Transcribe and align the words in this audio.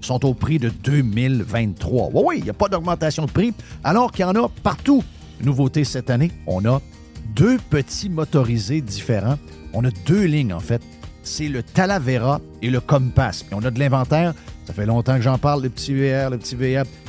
sont 0.00 0.24
au 0.24 0.34
prix 0.34 0.58
de 0.58 0.70
2023. 0.70 2.10
Oui, 2.12 2.22
oui, 2.26 2.34
il 2.38 2.44
n'y 2.44 2.50
a 2.50 2.54
pas 2.54 2.68
d'augmentation 2.68 3.26
de 3.26 3.30
prix, 3.30 3.52
alors 3.84 4.12
qu'il 4.12 4.22
y 4.22 4.24
en 4.24 4.34
a 4.34 4.48
partout. 4.62 5.02
Nouveauté 5.42 5.84
cette 5.84 6.10
année, 6.10 6.32
on 6.46 6.64
a 6.64 6.80
deux 7.34 7.58
petits 7.70 8.08
motorisés 8.08 8.80
différents. 8.80 9.38
On 9.72 9.84
a 9.84 9.90
deux 10.06 10.24
lignes, 10.24 10.52
en 10.52 10.60
fait. 10.60 10.82
C'est 11.22 11.48
le 11.48 11.62
Talavera 11.62 12.40
et 12.62 12.70
le 12.70 12.80
Compass. 12.80 13.42
Puis 13.42 13.54
on 13.54 13.64
a 13.64 13.70
de 13.70 13.78
l'inventaire. 13.78 14.34
Ça 14.64 14.72
fait 14.72 14.86
longtemps 14.86 15.16
que 15.16 15.22
j'en 15.22 15.38
parle, 15.38 15.62
le 15.62 15.68
petit 15.68 15.94
VR, 15.94 16.30
le 16.30 16.38
petit 16.38 16.56
VR. 16.56 16.84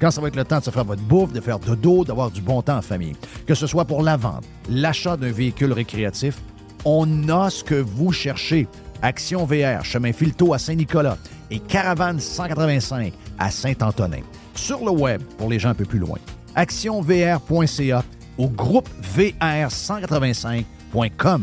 quand 0.00 0.10
ça 0.10 0.20
va 0.20 0.28
être 0.28 0.36
le 0.36 0.44
temps 0.44 0.58
de 0.58 0.64
se 0.64 0.70
faire 0.70 0.84
votre 0.84 1.02
bouffe, 1.02 1.32
de 1.32 1.40
faire 1.40 1.58
dodo, 1.58 2.04
d'avoir 2.04 2.30
du 2.30 2.40
bon 2.40 2.62
temps 2.62 2.78
en 2.78 2.82
famille. 2.82 3.16
Que 3.46 3.54
ce 3.54 3.66
soit 3.66 3.84
pour 3.84 4.02
la 4.02 4.16
vente, 4.16 4.44
l'achat 4.68 5.16
d'un 5.16 5.32
véhicule 5.32 5.72
récréatif, 5.72 6.36
on 6.84 7.28
a 7.28 7.50
ce 7.50 7.64
que 7.64 7.74
vous 7.74 8.12
cherchez. 8.12 8.68
Action 9.02 9.44
VR, 9.44 9.84
chemin 9.84 10.12
Filto 10.12 10.54
à 10.54 10.58
Saint-Nicolas 10.58 11.18
et 11.50 11.58
Caravane 11.58 12.20
185 12.20 13.12
à 13.38 13.50
Saint-Antonin 13.50 14.22
sur 14.54 14.84
le 14.84 14.90
web 14.90 15.22
pour 15.38 15.50
les 15.50 15.58
gens 15.58 15.70
un 15.70 15.74
peu 15.74 15.84
plus 15.84 15.98
loin. 15.98 16.18
actionvr.ca 16.54 18.04
ou 18.38 18.48
groupe 18.48 18.88
VR185.com. 19.16 21.42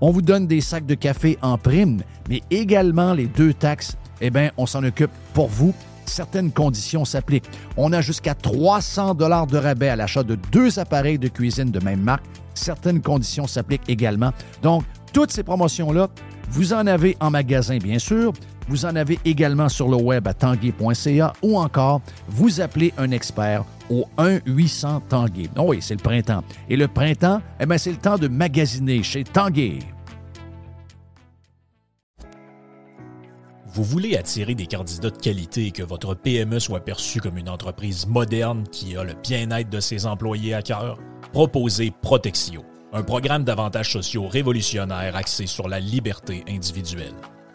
On 0.00 0.10
vous 0.10 0.22
donne 0.22 0.46
des 0.46 0.60
sacs 0.60 0.86
de 0.86 0.94
café 0.94 1.38
en 1.42 1.58
prime, 1.58 2.02
mais 2.28 2.42
également 2.50 3.14
les 3.14 3.26
deux 3.26 3.54
taxes, 3.54 3.96
eh 4.20 4.30
bien, 4.30 4.50
on 4.56 4.66
s'en 4.66 4.84
occupe 4.84 5.10
pour 5.32 5.48
vous. 5.48 5.74
Certaines 6.06 6.52
conditions 6.52 7.04
s'appliquent. 7.04 7.48
On 7.76 7.92
a 7.92 8.00
jusqu'à 8.00 8.34
300 8.34 9.14
dollars 9.14 9.46
de 9.46 9.56
rabais 9.56 9.88
à 9.88 9.96
l'achat 9.96 10.22
de 10.22 10.36
deux 10.52 10.78
appareils 10.78 11.18
de 11.18 11.28
cuisine 11.28 11.70
de 11.70 11.82
même 11.82 12.00
marque 12.00 12.24
certaines 12.54 13.02
conditions 13.02 13.46
s'appliquent 13.46 13.88
également. 13.88 14.32
Donc, 14.62 14.84
toutes 15.12 15.30
ces 15.30 15.42
promotions-là, 15.42 16.08
vous 16.50 16.72
en 16.72 16.86
avez 16.86 17.16
en 17.20 17.30
magasin, 17.30 17.78
bien 17.78 17.98
sûr. 17.98 18.32
Vous 18.68 18.86
en 18.86 18.96
avez 18.96 19.18
également 19.24 19.68
sur 19.68 19.88
le 19.88 19.96
web 19.96 20.26
à 20.26 20.34
tanguay.ca 20.34 21.32
ou 21.42 21.58
encore 21.58 22.00
vous 22.28 22.60
appelez 22.60 22.92
un 22.96 23.10
expert 23.10 23.64
au 23.90 24.06
1-800 24.18 25.02
Tanguay. 25.08 25.50
Oh 25.56 25.64
oui, 25.68 25.78
c'est 25.80 25.94
le 25.94 26.02
printemps. 26.02 26.42
Et 26.68 26.76
le 26.76 26.88
printemps, 26.88 27.40
eh 27.60 27.78
c'est 27.78 27.90
le 27.90 27.98
temps 27.98 28.16
de 28.16 28.28
magasiner 28.28 29.02
chez 29.02 29.24
Tanguay. 29.24 29.80
Vous 33.66 33.82
voulez 33.82 34.16
attirer 34.16 34.54
des 34.54 34.66
candidats 34.66 35.10
de 35.10 35.18
qualité 35.18 35.66
et 35.66 35.70
que 35.72 35.82
votre 35.82 36.14
PME 36.14 36.60
soit 36.60 36.84
perçue 36.84 37.20
comme 37.20 37.36
une 37.36 37.48
entreprise 37.48 38.06
moderne 38.06 38.62
qui 38.70 38.96
a 38.96 39.02
le 39.02 39.14
bien-être 39.14 39.68
de 39.68 39.80
ses 39.80 40.06
employés 40.06 40.54
à 40.54 40.62
cœur? 40.62 40.96
Proposez 41.32 41.90
Protexio, 41.90 42.62
un 42.92 43.02
programme 43.02 43.42
d'avantages 43.42 43.92
sociaux 43.92 44.28
révolutionnaire 44.28 45.16
axé 45.16 45.46
sur 45.46 45.66
la 45.66 45.80
liberté 45.80 46.44
individuelle. 46.48 47.14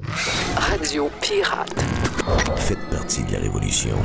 Radio 0.00 1.10
Pirate. 1.20 1.74
Faites 2.56 2.78
partie 2.88 3.24
de 3.24 3.32
la 3.32 3.40
révolution. 3.40 3.96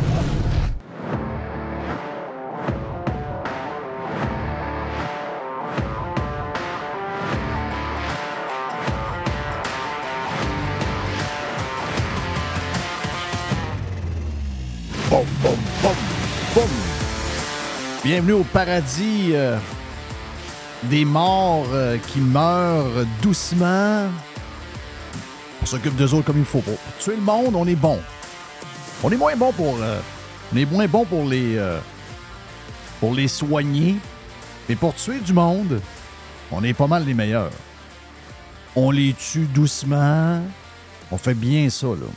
Boum, 15.12 15.26
boum, 15.44 15.56
boum, 15.84 15.96
boum. 16.56 16.64
Bienvenue 18.04 18.34
au 18.34 18.44
paradis 18.46 19.34
euh, 19.34 19.58
des 20.86 21.06
morts 21.06 21.68
euh, 21.72 21.98
qui 22.00 22.20
meurent 22.20 23.06
doucement. 23.22 24.10
On 25.64 25.66
s'occupe 25.66 25.96
d'eux 25.96 26.14
autres 26.14 26.26
comme 26.26 26.40
il 26.40 26.44
faut. 26.44 26.60
Pour 26.60 26.78
tuer 27.00 27.16
le 27.16 27.22
monde, 27.22 27.56
on 27.56 27.66
est 27.66 27.76
bon. 27.76 27.98
On 29.02 29.10
est 29.10 29.16
moins 29.16 29.34
bon 29.38 29.54
pour. 29.54 29.78
euh, 29.82 29.98
on 30.54 30.58
est 30.58 30.66
moins 30.66 30.88
bon 30.88 31.06
pour 31.06 31.24
les. 31.26 31.56
euh, 31.58 31.80
pour 33.00 33.14
les 33.14 33.30
soigner. 33.30 33.96
Mais 34.68 34.76
pour 34.76 34.94
tuer 34.94 35.20
du 35.20 35.32
monde, 35.32 35.80
on 36.52 36.62
est 36.66 36.74
pas 36.74 36.88
mal 36.88 37.06
les 37.06 37.14
meilleurs. 37.14 37.50
On 38.76 38.92
les 38.92 39.14
tue 39.14 39.46
doucement. 39.46 40.42
On 41.12 41.18
fait 41.18 41.34
bien 41.34 41.70
ça, 41.70 41.88
là. 41.88 42.08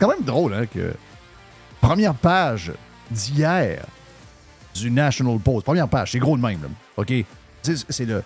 Quand 0.00 0.08
même 0.08 0.22
drôle, 0.22 0.52
hein, 0.54 0.66
que. 0.66 0.94
Première 1.80 2.14
page 2.14 2.72
d'hier 3.08 3.84
du 4.74 4.90
National 4.90 5.38
Post. 5.38 5.64
Première 5.64 5.86
page, 5.88 6.10
c'est 6.10 6.18
gros 6.18 6.36
de 6.36 6.42
même, 6.42 6.60
là. 6.60 6.68
OK? 6.96 7.12
C'est 7.62 8.04
le. 8.04 8.24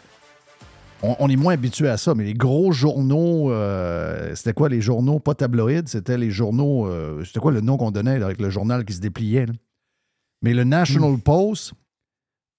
On, 1.02 1.16
on 1.18 1.28
est 1.30 1.36
moins 1.36 1.54
habitué 1.54 1.88
à 1.88 1.96
ça, 1.96 2.14
mais 2.14 2.24
les 2.24 2.34
gros 2.34 2.72
journaux, 2.72 3.50
euh, 3.50 4.34
c'était 4.34 4.52
quoi 4.52 4.68
les 4.68 4.80
journaux? 4.80 5.18
Pas 5.18 5.34
tabloïdes, 5.34 5.88
c'était 5.88 6.18
les 6.18 6.30
journaux. 6.30 6.86
euh, 6.86 7.24
c'était 7.24 7.40
quoi 7.40 7.52
le 7.52 7.60
nom 7.60 7.76
qu'on 7.76 7.90
donnait 7.90 8.18
là, 8.18 8.26
avec 8.26 8.40
le 8.40 8.50
journal 8.50 8.84
qui 8.84 8.92
se 8.92 9.00
dépliait? 9.00 9.46
là? 9.46 9.54
Mais 10.42 10.54
le 10.54 10.64
National 10.64 11.18
Post 11.18 11.72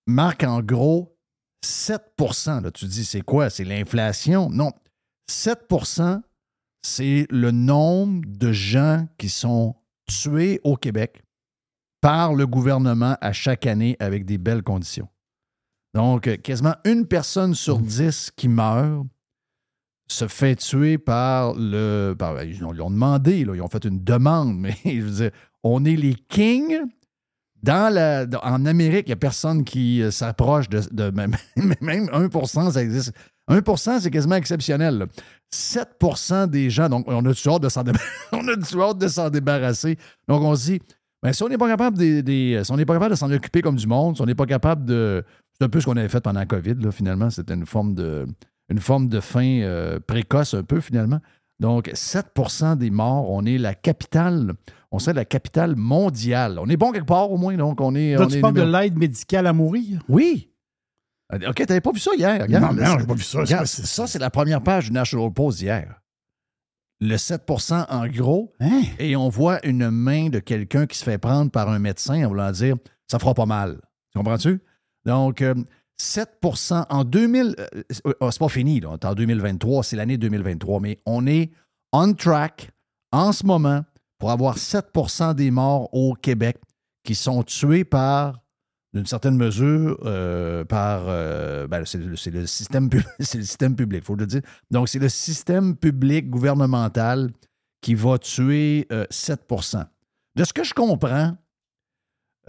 marque 0.07 0.43
en 0.43 0.61
gros 0.61 1.15
7% 1.65 2.63
là. 2.63 2.71
Tu 2.71 2.85
dis, 2.85 3.05
c'est 3.05 3.21
quoi? 3.21 3.49
C'est 3.49 3.63
l'inflation? 3.63 4.49
Non. 4.49 4.71
7% 5.29 6.21
c'est 6.83 7.27
le 7.29 7.51
nombre 7.51 8.25
de 8.27 8.51
gens 8.51 9.07
qui 9.17 9.29
sont 9.29 9.75
tués 10.07 10.59
au 10.63 10.75
Québec 10.75 11.21
par 12.01 12.33
le 12.33 12.47
gouvernement 12.47 13.15
à 13.21 13.31
chaque 13.33 13.67
année 13.67 13.95
avec 13.99 14.25
des 14.25 14.37
belles 14.37 14.63
conditions. 14.63 15.07
Donc, 15.93 16.37
quasiment 16.41 16.75
une 16.85 17.05
personne 17.05 17.53
sur 17.53 17.79
dix 17.79 18.31
qui 18.35 18.47
meurt 18.47 19.05
se 20.09 20.27
fait 20.27 20.55
tuer 20.55 20.97
par 20.97 21.53
le. 21.55 22.13
par- 22.17 22.41
ils 22.43 22.63
ont, 22.63 22.73
ils 22.73 22.81
ont 22.81 22.89
demandé, 22.91 23.45
là, 23.45 23.53
ils 23.55 23.61
ont 23.61 23.67
fait 23.67 23.85
une 23.85 24.03
demande, 24.03 24.57
mais 24.57 24.75
je 24.85 25.01
veux 25.01 25.11
dire, 25.11 25.31
on 25.63 25.83
est 25.85 25.95
les 25.95 26.15
kings. 26.15 26.77
Dans 27.63 27.93
la, 27.93 28.25
dans- 28.25 28.39
en 28.41 28.65
Amérique, 28.65 29.05
il 29.07 29.09
n'y 29.09 29.13
a 29.13 29.17
personne 29.17 29.63
qui 29.63 30.01
euh, 30.01 30.09
s'approche 30.09 30.67
de, 30.67 30.81
de 30.91 31.11
même, 31.15 31.35
même 31.81 32.05
1% 32.07 32.71
ça 32.71 32.81
existe. 32.81 33.13
1% 33.49 33.99
c'est 33.99 34.09
quasiment 34.09 34.35
exceptionnel. 34.35 34.97
là. 34.97 35.05
7% 35.53 36.47
des 36.49 36.69
gens, 36.69 36.89
donc 36.89 37.03
on 37.07 37.23
a-tu 37.25 37.49
hâte 37.49 37.61
de 37.61 37.69
s'en 37.69 37.83
déba- 37.83 37.99
on 38.31 38.47
a-tu 38.47 38.81
hâte 38.81 38.97
de 38.97 39.07
s'en 39.07 39.29
débarrasser? 39.29 39.97
Donc 40.27 40.41
on 40.41 40.55
se 40.55 40.71
dit, 40.71 40.79
ben, 41.21 41.33
si 41.33 41.43
on 41.43 41.49
n'est 41.49 41.57
pas 41.57 41.67
capable 41.67 41.97
des, 41.97 42.23
des- 42.23 42.61
si 42.63 42.71
on 42.71 42.77
n'est 42.77 42.85
pas 42.85 42.93
capable 42.93 43.11
de 43.11 43.15
s'en 43.19 43.31
occuper 43.31 43.61
comme 43.61 43.75
du 43.75 43.85
monde, 43.85 44.15
si 44.15 44.21
on 44.21 44.25
n'est 44.25 44.33
pas 44.35 44.45
capable 44.47 44.85
de. 44.85 45.23
C'est 45.61 45.65
un 45.65 45.69
peu 45.69 45.79
ce 45.79 45.85
qu'on 45.85 45.95
avait 45.95 46.09
fait 46.09 46.21
pendant 46.21 46.39
la 46.39 46.47
COVID, 46.47 46.73
là, 46.81 46.91
finalement. 46.91 47.29
C'était 47.29 47.53
une 47.53 47.67
forme 47.67 47.93
de 47.93 48.25
une 48.69 48.79
forme 48.79 49.09
de 49.09 49.19
fin 49.19 49.59
euh, 49.61 49.99
précoce, 49.99 50.55
un 50.55 50.63
peu, 50.63 50.79
finalement. 50.81 51.19
Donc, 51.59 51.89
7% 51.89 52.77
des 52.77 52.89
morts, 52.89 53.29
on 53.29 53.45
est 53.45 53.59
la 53.59 53.75
capitale, 53.75 54.53
on 54.91 54.97
serait 54.97 55.13
la 55.13 55.23
capitale 55.23 55.75
mondiale. 55.75 56.57
On 56.57 56.67
est 56.67 56.77
bon 56.77 56.91
quelque 56.91 57.05
part, 57.05 57.29
au 57.31 57.37
moins, 57.37 57.55
donc 57.57 57.79
on 57.79 57.93
est. 57.93 58.17
On 58.17 58.25
tu 58.25 58.37
est 58.37 58.41
parles 58.41 58.55
de 58.55 58.63
l'aide 58.63 58.97
médicale 58.97 59.45
à 59.45 59.53
mourir? 59.53 60.01
Oui! 60.09 60.49
Euh, 61.31 61.49
OK, 61.51 61.63
t'avais 61.63 61.79
pas 61.79 61.91
vu 61.91 61.99
ça 61.99 62.09
hier. 62.17 62.41
Regarde, 62.41 62.75
Non, 62.75 62.83
non, 62.83 62.97
j'ai 62.99 63.05
pas 63.05 63.13
vu 63.13 63.21
ça. 63.21 63.41
Regarde, 63.41 63.67
ça, 63.67 64.07
c'est 64.07 64.17
la 64.17 64.31
première 64.31 64.63
page 64.63 64.85
du 64.85 64.93
National 64.93 65.31
Post 65.31 65.61
hier. 65.61 66.01
Le 67.01 67.17
7% 67.17 67.85
en 67.87 68.07
gros, 68.07 68.51
Hein? 68.59 68.81
et 68.97 69.15
on 69.15 69.29
voit 69.29 69.63
une 69.63 69.91
main 69.91 70.29
de 70.29 70.39
quelqu'un 70.39 70.87
qui 70.87 70.97
se 70.97 71.03
fait 71.03 71.19
prendre 71.19 71.51
par 71.51 71.69
un 71.69 71.77
médecin 71.77 72.25
en 72.25 72.29
voulant 72.29 72.51
dire 72.51 72.77
ça 73.05 73.19
fera 73.19 73.35
pas 73.35 73.45
mal. 73.45 73.79
Tu 74.11 74.17
comprends-tu? 74.17 74.59
Donc, 75.05 75.41
euh, 75.41 75.55
7% 75.99 76.85
en 76.89 77.03
2000, 77.03 77.55
euh, 77.59 77.83
euh, 78.07 78.31
c'est 78.31 78.39
pas 78.39 78.49
fini, 78.49 78.79
là, 78.79 78.97
en 79.03 79.13
2023, 79.13 79.83
c'est 79.83 79.95
l'année 79.95 80.17
2023, 80.17 80.79
mais 80.79 80.99
on 81.05 81.27
est 81.27 81.51
on 81.93 82.13
track 82.13 82.71
en 83.11 83.31
ce 83.31 83.45
moment 83.45 83.83
pour 84.17 84.31
avoir 84.31 84.57
7% 84.57 85.35
des 85.35 85.51
morts 85.51 85.93
au 85.93 86.13
Québec 86.13 86.57
qui 87.03 87.15
sont 87.15 87.43
tués 87.43 87.83
par, 87.83 88.39
d'une 88.93 89.05
certaine 89.05 89.35
mesure, 89.35 89.99
euh, 90.05 90.63
par. 90.63 91.03
euh, 91.07 91.67
ben, 91.67 91.85
c'est 91.85 91.97
le, 91.97 92.15
système, 92.45 92.89
c'est 93.19 93.39
le 93.39 93.43
système 93.43 93.75
public, 93.75 94.01
il 94.03 94.05
faut 94.05 94.15
le 94.15 94.25
dire. 94.25 94.41
Donc, 94.69 94.89
c'est 94.89 94.99
le 94.99 95.09
système 95.09 95.75
public 95.75 96.29
gouvernemental 96.29 97.31
qui 97.81 97.95
va 97.95 98.17
tuer 98.19 98.87
euh, 98.91 99.05
7% 99.11 99.85
De 100.35 100.43
ce 100.43 100.53
que 100.53 100.63
je 100.63 100.73
comprends, 100.73 101.35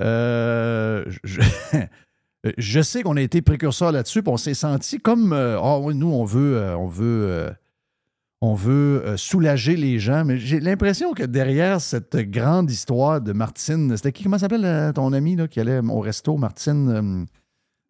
euh, 0.01 1.05
je, 1.25 1.41
je 2.59 2.81
sais 2.83 3.03
qu'on 3.03 3.17
a 3.17 3.21
été 3.21 3.41
précurseur 3.43 3.93
là-dessus, 3.93 4.23
puis 4.23 4.33
on 4.33 4.37
s'est 4.37 4.55
senti 4.55 4.99
comme 4.99 5.33
euh, 5.33 5.59
Ah 5.61 5.79
oui, 5.79 5.95
nous, 5.95 6.11
on 6.13 6.25
veut, 6.25 6.57
euh, 6.57 6.77
on 6.77 6.87
veut, 6.89 7.27
euh, 7.29 7.51
on 8.41 8.55
veut 8.55 9.03
euh, 9.05 9.17
soulager 9.17 9.77
les 9.77 9.99
gens, 10.01 10.25
mais 10.25 10.39
j'ai 10.39 10.59
l'impression 10.59 11.13
que 11.15 11.23
derrière 11.23 11.81
cette 11.81 12.17
grande 12.17 12.71
histoire 12.71 13.21
de 13.21 13.33
Martine, 13.33 13.97
c'était 13.97 14.11
qui, 14.13 14.25
comment 14.25 14.39
s'appelle 14.39 14.65
euh, 14.65 14.93
ton 14.93 15.13
ami 15.13 15.37
là, 15.37 15.47
qui 15.47 15.61
allait 15.61 15.79
au 15.79 16.01
resto, 16.01 16.37
Martine, 16.37 16.89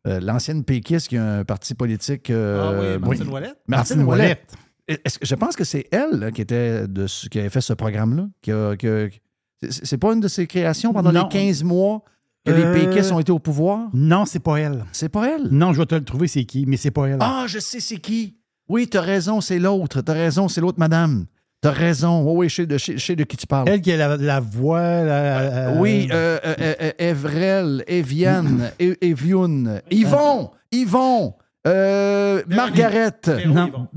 euh, 0.06 0.10
euh, 0.10 0.20
l'ancienne 0.20 0.64
péquiste 0.64 1.08
qui 1.08 1.16
a 1.16 1.38
un 1.38 1.44
parti 1.44 1.74
politique. 1.74 2.28
euh, 2.28 2.98
ah 2.98 2.98
oui, 2.98 3.08
Martine 3.08 3.28
Ouellette? 3.32 3.56
Martine 3.68 4.02
Ouellet. 4.02 4.22
Ouellette. 4.24 4.52
Est-ce 4.88 5.18
que- 5.18 5.24
je 5.26 5.34
pense 5.36 5.56
que 5.56 5.64
c'est 5.64 5.86
elle 5.92 6.18
là, 6.18 6.30
qui, 6.32 6.42
était 6.42 6.86
de, 6.88 7.06
ce- 7.06 7.28
qui 7.28 7.38
avait 7.38 7.48
fait 7.50 7.60
ce 7.60 7.72
programme-là. 7.72 8.26
Qui 8.42 8.50
qui 8.78 9.20
c'est 9.62 9.86
c'est 9.86 9.96
pas 9.98 10.12
une 10.12 10.18
de 10.20 10.26
ses 10.28 10.46
créations 10.48 10.92
pendant 10.92 11.12
Non. 11.12 11.22
les 11.22 11.28
15 11.28 11.62
mois 11.62 12.02
que 12.44 12.50
les 12.52 12.62
Euh, 12.64 12.72
péquistes 12.74 13.12
ont 13.12 13.20
été 13.20 13.30
au 13.32 13.38
pouvoir? 13.38 13.88
Non, 13.92 14.24
c'est 14.26 14.40
pas 14.40 14.56
elle. 14.58 14.84
C'est 14.92 15.08
pas 15.08 15.28
elle? 15.28 15.48
Non, 15.50 15.72
je 15.72 15.78
vais 15.78 15.86
te 15.86 15.94
le 15.94 16.04
trouver, 16.04 16.26
c'est 16.28 16.44
qui, 16.44 16.64
mais 16.66 16.76
c'est 16.76 16.90
pas 16.90 17.06
elle. 17.06 17.18
Ah, 17.20 17.44
je 17.46 17.58
sais 17.58 17.80
c'est 17.80 17.98
qui. 17.98 18.36
Oui, 18.68 18.88
t'as 18.88 19.00
raison, 19.00 19.40
c'est 19.40 19.58
l'autre. 19.58 20.00
T'as 20.00 20.12
raison, 20.14 20.48
c'est 20.48 20.60
l'autre 20.60 20.78
madame. 20.78 21.26
T'as 21.60 21.70
raison. 21.70 22.22
Oui, 22.24 22.32
oui, 22.36 22.48
je 22.48 22.54
sais 22.56 22.66
de, 22.66 22.76
je 22.78 22.96
sais 22.98 23.14
de 23.14 23.22
qui 23.24 23.36
tu 23.36 23.46
parles. 23.46 23.68
Elle 23.68 23.80
qui 23.80 23.92
a 23.92 23.96
la, 23.96 24.16
la 24.16 24.40
voix. 24.40 24.80
la- 24.80 25.38
euh, 25.40 25.74
Oui, 25.78 26.08
euh, 26.10 26.38
euh, 26.58 26.90
Evrel, 26.98 27.84
Eviane, 27.86 28.72
E- 28.80 28.96
Eviune, 29.00 29.80
Yvon, 29.92 30.50
Yvon, 30.72 31.34
euh, 31.68 32.42
Margaret. 32.48 33.12
Véro 33.26 33.54
Non. 33.54 33.66
Yvon. 33.66 33.88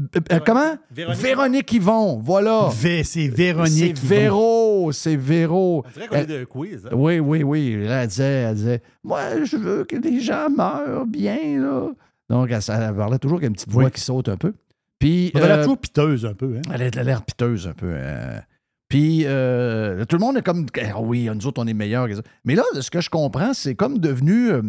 Comment? 0.46 0.76
Véronique. 0.92 1.22
Véronique 1.24 1.74
Yvon, 1.74 2.20
voilà. 2.24 2.70
Vé- 2.70 3.04
c'est 3.04 3.28
Véronique. 3.28 3.98
C'est 3.98 4.06
Véro, 4.08 4.65
c'est 4.92 5.16
Véro. 5.16 5.84
On 5.86 5.90
dirait 5.92 6.08
qu'on 6.08 6.16
est 6.16 6.26
de 6.26 6.44
quiz. 6.46 6.86
hein? 6.86 6.90
Oui, 6.94 7.20
oui, 7.20 7.44
oui. 7.44 7.84
Là, 7.86 8.04
elle 8.04 8.08
disait, 8.08 8.24
elle 8.24 8.56
disait 8.56 8.82
Moi, 9.04 9.44
je 9.44 9.58
veux 9.58 9.84
que 9.86 9.96
les 9.96 10.20
gens 10.20 10.50
meurent 10.50 11.06
bien, 11.06 11.60
là. 11.62 11.90
Donc, 12.30 12.50
elle, 12.52 12.60
elle 12.68 12.96
parlait 12.96 13.20
toujours 13.20 13.38
avec 13.38 13.48
une 13.50 13.54
petite 13.56 13.70
voix 13.70 13.86
Oui. 13.86 13.92
qui 13.92 14.02
saute 14.02 14.30
un 14.30 14.38
peu. 14.38 14.54
Puis. 15.00 15.32
Elle 15.36 15.44
a 15.44 15.48
l'air 15.48 15.58
euh, 15.58 15.62
toujours 15.62 15.78
piteuse 15.78 16.26
un 16.26 16.34
peu. 16.34 16.56
Hein? 16.58 16.72
elle 16.74 16.82
a 17.00 17.04
l'air 17.04 17.24
piteuse 17.24 17.68
un 17.68 17.74
peu. 17.74 17.92
euh. 17.92 18.40
Puis, 18.90 19.24
euh, 19.26 20.06
tout 20.06 20.16
le 20.16 20.22
monde 20.22 20.38
est 20.38 20.42
comme 20.42 20.66
Ah 20.94 21.02
oui, 21.02 21.30
nous 21.34 21.48
autres, 21.48 21.62
on 21.62 21.68
est 21.68 21.74
meilleurs. 21.74 22.08
Mais 22.46 22.56
là, 22.56 22.64
de 22.76 22.82
ce 22.82 22.90
que 22.92 23.02
je 23.02 23.10
comprends, 23.10 23.54
c'est 23.54 23.76
comme 23.76 23.98
devenu. 24.00 24.50
euh, 24.52 24.62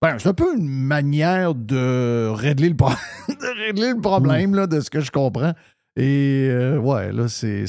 ben, 0.00 0.16
c'est 0.18 0.28
un 0.28 0.34
peu 0.34 0.56
une 0.56 0.68
manière 0.68 1.54
de 1.54 2.28
régler 2.32 2.68
le, 2.68 2.76
pro- 2.76 2.90
de 3.28 3.66
régler 3.66 3.90
le 3.94 4.00
problème, 4.00 4.54
là, 4.54 4.66
de 4.66 4.80
ce 4.80 4.90
que 4.90 5.00
je 5.00 5.10
comprends. 5.10 5.52
Et 6.00 6.46
euh, 6.50 6.78
ouais, 6.78 7.12
là, 7.12 7.28
c'est, 7.28 7.64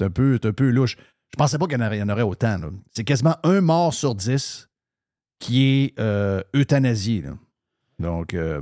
un, 0.00 0.10
peu, 0.10 0.38
un 0.42 0.52
peu 0.52 0.70
louche. 0.70 0.96
Je 1.32 1.36
pensais 1.36 1.58
pas 1.58 1.66
qu'il 1.66 1.78
y 1.78 1.82
en 1.82 1.86
aurait, 1.86 1.96
il 1.96 2.00
y 2.00 2.02
en 2.02 2.08
aurait 2.08 2.22
autant. 2.22 2.58
C'est 2.92 3.02
quasiment 3.04 3.36
un 3.42 3.60
mort 3.60 3.92
sur 3.92 4.14
dix 4.14 4.68
qui 5.40 5.64
est 5.66 5.98
euh, 6.00 6.40
euthanasié. 6.54 7.22
là. 7.22 7.30
Donc, 7.98 8.34
euh, 8.34 8.60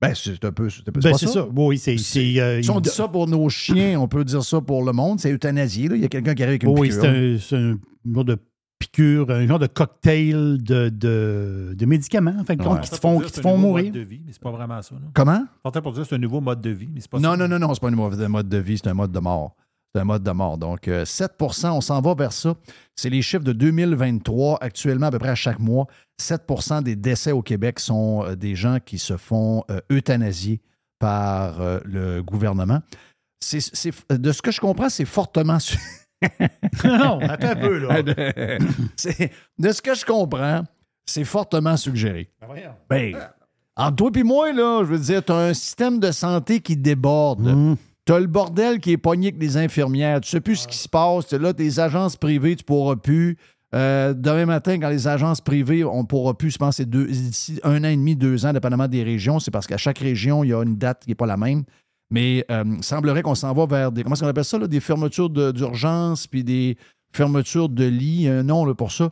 ben, 0.00 0.14
c'est 0.14 0.44
un 0.44 0.52
peu. 0.52 0.68
C'est, 0.68 0.84
Ben, 0.90 1.14
ça. 1.14 1.26
ça. 1.28 1.46
Oui, 1.54 1.78
c'est. 1.78 1.94
euh, 2.40 2.60
Si 2.62 2.70
on 2.70 2.80
dit 2.80 2.90
ça 2.90 3.06
pour 3.08 3.28
nos 3.28 3.48
chiens, 3.48 4.00
on 4.00 4.08
peut 4.08 4.24
dire 4.24 4.42
ça 4.42 4.60
pour 4.60 4.84
le 4.84 4.92
monde. 4.92 5.20
C'est 5.20 5.30
euthanasié. 5.32 5.88
là. 5.88 5.94
Il 5.96 6.02
y 6.02 6.04
a 6.04 6.08
quelqu'un 6.08 6.34
qui 6.34 6.42
arrive 6.42 6.52
avec 6.52 6.62
une 6.64 6.76
oui, 6.78 6.90
c'est 6.92 7.06
un, 7.56 7.58
un 7.72 7.78
genre 8.12 8.24
de 8.24 8.36
piqûre, 8.78 9.30
un 9.30 9.46
genre 9.46 9.58
de 9.58 9.66
cocktail 9.66 10.58
de, 10.62 10.88
de, 10.88 11.74
de 11.76 11.86
médicaments, 11.86 12.34
en 12.38 12.44
fait, 12.44 12.58
Ouais. 12.60 12.64
compte, 12.66 12.80
qui 12.82 12.90
te 12.90 12.96
font, 12.96 13.20
qui 13.20 13.32
te 13.32 13.40
font 13.40 13.56
mourir. 13.58 13.86
mode 13.86 13.94
de 13.94 14.00
vie, 14.00 14.20
mais 14.24 14.32
c'est 14.32 14.42
pas 14.42 14.50
vraiment 14.52 14.80
ça. 14.82 14.94
Comment? 15.14 15.44
J'entends 15.64 15.82
pour 15.82 15.92
dire 15.92 16.02
que 16.02 16.08
c'est 16.08 16.14
un 16.14 16.18
nouveau 16.18 16.40
mode 16.40 16.60
de 16.60 16.70
vie, 16.70 16.88
mais 16.92 17.00
c'est 17.00 17.10
pas 17.10 17.18
Non, 17.18 17.32
ça. 17.32 17.36
non, 17.36 17.48
non, 17.48 17.58
non, 17.58 17.74
c'est 17.74 17.80
pas 17.80 17.88
un 17.88 17.90
mode 17.92 18.18
mode 18.28 18.48
de 18.48 18.58
vie, 18.58 18.78
c'est 18.78 18.88
un 18.88 18.94
mode 18.94 19.12
de 19.12 19.18
mort. 19.18 19.54
C'est 19.94 20.02
un 20.02 20.04
mode 20.04 20.22
de 20.22 20.30
mort. 20.30 20.58
Donc, 20.58 20.86
euh, 20.86 21.04
7 21.06 21.32
on 21.64 21.80
s'en 21.80 22.00
va 22.02 22.14
vers 22.14 22.32
ça. 22.32 22.54
C'est 22.94 23.08
les 23.08 23.22
chiffres 23.22 23.42
de 23.42 23.52
2023. 23.52 24.58
Actuellement, 24.60 25.06
à 25.06 25.10
peu 25.10 25.18
près 25.18 25.30
à 25.30 25.34
chaque 25.34 25.58
mois, 25.58 25.86
7 26.20 26.42
des 26.84 26.94
décès 26.94 27.32
au 27.32 27.40
Québec 27.42 27.80
sont 27.80 28.22
euh, 28.24 28.36
des 28.36 28.54
gens 28.54 28.78
qui 28.84 28.98
se 28.98 29.16
font 29.16 29.64
euh, 29.70 29.80
euthanasier 29.90 30.60
par 30.98 31.60
euh, 31.62 31.80
le 31.84 32.22
gouvernement. 32.22 32.80
C'est, 33.40 33.60
c'est- 33.60 34.12
de 34.12 34.30
ce 34.32 34.42
que 34.42 34.50
je 34.50 34.60
comprends, 34.60 34.88
c'est 34.90 35.04
fortement... 35.06 35.58
non, 36.84 37.18
attends 37.20 37.48
un 37.50 37.56
peu, 37.56 37.78
là. 37.78 38.02
De 39.58 39.72
ce 39.72 39.82
que 39.82 39.94
je 39.94 40.04
comprends, 40.04 40.62
c'est 41.06 41.24
fortement 41.24 41.76
suggéré. 41.76 42.30
Ben. 42.40 43.12
Ben, 43.12 43.16
entre 43.76 43.96
toi 43.96 44.10
et 44.16 44.22
moi, 44.24 44.52
là, 44.52 44.80
je 44.80 44.88
veux 44.90 44.98
dire, 44.98 45.24
tu 45.24 45.32
as 45.32 45.36
un 45.36 45.54
système 45.54 46.00
de 46.00 46.10
santé 46.10 46.60
qui 46.60 46.76
déborde. 46.76 47.46
Hum. 47.46 47.76
Tu 48.04 48.12
as 48.12 48.20
le 48.20 48.26
bordel 48.26 48.80
qui 48.80 48.92
est 48.92 48.96
pogné 48.96 49.28
avec 49.28 49.40
les 49.40 49.56
infirmières. 49.56 50.20
Tu 50.22 50.30
sais 50.30 50.40
plus 50.40 50.56
ce 50.56 50.66
qui 50.68 50.78
se 50.78 50.88
passe. 50.88 51.28
T'as 51.28 51.38
Là, 51.38 51.52
tes 51.52 51.78
agences 51.78 52.16
privées, 52.16 52.56
tu 52.56 52.64
pourras 52.64 52.96
plus. 52.96 53.36
Euh, 53.74 54.14
demain 54.14 54.46
matin, 54.46 54.80
quand 54.80 54.88
les 54.88 55.06
agences 55.06 55.42
privées, 55.42 55.84
on 55.84 56.02
ne 56.02 56.06
pourra 56.06 56.32
plus, 56.36 56.50
je 56.52 56.56
pense, 56.58 56.76
c'est 56.76 56.88
deux- 56.88 57.06
d'ici 57.06 57.60
un 57.62 57.84
an 57.84 57.88
et 57.88 57.96
demi, 57.96 58.16
deux 58.16 58.46
ans, 58.46 58.52
dépendamment 58.54 58.88
des 58.88 59.02
régions. 59.02 59.38
C'est 59.40 59.50
parce 59.50 59.66
qu'à 59.66 59.76
chaque 59.76 59.98
région, 59.98 60.42
il 60.42 60.48
y 60.48 60.54
a 60.54 60.62
une 60.62 60.76
date 60.78 61.02
qui 61.04 61.10
n'est 61.10 61.14
pas 61.14 61.26
la 61.26 61.36
même. 61.36 61.64
Mais 62.10 62.44
euh, 62.50 62.64
il 62.78 62.82
semblerait 62.84 63.22
qu'on 63.22 63.34
s'en 63.34 63.52
va 63.52 63.66
vers 63.66 63.92
des. 63.92 64.02
Comment 64.02 64.14
est-ce 64.14 64.22
qu'on 64.22 64.28
appelle 64.28 64.44
ça? 64.44 64.58
là? 64.58 64.66
Des 64.66 64.80
fermetures 64.80 65.28
de- 65.30 65.50
d'urgence, 65.52 66.26
puis 66.26 66.42
des 66.44 66.76
fermetures 67.12 67.68
de 67.68 67.84
lits. 67.84 68.28
Un 68.28 68.42
nom 68.42 68.64
là, 68.64 68.74
pour 68.74 68.92
ça. 68.92 69.10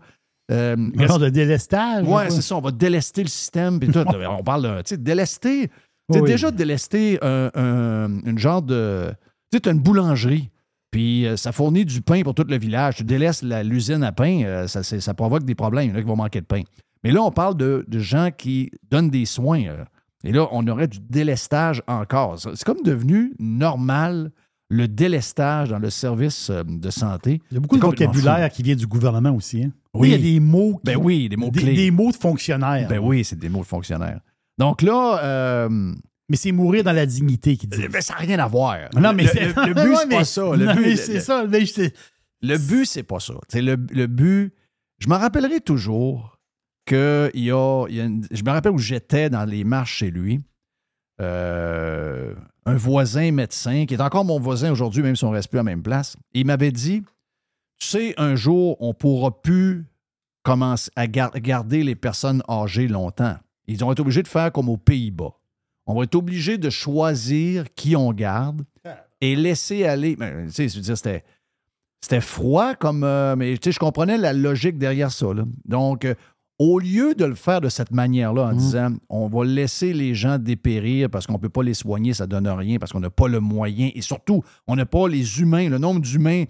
Euh, 0.50 0.76
Un 0.97 1.07
genre 1.07 1.19
de 1.19 1.29
délestage. 1.29 2.05
ou 2.05 2.07
Ouais, 2.15 2.26
quoi? 2.26 2.31
c'est 2.31 2.41
ça. 2.43 2.57
On 2.57 2.61
va 2.61 2.71
délester 2.71 3.23
le 3.23 3.29
système. 3.29 3.79
Puis 3.81 3.91
tout. 3.91 3.99
on 4.38 4.43
parle 4.43 4.83
de. 4.88 4.97
Délester. 4.97 5.71
Oui. 6.09 6.23
déjà 6.23 6.50
délester 6.53 7.19
un, 7.21 7.50
un- 7.55 8.21
une 8.25 8.38
genre 8.38 8.62
de. 8.62 9.12
Tu 9.53 9.59
sais, 9.62 9.71
une 9.71 9.81
boulangerie. 9.81 10.50
Puis 10.93 11.26
euh, 11.26 11.37
ça 11.37 11.53
fournit 11.53 11.85
du 11.85 12.00
pain 12.00 12.23
pour 12.23 12.33
tout 12.35 12.47
le 12.49 12.57
village. 12.59 12.97
Tu 12.97 13.05
délestes 13.05 13.43
la- 13.43 13.62
l'usine 13.65 14.03
à 14.05 14.12
pain, 14.12 14.43
euh, 14.45 14.67
ça, 14.69 14.83
ça 14.85 15.15
provoque 15.15 15.45
des 15.45 15.55
problèmes. 15.57 15.87
Il 15.88 15.91
y 15.91 15.93
en 15.93 15.97
a 15.97 16.00
qui 16.00 16.07
vont 16.09 16.17
manquer 16.17 16.41
de 16.41 16.47
pain. 16.47 16.62
Mais 17.05 17.11
là, 17.11 17.23
on 17.23 17.31
parle 17.33 17.57
de, 17.57 17.85
de 17.88 17.99
gens 17.99 18.31
qui 18.37 18.71
donnent 18.91 19.11
des 19.11 19.26
soins. 19.26 19.65
euh. 19.67 19.85
Et 20.26 20.33
là, 20.33 20.49
on 20.52 20.66
aurait 20.66 20.88
du 20.88 20.99
délestage 21.00 21.83
encore. 21.87 22.38
C'est 22.38 22.64
comme 22.64 22.83
devenu 22.83 23.35
normal 23.38 24.30
le 24.68 24.88
délestage 24.88 25.68
dans 25.71 25.78
le 25.78 25.90
service 25.90 26.50
euh, 26.50 26.64
de 26.66 26.90
santé. 26.90 27.40
Il 27.50 27.54
y 27.54 27.56
a 27.59 27.61
beaucoup 27.61 27.76
de 27.76 27.83
vocabulaire 27.83 28.50
qui 28.50 28.62
vient 28.64 28.75
du 28.75 28.87
gouvernement 28.88 29.30
aussi. 29.30 29.62
Hein? 29.62 29.71
Oui. 29.95 30.09
Il 30.09 30.12
y 30.12 30.14
a 30.14 30.18
des 30.35 30.40
mots. 30.40 30.75
qui- 30.75 30.80
Ben 30.85 30.97
oui, 30.97 31.28
des 31.28 31.37
mots 31.37 31.50
clés. 31.52 31.75
des 31.75 31.90
mots 31.92 32.11
de 32.11 32.16
fonctionnaires. 32.16 32.88
Ben 32.88 32.99
oui, 32.99 33.25
c'est 33.25 33.38
des 33.38 33.49
mots 33.49 33.61
de 33.61 33.66
fonctionnaire. 33.66 34.21
Donc 34.59 34.83
là, 34.83 35.21
euh, 35.23 35.68
Mais 36.28 36.37
c'est 36.37 36.50
mourir 36.50 36.83
dans 36.83 36.92
la 36.92 37.06
dignité 37.06 37.56
qui 37.56 37.68
dit. 37.68 37.87
ben, 37.88 38.02
ça 38.02 38.14
n'a 38.14 38.18
rien 38.21 38.38
à 38.40 38.49
voir. 38.49 38.76
Non, 38.97 39.12
mais 39.12 39.23
le, 39.23 39.28
c'est- 39.28 39.45
le- 39.54 39.66
le 39.68 39.75
but, 39.75 39.95
c'est 39.97 40.06
mais- 40.09 40.16
pas 40.16 40.25
ça. 40.25 40.56
Le 40.56 40.66
non, 40.66 40.75
but, 40.75 40.83
mais 40.83 40.97
c'est 40.97 41.21
ça. 41.21 41.45
mais 41.49 41.61
Le 42.42 42.59
but, 42.59 42.85
c'est 42.87 43.02
pas 43.04 43.21
ça. 43.21 43.35
Le, 43.54 43.76
le 43.76 44.06
but, 44.09 44.52
Je 44.99 45.09
me 45.09 45.14
rappellerai 45.14 45.61
toujours 45.61 46.36
que 46.87 47.31
il 47.35 47.45
y 47.45 47.50
a, 47.50 47.87
je 47.88 48.43
me 48.43 48.50
rappelle 48.50 48.73
où 48.73 48.78
j'étais 48.78 49.28
dans 49.28 49.45
les 49.45 49.64
marches 49.64 49.97
chez 49.97 50.11
lui. 50.11 50.40
Euh, 51.21 52.35
un 52.66 52.75
voisin 52.76 53.31
médecin, 53.33 53.87
qui 53.87 53.95
est 53.95 54.00
encore 54.00 54.25
mon 54.25 54.38
voisin 54.40 54.71
aujourd'hui, 54.71 55.02
même 55.02 55.16
si 55.16 55.25
on 55.25 55.31
ne 55.31 55.35
reste 55.37 55.49
plus 55.49 55.59
à 55.59 55.61
la 55.61 55.64
même 55.64 55.83
place, 55.83 56.16
il 56.35 56.47
m'avait 56.47 56.73
dit 56.73 57.02
Tu 57.78 57.87
sais, 57.87 58.14
un 58.19 58.35
jour, 58.37 58.76
on 58.81 58.88
ne 58.88 58.93
pourra 58.93 59.40
plus 59.43 59.87
commencer 60.43 60.90
à 60.97 61.07
gar- 61.07 61.33
garder 61.40 61.83
les 61.85 61.95
personnes 61.95 62.43
âgées 62.49 62.88
longtemps. 62.88 63.37
Ils 63.66 63.78
vont 63.78 63.90
être 63.93 64.00
obligés 64.00 64.23
de 64.23 64.28
faire 64.28 64.52
comme 64.52 64.69
aux 64.69 64.76
Pays-Bas. 64.76 65.33
On 65.87 65.95
va 65.95 66.05
être 66.05 66.14
obligé 66.16 66.59
de 66.59 66.69
choisir 66.71 67.64
qui 67.75 67.97
on 67.97 68.12
garde 68.12 68.62
et 69.21 69.37
laisser 69.37 69.85
aller. 69.85 70.16
Ben, 70.16 70.47
tu 70.49 70.69
sais, 70.69 70.95
c'était. 70.97 71.25
C'était 72.02 72.21
froid 72.21 72.75
comme. 72.75 73.05
euh, 73.05 73.35
mais 73.37 73.57
tu 73.57 73.73
je 73.73 73.78
comprenais 73.78 74.19
la 74.19 74.33
logique 74.33 74.76
derrière 74.78 75.11
ça. 75.11 75.26
Donc, 75.64 76.05
euh, 76.05 76.14
au 76.59 76.79
lieu 76.79 77.15
de 77.15 77.25
le 77.25 77.35
faire 77.35 77.61
de 77.61 77.69
cette 77.69 77.91
manière-là, 77.91 78.45
en 78.47 78.53
Mhm. 78.53 78.59
disant 78.59 78.91
on 79.11 79.29
va 79.29 79.45
laisser 79.45 79.93
les 79.93 80.15
gens 80.15 80.39
dépérir 80.39 81.11
parce 81.11 81.27
qu'on 81.27 81.35
ne 81.35 81.39
peut 81.39 81.49
pas 81.51 81.63
les 81.63 81.75
soigner, 81.75 82.15
ça 82.15 82.25
ne 82.25 82.31
donne 82.31 82.49
rien, 82.49 82.79
parce 82.79 82.93
qu'on 82.93 83.01
n'a 83.01 83.11
pas 83.11 83.29
le 83.29 83.41
moyen, 83.41 83.91
et 83.95 84.01
surtout, 84.01 84.43
on 84.67 84.77
n'a 84.77 84.87
pas 84.87 85.09
les 85.09 85.41
humains, 85.41 85.69
le 85.69 85.79
nombre 85.79 86.01
d'humains 86.01 86.45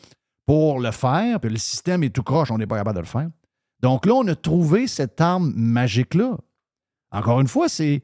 pour 0.46 0.78
le 0.78 0.92
faire, 0.92 1.40
puis 1.40 1.50
le 1.50 1.56
système 1.58 2.04
est 2.04 2.10
tout 2.10 2.22
croche, 2.22 2.50
on 2.52 2.58
n'est 2.58 2.66
pas 2.68 2.76
capable 2.78 2.96
de 2.96 3.00
le 3.00 3.06
faire. 3.06 3.28
Donc 3.82 4.06
là, 4.06 4.14
on 4.14 4.26
a 4.28 4.34
trouvé 4.36 4.86
cette 4.86 5.20
arme 5.20 5.52
magique-là. 5.56 6.36
Encore 7.12 7.40
une 7.40 7.48
fois, 7.48 7.68
c'est. 7.68 8.02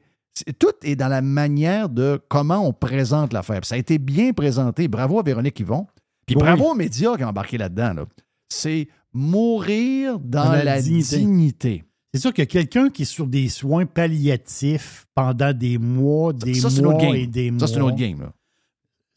Tout 0.59 0.71
est 0.83 0.95
dans 0.95 1.07
la 1.09 1.21
manière 1.21 1.89
de 1.89 2.19
comment 2.27 2.67
on 2.67 2.73
présente 2.73 3.33
l'affaire. 3.33 3.63
Ça 3.65 3.75
a 3.75 3.77
été 3.77 3.97
bien 3.99 4.33
présenté. 4.33 4.87
Bravo 4.87 5.19
à 5.19 5.23
Véronique 5.23 5.59
Yvon. 5.59 5.85
Puis 6.25 6.35
Oui. 6.35 6.41
bravo 6.41 6.71
aux 6.71 6.75
médias 6.75 7.15
qui 7.17 7.23
ont 7.23 7.27
embarqué 7.27 7.57
là-dedans. 7.59 7.93
là. 7.93 8.05
C'est 8.49 8.87
mourir 9.13 10.19
dans, 10.19 10.45
Dans 10.45 10.51
la 10.53 10.63
la, 10.63 10.81
dignité. 10.81 11.17
dignité. 11.17 11.83
C'est 12.13 12.19
sûr 12.21 12.33
que 12.33 12.43
quelqu'un 12.43 12.89
qui 12.89 13.01
est 13.01 13.05
sur 13.05 13.25
des 13.27 13.49
soins 13.49 13.85
palliatifs 13.87 15.05
pendant 15.15 15.51
des 15.51 15.77
mois, 15.79 16.31
des 16.33 16.53
ça, 16.53 16.69
mois 16.81 17.01
et 17.15 17.25
des 17.27 17.49
mois. 17.51 17.59
Ça, 17.59 17.67
c'est 17.67 17.75
une 17.79 17.81
autre 17.81 17.95
game. 17.95 18.21
Là. 18.21 18.33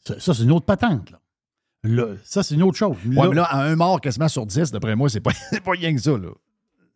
Ça, 0.05 0.19
ça, 0.19 0.33
c'est 0.33 0.43
une 0.43 0.51
autre 0.51 0.65
patente. 0.65 1.11
Là. 1.11 1.19
Là, 1.83 2.07
ça, 2.23 2.41
c'est 2.41 2.55
une 2.55 2.63
autre 2.63 2.77
chose. 2.77 2.97
Ouais, 3.05 3.15
Là- 3.15 3.27
mais 3.29 3.35
là, 3.35 3.43
à 3.43 3.63
un 3.63 3.75
mort 3.75 4.01
quasiment 4.01 4.27
sur 4.27 4.45
10, 4.45 4.71
d'après 4.71 4.95
moi, 4.95 5.09
c'est 5.09 5.19
pas, 5.21 5.31
pas 5.63 5.71
rien 5.71 5.93
que 5.93 6.01
ça. 6.01 6.11
Là. 6.17 6.29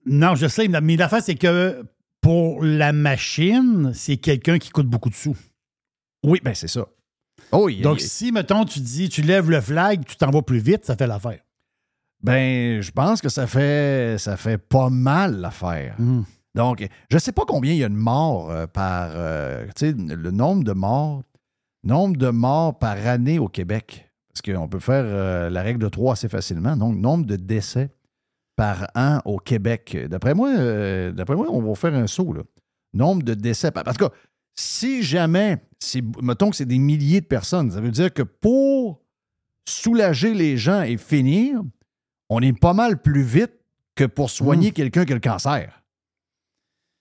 Non, 0.07 0.33
je 0.35 0.47
sais, 0.47 0.67
mais 0.67 0.97
l'affaire, 0.97 1.21
c'est 1.21 1.35
que 1.35 1.83
pour 2.19 2.63
la 2.63 2.93
machine, 2.93 3.91
c'est 3.93 4.17
quelqu'un 4.17 4.57
qui 4.57 4.69
coûte 4.71 4.87
beaucoup 4.87 5.09
de 5.09 5.15
sous. 5.15 5.37
Oui, 6.23 6.39
ben 6.43 6.55
c'est 6.55 6.67
ça. 6.67 6.87
Oh, 7.51 7.69
il- 7.69 7.81
Donc, 7.83 8.01
il- 8.01 8.07
si, 8.07 8.31
mettons, 8.31 8.65
tu 8.65 8.79
dis, 8.79 9.07
tu 9.09 9.21
lèves 9.21 9.51
le 9.51 9.61
flag, 9.61 10.03
tu 10.05 10.15
t'en 10.15 10.31
vas 10.31 10.41
plus 10.41 10.59
vite, 10.59 10.83
ça 10.85 10.95
fait 10.95 11.07
l'affaire. 11.07 11.39
Ben, 12.23 12.81
je 12.81 12.91
pense 12.91 13.21
que 13.21 13.29
ça 13.29 13.47
fait, 13.47 14.17
ça 14.19 14.37
fait 14.37 14.57
pas 14.57 14.89
mal 14.89 15.37
l'affaire. 15.39 15.95
Mhm. 15.99 16.23
Donc, 16.53 16.85
je 17.09 17.15
ne 17.15 17.19
sais 17.19 17.31
pas 17.31 17.43
combien 17.47 17.71
il 17.71 17.77
y 17.77 17.83
a 17.83 17.89
de 17.89 17.93
morts 17.95 18.51
euh, 18.51 18.67
par. 18.67 19.11
euh, 19.13 19.65
tu 19.75 19.91
sais, 19.91 19.93
le 19.93 20.31
nombre 20.31 20.63
de 20.63 20.73
morts. 20.73 21.23
Nombre 21.83 22.17
de 22.17 22.29
morts 22.29 22.77
par 22.77 22.97
année 23.07 23.39
au 23.39 23.47
Québec. 23.47 24.07
Parce 24.33 24.41
qu'on 24.41 24.67
peut 24.67 24.79
faire 24.79 25.03
euh, 25.05 25.49
la 25.49 25.61
règle 25.63 25.79
de 25.79 25.89
3 25.89 26.13
assez 26.13 26.29
facilement. 26.29 26.75
Donc, 26.77 26.95
nombre 26.97 27.25
de 27.25 27.35
décès 27.37 27.89
par 28.55 28.87
an 28.95 29.19
au 29.25 29.37
Québec. 29.39 29.97
D'après 30.09 30.33
moi, 30.35 30.51
d'après 31.11 31.35
moi, 31.35 31.47
on 31.49 31.61
va 31.61 31.73
faire 31.75 31.95
un 31.95 32.05
saut. 32.05 32.33
Là. 32.33 32.43
Nombre 32.93 33.23
de 33.23 33.33
décès. 33.33 33.71
par- 33.71 33.87
En 33.87 33.93
tout 33.93 34.07
cas, 34.07 34.13
si 34.53 35.01
jamais, 35.01 35.57
si, 35.79 36.03
mettons 36.21 36.49
que 36.51 36.55
c'est 36.57 36.65
des 36.65 36.77
milliers 36.77 37.21
de 37.21 37.25
personnes, 37.25 37.71
ça 37.71 37.81
veut 37.81 37.89
dire 37.91 38.13
que 38.13 38.21
pour 38.23 39.01
soulager 39.67 40.33
les 40.33 40.57
gens 40.57 40.81
et 40.81 40.97
finir, 40.97 41.61
on 42.31 42.39
est 42.39 42.57
pas 42.57 42.73
mal 42.73 43.01
plus 43.01 43.23
vite 43.23 43.51
que 43.93 44.05
pour 44.05 44.29
soigner 44.29 44.71
quelqu'un 44.71 45.03
qui 45.03 45.11
a 45.11 45.15
le 45.15 45.21
cancer. 45.21 45.83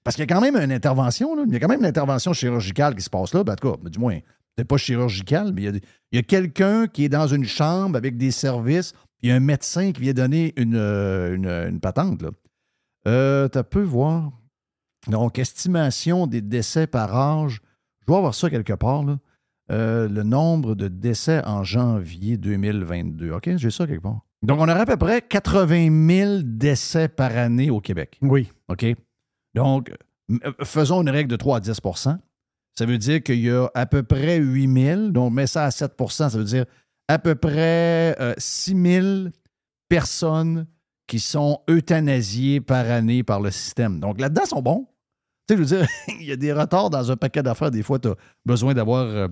Parce 0.02 0.16
qu'il 0.16 0.28
y 0.28 0.30
a 0.30 0.34
quand 0.34 0.40
même 0.40 0.56
une 0.56 0.72
intervention, 0.72 1.36
là. 1.36 1.44
il 1.46 1.52
y 1.52 1.56
a 1.56 1.60
quand 1.60 1.68
même 1.68 1.80
une 1.80 1.86
intervention 1.86 2.32
chirurgicale 2.32 2.96
qui 2.96 3.02
se 3.02 3.10
passe 3.10 3.32
là. 3.32 3.44
Ben, 3.44 3.52
en 3.52 3.56
tout 3.56 3.72
cas, 3.72 3.88
du 3.88 3.98
moins, 4.00 4.18
peut-être 4.56 4.66
pas 4.66 4.76
chirurgicale, 4.76 5.52
mais 5.52 5.62
il 5.62 5.80
y 6.12 6.18
a, 6.18 6.22
quelqu'un 6.22 6.88
qui 6.88 7.04
est 7.04 7.08
dans 7.08 7.28
une 7.28 7.44
chambre 7.44 7.96
avec 7.96 8.16
des 8.16 8.32
services, 8.32 8.92
puis 8.92 9.28
il 9.28 9.28
y 9.28 9.32
a 9.32 9.36
un 9.36 9.40
médecin 9.40 9.92
qui 9.92 10.00
vient 10.00 10.14
donner 10.14 10.52
une, 10.56 10.74
euh, 10.74 11.36
une, 11.36 11.46
une 11.46 11.80
patente. 11.80 12.22
Là. 12.22 12.30
Euh, 13.06 13.48
tu 13.48 13.62
peux 13.62 13.82
voir. 13.82 14.32
Donc, 15.06 15.38
estimation 15.38 16.26
des 16.26 16.40
décès 16.40 16.88
par 16.88 17.14
âge. 17.14 17.60
Je 18.00 18.06
dois 18.06 18.18
avoir 18.18 18.34
ça 18.34 18.50
quelque 18.50 18.72
part. 18.72 19.04
Là. 19.04 19.18
Euh, 19.70 20.08
le 20.08 20.24
nombre 20.24 20.74
de 20.74 20.88
décès 20.88 21.40
en 21.46 21.62
janvier 21.62 22.36
2022. 22.36 23.30
OK, 23.30 23.50
j'ai 23.56 23.70
ça 23.70 23.86
quelque 23.86 24.02
part. 24.02 24.26
Donc, 24.42 24.58
on 24.60 24.68
aurait 24.68 24.80
à 24.80 24.86
peu 24.86 24.96
près 24.96 25.20
80 25.22 26.08
000 26.08 26.38
décès 26.44 27.08
par 27.08 27.36
année 27.36 27.70
au 27.70 27.80
Québec. 27.80 28.18
Oui. 28.22 28.50
OK? 28.68 28.86
Donc, 29.54 29.92
euh, 30.30 30.52
faisons 30.64 31.02
une 31.02 31.10
règle 31.10 31.30
de 31.30 31.36
3 31.36 31.58
à 31.58 31.60
10% 31.60 32.18
Ça 32.78 32.86
veut 32.86 32.98
dire 32.98 33.22
qu'il 33.22 33.40
y 33.40 33.50
a 33.50 33.68
à 33.74 33.86
peu 33.86 34.02
près 34.02 34.38
8 34.38 34.82
000. 34.82 35.08
Donc, 35.08 35.32
mets 35.32 35.46
ça 35.46 35.64
à 35.64 35.68
7% 35.68 36.10
ça 36.10 36.28
veut 36.28 36.44
dire 36.44 36.64
à 37.08 37.18
peu 37.18 37.34
près 37.34 38.16
euh, 38.20 38.34
6 38.38 38.82
000 38.82 39.06
personnes 39.88 40.66
qui 41.06 41.18
sont 41.18 41.60
euthanasiées 41.68 42.60
par 42.60 42.88
année 42.88 43.24
par 43.24 43.40
le 43.40 43.50
système. 43.50 43.98
Donc, 43.98 44.20
là-dedans, 44.20 44.42
ils 44.44 44.48
sont 44.48 44.62
bons. 44.62 44.86
Tu 45.48 45.56
sais, 45.56 45.56
je 45.56 45.62
veux 45.62 45.78
dire, 45.78 45.88
il 46.20 46.26
y 46.26 46.32
a 46.32 46.36
des 46.36 46.52
retards 46.52 46.88
dans 46.88 47.10
un 47.10 47.16
paquet 47.16 47.42
d'affaires. 47.42 47.72
Des 47.72 47.82
fois, 47.82 47.98
tu 47.98 48.08
as 48.08 48.14
besoin 48.46 48.74
d'avoir 48.74 49.06
euh, 49.06 49.26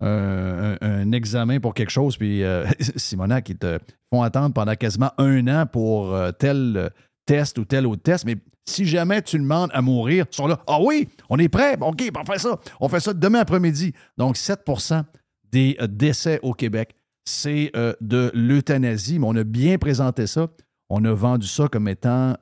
un, 0.00 1.12
examen 1.12 1.60
pour 1.60 1.74
quelque 1.74 1.90
chose, 1.90 2.16
puis 2.16 2.42
euh, 2.42 2.66
Simona 2.96 3.42
qui 3.42 3.56
te 3.56 3.78
font 4.12 4.22
attendre 4.22 4.54
pendant 4.54 4.74
quasiment 4.74 5.10
un 5.18 5.46
an 5.48 5.66
pour 5.66 6.14
euh, 6.14 6.30
tel 6.32 6.74
euh, 6.76 6.88
test 7.26 7.58
ou 7.58 7.64
tel 7.64 7.86
autre 7.86 8.02
test. 8.02 8.24
Mais 8.24 8.36
si 8.66 8.86
jamais 8.86 9.22
tu 9.22 9.38
demandes 9.38 9.70
à 9.72 9.82
mourir, 9.82 10.26
ils 10.30 10.34
sont 10.34 10.46
là. 10.46 10.60
Ah 10.66 10.78
oui, 10.80 11.08
on 11.28 11.38
est 11.38 11.48
prêt. 11.48 11.76
OK, 11.80 12.02
on 12.16 12.24
fait 12.24 12.38
ça. 12.38 12.58
On 12.80 12.88
fait 12.88 13.00
ça 13.00 13.12
demain 13.12 13.40
après-midi. 13.40 13.92
Donc, 14.16 14.36
7% 14.36 15.04
des 15.50 15.76
euh, 15.80 15.86
décès 15.86 16.38
au 16.42 16.54
Québec, 16.54 16.94
c'est 17.24 17.70
de 18.00 18.30
l'euthanasie. 18.34 19.18
Mais 19.18 19.26
on 19.28 19.36
a 19.36 19.44
bien 19.44 19.78
présenté 19.78 20.26
ça. 20.26 20.48
On 20.88 21.04
a 21.04 21.12
vendu 21.12 21.46
ça 21.46 21.68
comme 21.68 21.86
étant 21.86 22.34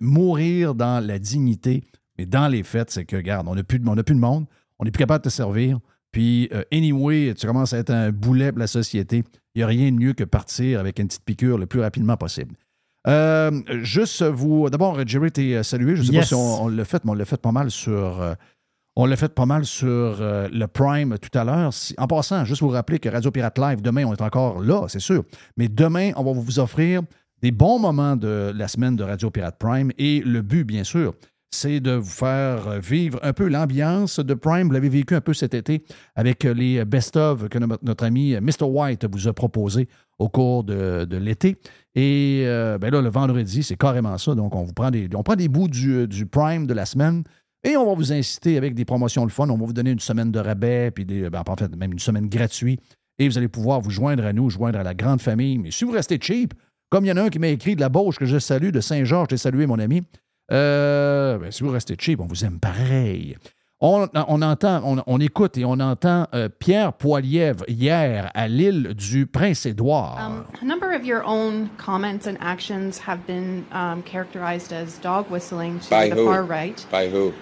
mourir 0.00 0.74
dans 0.74 1.02
la 1.02 1.18
dignité. 1.18 1.82
Mais 2.18 2.26
dans 2.26 2.48
les 2.48 2.62
faits, 2.62 2.90
c'est 2.90 3.06
que, 3.06 3.16
regarde, 3.16 3.46
on 3.48 3.54
n'a 3.54 3.62
plus, 3.62 3.78
de- 3.78 4.02
plus 4.02 4.14
de 4.14 4.20
monde. 4.20 4.44
On 4.78 4.84
n'est 4.84 4.90
plus 4.90 4.98
capable 4.98 5.24
de 5.24 5.30
te 5.30 5.34
servir. 5.34 5.78
Puis, 6.12 6.48
euh, 6.52 6.62
anyway, 6.72 7.34
tu 7.36 7.46
commences 7.46 7.72
à 7.72 7.78
être 7.78 7.90
un 7.90 8.10
boulet 8.12 8.52
pour 8.52 8.58
la 8.60 8.66
société. 8.66 9.24
Il 9.54 9.58
n'y 9.58 9.62
a 9.62 9.66
rien 9.66 9.90
de 9.90 9.96
mieux 9.96 10.12
que 10.12 10.24
partir 10.24 10.78
avec 10.80 10.98
une 10.98 11.08
petite 11.08 11.24
piqûre 11.24 11.58
le 11.58 11.66
plus 11.66 11.80
rapidement 11.80 12.16
possible. 12.16 12.54
Euh, 13.08 13.50
juste 13.82 14.22
vous. 14.22 14.68
D'abord, 14.70 14.98
Jerry, 15.06 15.32
t'es 15.32 15.62
salué. 15.62 15.96
Je 15.96 16.02
ne 16.02 16.06
sais 16.06 16.12
pas 16.12 16.24
si 16.24 16.34
on, 16.34 16.64
on 16.64 16.68
l'a 16.68 16.84
fait, 16.84 17.04
mais 17.04 17.10
on 17.10 17.14
l'a 17.14 17.24
fait 17.24 17.40
pas 17.40 17.52
mal 17.52 17.70
sur. 17.70 18.20
euh, 18.20 18.34
on 18.94 19.06
l'a 19.06 19.16
fait 19.16 19.34
pas 19.34 19.46
mal 19.46 19.64
sur 19.64 19.88
euh, 19.88 20.48
le 20.52 20.66
Prime 20.66 21.16
tout 21.18 21.36
à 21.38 21.44
l'heure. 21.44 21.72
Si- 21.72 21.94
en 21.96 22.06
passant, 22.06 22.44
juste 22.44 22.60
vous 22.60 22.68
rappeler 22.68 22.98
que 22.98 23.08
Radio 23.08 23.30
Pirate 23.30 23.58
Live, 23.58 23.80
demain, 23.82 24.04
on 24.04 24.12
est 24.12 24.20
encore 24.20 24.60
là, 24.60 24.84
c'est 24.88 25.00
sûr. 25.00 25.24
Mais 25.56 25.68
demain, 25.68 26.12
on 26.16 26.22
va 26.22 26.32
vous 26.32 26.58
offrir 26.58 27.00
des 27.40 27.50
bons 27.52 27.78
moments 27.78 28.16
de 28.16 28.52
la 28.54 28.68
semaine 28.68 28.94
de 28.94 29.02
Radio 29.02 29.30
Pirate 29.30 29.56
Prime. 29.58 29.90
Et 29.98 30.20
le 30.20 30.42
but, 30.42 30.64
bien 30.64 30.84
sûr, 30.84 31.14
c'est 31.54 31.80
de 31.80 31.92
vous 31.92 32.10
faire 32.10 32.66
euh, 32.66 32.78
vivre 32.78 33.18
un 33.22 33.32
peu 33.32 33.46
l'ambiance 33.48 34.18
de 34.18 34.34
Prime. 34.34 34.66
Vous 34.66 34.72
l'avez 34.72 34.88
vécu 34.88 35.14
un 35.14 35.20
peu 35.20 35.34
cet 35.34 35.54
été 35.54 35.84
avec 36.16 36.44
euh, 36.44 36.54
les 36.54 36.84
best-of 36.84 37.48
que 37.48 37.58
no- 37.58 37.76
notre 37.82 38.04
ami 38.04 38.34
euh, 38.34 38.40
Mr. 38.40 38.64
White 38.64 39.06
vous 39.10 39.28
a 39.28 39.32
proposé 39.32 39.88
au 40.18 40.28
cours 40.28 40.64
de, 40.64 41.06
l'été. 41.16 41.56
Et 41.94 42.44
euh, 42.46 42.78
ben 42.78 42.90
là, 42.90 43.00
le 43.02 43.10
vendredi, 43.10 43.62
c'est 43.62 43.76
carrément 43.76 44.16
ça. 44.18 44.34
Donc, 44.34 44.54
on 44.54 44.62
vous 44.62 44.72
prend 44.72 44.90
des, 44.90 45.08
bouts 45.48 45.68
du, 45.68 46.26
Prime 46.26 46.66
de 46.66 46.74
la 46.74 46.86
semaine 46.86 47.24
et 47.64 47.76
on 47.76 47.86
va 47.86 47.94
vous 47.94 48.12
inciter 48.12 48.56
avec 48.56 48.74
des 48.74 48.84
promotions 48.84 49.24
le 49.24 49.30
fun. 49.30 49.48
On 49.48 49.56
va 49.56 49.66
vous 49.66 49.72
donner 49.72 49.90
une 49.90 50.00
semaine 50.00 50.30
de 50.30 50.38
rabais, 50.38 50.90
puis 50.90 51.04
ben, 51.04 51.42
en 51.46 51.56
fait, 51.56 51.74
même 51.76 51.92
une 51.92 51.98
semaine 51.98 52.28
gratuite. 52.28 52.80
Et 53.18 53.28
vous 53.28 53.36
allez 53.36 53.48
pouvoir 53.48 53.80
vous 53.80 53.90
joindre 53.90 54.24
à 54.24 54.32
nous, 54.32 54.48
joindre 54.48 54.78
à 54.78 54.82
la 54.82 54.94
grande 54.94 55.20
famille. 55.20 55.58
Mais 55.58 55.70
si 55.70 55.84
vous 55.84 55.92
restez 55.92 56.18
cheap, 56.20 56.54
comme 56.88 57.04
il 57.04 57.08
y 57.08 57.12
en 57.12 57.16
a 57.16 57.22
un 57.22 57.28
qui 57.28 57.38
m'a 57.38 57.48
écrit 57.48 57.74
de 57.74 57.80
la 57.80 57.88
Bauche 57.88 58.18
que 58.18 58.26
je 58.26 58.38
salue, 58.38 58.70
de 58.70 58.80
Saint-Georges, 58.80 59.28
j'ai 59.30 59.36
salué 59.36 59.66
mon 59.66 59.78
ami. 59.78 60.02
Euh, 60.52 61.38
ben, 61.38 61.50
si 61.50 61.62
vous 61.62 61.70
restez 61.70 61.96
cheap, 61.98 62.20
on 62.20 62.26
vous 62.26 62.44
aime 62.44 62.58
pareil. 62.60 63.36
On, 63.84 64.06
on 64.28 64.42
entend, 64.42 64.80
on, 64.84 65.02
on 65.08 65.18
écoute 65.18 65.58
et 65.58 65.64
on 65.64 65.72
entend 65.80 66.28
euh, 66.34 66.48
Pierre 66.48 66.92
Poilièvre 66.92 67.64
hier 67.66 68.30
à 68.34 68.46
l'île 68.46 68.94
du 68.94 69.26
Prince-Édouard. 69.26 70.18
Um, 70.24 70.44
a 70.60 70.64
number 70.64 70.94
of 70.94 71.04
your 71.04 71.24
own 71.24 71.68
comments 71.78 72.28
and 72.28 72.36
actions 72.40 73.00
have 73.08 73.26
been 73.26 73.64
um, 73.72 74.02
characterized 74.04 74.72
as 74.72 74.98
dog 75.02 75.28
whistling 75.30 75.80
to 75.80 75.90
By 75.90 76.08
the 76.10 76.14
who? 76.14 76.26
far 76.26 76.44
right 76.44 76.86
By 76.92 77.08
who? 77.08 77.32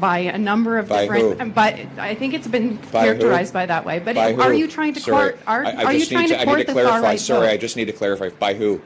by 0.00 0.18
a 0.18 0.38
number 0.38 0.78
of 0.78 0.88
By 0.88 1.02
different. 1.02 1.40
who? 1.40 1.50
But 1.50 1.74
I 1.98 2.14
think 2.14 2.32
it's 2.34 2.46
been 2.48 2.76
By 2.92 3.00
who? 3.00 3.06
characterized 3.06 3.52
by 3.52 3.66
that 3.66 3.84
way. 3.84 3.98
But 3.98 4.14
By 4.14 4.32
are 4.32 4.52
who? 4.52 4.58
you 4.58 4.68
trying 4.68 4.92
to 4.94 5.00
court? 5.00 5.38
Are, 5.46 5.64
I, 5.64 5.70
I 5.70 5.84
are 5.86 5.92
you 5.92 6.06
trying 6.06 6.28
to 6.28 6.34
to, 6.34 6.40
I 6.40 6.44
court 6.44 6.58
need 6.58 6.66
to 6.68 6.74
the 6.74 6.80
far 6.82 6.88
clarify. 7.00 7.08
right 7.08 7.18
Sorry, 7.20 7.46
vote? 7.48 7.52
I 7.52 7.56
just 7.56 7.76
need 7.76 7.86
to 7.86 7.92
clarify. 7.92 8.28
By 8.28 8.54
who? 8.54 8.80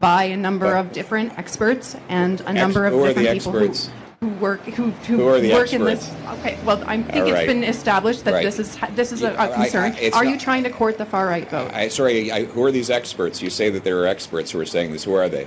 By 0.00 0.24
a 0.24 0.36
number 0.36 0.72
By- 0.72 0.78
of 0.80 0.92
different 0.92 1.38
experts 1.38 1.96
and 2.08 2.40
a 2.42 2.48
Ex- 2.48 2.54
number 2.54 2.86
of 2.86 2.92
different 2.92 3.38
people 3.38 3.52
who, 3.52 3.58
experts? 3.66 3.90
who 4.20 4.28
work 4.28 4.60
who, 4.64 4.90
who, 4.90 5.16
Who 5.16 5.28
are 5.28 5.40
the 5.40 5.52
work 5.52 5.72
in 5.72 5.84
this. 5.84 6.10
Okay, 6.38 6.58
well, 6.64 6.82
I 6.86 7.02
think 7.02 7.14
All 7.16 7.22
it's 7.22 7.32
right. 7.32 7.46
been 7.46 7.64
established 7.64 8.24
that 8.24 8.34
Right. 8.34 8.44
this 8.44 8.58
is 8.58 8.78
this 8.94 9.12
is 9.12 9.22
a, 9.22 9.32
a 9.32 9.38
I- 9.38 9.48
concern. 9.48 9.92
I- 9.92 9.98
it's 9.98 10.16
are 10.16 10.24
you 10.24 10.38
trying 10.38 10.64
to 10.64 10.70
court 10.70 10.98
the 10.98 11.06
far 11.06 11.26
right 11.26 11.48
vote? 11.50 11.70
I, 11.72 11.88
sorry, 11.88 12.30
I, 12.30 12.44
who 12.44 12.62
are 12.64 12.70
these 12.72 12.90
experts? 12.90 13.40
You 13.42 13.50
say 13.50 13.70
that 13.70 13.84
there 13.84 13.98
are 14.00 14.06
experts 14.06 14.50
who 14.50 14.60
are 14.60 14.66
saying 14.66 14.92
this. 14.92 15.04
Who 15.04 15.14
are 15.14 15.28
they? 15.28 15.46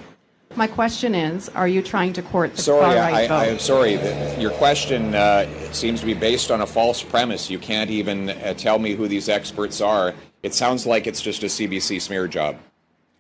My 0.56 0.66
question 0.66 1.14
is, 1.14 1.48
are 1.50 1.68
you 1.68 1.84
trying 1.84 2.12
to 2.14 2.24
court 2.24 2.56
the 2.56 2.62
Sorry, 2.64 2.82
far-right 2.82 3.14
I, 3.14 3.28
vote? 3.28 3.52
I'm 3.52 3.60
sorry. 3.60 3.94
Your 4.42 4.50
question 4.52 5.14
uh, 5.14 5.46
seems 5.74 6.00
to 6.00 6.08
be 6.08 6.16
based 6.16 6.50
on 6.50 6.62
a 6.62 6.66
false 6.66 7.04
premise. 7.04 7.52
You 7.52 7.60
can't 7.60 7.92
even 7.92 8.32
uh, 8.32 8.56
tell 8.56 8.80
me 8.80 8.96
who 8.96 9.08
these 9.08 9.30
experts 9.30 9.80
are. 9.80 10.16
It 10.42 10.56
sounds 10.56 10.88
like 10.88 11.06
it's 11.06 11.22
just 11.22 11.44
a 11.44 11.46
CBC 11.46 12.02
smear 12.02 12.28
job. 12.28 12.58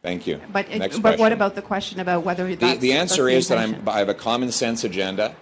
Thank 0.02 0.26
you. 0.28 0.40
But, 0.54 0.70
Next 0.70 1.00
but 1.00 1.20
what 1.20 1.34
about 1.34 1.56
the 1.56 1.62
question 1.62 2.00
about 2.00 2.24
whether 2.24 2.48
The, 2.48 2.56
that's 2.56 2.80
the 2.80 2.94
answer 2.94 3.26
the 3.26 3.34
is 3.34 3.50
that 3.50 3.58
I'm. 3.58 3.88
I 3.88 4.00
have 4.00 4.10
a 4.10 4.14
common 4.14 4.52
sense 4.52 4.84
agenda 4.84 5.36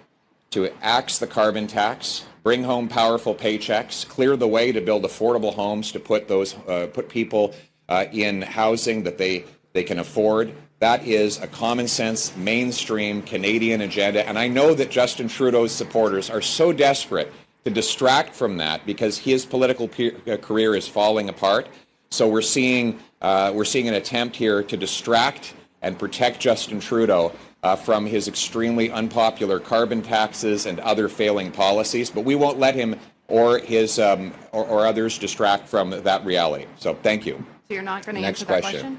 to 0.52 0.72
axe 0.82 1.20
the 1.20 1.28
carbon 1.28 1.68
tax, 1.68 2.26
bring 2.42 2.64
home 2.64 2.88
powerful 2.88 3.36
paychecks, 3.36 4.08
clear 4.08 4.36
the 4.36 4.48
way 4.48 4.72
to 4.72 4.82
build 4.82 5.04
affordable 5.04 5.54
homes 5.54 5.92
to 5.92 6.00
put 6.00 6.28
those 6.28 6.56
uh, 6.68 6.88
put 6.92 7.08
people 7.08 7.54
uh, 7.88 8.06
in 8.12 8.42
housing 8.42 9.04
that 9.04 9.18
they 9.18 9.46
they 9.74 9.84
can 9.84 10.00
afford. 10.00 10.54
That 10.80 11.06
is 11.06 11.40
a 11.40 11.48
common 11.48 11.88
sense, 11.88 12.36
mainstream 12.36 13.22
Canadian 13.22 13.82
agenda, 13.82 14.28
and 14.28 14.40
I 14.40 14.48
know 14.48 14.74
that 14.74 14.90
Justin 14.90 15.28
Trudeau's 15.28 15.72
supporters 15.72 16.30
are 16.30 16.42
so 16.42 16.72
desperate 16.72 17.32
to 17.66 17.72
distract 17.72 18.34
from 18.34 18.58
that 18.58 18.86
because 18.86 19.18
his 19.18 19.46
political 19.46 19.90
uh, 20.28 20.38
career 20.38 20.76
is 20.76 20.88
falling 20.88 21.30
apart. 21.30 21.68
So 22.10 22.28
we're 22.28 22.42
seeing 22.42 23.00
uh, 23.22 23.52
we're 23.54 23.66
seeing 23.66 23.88
an 23.88 23.96
attempt 23.96 24.36
here 24.36 24.64
to 24.64 24.78
distract 24.78 25.54
and 25.82 25.98
protect 25.98 26.40
Justin 26.40 26.80
Trudeau 26.80 27.32
uh, 27.64 27.76
from 27.76 28.06
his 28.06 28.28
extremely 28.28 28.92
unpopular 28.92 29.60
carbon 29.60 30.02
taxes 30.02 30.66
and 30.66 30.80
other 30.80 31.10
failing 31.10 31.52
policies. 31.52 32.10
But 32.10 32.24
we 32.26 32.36
won't 32.36 32.60
let 32.60 32.76
him 32.76 32.96
or 33.28 33.60
his 33.60 34.00
um, 34.00 34.34
or, 34.52 34.66
or 34.66 34.88
others 34.88 35.18
distract 35.18 35.68
from 35.68 35.92
that 35.92 36.26
reality. 36.26 36.66
So 36.78 36.96
thank 37.04 37.26
you. 37.26 37.44
So 37.68 37.74
you're 37.74 37.84
not 37.84 38.06
going 38.06 38.16
to 38.16 38.22
Next 38.22 38.42
answer 38.42 38.54
that 38.54 38.62
question. 38.62 38.82
question? 38.82 38.98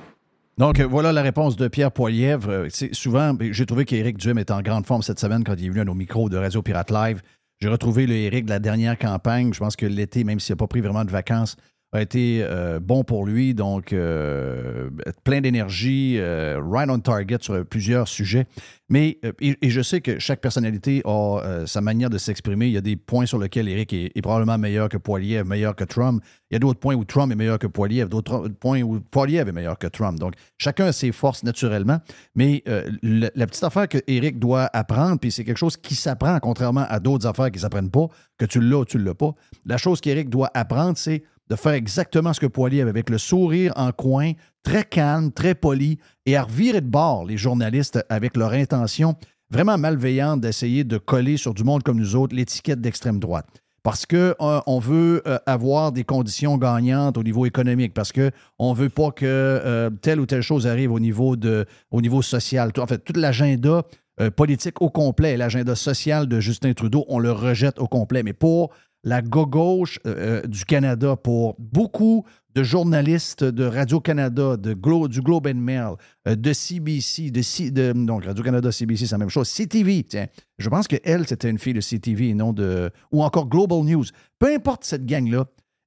Donc, 0.59 0.81
voilà 0.81 1.13
la 1.13 1.23
réponse 1.23 1.57
de 1.57 1.69
Pierre 1.69 1.93
Poilièvre. 1.93 2.67
C'est 2.69 2.93
Souvent, 2.93 3.33
j'ai 3.41 3.65
trouvé 3.65 3.85
qu'Éric 3.85 4.19
Duhem 4.19 4.39
est 4.39 4.51
en 4.51 4.61
grande 4.61 4.87
forme 4.87 5.03
cette 5.03 5.21
semaine 5.21 5.45
quand 5.45 5.55
il 5.57 5.67
est 5.67 5.69
venu 5.69 5.81
à 5.83 5.85
nos 5.85 5.95
micros 5.95 6.29
de 6.29 6.37
Radio 6.37 6.63
Pirate 6.63 6.91
Live. 6.91 7.23
J'ai 7.61 7.69
retrouvé 7.69 8.09
le 8.09 8.15
Éric 8.15 8.45
de 8.45 8.51
la 8.51 8.59
dernière 8.59 8.99
campagne. 8.99 9.53
Je 9.55 9.61
pense 9.61 9.77
que 9.77 9.87
l'été, 9.87 10.25
même 10.25 10.41
s'il 10.41 10.55
n'a 10.55 10.57
pas 10.57 10.67
pris 10.67 10.81
vraiment 10.81 11.05
de 11.05 11.11
vacances, 11.13 11.57
a 11.93 12.03
été 12.03 12.41
euh, 12.43 12.81
bon 12.81 13.03
pour 13.03 13.25
lui. 13.25 13.55
Donc, 13.55 13.93
euh, 13.93 14.91
plein 15.25 15.41
d'énergie, 15.41 16.17
euh, 16.19 16.61
right 16.63 16.89
on 16.91 16.99
target 16.99 17.39
sur 17.41 17.65
plusieurs 17.65 18.09
sujets. 18.09 18.47
Mais, 18.91 19.19
et, 19.41 19.71
je 19.71 19.83
sais 19.83 20.01
que 20.01 20.19
chaque 20.19 20.41
personnalité 20.41 21.03
a 21.05 21.65
sa 21.67 21.83
manière 21.83 22.09
de 22.09 22.17
s'exprimer. 22.17 22.69
Il 22.69 22.73
y 22.73 22.79
a 22.79 22.83
des 22.83 22.97
points 22.97 23.27
sur 23.27 23.39
lesquels 23.39 23.69
Éric 23.69 23.93
est, 23.93 24.23
probablement 24.23 24.57
meilleur 24.57 24.89
que 24.89 24.97
Poiliev, 24.97 25.47
meilleur 25.47 25.77
que 25.77 25.85
Trump. 25.85 26.23
Il 26.51 26.55
y 26.55 26.57
a 26.57 26.59
d'autres 26.59 26.81
points 26.81 26.95
où 26.95 27.05
Trump 27.05 27.31
est 27.31 27.37
meilleur 27.37 27.59
que 27.59 27.67
Poiliev, 27.67 28.09
d'autres 28.09 28.49
points 28.49 28.81
où 28.81 28.99
Poiliev 29.01 29.47
est 29.47 29.53
meilleur 29.53 29.79
que 29.79 29.87
Trump. 29.89 30.19
Donc, 30.19 30.35
chacun 30.57 30.87
a 30.87 30.93
ses 30.93 31.13
forces 31.13 31.45
naturellement. 31.45 31.99
Mais 32.35 32.65
la 33.03 33.47
petite 33.47 33.65
affaire 33.65 33.89
que 33.89 33.99
Éric 34.07 34.39
doit 34.39 34.71
apprendre, 34.73 35.19
puis 35.19 35.31
c'est 35.31 35.45
quelque 35.45 35.59
chose 35.59 35.77
qui 35.77 35.95
s'apprend, 35.95 36.39
contrairement 36.41 36.87
à 36.89 36.99
d'autres 36.99 37.27
affaires 37.27 37.51
qui 37.51 37.59
ne 37.59 37.63
s'apprennent 37.63 37.91
pas, 37.91 38.07
que 38.39 38.47
tu 38.47 38.61
l'as 38.61 38.79
ou 38.79 38.85
tu 38.87 38.97
ne 38.97 39.05
l'as 39.05 39.15
pas. 39.15 39.35
La 39.67 39.77
chose 39.77 40.01
qu'Éric 40.01 40.31
doit 40.31 40.51
apprendre, 40.55 40.97
c'est 40.97 41.25
de 41.51 41.57
faire 41.57 41.73
exactement 41.73 42.33
ce 42.33 42.41
que 42.41 42.47
Poilier 42.47 42.81
avait 42.83 42.91
avec 42.91 43.11
le 43.11 43.19
sourire 43.19 43.73
en 43.77 43.91
coin, 43.93 44.33
très 44.63 44.85
calme, 44.85 45.33
très 45.33 45.55
poli, 45.55 45.99
et 46.27 46.37
à 46.37 46.43
revirer 46.43 46.81
de 46.81 46.89
bord 46.89 47.25
les 47.25 47.37
journalistes 47.37 48.05
avec 48.09 48.37
leur 48.37 48.53
intention 48.53 49.15
vraiment 49.51 49.79
malveillante 49.79 50.41
d'essayer 50.43 50.85
de 50.85 50.99
coller 50.99 51.39
sur 51.39 51.55
du 51.55 51.65
monde 51.65 51.83
comme 51.83 51.99
nous 51.99 52.17
autres 52.17 52.37
l'étiquette 52.37 52.81
d'extrême 52.83 53.19
droite. 53.19 53.47
Parce 53.83 54.05
qu'on 54.05 54.35
on 54.67 54.79
veut 54.81 55.23
euh, 55.27 55.39
avoir 55.47 55.93
des 55.93 56.05
conditions 56.05 56.59
gagnantes 56.59 57.17
au 57.17 57.23
niveau 57.23 57.47
économique, 57.47 57.95
parce 57.95 58.13
qu'on 58.13 58.73
ne 58.73 58.77
veut 58.77 58.91
pas 58.91 59.11
que 59.13 59.25
euh, 59.25 59.89
telle 60.03 60.21
ou 60.21 60.27
telle 60.27 60.43
chose 60.43 60.67
arrive 60.67 60.93
au 60.93 61.01
niveau, 61.01 61.37
de, 61.37 61.65
au 61.91 62.03
niveau 62.03 62.21
social. 62.21 62.73
Tout- 62.73 62.83
En 62.83 62.87
fait, 62.87 62.99
tout 62.99 63.15
l'agenda 63.19 63.83
euh, 64.21 64.31
politique 64.31 64.83
au 64.83 64.91
complet, 64.91 65.37
l'agenda 65.39 65.75
social 65.77 66.27
de 66.27 66.41
Justin 66.41 66.75
Trudeau, 66.75 67.07
on 67.09 67.19
le 67.19 67.33
rejette 67.33 67.79
au 67.79 67.87
complet. 67.87 68.23
Mais 68.23 68.35
pour 68.35 68.71
la 69.09 69.23
gauche 69.23 69.99
euh, 70.07 70.43
du 70.43 70.65
Canada, 70.67 71.17
pour 71.17 71.57
beaucoup 71.59 72.25
de 72.55 72.63
journalistes 72.63 73.43
de 73.43 73.65
Radio-Canada, 73.65 74.57
de 74.57 74.75
du 75.09 75.21
Globe 75.23 75.47
and 75.47 75.55
Mail, 75.55 75.95
euh, 76.27 76.37
de 76.37 76.53
CBC, 76.53 77.31
de, 77.31 77.41
C- 77.41 77.71
donc 77.71 78.25
Radio-Canada, 78.27 78.71
CBC, 78.71 79.07
c'est 79.07 79.13
la 79.13 79.19
même 79.19 79.31
chose. 79.31 79.49
CTV, 79.51 80.05
tiens, 80.05 80.27
je 80.59 80.69
pense 80.69 80.87
qu'elle, 80.87 81.27
c'était 81.27 81.49
une 81.49 81.59
fille 81.59 81.73
de 81.73 81.81
CTV 81.81 82.35
non 82.35 82.53
de... 82.53 82.91
Ou 83.11 83.23
encore 83.23 83.49
Global 83.49 83.83
News. 83.83 84.05
Peu 84.39 84.55
importe 84.55 84.85
cette 84.85 85.07
gang-là, 85.07 85.47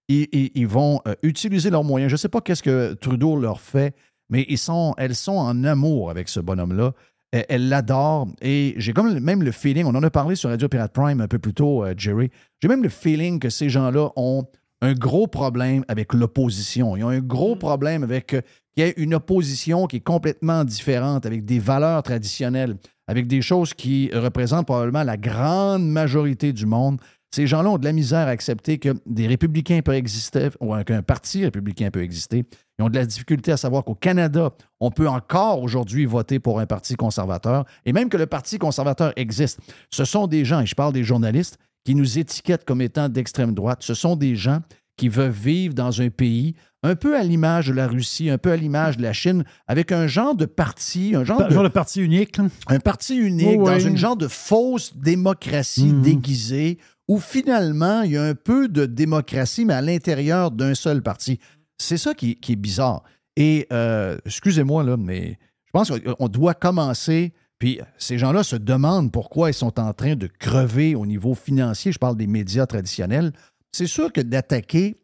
ils, 0.10 0.68
vont 0.68 1.00
euh, 1.08 1.14
utiliser 1.22 1.70
leurs 1.70 1.84
moyens. 1.84 2.10
Je 2.10 2.16
ne 2.16 2.18
sais 2.18 2.30
pas 2.30 2.42
qu'est-ce 2.42 2.64
que 2.64 2.94
Trudeau 2.94 3.38
leur 3.40 3.62
fait, 3.62 3.96
mais 4.30 4.46
ils 4.50 4.58
sont, 4.58 4.96
elles 4.98 5.16
sont 5.16 5.34
en 5.38 5.64
amour 5.64 6.10
avec 6.10 6.28
ce 6.28 6.40
bonhomme-là. 6.40 6.94
Elle- 7.32 7.70
l'adore 7.70 8.28
et 8.42 8.74
j'ai 8.78 8.92
comme 8.94 9.18
même 9.20 9.42
le 9.42 9.52
feeling, 9.52 9.86
on 9.86 9.96
en 9.96 10.04
a 10.04 10.10
parlé 10.10 10.36
sur 10.36 10.50
Radio 10.50 10.68
Pirate 10.68 10.92
Prime 10.92 11.22
un 11.22 11.28
peu 11.28 11.40
plus 11.40 11.54
tôt, 11.54 11.86
euh, 11.86 11.94
Jerry, 11.98 12.30
j'ai 12.62 12.68
même 12.68 12.84
le 12.84 12.90
feeling 12.90 13.40
que 13.40 13.50
ces 13.50 13.70
gens-là 13.70 14.10
ont 14.18 14.46
un 14.82 14.94
gros 14.94 15.28
problème 15.28 15.86
avec 15.88 16.14
l'opposition. 16.14 16.98
Ils 16.98 17.04
ont 17.04 17.10
un 17.10 17.20
gros 17.20 17.56
problème 17.56 18.04
avec 18.04 18.34
euh, 18.34 18.42
qu'il 18.76 18.86
y 18.86 18.88
ait 18.88 18.94
une 18.98 19.14
opposition 19.14 19.86
qui 19.86 19.98
est 19.98 20.02
complètement 20.02 20.64
différente, 20.64 21.26
avec 21.26 21.46
des 21.46 21.60
valeurs 21.60 22.04
traditionnelles, 22.04 22.76
avec 23.08 23.28
des 23.28 23.42
choses 23.42 23.74
qui 23.74 24.10
représentent 24.14 24.66
probablement 24.66 25.04
la 25.04 25.18
grande 25.18 25.88
majorité 25.88 26.52
du 26.52 26.66
monde. 26.66 27.00
Ces 27.34 27.48
gens-là 27.48 27.70
ont 27.70 27.78
de 27.78 27.86
la 27.86 27.94
misère 27.94 28.28
à 28.28 28.32
accepter 28.32 28.78
que 28.78 28.90
des 29.06 29.26
républicains 29.26 29.82
peuvent 29.82 29.96
exister, 29.96 30.50
ou 30.60 30.76
qu'un 30.84 31.02
parti 31.02 31.46
républicain 31.46 31.90
peut 31.90 32.04
exister. 32.04 32.44
Ils 32.78 32.84
ont 32.84 32.90
de 32.90 32.98
la 32.98 33.06
difficulté 33.06 33.54
à 33.54 33.58
savoir 33.58 33.86
qu'au 33.86 33.96
Canada, 33.96 34.52
on 34.82 34.92
peut 34.92 35.08
encore 35.08 35.62
aujourd'hui 35.62 36.06
voter 36.06 36.40
pour 36.40 36.60
un 36.60 36.66
parti 36.66 36.96
conservateur, 36.96 37.64
et 37.86 37.94
même 37.94 38.10
que 38.10 38.18
le 38.18 38.26
Parti 38.26 38.58
conservateur 38.58 39.14
existe. 39.16 39.60
Ce 39.90 40.04
sont 40.04 40.28
des 40.28 40.44
gens, 40.44 40.60
et 40.60 40.66
je 40.66 40.76
parle 40.76 40.92
des 40.92 41.06
journalistes, 41.06 41.58
qui 41.86 41.96
nous 41.96 42.20
étiquettent 42.20 42.66
comme 42.66 42.82
étant 42.82 43.10
d'extrême 43.10 43.54
droite. 43.54 43.82
Ce 43.82 43.94
sont 43.94 44.16
des 44.16 44.36
gens 44.36 44.60
qui 44.98 45.10
veulent 45.10 45.32
vivre 45.32 45.74
dans 45.74 46.02
un 46.02 46.10
pays 46.10 46.56
un 46.84 46.96
peu 46.96 47.16
à 47.18 47.24
l'image 47.24 47.68
de 47.68 47.74
la 47.74 47.88
Russie, 47.88 48.30
un 48.30 48.38
peu 48.40 48.52
à 48.52 48.56
l'image 48.58 48.98
de 48.98 49.04
la 49.04 49.14
Chine, 49.14 49.44
avec 49.68 49.92
un 49.92 50.08
genre 50.08 50.36
de 50.36 50.46
parti, 50.46 51.14
un 51.16 51.24
genre 51.24 51.38
Par- 51.38 51.48
de, 51.50 51.54
genre 51.54 51.64
de 51.64 51.68
parti 51.70 52.02
unique. 52.02 52.40
un 52.68 52.80
parti 52.80 53.16
unique 53.16 53.58
Oh, 53.60 53.66
dans 53.66 53.80
une 53.80 53.98
genre 53.98 54.18
de 54.18 54.28
fausse 54.28 54.96
démocratie 54.98 55.86
Mhm. 55.94 56.02
déguisée 56.02 56.78
où 57.08 57.20
finalement 57.20 58.02
il 58.02 58.12
y 58.12 58.18
a 58.18 58.24
un 58.24 58.36
peu 58.36 58.68
de 58.68 58.86
démocratie, 58.86 59.66
mais 59.66 59.74
à 59.74 59.82
l'intérieur 59.82 60.50
d'un 60.52 60.74
seul 60.74 61.02
parti. 61.04 61.40
C'est 61.78 61.98
ça 61.98 62.14
qui, 62.14 62.36
qui 62.38 62.54
est 62.54 62.56
bizarre. 62.58 63.04
Et 63.36 63.68
euh, 63.72 64.18
excusez-moi, 64.26 64.84
là, 64.84 64.98
mais 64.98 65.38
je 65.66 65.72
pense 65.74 65.92
qu'on 65.92 66.28
doit 66.28 66.54
commencer. 66.54 67.34
Puis 67.60 67.80
ces 68.00 68.18
gens-là 68.18 68.42
se 68.44 68.56
demandent 68.56 69.12
pourquoi 69.12 69.52
ils 69.52 69.54
sont 69.54 69.80
en 69.80 69.94
train 69.94 70.16
de 70.16 70.26
crever 70.28 70.96
au 70.96 71.06
niveau 71.06 71.36
financier. 71.36 71.92
Je 71.92 72.00
parle 72.00 72.18
des 72.18 72.26
médias 72.28 72.66
traditionnels. 72.66 73.34
C'est 73.72 73.88
sûr 73.88 74.12
que 74.12 74.22
d'attaquer 74.22 75.02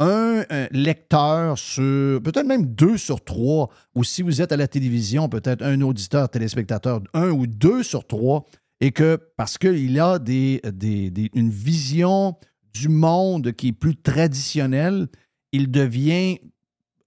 un, 0.00 0.44
un 0.50 0.68
lecteur 0.72 1.58
sur 1.58 2.22
peut-être 2.22 2.46
même 2.46 2.66
deux 2.66 2.98
sur 2.98 3.24
trois, 3.24 3.70
ou 3.94 4.04
si 4.04 4.22
vous 4.22 4.42
êtes 4.42 4.52
à 4.52 4.56
la 4.56 4.68
télévision, 4.68 5.28
peut-être 5.28 5.62
un 5.62 5.80
auditeur, 5.80 6.28
téléspectateur, 6.28 7.00
un 7.14 7.30
ou 7.30 7.46
deux 7.46 7.82
sur 7.82 8.06
trois, 8.06 8.44
et 8.80 8.92
que 8.92 9.18
parce 9.36 9.56
qu'il 9.58 9.98
a 10.00 10.18
une 10.26 11.50
vision 11.50 12.36
du 12.74 12.88
monde 12.88 13.52
qui 13.52 13.68
est 13.68 13.72
plus 13.72 13.96
traditionnelle, 13.96 15.08
il 15.52 15.70
devient 15.70 16.38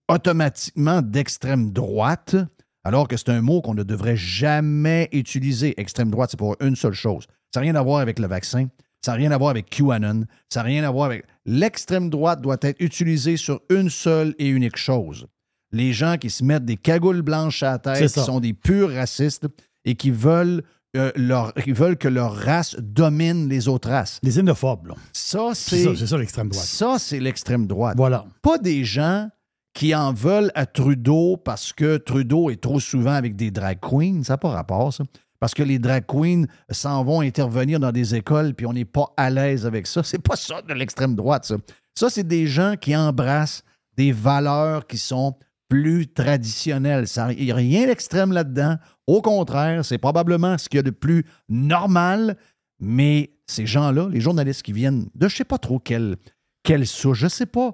automatiquement 0.07 1.03
d'extrême 1.03 1.71
droite, 1.71 2.35
alors 2.83 3.07
que 3.07 3.17
c'est 3.17 3.29
un 3.29 3.41
mot 3.41 3.61
qu'on 3.61 3.75
ne 3.75 3.83
devrait 3.83 4.15
jamais 4.15 5.09
utiliser. 5.11 5.79
Extrême 5.79 6.09
droite, 6.09 6.31
c'est 6.31 6.37
pour 6.37 6.55
une 6.59 6.75
seule 6.75 6.93
chose. 6.93 7.25
Ça 7.53 7.59
n'a 7.59 7.65
rien 7.65 7.75
à 7.75 7.83
voir 7.83 7.99
avec 7.99 8.17
le 8.17 8.27
vaccin, 8.27 8.67
ça 9.03 9.11
n'a 9.11 9.17
rien 9.17 9.31
à 9.31 9.37
voir 9.37 9.49
avec 9.51 9.69
QAnon, 9.69 10.25
ça 10.49 10.59
n'a 10.61 10.65
rien 10.65 10.83
à 10.83 10.91
voir 10.91 11.05
avec... 11.07 11.25
L'extrême 11.45 12.09
droite 12.09 12.41
doit 12.41 12.57
être 12.61 12.79
utilisée 12.81 13.37
sur 13.37 13.61
une 13.69 13.89
seule 13.89 14.35
et 14.39 14.47
unique 14.47 14.77
chose. 14.77 15.25
Les 15.71 15.93
gens 15.93 16.17
qui 16.17 16.29
se 16.29 16.43
mettent 16.43 16.65
des 16.65 16.77
cagoules 16.77 17.21
blanches 17.21 17.63
à 17.63 17.71
la 17.71 17.79
tête, 17.79 18.11
qui 18.11 18.19
sont 18.19 18.39
des 18.39 18.53
purs 18.53 18.91
racistes 18.93 19.47
et 19.85 19.95
qui 19.95 20.09
veulent, 20.11 20.63
euh, 20.97 21.11
leur, 21.15 21.53
qui 21.53 21.71
veulent 21.71 21.97
que 21.97 22.07
leur 22.07 22.35
race 22.35 22.75
domine 22.79 23.47
les 23.47 23.67
autres 23.67 23.89
races. 23.89 24.19
Les 24.23 24.31
xénophobes. 24.31 24.87
là. 24.87 24.95
Ça, 25.13 25.51
C'est 25.53 25.77
c'est... 25.77 25.83
ça, 25.83 25.91
c'est 25.95 26.07
ça 26.07 26.17
l'extrême 26.17 26.49
droite. 26.49 26.65
Ça, 26.65 26.95
c'est 26.99 27.19
l'extrême 27.19 27.67
droite. 27.67 27.95
Voilà. 27.97 28.25
Pas 28.41 28.57
des 28.57 28.83
gens 28.83 29.29
qui 29.73 29.93
en 29.95 30.11
veulent 30.11 30.51
à 30.55 30.65
Trudeau 30.65 31.37
parce 31.37 31.71
que 31.71 31.97
Trudeau 31.97 32.49
est 32.49 32.61
trop 32.61 32.79
souvent 32.79 33.13
avec 33.13 33.35
des 33.35 33.51
drag 33.51 33.79
queens. 33.79 34.23
Ça 34.23 34.33
n'a 34.33 34.37
pas 34.37 34.49
rapport, 34.49 34.91
ça. 34.91 35.03
Parce 35.39 35.53
que 35.53 35.63
les 35.63 35.79
drag 35.79 36.05
queens 36.05 36.45
s'en 36.69 37.03
vont 37.03 37.21
intervenir 37.21 37.79
dans 37.79 37.91
des 37.91 38.15
écoles 38.15 38.53
puis 38.53 38.65
on 38.65 38.73
n'est 38.73 38.85
pas 38.85 39.13
à 39.15 39.29
l'aise 39.29 39.65
avec 39.65 39.87
ça. 39.87 40.03
C'est 40.03 40.21
pas 40.21 40.35
ça 40.35 40.61
de 40.61 40.73
l'extrême 40.73 41.15
droite, 41.15 41.45
ça. 41.45 41.55
Ça, 41.95 42.09
c'est 42.09 42.27
des 42.27 42.47
gens 42.47 42.75
qui 42.79 42.95
embrassent 42.95 43.63
des 43.97 44.11
valeurs 44.11 44.87
qui 44.87 44.97
sont 44.97 45.35
plus 45.67 46.07
traditionnelles. 46.07 47.05
Il 47.37 47.45
n'y 47.45 47.51
a 47.51 47.55
rien 47.55 47.85
d'extrême 47.85 48.31
là-dedans. 48.31 48.77
Au 49.07 49.21
contraire, 49.21 49.85
c'est 49.85 49.97
probablement 49.97 50.57
ce 50.57 50.67
qu'il 50.67 50.77
y 50.77 50.79
a 50.79 50.83
de 50.83 50.91
plus 50.91 51.25
normal. 51.47 52.37
Mais 52.79 53.29
ces 53.47 53.65
gens-là, 53.65 54.07
les 54.09 54.21
journalistes 54.21 54.63
qui 54.63 54.73
viennent 54.73 55.09
de 55.13 55.27
je 55.27 55.33
ne 55.33 55.37
sais 55.37 55.43
pas 55.43 55.57
trop 55.57 55.79
quelle, 55.79 56.15
quelle 56.63 56.85
je 56.85 57.25
ne 57.25 57.29
sais 57.29 57.45
pas. 57.45 57.73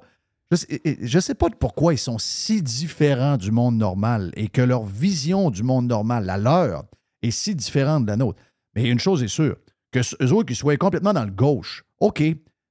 Je 0.51 1.17
ne 1.17 1.21
sais 1.21 1.35
pas 1.35 1.49
pourquoi 1.49 1.93
ils 1.93 1.99
sont 1.99 2.17
si 2.17 2.61
différents 2.61 3.37
du 3.37 3.51
monde 3.51 3.77
normal 3.77 4.31
et 4.35 4.47
que 4.47 4.61
leur 4.61 4.83
vision 4.83 5.49
du 5.49 5.63
monde 5.63 5.87
normal, 5.87 6.25
la 6.25 6.37
leur, 6.37 6.85
est 7.27 7.31
si 7.31 7.55
différente 7.55 8.05
de 8.05 8.09
la 8.09 8.17
nôtre. 8.17 8.41
Mais 8.75 8.89
une 8.89 8.99
chose 8.99 9.23
est 9.23 9.27
sûre, 9.27 9.57
que 9.91 9.99
eux 10.23 10.33
autres 10.33 10.47
qui 10.47 10.55
soient 10.55 10.77
complètement 10.77 11.13
dans 11.13 11.25
le 11.25 11.31
gauche, 11.31 11.83
OK, 11.99 12.21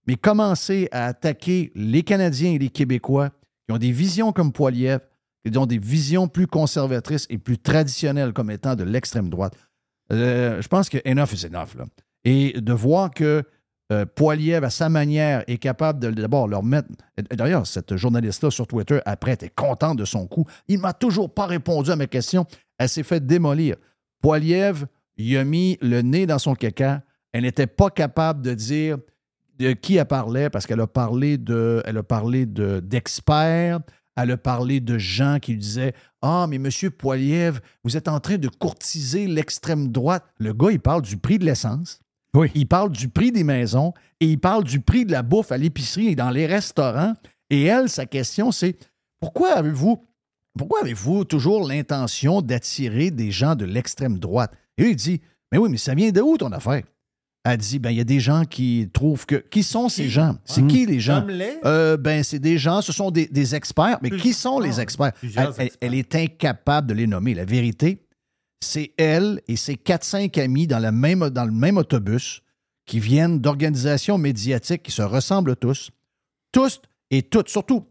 mais 0.07 0.17
commencer 0.17 0.89
à 0.93 1.07
attaquer 1.07 1.73
les 1.75 2.03
Canadiens 2.03 2.53
et 2.53 2.59
les 2.59 2.69
Québécois 2.69 3.31
qui 3.67 3.73
ont 3.75 3.79
des 3.79 3.93
visions 3.93 4.33
comme 4.33 4.53
Poiliev, 4.53 5.01
qui 5.45 5.57
ont 5.57 5.67
des 5.67 5.79
visions 5.79 6.29
plus 6.29 6.47
conservatrices 6.47 7.27
et 7.31 7.39
plus 7.39 7.59
traditionnelles 7.59 8.33
comme 8.33 8.51
étant 8.51 8.75
de 8.75 8.85
l'extrême 8.85 9.31
droite. 9.31 9.57
Euh, 10.13 10.61
je 10.61 10.69
pense 10.69 10.89
que 10.89 10.99
enough 11.07 11.33
is 11.33 11.47
enough. 11.47 11.75
Là. 11.77 11.85
Et 12.25 12.61
de 12.61 12.73
voir 12.73 13.11
que 13.11 13.43
euh, 13.93 14.07
Poiliev, 14.07 14.65
à 14.65 14.71
sa 14.71 14.89
manière, 14.89 15.45
est 15.47 15.59
capable 15.59 15.99
de 16.01 16.11
d'abord 16.11 16.49
leur 16.49 16.63
mettre. 16.63 16.89
D'ailleurs, 17.31 17.67
cette 17.67 17.97
journaliste-là 17.97 18.51
sur 18.51 18.67
Twitter, 18.67 19.01
après, 19.05 19.33
était 19.33 19.51
contente 19.51 19.99
de 19.99 20.05
son 20.05 20.27
coup. 20.27 20.47
Il 20.69 20.77
ne 20.77 20.83
m'a 20.83 20.93
toujours 20.93 21.33
pas 21.33 21.47
répondu 21.47 21.91
à 21.91 21.97
mes 21.97 22.09
questions. 22.09 22.47
Elle 22.79 22.89
s'est 22.89 23.03
fait 23.03 23.25
démolir. 23.25 23.77
Poiliev, 24.25 24.87
il 25.19 25.37
a 25.37 25.45
mis 25.45 25.77
le 25.83 26.01
nez 26.01 26.25
dans 26.25 26.39
son 26.39 26.55
caca. 26.55 27.03
Elle 27.35 27.43
n'était 27.43 27.67
pas 27.67 27.91
capable 27.91 28.41
de 28.41 28.55
dire 28.55 28.97
de 29.59 29.73
qui 29.73 29.97
elle 29.97 30.07
parlait 30.07 30.49
parce 30.49 30.67
qu'elle 30.67 30.81
a 30.81 30.87
parlé 30.87 31.37
de, 31.37 31.83
elle 31.85 31.99
a 31.99 32.03
parlé 32.03 32.47
de, 32.47 32.81
d'experts, 32.81 33.81
elle 34.17 34.31
a 34.31 34.39
parlé 34.39 34.81
de 34.81 34.97
gens 34.97 35.37
qui 35.43 35.53
lui 35.53 35.59
disaient 35.59 35.93
Ah, 36.23 36.47
mais 36.49 36.57
monsieur 36.57 36.89
Poiliev, 36.89 37.61
vous 37.83 37.99
êtes 37.99 38.09
en 38.09 38.19
train 38.19 38.39
de 38.39 38.49
courtiser 38.49 39.27
l'extrême 39.27 39.93
droite. 39.93 40.25
Le 40.39 40.55
gars, 40.55 40.71
il 40.71 40.81
parle 40.81 41.03
du 41.03 41.19
prix 41.19 41.39
de 41.39 41.45
l'essence. 41.45 42.01
Oui. 42.33 42.51
Il 42.55 42.67
parle 42.67 42.93
du 42.93 43.11
prix 43.11 43.31
des 43.31 43.45
maisons 43.45 43.93
et 44.21 44.27
il 44.27 44.41
parle 44.41 44.65
du 44.65 44.81
prix 44.81 45.05
de 45.05 45.13
la 45.13 45.23
bouffe 45.23 45.53
à 45.53 45.59
l'épicerie 45.59 46.09
et 46.09 46.17
dans 46.17 46.31
les 46.31 46.47
restaurants. 46.47 47.13
Et 47.51 47.65
elle, 47.65 47.91
sa 47.91 48.07
question, 48.07 48.53
c'est 48.53 48.79
pourquoi 49.21 49.53
avez-vous 49.53 50.03
pourquoi 50.57 50.81
avez-vous 50.83 51.25
toujours 51.25 51.67
l'intention 51.67 52.41
d'attirer 52.41 53.11
des 53.11 53.31
gens 53.31 53.55
de 53.55 53.65
l'extrême 53.65 54.19
droite? 54.19 54.53
Et 54.79 54.85
lui, 54.85 54.91
il 54.91 54.97
dit 54.97 55.21
Mais 55.51 55.59
oui, 55.59 55.69
mais 55.71 55.77
ça 55.77 55.95
vient 55.95 56.11
de 56.11 56.21
où 56.21 56.37
ton 56.37 56.53
affaire? 56.53 56.83
Elle 57.47 57.59
dit 57.59 57.79
ben 57.79 57.91
il 57.91 57.99
y 57.99 58.01
a 58.01 58.05
des 58.05 58.21
gens 58.21 58.45
qui 58.45 58.89
trouvent 58.91 59.27
que. 59.27 59.37
Qui 59.37 59.63
sont 59.63 59.91
ces 59.91 60.09
gens? 60.09 60.39
C'est 60.47 60.67
qui 60.67 60.87
les 60.87 60.99
gens? 60.99 61.27
Euh, 61.67 61.99
ben, 61.99 62.25
c'est 62.25 62.39
des 62.39 62.57
gens, 62.57 62.81
ce 62.81 62.91
sont 62.91 63.11
des, 63.11 63.27
des 63.27 63.55
experts, 63.55 63.99
mais 64.01 64.09
Plus- 64.09 64.21
qui 64.21 64.33
sont 64.33 64.61
les 64.61 64.79
ah, 64.79 64.83
experts? 64.83 65.13
Elle, 65.81 65.95
est 65.95 66.15
incapable 66.15 66.89
de 66.89 66.95
les 66.95 67.07
nommer. 67.07 67.35
La 67.35 67.45
vérité, 67.45 67.99
c'est 68.63 68.93
elle 68.97 69.43
et 69.47 69.57
ses 69.57 69.75
4-5 69.75 70.41
amis 70.41 70.67
dans, 70.67 70.79
la 70.79 70.91
même, 70.91 71.29
dans 71.29 71.45
le 71.45 71.53
même 71.53 71.77
autobus 71.77 72.41
qui 72.87 72.99
viennent 72.99 73.41
d'organisations 73.41 74.17
médiatiques 74.17 74.83
qui 74.83 74.93
se 74.93 75.03
ressemblent 75.03 75.57
tous. 75.57 75.91
Tous 76.51 76.81
et 77.11 77.23
toutes, 77.23 77.51
surtout 77.51 77.85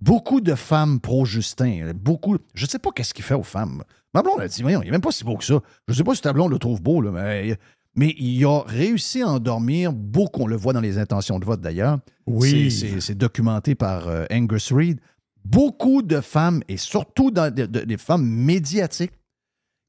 beaucoup 0.00 0.40
de 0.40 0.54
femmes 0.54 1.00
pro-Justin. 1.00 1.92
Beaucoup. 1.94 2.36
Je 2.54 2.64
ne 2.64 2.68
sais 2.68 2.78
pas 2.78 2.90
qu'est-ce 2.94 3.14
qu'il 3.14 3.24
fait 3.24 3.34
aux 3.34 3.42
femmes. 3.42 3.82
Ma 4.14 4.22
blonde 4.22 4.40
a 4.40 4.48
dit, 4.48 4.62
voyons, 4.62 4.82
il 4.82 4.86
n'est 4.86 4.90
même 4.92 5.00
pas 5.00 5.12
si 5.12 5.24
beau 5.24 5.36
que 5.36 5.44
ça. 5.44 5.60
Je 5.86 5.92
ne 5.92 5.96
sais 5.96 6.04
pas 6.04 6.14
si 6.14 6.22
ta 6.22 6.32
blonde 6.32 6.50
le 6.50 6.58
trouve 6.58 6.82
beau, 6.82 7.00
là, 7.00 7.10
mais, 7.12 7.56
mais 7.94 8.14
il 8.18 8.44
a 8.44 8.60
réussi 8.66 9.22
à 9.22 9.28
endormir 9.28 9.92
beaucoup. 9.92 10.42
On 10.42 10.46
le 10.46 10.56
voit 10.56 10.72
dans 10.72 10.80
les 10.80 10.98
intentions 10.98 11.38
de 11.38 11.44
vote 11.44 11.60
d'ailleurs. 11.60 11.98
Oui. 12.26 12.70
C'est- 13.00 13.14
documenté 13.14 13.74
par 13.74 14.08
euh, 14.08 14.24
Angus 14.32 14.72
Reid. 14.72 15.00
Beaucoup 15.44 16.02
de 16.02 16.20
femmes, 16.20 16.62
et 16.68 16.76
surtout 16.76 17.30
dans, 17.30 17.52
de- 17.54 17.66
de- 17.66 17.80
des 17.80 17.96
femmes 17.96 18.26
médiatiques, 18.26 19.12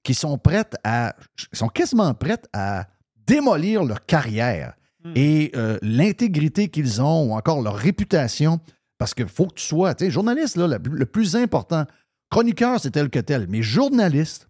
qui 0.04 0.13
sont 0.13 0.38
prêtes 0.38 0.76
à. 0.84 1.15
sont 1.54 1.67
quasiment 1.67 2.13
prêtes 2.13 2.47
à 2.54 2.88
démolir 3.28 3.84
leur 3.84 4.06
carrière 4.06 4.74
et 5.15 5.52
euh, 5.56 5.78
l'intégrité 5.82 6.69
qu'ils 6.69 7.02
ont 7.02 7.30
ou 7.30 7.34
encore 7.34 7.62
leur 7.62 7.76
réputation. 7.76 8.60
Parce 9.02 9.16
qu'il 9.16 9.28
faut 9.28 9.48
que 9.48 9.56
tu 9.56 9.66
sois, 9.66 9.96
tu 9.96 10.06
sais, 10.06 10.12
journaliste, 10.12 10.58
là, 10.58 10.68
le, 10.68 11.06
plus 11.08 11.36
important. 11.36 11.88
Chroniqueur, 12.30 12.80
c'est 12.80 12.92
tel 12.92 13.10
que 13.10 13.18
tel, 13.18 13.48
mais 13.50 13.64
journaliste, 13.64 14.48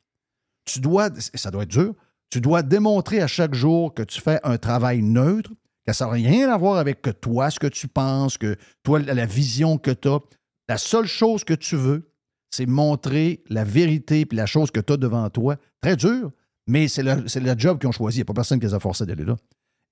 tu 0.66 0.82
dois, 0.82 1.08
ça 1.36 1.52
doit 1.52 1.64
être 1.64 1.70
dur, 1.70 1.96
tu 2.30 2.42
dois 2.42 2.62
démontrer 2.62 3.22
à 3.22 3.28
chaque 3.28 3.54
jour 3.54 3.94
que 3.94 4.04
tu 4.04 4.20
fais 4.20 4.42
un 4.44 4.58
travail 4.58 5.04
neutre, 5.04 5.52
que 5.88 5.94
ça 5.94 6.06
n'a 6.06 6.12
rien 6.12 6.52
à 6.52 6.58
voir 6.58 6.76
avec 6.80 7.02
toi, 7.22 7.50
ce 7.50 7.62
que 7.62 7.68
tu 7.68 7.88
penses, 7.88 8.38
que 8.38 8.58
toi, 8.84 9.00
la 9.00 9.26
vision 9.26 9.78
que 9.78 9.92
tu 9.92 10.10
as. 10.10 10.20
La 10.68 10.78
seule 10.78 11.08
chose 11.08 11.46
que 11.46 11.54
tu 11.54 11.78
veux, 11.78 12.12
c'est 12.54 12.66
montrer 12.66 13.46
la 13.48 13.64
vérité 13.64 14.26
puis 14.26 14.36
la 14.38 14.48
chose 14.48 14.70
que 14.70 14.82
tu 14.82 14.92
as 14.92 14.98
devant 14.98 15.30
toi. 15.30 15.56
Très 15.80 15.96
dur, 15.96 16.30
mais 16.68 16.90
c'est 16.90 17.04
le, 17.04 17.26
c'est 17.30 17.40
le 17.40 17.58
job 17.58 17.80
qu'ils 17.80 17.88
ont 17.88 17.94
choisi. 17.94 18.18
Il 18.18 18.20
n'y 18.20 18.24
a 18.24 18.26
pas 18.26 18.34
personne 18.34 18.60
qui 18.60 18.66
les 18.66 18.74
a 18.74 18.82
forcés 18.82 19.06
d'aller 19.06 19.24
là. 19.24 19.38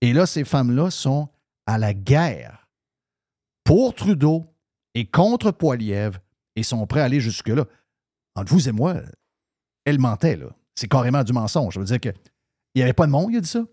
Et 0.01 0.11
là, 0.11 0.25
ces 0.25 0.43
femmes-là 0.43 0.91
sont 0.91 1.29
à 1.65 1.77
la 1.77 1.93
guerre 1.93 2.58
pour 3.69 3.93
Trudeau 3.93 4.47
et 4.95 5.05
contre 5.05 5.51
Poiliev 5.51 6.17
et 6.55 6.63
sont 6.63 6.87
prêts 6.87 7.01
à 7.01 7.03
aller 7.03 7.19
jusque-là. 7.19 7.65
Entre 8.33 8.51
vous 8.51 8.67
et 8.67 8.71
moi, 8.71 8.95
elle 9.85 9.99
mentait, 9.99 10.37
là. 10.37 10.47
C'est 10.73 10.87
carrément 10.87 11.23
du 11.23 11.33
mensonge. 11.33 11.75
Je 11.75 11.79
veux 11.79 11.85
dire 11.85 11.99
que 11.99 12.09
il 12.73 12.79
n'y 12.79 12.81
avait 12.81 12.93
pas 12.93 13.05
de 13.05 13.11
monde, 13.11 13.27
il 13.29 13.37
a 13.37 13.41
dit 13.41 13.47
ça. 13.47 13.63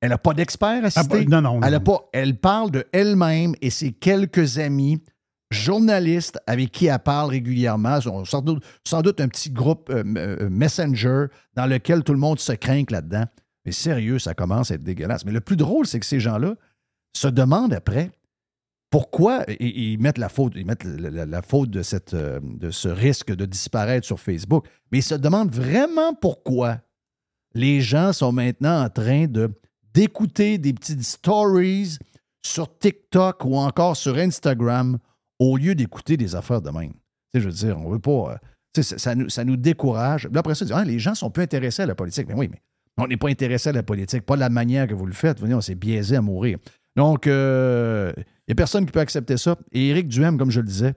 Elle 0.00 0.08
n'a 0.08 0.18
pas 0.18 0.32
d'expert 0.32 0.82
à 0.82 0.88
Ah, 0.96 1.02
non, 1.28 1.42
non, 1.42 1.60
non. 1.60 1.60
Elle, 1.62 1.74
a 1.74 1.80
pas, 1.80 2.08
elle 2.14 2.38
parle 2.38 2.70
de 2.70 2.86
elle-même 2.92 3.54
et 3.60 3.68
ses 3.68 3.92
quelques 3.92 4.56
amis 4.58 5.02
journalistes 5.50 6.38
avec 6.46 6.72
qui 6.72 6.86
elle 6.86 6.98
parle 7.00 7.28
régulièrement. 7.28 8.00
Sans 8.00 8.24
sans 8.24 8.40
doute, 8.40 8.64
sans 8.88 9.02
doute 9.02 9.20
un 9.20 9.28
petit 9.28 9.50
groupe 9.50 9.90
euh, 9.90 10.04
euh, 10.16 10.48
Messenger 10.48 11.26
dans 11.52 11.66
lequel 11.66 12.02
tout 12.02 12.14
le 12.14 12.18
monde 12.18 12.38
se 12.38 12.52
craint 12.52 12.84
là-dedans. 12.88 13.26
Mais 13.66 13.72
sérieux, 13.72 14.18
ça 14.18 14.32
commence 14.32 14.70
à 14.70 14.76
être 14.76 14.84
dégueulasse. 14.84 15.26
Mais 15.26 15.32
le 15.32 15.42
plus 15.42 15.56
drôle, 15.56 15.86
c'est 15.86 16.00
que 16.00 16.06
ces 16.06 16.20
gens-là 16.20 16.54
se 17.14 17.28
demandent 17.28 17.74
après 17.74 18.10
pourquoi 18.94 19.44
ils 19.58 19.98
mettent 19.98 20.18
la 20.18 20.28
faute, 20.28 20.54
euh, 20.54 22.40
de 22.40 22.70
ce 22.70 22.88
risque 22.88 23.34
de 23.34 23.44
disparaître 23.44 24.06
sur 24.06 24.20
Facebook. 24.20 24.68
Mais 24.92 24.98
ils 24.98 25.02
se 25.02 25.16
demandent 25.16 25.50
vraiment 25.50 26.14
pourquoi 26.14 26.78
les 27.54 27.80
gens 27.80 28.12
sont 28.12 28.30
maintenant 28.30 28.84
en 28.84 28.88
train 28.88 29.26
de 29.26 29.50
d'écouter 29.92 30.58
des 30.58 30.72
petites 30.72 31.02
stories 31.02 31.98
sur 32.46 32.78
TikTok 32.78 33.44
ou 33.44 33.56
encore 33.56 33.96
sur 33.96 34.14
Instagram 34.16 34.98
au 35.40 35.56
lieu 35.56 35.74
d'écouter 35.74 36.16
des 36.16 36.36
affaires 36.36 36.62
de 36.62 36.70
même. 36.70 36.92
Je 37.34 37.40
veux 37.40 37.50
dire, 37.50 37.76
on 37.80 37.90
veut 37.90 37.98
pas. 37.98 38.38
euh, 38.76 38.82
ça, 38.82 39.16
nous, 39.44 39.56
décourage. 39.56 40.28
Là, 40.30 40.38
après 40.38 40.54
ça, 40.54 40.66
Ah, 40.72 40.84
les 40.84 41.00
gens 41.00 41.16
sont 41.16 41.30
peu 41.30 41.40
intéressés 41.40 41.82
à 41.82 41.86
la 41.86 41.96
politique. 41.96 42.28
Mais 42.28 42.34
oui, 42.34 42.48
mais 42.48 42.60
on 42.96 43.08
n'est 43.08 43.16
pas 43.16 43.28
intéressé 43.28 43.70
à 43.70 43.72
la 43.72 43.82
politique, 43.82 44.24
pas 44.24 44.36
de 44.36 44.40
la 44.40 44.50
manière 44.50 44.86
que 44.86 44.94
vous 44.94 45.06
le 45.06 45.12
faites. 45.12 45.40
Venez, 45.40 45.54
on 45.54 45.60
s'est 45.60 45.74
biaisé 45.74 46.14
à 46.14 46.22
mourir. 46.22 46.58
Donc, 46.96 47.26
euh, 47.26 48.12
il 48.16 48.24
n'y 48.48 48.52
a 48.52 48.54
personne 48.54 48.86
qui 48.86 48.92
peut 48.92 49.00
accepter 49.00 49.36
ça. 49.36 49.56
Et 49.72 49.88
Éric 49.88 50.08
Duhem, 50.08 50.38
comme 50.38 50.50
je 50.50 50.60
le 50.60 50.66
disais, 50.66 50.94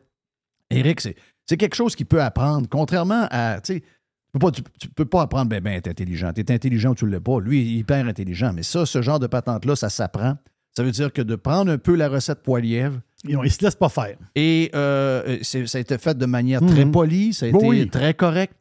Éric, 0.69 1.01
c'est, 1.01 1.15
c'est 1.45 1.57
quelque 1.57 1.75
chose 1.75 1.95
qu'il 1.95 2.05
peut 2.05 2.21
apprendre, 2.21 2.67
contrairement 2.69 3.27
à. 3.31 3.60
Tu 3.62 3.75
sais, 3.75 3.79
tu 3.81 3.86
peux 4.33 4.39
pas, 4.39 4.51
tu, 4.51 4.62
tu 4.79 4.89
peux 4.89 5.05
pas 5.05 5.21
apprendre, 5.23 5.49
ben, 5.49 5.62
ben, 5.63 5.73
être 5.73 5.88
intelligent. 5.88 6.31
Tu 6.33 6.41
es 6.41 6.51
intelligent 6.51 6.91
ou 6.91 6.95
tu 6.95 7.05
ne 7.05 7.12
l'es 7.12 7.19
pas. 7.19 7.39
Lui, 7.39 7.62
il 7.62 7.75
est 7.75 7.79
hyper 7.79 8.05
intelligent. 8.05 8.51
Mais 8.53 8.63
ça, 8.63 8.86
ce 8.86 9.01
genre 9.01 9.19
de 9.19 9.27
patente-là, 9.27 9.75
ça 9.75 9.89
s'apprend. 9.89 10.36
Ça 10.75 10.83
veut 10.83 10.91
dire 10.91 11.12
que 11.12 11.21
de 11.23 11.36
prendre 11.36 11.71
un 11.71 11.77
peu 11.79 11.95
la 11.95 12.07
recette 12.10 12.43
Poilièvre, 12.43 12.99
Ils 13.23 13.36
ne 13.36 13.47
se 13.49 13.63
laissent 13.63 13.75
pas 13.75 13.89
faire. 13.89 14.15
et 14.36 14.69
euh, 14.75 15.39
ça 15.41 15.57
a 15.73 15.79
été 15.79 15.97
fait 15.97 16.15
de 16.15 16.25
manière 16.27 16.60
très 16.63 16.86
Mhm. 16.86 16.91
polie, 16.91 17.33
ça 17.33 17.47
a 17.47 17.49
été 17.49 17.57
Oui. 17.65 17.89
très 17.89 18.13
correct. 18.13 18.53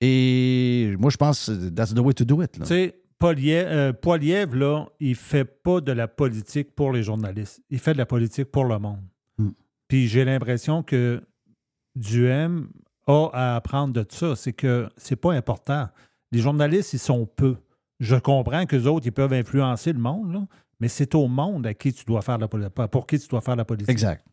Et 0.00 0.94
moi, 0.98 1.10
je 1.10 1.16
pense 1.16 1.46
que 1.46 1.68
that's 1.70 1.92
the 1.92 1.98
way 1.98 2.14
to 2.14 2.24
do 2.24 2.40
it. 2.42 2.52
Tu 2.52 2.64
sais, 2.64 2.94
Poliev, 3.18 3.66
euh, 3.66 3.92
Poiliev, 3.92 4.54
là, 4.54 4.86
il 5.00 5.14
fait 5.14 5.44
pas 5.44 5.80
de 5.80 5.92
la 5.92 6.06
politique 6.06 6.74
pour 6.74 6.92
les 6.92 7.02
journalistes. 7.02 7.60
Il 7.68 7.78
fait 7.78 7.92
de 7.92 7.98
la 7.98 8.06
politique 8.06 8.50
pour 8.50 8.64
le 8.64 8.78
monde. 8.78 9.02
Hmm. 9.38 9.50
Puis 9.88 10.06
j'ai 10.06 10.24
l'impression 10.24 10.82
que 10.82 11.20
Duhem 11.96 12.68
a 13.06 13.28
à 13.32 13.56
apprendre 13.56 13.92
de 13.94 14.04
ça. 14.08 14.36
C'est 14.36 14.52
que 14.52 14.88
c'est 14.96 15.16
pas 15.16 15.32
important. 15.32 15.88
Les 16.30 16.40
journalistes, 16.40 16.92
ils 16.92 16.98
sont 16.98 17.26
peu. 17.26 17.56
Je 17.98 18.16
comprends 18.16 18.66
qu'eux 18.66 18.84
autres, 18.84 19.06
ils 19.06 19.12
peuvent 19.12 19.32
influencer 19.32 19.92
le 19.92 19.98
monde, 19.98 20.32
là, 20.32 20.46
mais 20.78 20.88
c'est 20.88 21.14
au 21.16 21.26
monde 21.26 21.66
à 21.66 21.74
qui 21.74 21.92
tu 21.92 22.04
dois 22.04 22.22
faire 22.22 22.38
la 22.38 22.46
politique, 22.46 22.74
pour 22.92 23.06
qui 23.06 23.18
tu 23.18 23.26
dois 23.26 23.40
faire 23.40 23.56
la 23.56 23.64
politique. 23.64 23.90
Exact. 23.90 24.24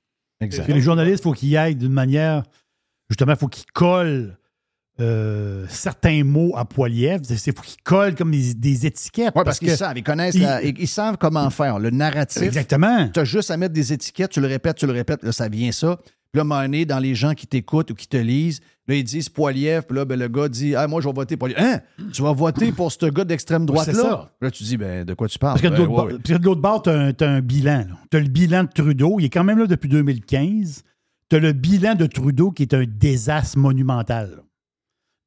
Exact. 0.41 0.65
Puis 0.65 0.73
les 0.73 0.81
journalistes, 0.81 1.21
il 1.21 1.23
faut 1.23 1.31
qu'ils 1.31 1.57
aillent 1.57 1.75
d'une 1.75 1.93
manière. 1.93 2.43
Justement, 3.09 3.31
il 3.31 3.37
faut 3.37 3.47
qu'ils 3.47 3.71
collent 3.71 4.37
euh, 4.99 5.65
certains 5.69 6.23
mots 6.23 6.53
à 6.55 6.63
Poiliev. 6.65 7.21
Il 7.29 7.37
faut 7.53 7.61
qu'ils 7.61 7.81
collent 7.83 8.15
comme 8.15 8.31
des, 8.31 8.53
des 8.53 8.85
étiquettes. 8.85 9.33
Oui, 9.35 9.41
parce, 9.43 9.59
qu'ils 9.59 9.69
que- 9.69 9.75
savent, 9.75 9.97
ils 9.97 10.03
connaissent, 10.03 10.35
ils- 10.35 10.41
la- 10.41 10.63
ils, 10.63 10.73
ils 10.79 10.87
savent 10.87 11.17
comment 11.17 11.49
faire. 11.49 11.79
Le 11.79 11.89
narratif, 11.89 12.41
Exactement. 12.43 13.09
tu 13.13 13.19
as 13.19 13.25
juste 13.25 13.51
à 13.51 13.57
mettre 13.57 13.73
des 13.73 13.91
étiquettes, 13.93 14.31
tu 14.31 14.41
le 14.41 14.47
répètes, 14.47 14.77
tu 14.77 14.87
le 14.87 14.93
répètes, 14.93 15.23
là, 15.23 15.31
ça 15.31 15.49
vient 15.49 15.71
ça. 15.71 15.97
Puis 16.31 16.39
là, 16.39 16.41
à 16.41 16.45
un 16.45 16.47
moment 16.47 16.61
donné, 16.61 16.85
dans 16.85 16.99
les 16.99 17.15
gens 17.15 17.33
qui 17.33 17.47
t'écoutent 17.47 17.91
ou 17.91 17.93
qui 17.95 18.07
te 18.07 18.17
lisent, 18.17 18.59
là, 18.87 18.95
ils 18.95 19.03
disent 19.03 19.29
Poiliev, 19.29 19.83
puis 19.87 19.97
là, 19.97 20.05
ben, 20.05 20.19
le 20.19 20.27
gars 20.27 20.47
dit 20.49 20.75
Ah, 20.75 20.87
moi, 20.87 21.01
je 21.01 21.07
vais 21.07 21.13
voter 21.13 21.37
Poiliev. 21.37 21.57
Hein? 21.59 21.79
Tu 22.13 22.21
vas 22.21 22.33
voter 22.33 22.71
pour 22.71 22.91
ce 22.91 23.05
gars 23.05 23.23
d'extrême 23.25 23.61
C'est 23.63 23.65
droite-là? 23.67 24.31
Là, 24.41 24.51
tu 24.51 24.63
dis 24.63 24.77
Ben, 24.77 25.03
de 25.05 25.13
quoi 25.13 25.27
tu 25.27 25.39
parles? 25.39 25.53
Parce 25.53 25.61
que 25.61 25.67
de 25.67 25.71
Ben, 25.73 25.79
l'autre 26.41 26.61
bord- 26.61 26.81
tu 26.83 27.23
as, 27.23 27.29
un 27.29 27.41
bilan. 27.41 27.85
Tu 28.11 28.17
as 28.17 28.19
le 28.21 28.27
bilan 28.27 28.63
de 28.63 28.69
Trudeau. 28.69 29.17
Il 29.19 29.25
est 29.25 29.29
quand 29.29 29.43
même 29.43 29.59
là 29.59 29.67
depuis 29.67 29.89
2015. 29.89 30.83
Tu 31.29 31.35
as 31.35 31.39
le 31.39 31.53
bilan 31.53 31.95
de 31.95 32.05
Trudeau 32.05 32.51
qui 32.51 32.63
est 32.63 32.73
un 32.73 32.83
désastre 32.85 33.57
monumental. 33.57 34.41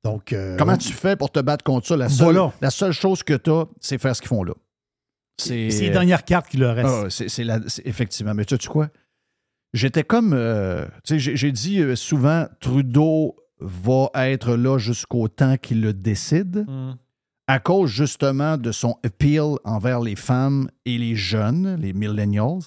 Donc, 0.05 0.33
euh, 0.33 0.57
Comment 0.57 0.77
tu 0.77 0.93
fais 0.93 1.17
pour 1.17 1.31
te 1.31 1.41
battre 1.41 1.65
contre 1.65 1.87
ça? 1.87 1.97
La 1.97 2.09
seule, 2.09 2.35
Voilà. 2.35 2.53
la 2.61 2.71
seule 2.71 2.93
chose 2.93 3.23
que 3.23 3.35
tu 3.35 3.51
as, 3.51 3.67
c'est 3.81 3.99
faire 3.99 4.15
ce 4.15 4.21
qu'ils 4.21 4.29
font 4.29 4.45
là. 4.45 4.55
C'est 5.41 5.69
les 5.69 5.91
dernières 5.91 6.25
cartes 6.25 6.49
qui 6.49 6.57
leur 6.57 6.75
restent. 6.77 6.89
Ah, 7.05 7.11
c'est- 7.11 7.29
c'est 7.29 7.45
la- 7.45 7.61
c'est- 7.69 7.87
effectivement. 7.87 8.35
Mais 8.35 8.45
tu 8.45 8.57
sais 8.61 8.69
quoi? 8.69 8.89
j'étais 9.75 10.03
comme. 10.03 10.33
euh, 10.33 10.87
tu 11.05 11.15
sais, 11.15 11.19
j'ai 11.19 11.37
j'ai 11.37 11.53
dit 11.53 11.81
euh, 11.81 11.95
souvent 11.95 12.47
Trudeau 12.61 13.37
va 13.61 14.09
être 14.15 14.55
là 14.57 14.79
jusqu'au 14.79 15.29
temps 15.29 15.57
qu'il 15.59 15.81
le 15.83 15.93
décide, 15.93 16.65
Hmm. 16.67 16.95
à 17.47 17.59
cause 17.61 17.91
justement 17.91 18.57
de 18.57 18.73
son 18.73 18.97
appeal 19.05 19.57
envers 19.65 20.01
les 20.01 20.17
femmes 20.17 20.71
et 20.87 20.97
les 20.97 21.15
jeunes, 21.17 21.77
les 21.81 21.93
millennials. 21.93 22.61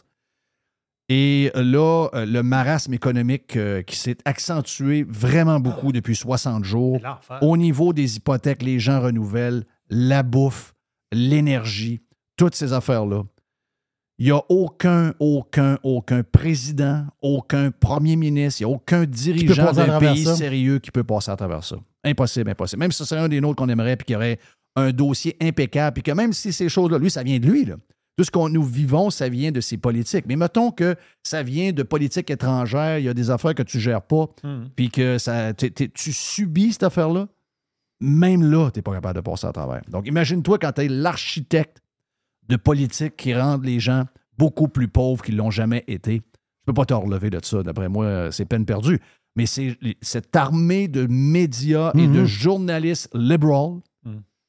Et 1.14 1.52
là, 1.56 2.08
euh, 2.14 2.26
le 2.26 2.42
marasme 2.42 2.94
économique 2.94 3.58
euh, 3.58 3.82
qui 3.82 3.98
s'est 3.98 4.16
accentué 4.24 5.06
vraiment 5.10 5.60
beaucoup 5.60 5.92
depuis 5.92 6.16
60 6.16 6.64
jours. 6.64 7.02
Au 7.42 7.58
niveau 7.58 7.92
des 7.92 8.16
hypothèques, 8.16 8.64
les 8.64 8.80
gens 8.80 9.02
renouvellent 9.02 9.66
la 9.90 10.24
bouffe, 10.24 10.74
l'énergie, 11.12 12.00
toutes 12.38 12.56
ces 12.56 12.72
affaires-là. 12.72 13.24
Il 14.20 14.28
n'y 14.28 14.32
a 14.32 14.42
aucun, 14.48 15.14
aucun, 15.20 15.78
aucun 15.84 16.24
président, 16.24 17.06
aucun 17.22 17.72
premier 17.72 18.16
ministre, 18.16 18.62
il 18.62 18.68
n'y 18.68 18.72
a 18.72 18.76
aucun 18.78 19.04
dirigeant 19.04 19.74
d'un 19.74 20.00
pays 20.00 20.24
ça? 20.24 20.38
sérieux 20.38 20.80
qui 20.80 20.92
peut 20.92 21.04
passer 21.04 21.32
à 21.32 21.36
travers 21.36 21.66
ça. 21.66 21.76
Impossible, 22.06 22.52
impossible. 22.52 22.80
Même 22.80 22.94
si 22.94 23.00
ce 23.00 23.04
serait 23.04 23.20
un 23.20 23.28
des 23.28 23.42
nôtres 23.42 23.58
qu'on 23.58 23.68
aimerait, 23.68 23.98
puis 23.98 24.06
qu'il 24.06 24.14
y 24.14 24.16
aurait 24.16 24.40
un 24.78 24.94
dossier 24.94 25.36
impeccable, 25.42 25.96
puis 25.96 26.04
que 26.04 26.12
même 26.14 26.32
si 26.32 26.54
ces 26.54 26.70
choses-là, 26.70 27.00
lui, 27.00 27.12
ça 27.12 27.22
vient 27.22 27.38
de 27.38 27.48
lui, 27.48 27.66
là. 27.66 27.76
Tout 28.18 28.24
ce 28.26 28.32
qu'on 28.32 28.50
nous 28.50 28.64
vivons, 28.64 29.10
ça 29.10 29.30
vient 29.30 29.52
de 29.52 29.62
ses 29.62 29.78
politiques. 29.78 30.26
Mais 30.28 30.36
mettons 30.36 30.72
que 30.72 30.96
ça 31.24 31.44
vient 31.44 31.72
de 31.72 31.82
politique 31.84 32.30
étrangère, 32.30 33.00
il 33.00 33.06
y 33.06 33.10
a 33.10 33.14
des 33.14 33.30
affaires 33.30 33.56
que 33.56 33.64
tu 33.64 33.78
ne 33.78 33.82
gères 33.82 34.02
pas, 34.02 34.28
Hmm. 34.44 34.66
puis 34.76 34.90
que 34.90 35.18
ça, 35.18 35.54
tu 35.54 36.14
subis 36.14 36.74
cette 36.74 36.84
affaire-là, 36.84 37.28
même 38.00 38.44
là, 38.44 38.70
tu 38.72 38.80
n'es 38.80 38.84
pas 38.84 38.94
capable 38.94 39.16
de 39.16 39.22
passer 39.22 39.48
à 39.48 39.52
travers. 39.52 39.82
Donc, 39.90 40.08
imagine-toi 40.08 40.58
quand 40.60 40.72
tu 40.74 40.82
es 40.82 40.88
l'architecte 40.88 41.82
de 42.50 42.56
politique 42.58 43.16
qui 43.16 43.34
rendent 43.34 43.64
les 43.66 43.80
gens 43.80 44.06
beaucoup 44.38 44.68
plus 44.68 44.88
pauvres 44.88 45.24
qu'ils 45.24 45.38
l'ont 45.38 45.52
jamais 45.52 45.84
été. 45.88 46.16
Je 46.16 46.66
peux 46.66 46.74
pas 46.74 46.86
te 46.86 46.94
relever 46.94 47.30
de 47.30 47.40
ça. 47.44 47.64
D'après 47.64 47.90
moi, 47.90 48.32
c'est 48.32 48.46
peine 48.46 48.66
perdue. 48.66 49.00
Mais 49.36 49.46
c'est 49.46 49.78
cette 50.02 50.36
armée 50.36 50.88
de 50.90 51.08
médias 51.10 51.92
et 51.96 52.08
de 52.08 52.20
Mhm. 52.22 52.26
journalistes 52.26 53.10
libéraux 53.14 53.76
Mhm. 53.76 53.82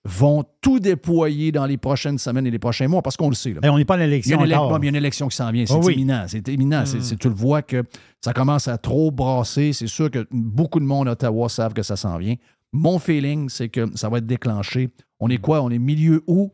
Vont 0.05 0.45
tout 0.61 0.81
déployer 0.81 1.53
dans 1.53 1.65
les 1.67 1.77
prochaines 1.77 2.19
semaines 2.19 2.47
et 2.47 2.51
les 2.51 2.59
prochains 2.59 2.89
mois 2.89 3.03
parce 3.03 3.17
qu'on 3.17 3.29
le 3.29 3.35
sait. 3.37 3.53
là. 3.55 3.61
On 3.73 3.79
n'est 3.79 3.85
pas 3.85 3.95
à 3.95 3.99
Il 3.99 4.01
l'élection 4.11 4.37
mais 4.41 4.47
il 4.49 4.51
y 4.51 4.55
a 4.55 4.89
une 4.89 4.97
élection 4.97 5.29
qui 5.29 5.37
s'en 5.37 5.51
vient. 5.53 5.65
C'est 5.65 5.75
oui. 5.75 5.95
imminent. 5.95 6.25
C'est 6.27 6.47
imminent. 6.49 6.85
C'est- 6.87 7.17
tu 7.17 7.29
le 7.29 7.35
vois 7.35 7.63
que 7.63 7.85
ça 8.21 8.33
commence 8.33 8.67
à 8.67 8.79
trop 8.79 9.11
brasser. 9.13 9.73
C'est 9.73 9.87
sûr 9.87 10.11
que 10.11 10.27
beaucoup 10.33 10.81
de 10.81 10.85
monde 10.85 11.07
à 11.09 11.13
Ottawa 11.13 11.49
savent 11.49 11.73
que 11.73 11.83
ça 11.85 11.95
s'en 11.97 12.19
vient. 12.19 12.35
Mon 12.73 12.99
feeling, 12.99 13.49
c'est 13.49 13.69
que 13.69 13.87
ça 13.97 14.09
va 14.09 14.19
être 14.19 14.27
déclenché. 14.27 14.91
On 15.21 15.29
est 15.29 15.39
quoi? 15.39 15.63
On 15.63 15.71
est 15.71 15.79
milieu 15.79 16.25
août. 16.27 16.51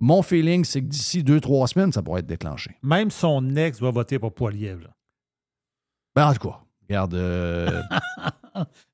Mon 0.00 0.22
feeling, 0.22 0.64
c'est 0.64 0.80
que 0.80 0.86
d'ici 0.86 1.22
deux, 1.22 1.40
trois 1.40 1.66
semaines, 1.68 1.92
ça 1.92 2.02
pourrait 2.02 2.20
être 2.20 2.26
déclenché. 2.26 2.70
Même 2.82 3.10
son 3.10 3.54
ex 3.56 3.80
va 3.80 3.90
voter 3.90 4.18
pour 4.18 4.32
Poiliev. 4.32 4.80
là. 4.82 4.88
Ben, 6.16 6.28
en 6.28 6.32
tout 6.34 6.48
cas, 6.48 6.58
regarde. 6.88 7.14
euh, 7.14 7.80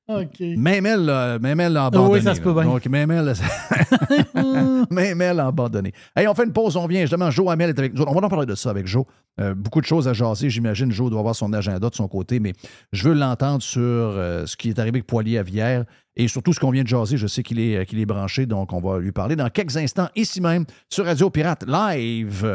Même 0.39 0.85
elle, 0.85 1.05
là, 1.05 1.39
même 1.39 1.59
elle 1.59 1.73
l'a 1.73 1.87
abandonné. 1.87 2.13
Oui, 2.13 2.21
ça 2.21 2.35
se 2.35 2.41
peut 2.41 2.53
là. 2.53 2.61
bien. 2.61 2.71
Donc, 2.71 2.85
même 2.85 3.09
elle, 3.09 3.33
même 4.91 5.21
elle 5.21 5.37
l'a 5.37 5.47
abandonné. 5.47 5.93
Hey, 6.15 6.27
on 6.27 6.35
fait 6.35 6.43
une 6.43 6.53
pause, 6.53 6.75
on 6.77 6.85
vient. 6.85 7.01
Justement, 7.01 7.31
Joe 7.31 7.49
Hamel 7.49 7.69
est 7.69 7.79
avec 7.79 7.95
nous. 7.95 8.03
On 8.07 8.13
va 8.13 8.23
en 8.23 8.29
parler 8.29 8.45
de 8.45 8.53
ça 8.53 8.69
avec 8.69 8.85
Joe. 8.85 9.03
Euh, 9.41 9.55
beaucoup 9.55 9.81
de 9.81 9.85
choses 9.85 10.07
à 10.07 10.13
jaser. 10.13 10.51
J'imagine 10.51 10.91
Joe 10.91 11.09
doit 11.09 11.19
avoir 11.19 11.35
son 11.35 11.51
agenda 11.53 11.89
de 11.89 11.95
son 11.95 12.07
côté, 12.07 12.39
mais 12.39 12.53
je 12.91 13.09
veux 13.09 13.15
l'entendre 13.15 13.63
sur 13.63 13.81
euh, 13.81 14.45
ce 14.45 14.55
qui 14.55 14.69
est 14.69 14.77
arrivé 14.77 14.97
avec 14.97 15.07
Poilier 15.07 15.39
Avière 15.39 15.85
et 16.15 16.27
surtout 16.27 16.53
ce 16.53 16.59
qu'on 16.59 16.69
vient 16.69 16.83
de 16.83 16.87
jaser. 16.87 17.17
Je 17.17 17.25
sais 17.25 17.41
qu'il 17.41 17.59
est, 17.59 17.85
qu'il 17.87 17.99
est 17.99 18.05
branché, 18.05 18.45
donc 18.45 18.73
on 18.73 18.79
va 18.79 18.99
lui 18.99 19.11
parler 19.11 19.35
dans 19.35 19.49
quelques 19.49 19.75
instants 19.75 20.09
ici 20.15 20.39
même 20.39 20.65
sur 20.87 21.05
Radio 21.05 21.31
Pirate 21.31 21.65
Live. 21.67 22.53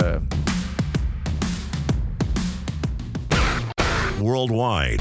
Worldwide. 4.20 5.00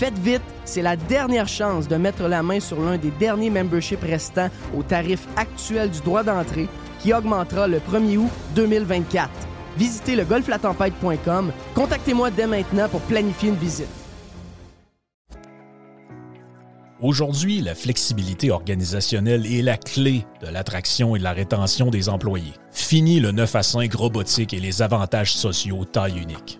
Faites 0.00 0.18
vite, 0.18 0.40
c'est 0.64 0.80
la 0.80 0.96
dernière 0.96 1.46
chance 1.46 1.86
de 1.86 1.96
mettre 1.96 2.22
la 2.22 2.42
main 2.42 2.58
sur 2.58 2.80
l'un 2.80 2.96
des 2.96 3.10
derniers 3.10 3.50
memberships 3.50 4.00
restants 4.02 4.48
au 4.74 4.82
tarif 4.82 5.28
actuel 5.36 5.90
du 5.90 6.00
droit 6.00 6.22
d'entrée 6.22 6.68
qui 7.00 7.12
augmentera 7.12 7.68
le 7.68 7.80
1er 7.80 8.16
août 8.16 8.30
2024. 8.54 9.28
Visitez 9.76 10.16
le 10.16 10.24
golflatempête.com. 10.24 11.52
Contactez-moi 11.74 12.30
dès 12.30 12.46
maintenant 12.46 12.88
pour 12.88 13.02
planifier 13.02 13.50
une 13.50 13.56
visite. 13.56 13.88
Aujourd'hui, 17.02 17.60
la 17.60 17.74
flexibilité 17.74 18.50
organisationnelle 18.50 19.44
est 19.44 19.60
la 19.60 19.76
clé 19.76 20.24
de 20.40 20.46
l'attraction 20.46 21.14
et 21.14 21.18
de 21.18 21.24
la 21.24 21.32
rétention 21.32 21.90
des 21.90 22.08
employés. 22.08 22.54
Fini 22.72 23.20
le 23.20 23.32
9 23.32 23.54
à 23.54 23.62
5 23.62 23.92
robotique 23.92 24.54
et 24.54 24.60
les 24.60 24.80
avantages 24.80 25.34
sociaux 25.34 25.84
taille 25.84 26.18
unique. 26.18 26.59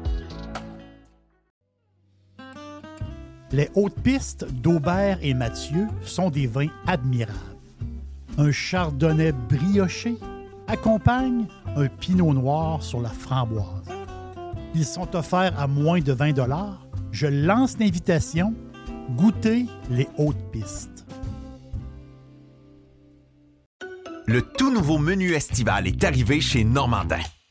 Les 3.53 3.69
hautes 3.75 3.99
pistes 4.01 4.45
d'Aubert 4.49 5.19
et 5.21 5.33
Mathieu 5.33 5.87
sont 6.03 6.29
des 6.29 6.47
vins 6.47 6.69
admirables. 6.87 7.37
Un 8.37 8.51
chardonnay 8.51 9.33
brioché 9.33 10.15
accompagne 10.67 11.47
un 11.75 11.87
pinot 11.87 12.33
noir 12.33 12.81
sur 12.81 13.01
la 13.01 13.09
framboise. 13.09 13.89
Ils 14.73 14.85
sont 14.85 15.15
offerts 15.17 15.59
à 15.59 15.67
moins 15.67 15.99
de 15.99 16.13
20 16.13 16.33
Je 17.11 17.27
lance 17.27 17.77
l'invitation. 17.77 18.53
Goûtez 19.17 19.65
les 19.89 20.07
hautes 20.17 20.51
pistes. 20.53 21.05
Le 24.27 24.41
tout 24.41 24.71
nouveau 24.71 24.97
menu 24.97 25.33
estival 25.33 25.87
est 25.87 26.03
arrivé 26.05 26.39
chez 26.39 26.63
Normandin. 26.63 27.19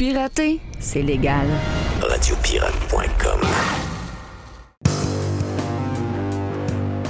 Pirater, 0.00 0.60
c'est 0.78 1.02
légal. 1.02 1.46
Radiopirate.com. 2.00 3.40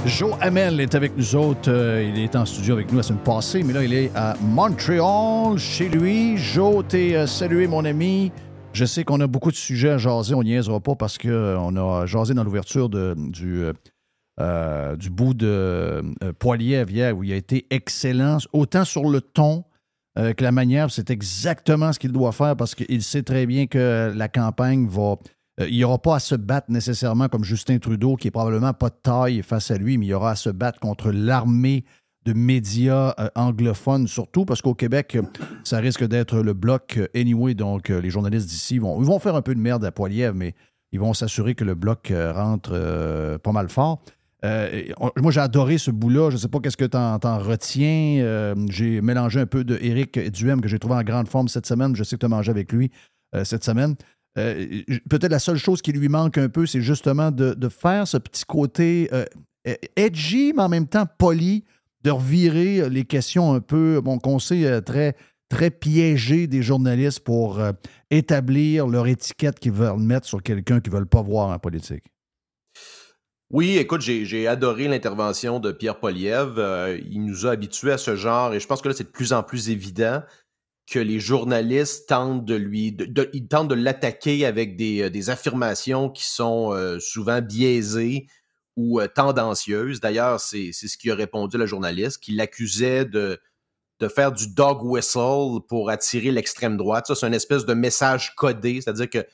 Joe 0.05 0.33
Hamel 0.41 0.81
est 0.81 0.93
avec 0.93 1.15
nous 1.15 1.37
autres. 1.37 1.71
Euh, 1.71 2.03
il 2.03 2.21
est 2.21 2.35
en 2.35 2.45
studio 2.45 2.73
avec 2.73 2.91
nous 2.91 2.97
la 2.97 3.03
semaine 3.03 3.23
passée, 3.23 3.63
mais 3.63 3.71
là, 3.71 3.85
il 3.85 3.93
est 3.93 4.11
à 4.13 4.35
Montréal, 4.41 5.57
chez 5.57 5.87
lui. 5.87 6.35
Joe, 6.35 6.83
t'es 6.85 7.15
euh, 7.15 7.27
salué, 7.27 7.65
mon 7.65 7.85
ami. 7.85 8.33
Je 8.73 8.83
sais 8.83 9.05
qu'on 9.05 9.21
a 9.21 9.27
beaucoup 9.27 9.51
de 9.51 9.55
sujets 9.55 9.91
à 9.91 9.97
jaser. 9.97 10.35
On 10.35 10.43
niaisera 10.43 10.81
pas 10.81 10.95
parce 10.95 11.17
qu'on 11.17 11.77
a 11.77 12.05
jasé 12.07 12.33
dans 12.33 12.43
l'ouverture 12.43 12.89
du, 12.89 13.63
euh, 13.63 13.71
euh, 14.41 14.97
du 14.97 15.09
bout 15.09 15.33
de 15.33 15.47
euh, 15.47 16.33
Poilier 16.39 16.75
à 16.75 16.83
Vière, 16.83 17.17
où 17.17 17.23
il 17.23 17.31
a 17.31 17.37
été 17.37 17.67
excellent, 17.69 18.39
autant 18.51 18.83
sur 18.83 19.07
le 19.07 19.21
ton 19.21 19.63
euh, 20.17 20.33
que 20.33 20.43
la 20.43 20.51
manière. 20.51 20.91
C'est 20.91 21.09
exactement 21.09 21.93
ce 21.93 21.99
qu'il 21.99 22.11
doit 22.11 22.33
faire 22.33 22.57
parce 22.57 22.75
qu'il 22.75 23.01
sait 23.01 23.23
très 23.23 23.45
bien 23.45 23.67
que 23.67 24.11
la 24.13 24.27
campagne 24.27 24.85
va. 24.87 25.15
euh, 25.59 25.67
il 25.69 25.77
n'y 25.77 25.83
aura 25.85 25.99
pas 25.99 26.15
à 26.15 26.19
se 26.19 26.35
battre 26.35 26.69
nécessairement 26.69 27.29
comme 27.29 27.45
Justin 27.45 27.77
Trudeau, 27.77 28.17
qui 28.17 28.27
est 28.27 28.31
probablement 28.31 28.73
pas 28.73 28.89
de 28.89 28.97
taille 29.01 29.41
face 29.41 29.71
à 29.71 29.77
lui, 29.77 29.97
mais 29.97 30.07
il 30.07 30.09
y 30.09 30.13
aura 30.13 30.31
à 30.31 30.35
se 30.35 30.49
battre 30.49 30.79
contre 30.79 31.11
l'armée 31.11 31.85
de 32.25 32.33
médias 32.33 33.13
euh, 33.19 33.29
anglophones, 33.35 34.07
surtout 34.07 34.43
parce 34.43 34.61
qu'au 34.61 34.75
Québec, 34.75 35.17
ça 35.63 35.77
risque 35.77 36.05
d'être 36.05 36.41
le 36.41 36.53
bloc 36.53 36.99
anyway. 37.15 37.53
Donc, 37.53 37.87
les 37.87 38.09
journalistes 38.09 38.47
d'ici 38.47 38.79
vont, 38.79 39.19
faire 39.19 39.35
un 39.35 39.41
peu 39.41 39.55
de 39.55 39.61
merde 39.61 39.85
à 39.85 39.91
Poiliev, 39.91 40.33
mais 40.35 40.55
ils 40.91 40.99
vont 40.99 41.13
s'assurer 41.13 41.55
que 41.55 41.63
le 41.63 41.73
bloc 41.73 42.11
rentre 42.13 43.37
pas 43.41 43.51
mal 43.53 43.69
fort. 43.69 44.03
Euh, 44.43 44.83
moi, 45.17 45.31
j'ai 45.31 45.39
adoré 45.39 45.77
ce 45.77 45.91
bout-là. 45.91 46.29
Je 46.29 46.35
ne 46.35 46.41
sais 46.41 46.47
pas 46.47 46.59
qu'est-ce 46.59 46.77
que 46.77 46.85
tu 46.85 46.97
en, 46.97 47.39
retiens. 47.39 48.21
Euh, 48.23 48.55
j'ai 48.69 49.01
mélangé 49.01 49.39
un 49.39 49.45
peu 49.45 49.63
de 49.63 49.77
Éric 49.81 50.17
Duhem 50.31 50.61
que 50.61 50.67
j'ai 50.67 50.79
trouvé 50.79 50.95
en 50.95 51.03
grande 51.03 51.27
forme 51.27 51.47
cette 51.47 51.65
semaine. 51.65 51.95
Je 51.95 52.03
sais 52.03 52.15
que 52.15 52.21
tu 52.21 52.25
as 52.25 52.29
mangé 52.29 52.49
avec 52.49 52.71
lui 52.71 52.91
euh, 53.35 53.43
cette 53.43 53.63
semaine. 53.63 53.95
Peut-être 54.35 55.29
la 55.29 55.39
seule 55.39 55.57
chose 55.57 55.81
qui 55.81 55.91
lui 55.91 56.07
manque 56.07 56.37
un 56.37 56.47
peu, 56.47 56.65
c'est 56.65 56.81
justement 56.81 57.31
de, 57.31 57.69
faire 57.69 58.07
ce 58.07 58.17
petit 58.17 58.45
côté 58.45 59.09
euh, 59.11 59.25
edgy, 59.97 60.53
mais 60.55 60.63
en 60.63 60.69
même 60.69 60.87
temps 60.87 61.05
poli, 61.17 61.65
de 62.05 62.11
revirer 62.11 62.89
les 62.89 63.03
questions 63.03 63.53
un 63.53 63.59
peu, 63.59 63.99
bon, 64.01 64.19
qu'on 64.19 64.39
sait 64.39 64.81
très, 64.83 65.17
très 65.49 65.69
des 65.69 66.63
journalistes 66.63 67.19
pour 67.19 67.59
établir 68.09 68.87
leur 68.87 69.05
étiquette 69.07 69.59
qu'ils 69.59 69.73
veulent 69.73 69.99
mettre 69.99 70.27
sur 70.27 70.41
quelqu'un 70.41 70.79
qu'ils 70.79 70.93
ne 70.93 70.99
veulent 70.99 71.07
pas 71.07 71.21
voir 71.21 71.49
en 71.49 71.59
politique. 71.59 72.05
Oui, 73.53 73.77
écoute, 73.77 73.99
j'ai 73.99 74.47
adoré 74.47 74.87
l'intervention 74.87 75.59
de 75.59 75.73
Pierre 75.73 75.99
Poliev. 75.99 76.57
Euh, 76.57 76.97
il 77.09 77.25
nous 77.25 77.45
a 77.45 77.51
habitués 77.51 77.91
à 77.91 77.97
ce 77.97 78.15
genre 78.15 78.53
et 78.53 78.61
je 78.61 78.67
pense 78.67 78.81
que 78.81 78.87
là, 78.87 78.95
c'est 78.95 79.03
de 79.03 79.09
plus 79.09 79.33
en 79.33 79.43
plus 79.43 79.69
évident 79.69 80.23
que 80.89 80.99
les 80.99 81.19
journalistes 81.19 82.07
tentent 82.07 82.45
de 82.45 82.55
lui, 82.55 82.95
ils 83.33 83.47
tentent 83.49 83.67
de 83.67 83.75
l'attaquer 83.75 84.45
avec 84.45 84.77
des, 84.77 85.01
euh, 85.01 85.31
affirmations 85.31 86.09
qui 86.09 86.25
sont 86.25 86.71
euh, 86.71 86.97
souvent 86.99 87.41
biaisées 87.41 88.27
ou 88.77 89.01
tendancieuses. 89.13 89.99
D'ailleurs, 89.99 90.39
c'est 90.39 90.71
ce 90.71 90.97
qui 90.97 91.11
a 91.11 91.15
répondu 91.15 91.57
la 91.57 91.65
journaliste, 91.65 92.19
qui 92.23 92.31
l'accusait 92.31 93.03
de, 93.03 93.37
de 93.99 94.07
faire 94.07 94.31
du 94.31 94.47
dog 94.47 94.81
whistle 94.81 95.59
pour 95.67 95.89
attirer 95.89 96.31
l'extrême 96.31 96.77
droite. 96.77 97.07
Ça, 97.07 97.15
c'est 97.15 97.27
une 97.27 97.33
espèce 97.33 97.65
de 97.65 97.73
message 97.73 98.33
codé, 98.35 98.79
c'est-à-dire 98.79 99.09
que 99.09 99.25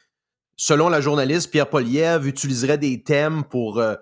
selon 0.58 0.90
la 0.90 1.00
journaliste, 1.00 1.50
Pierre 1.52 1.70
Poliev 1.70 2.28
utiliserait 2.28 2.78
des 2.78 3.02
thèmes 3.04 3.44
pour, 3.46 3.80
euh, 3.80 3.96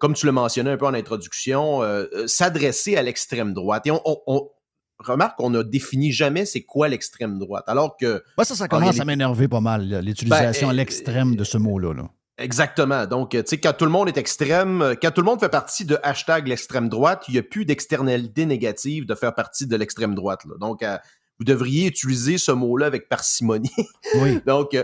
comme 0.00 0.14
tu 0.14 0.26
le 0.26 0.32
mentionnais 0.32 0.70
un 0.72 0.76
peu 0.76 0.86
en 0.86 0.94
introduction, 0.94 1.82
euh, 1.82 2.06
euh, 2.14 2.26
s'adresser 2.26 2.96
à 2.96 3.02
l'extrême 3.02 3.54
droite. 3.54 3.86
Et 3.86 3.90
on, 3.92 4.02
on- 4.04 4.20
on 4.26 4.50
remarque 4.98 5.38
qu'on 5.38 5.50
n'a 5.50 5.62
défini 5.62 6.12
jamais 6.12 6.44
c'est 6.44 6.62
quoi 6.62 6.88
l'extrême 6.88 7.38
droite. 7.38 7.64
Alors 7.68 7.96
que. 7.98 8.22
Moi, 8.36 8.44
ça, 8.44 8.54
ça 8.54 8.64
en 8.64 8.68
commence 8.68 9.00
à 9.00 9.04
m'énerver 9.04 9.48
pas 9.48 9.60
mal, 9.60 9.88
l'utilisation 10.04 10.66
Ben, 10.68 10.72
à 10.72 10.74
l'extrême 10.76 11.36
de 11.36 11.44
ce 11.44 11.56
mot-là. 11.56 11.94
là. 11.94 12.10
Exactement. 12.36 13.06
Donc, 13.06 13.30
tu 13.32 13.42
sais, 13.46 13.58
quand 13.58 13.74
tout 13.74 13.84
le 13.84 13.90
monde 13.90 14.08
est 14.08 14.16
extrême, 14.16 14.94
quand 15.02 15.10
tout 15.10 15.20
le 15.20 15.26
monde 15.26 15.40
fait 15.40 15.48
partie 15.50 15.84
de 15.84 15.98
hashtag 16.02 16.48
l'extrême 16.48 16.88
droite, 16.88 17.24
il 17.28 17.32
n'y 17.32 17.38
a 17.38 17.42
plus 17.42 17.64
d'externalité 17.66 18.46
négative 18.46 19.04
de 19.06 19.14
faire 19.14 19.34
partie 19.34 19.66
de 19.66 19.76
l'extrême 19.76 20.14
droite. 20.14 20.40
là. 20.46 20.54
Donc, 20.58 20.82
euh, 20.82 20.96
vous 21.38 21.44
devriez 21.44 21.86
utiliser 21.86 22.38
ce 22.38 22.52
mot-là 22.52 22.86
avec 22.86 23.08
parcimonie. 23.08 23.70
Oui. 24.16 24.40
Donc, 24.46 24.74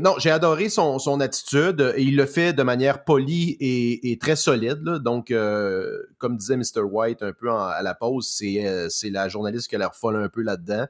non, 0.00 0.14
j'ai 0.18 0.30
adoré 0.30 0.68
son, 0.68 1.20
attitude 1.20 1.94
et 1.96 2.02
il 2.02 2.16
le 2.16 2.26
fait 2.26 2.52
de 2.52 2.62
manière 2.62 3.04
polie 3.04 3.56
et, 3.60 4.18
très 4.18 4.36
solide. 4.36 4.82
Donc, 4.82 5.30
euh, 5.30 6.02
comme 6.18 6.36
disait 6.36 6.56
Mr. 6.56 6.82
White 6.82 7.22
un 7.22 7.32
peu 7.32 7.50
à 7.50 7.80
la 7.82 7.94
pause, 7.94 8.28
c'est 8.28 8.66
euh, 8.66 8.88
c'est 8.88 9.10
la 9.10 9.28
journaliste 9.28 9.68
qui 9.68 9.76
a 9.76 9.78
l'air 9.78 9.94
folle 9.94 10.16
un 10.16 10.28
peu 10.28 10.42
là-dedans. 10.42 10.86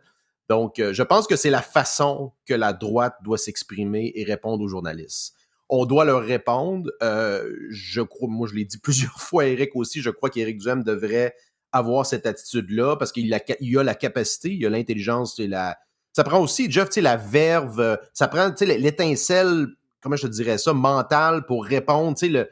Donc, 0.48 0.78
euh, 0.78 0.92
je 0.92 1.02
pense 1.02 1.26
que 1.26 1.36
c'est 1.36 1.50
la 1.50 1.62
façon 1.62 2.32
que 2.46 2.54
la 2.54 2.72
droite 2.72 3.16
doit 3.22 3.38
s'exprimer 3.38 4.12
et 4.14 4.24
répondre 4.24 4.62
aux 4.62 4.68
journalistes. 4.68 5.34
On 5.68 5.86
doit 5.86 6.04
leur 6.04 6.22
répondre. 6.22 6.90
Je 7.00 8.00
crois, 8.00 8.28
moi, 8.28 8.48
je 8.48 8.54
l'ai 8.54 8.64
dit 8.64 8.78
plusieurs 8.82 9.20
fois 9.20 9.44
à 9.44 9.46
Eric 9.46 9.76
aussi, 9.76 10.00
je 10.00 10.10
crois 10.10 10.30
qu'Éric 10.30 10.58
Duhem 10.58 10.82
devrait 10.82 11.34
avoir 11.72 12.04
cette 12.04 12.26
attitude-là 12.26 12.96
parce 12.96 13.12
qu'il 13.12 13.32
a, 13.32 13.40
il 13.60 13.78
a 13.78 13.84
la 13.84 13.94
capacité, 13.94 14.52
il 14.52 14.66
a 14.66 14.70
l'intelligence 14.70 15.38
et 15.38 15.46
la. 15.46 15.78
Ça 16.12 16.24
prend 16.24 16.40
aussi, 16.40 16.70
Jeff, 16.70 16.88
tu 16.88 16.94
sais, 16.94 17.00
la 17.00 17.16
verve, 17.16 17.78
euh, 17.80 17.96
ça 18.12 18.26
prend, 18.28 18.50
tu 18.50 18.66
sais, 18.66 18.78
l'étincelle, 18.78 19.66
comment 20.02 20.16
je 20.16 20.26
te 20.26 20.32
dirais 20.32 20.58
ça, 20.58 20.72
mentale 20.72 21.46
pour 21.46 21.64
répondre, 21.64 22.16
tu 22.18 22.26
sais, 22.26 22.32
le. 22.32 22.48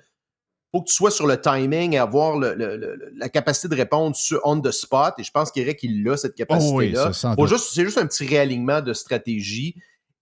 Faut 0.71 0.83
que 0.83 0.89
tu 0.89 0.95
sois 0.95 1.11
sur 1.11 1.27
le 1.27 1.41
timing 1.41 1.95
et 1.95 1.99
avoir 1.99 2.37
le- 2.39 2.53
le- 2.55 2.77
le- 2.77 3.11
la 3.17 3.31
capacité 3.31 3.69
de 3.69 3.75
répondre 3.75 4.15
sur 4.15 4.39
on 4.45 4.61
the 4.61 4.71
spot. 4.71 5.15
Et 5.17 5.25
je 5.25 5.31
pense 5.31 5.51
qu'Eric, 5.51 5.83
il 5.83 6.07
a 6.11 6.17
cette 6.19 6.35
capacité-là. 6.35 7.05
Oh 7.39 7.43
oui, 7.43 7.49
c'est 7.59 7.85
juste 7.85 7.97
un 7.97 8.07
petit 8.07 8.27
réalignement 8.27 8.83
de 8.83 8.93
stratégie 8.93 9.75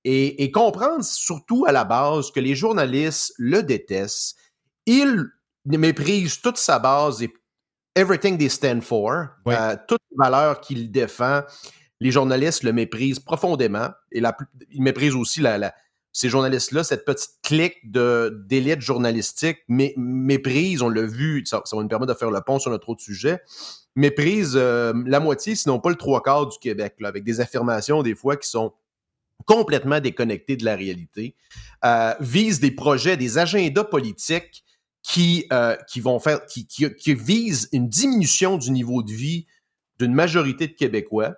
et, 0.04 0.44
et 0.44 0.52
comprendre 0.52 1.02
surtout 1.04 1.66
à 1.66 1.72
la 1.72 1.82
base 1.84 2.30
que 2.30 2.38
les 2.38 2.54
journalistes 2.54 3.34
le 3.38 3.64
détestent. 3.64 4.36
Ils 4.86 5.24
méprisent 5.64 6.40
toute 6.40 6.58
sa 6.58 6.78
base 6.78 7.20
et 7.24 7.32
everything 7.96 8.38
they 8.38 8.48
stand 8.48 8.82
for, 8.82 9.26
euh, 9.58 9.76
toutes 9.88 10.02
les 10.12 10.16
valeurs 10.16 10.60
qu'il 10.60 10.92
défend. 10.92 11.40
Les 12.00 12.10
journalistes 12.10 12.62
le 12.62 12.72
méprisent 12.72 13.20
profondément 13.20 13.88
et 14.12 14.20
la, 14.20 14.36
ils 14.70 14.82
méprisent 14.82 15.14
aussi 15.14 15.40
la, 15.40 15.58
la- 15.58 15.74
ces 16.12 16.28
journalistes-là, 16.30 16.82
cette 16.82 17.04
petite 17.04 17.32
clique 17.42 17.76
de 17.90 18.42
d'élite 18.46 18.80
journalistique 18.80 19.58
mé- 19.68 19.92
méprise, 19.98 20.80
on 20.80 20.88
l'a 20.88 21.02
vu, 21.02 21.44
ça, 21.44 21.60
ça 21.66 21.76
va 21.76 21.82
nous 21.82 21.88
permettre 21.88 22.12
de 22.14 22.18
faire 22.18 22.30
le 22.30 22.40
pont 22.40 22.58
sur 22.58 22.70
notre 22.70 22.88
autre 22.88 23.02
sujet, 23.02 23.40
méprise 23.96 24.52
euh, 24.56 24.94
la 25.04 25.20
moitié, 25.20 25.54
sinon 25.54 25.78
pas 25.78 25.90
le 25.90 25.96
trois 25.96 26.22
quarts 26.22 26.46
du 26.46 26.58
Québec, 26.58 26.94
là, 27.00 27.08
avec 27.08 27.22
des 27.24 27.40
affirmations 27.40 28.02
des 28.02 28.14
fois 28.14 28.36
qui 28.36 28.48
sont 28.48 28.72
complètement 29.44 30.00
déconnectées 30.00 30.56
de 30.56 30.64
la 30.64 30.74
réalité, 30.74 31.36
euh, 31.84 32.14
vise 32.20 32.60
des 32.60 32.70
projets, 32.70 33.18
des 33.18 33.36
agendas 33.36 33.84
politiques 33.84 34.64
qui, 35.02 35.46
euh, 35.52 35.76
qui 35.88 36.00
vont 36.00 36.18
faire, 36.18 36.46
qui, 36.46 36.66
qui, 36.66 36.92
qui 36.94 37.14
visent 37.14 37.68
une 37.72 37.88
diminution 37.88 38.56
du 38.56 38.70
niveau 38.70 39.02
de 39.02 39.12
vie 39.12 39.46
d'une 39.98 40.14
majorité 40.14 40.66
de 40.66 40.72
Québécois. 40.72 41.34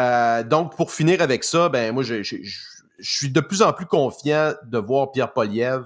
Euh, 0.00 0.42
donc, 0.42 0.76
pour 0.76 0.92
finir 0.92 1.22
avec 1.22 1.44
ça, 1.44 1.68
ben 1.68 1.92
moi, 1.92 2.02
je, 2.02 2.22
je- 2.22 2.36
je- 2.42 2.60
je 2.98 3.16
suis 3.16 3.30
de 3.30 3.40
plus 3.40 3.62
en 3.62 3.72
plus 3.72 3.86
confiant 3.86 4.52
de 4.64 4.78
voir 4.78 5.12
Pierre 5.12 5.32
Poliev, 5.32 5.82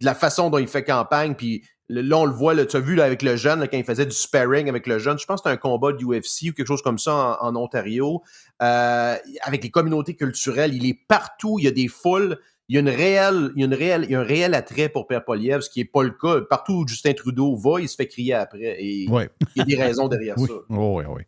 de 0.00 0.04
la 0.06 0.14
façon 0.14 0.50
dont 0.50 0.58
il 0.58 0.66
fait 0.68 0.84
campagne, 0.84 1.34
puis 1.34 1.64
là, 1.88 2.16
on 2.18 2.24
le 2.24 2.32
voit, 2.32 2.54
là, 2.54 2.64
tu 2.66 2.76
as 2.76 2.80
vu 2.80 2.94
là, 2.94 3.04
avec 3.04 3.22
le 3.22 3.36
jeune, 3.36 3.60
là, 3.60 3.68
quand 3.68 3.76
il 3.76 3.84
faisait 3.84 4.06
du 4.06 4.14
sparring 4.16 4.68
avec 4.68 4.86
le 4.86 4.98
jeune, 4.98 5.18
je 5.18 5.26
pense 5.26 5.40
que 5.42 5.48
c'était 5.48 5.54
un 5.54 5.56
combat 5.58 5.92
du 5.92 6.04
UFC 6.04 6.50
ou 6.50 6.52
quelque 6.52 6.66
chose 6.66 6.82
comme 6.82 6.98
ça 6.98 7.38
en, 7.40 7.48
en 7.48 7.56
Ontario, 7.56 8.22
euh, 8.62 9.16
avec 9.42 9.62
les 9.62 9.70
communautés 9.70 10.14
culturelles, 10.16 10.74
il 10.74 10.86
est 10.86 10.98
partout, 11.06 11.58
il 11.58 11.64
y 11.64 11.68
a 11.68 11.72
des 11.72 11.88
foules, 11.88 12.38
il 12.68 12.74
y 12.76 12.78
a, 12.78 12.80
une 12.80 12.88
réelle, 12.88 13.50
il, 13.54 13.60
y 13.60 13.62
a 13.64 13.66
une 13.66 13.74
réelle, 13.74 14.04
il 14.04 14.10
y 14.12 14.14
a 14.14 14.20
un 14.20 14.24
réel 14.24 14.54
attrait 14.54 14.88
pour 14.88 15.06
Pierre 15.06 15.24
Poliev, 15.24 15.60
ce 15.60 15.68
qui 15.70 15.80
n'est 15.80 15.84
pas 15.84 16.02
le 16.02 16.10
cas. 16.12 16.40
Partout 16.48 16.72
où 16.72 16.88
Justin 16.88 17.12
Trudeau 17.12 17.54
va, 17.56 17.80
il 17.80 17.88
se 17.88 17.96
fait 17.96 18.06
crier 18.06 18.34
après. 18.34 18.76
Et 18.82 19.06
Ouais. 19.10 19.28
il 19.54 19.58
y 19.58 19.60
a 19.60 19.64
des 19.64 19.76
raisons 19.76 20.08
derrière 20.08 20.34
oui. 20.38 20.46
ça. 20.48 20.54
Oui, 20.70 20.78
oui, 20.78 21.04
oui. 21.08 21.22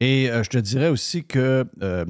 Et 0.00 0.30
euh, 0.30 0.42
je 0.42 0.50
te 0.50 0.58
dirais 0.58 0.88
aussi 0.88 1.24
que, 1.24 1.64
euh, 1.82 2.04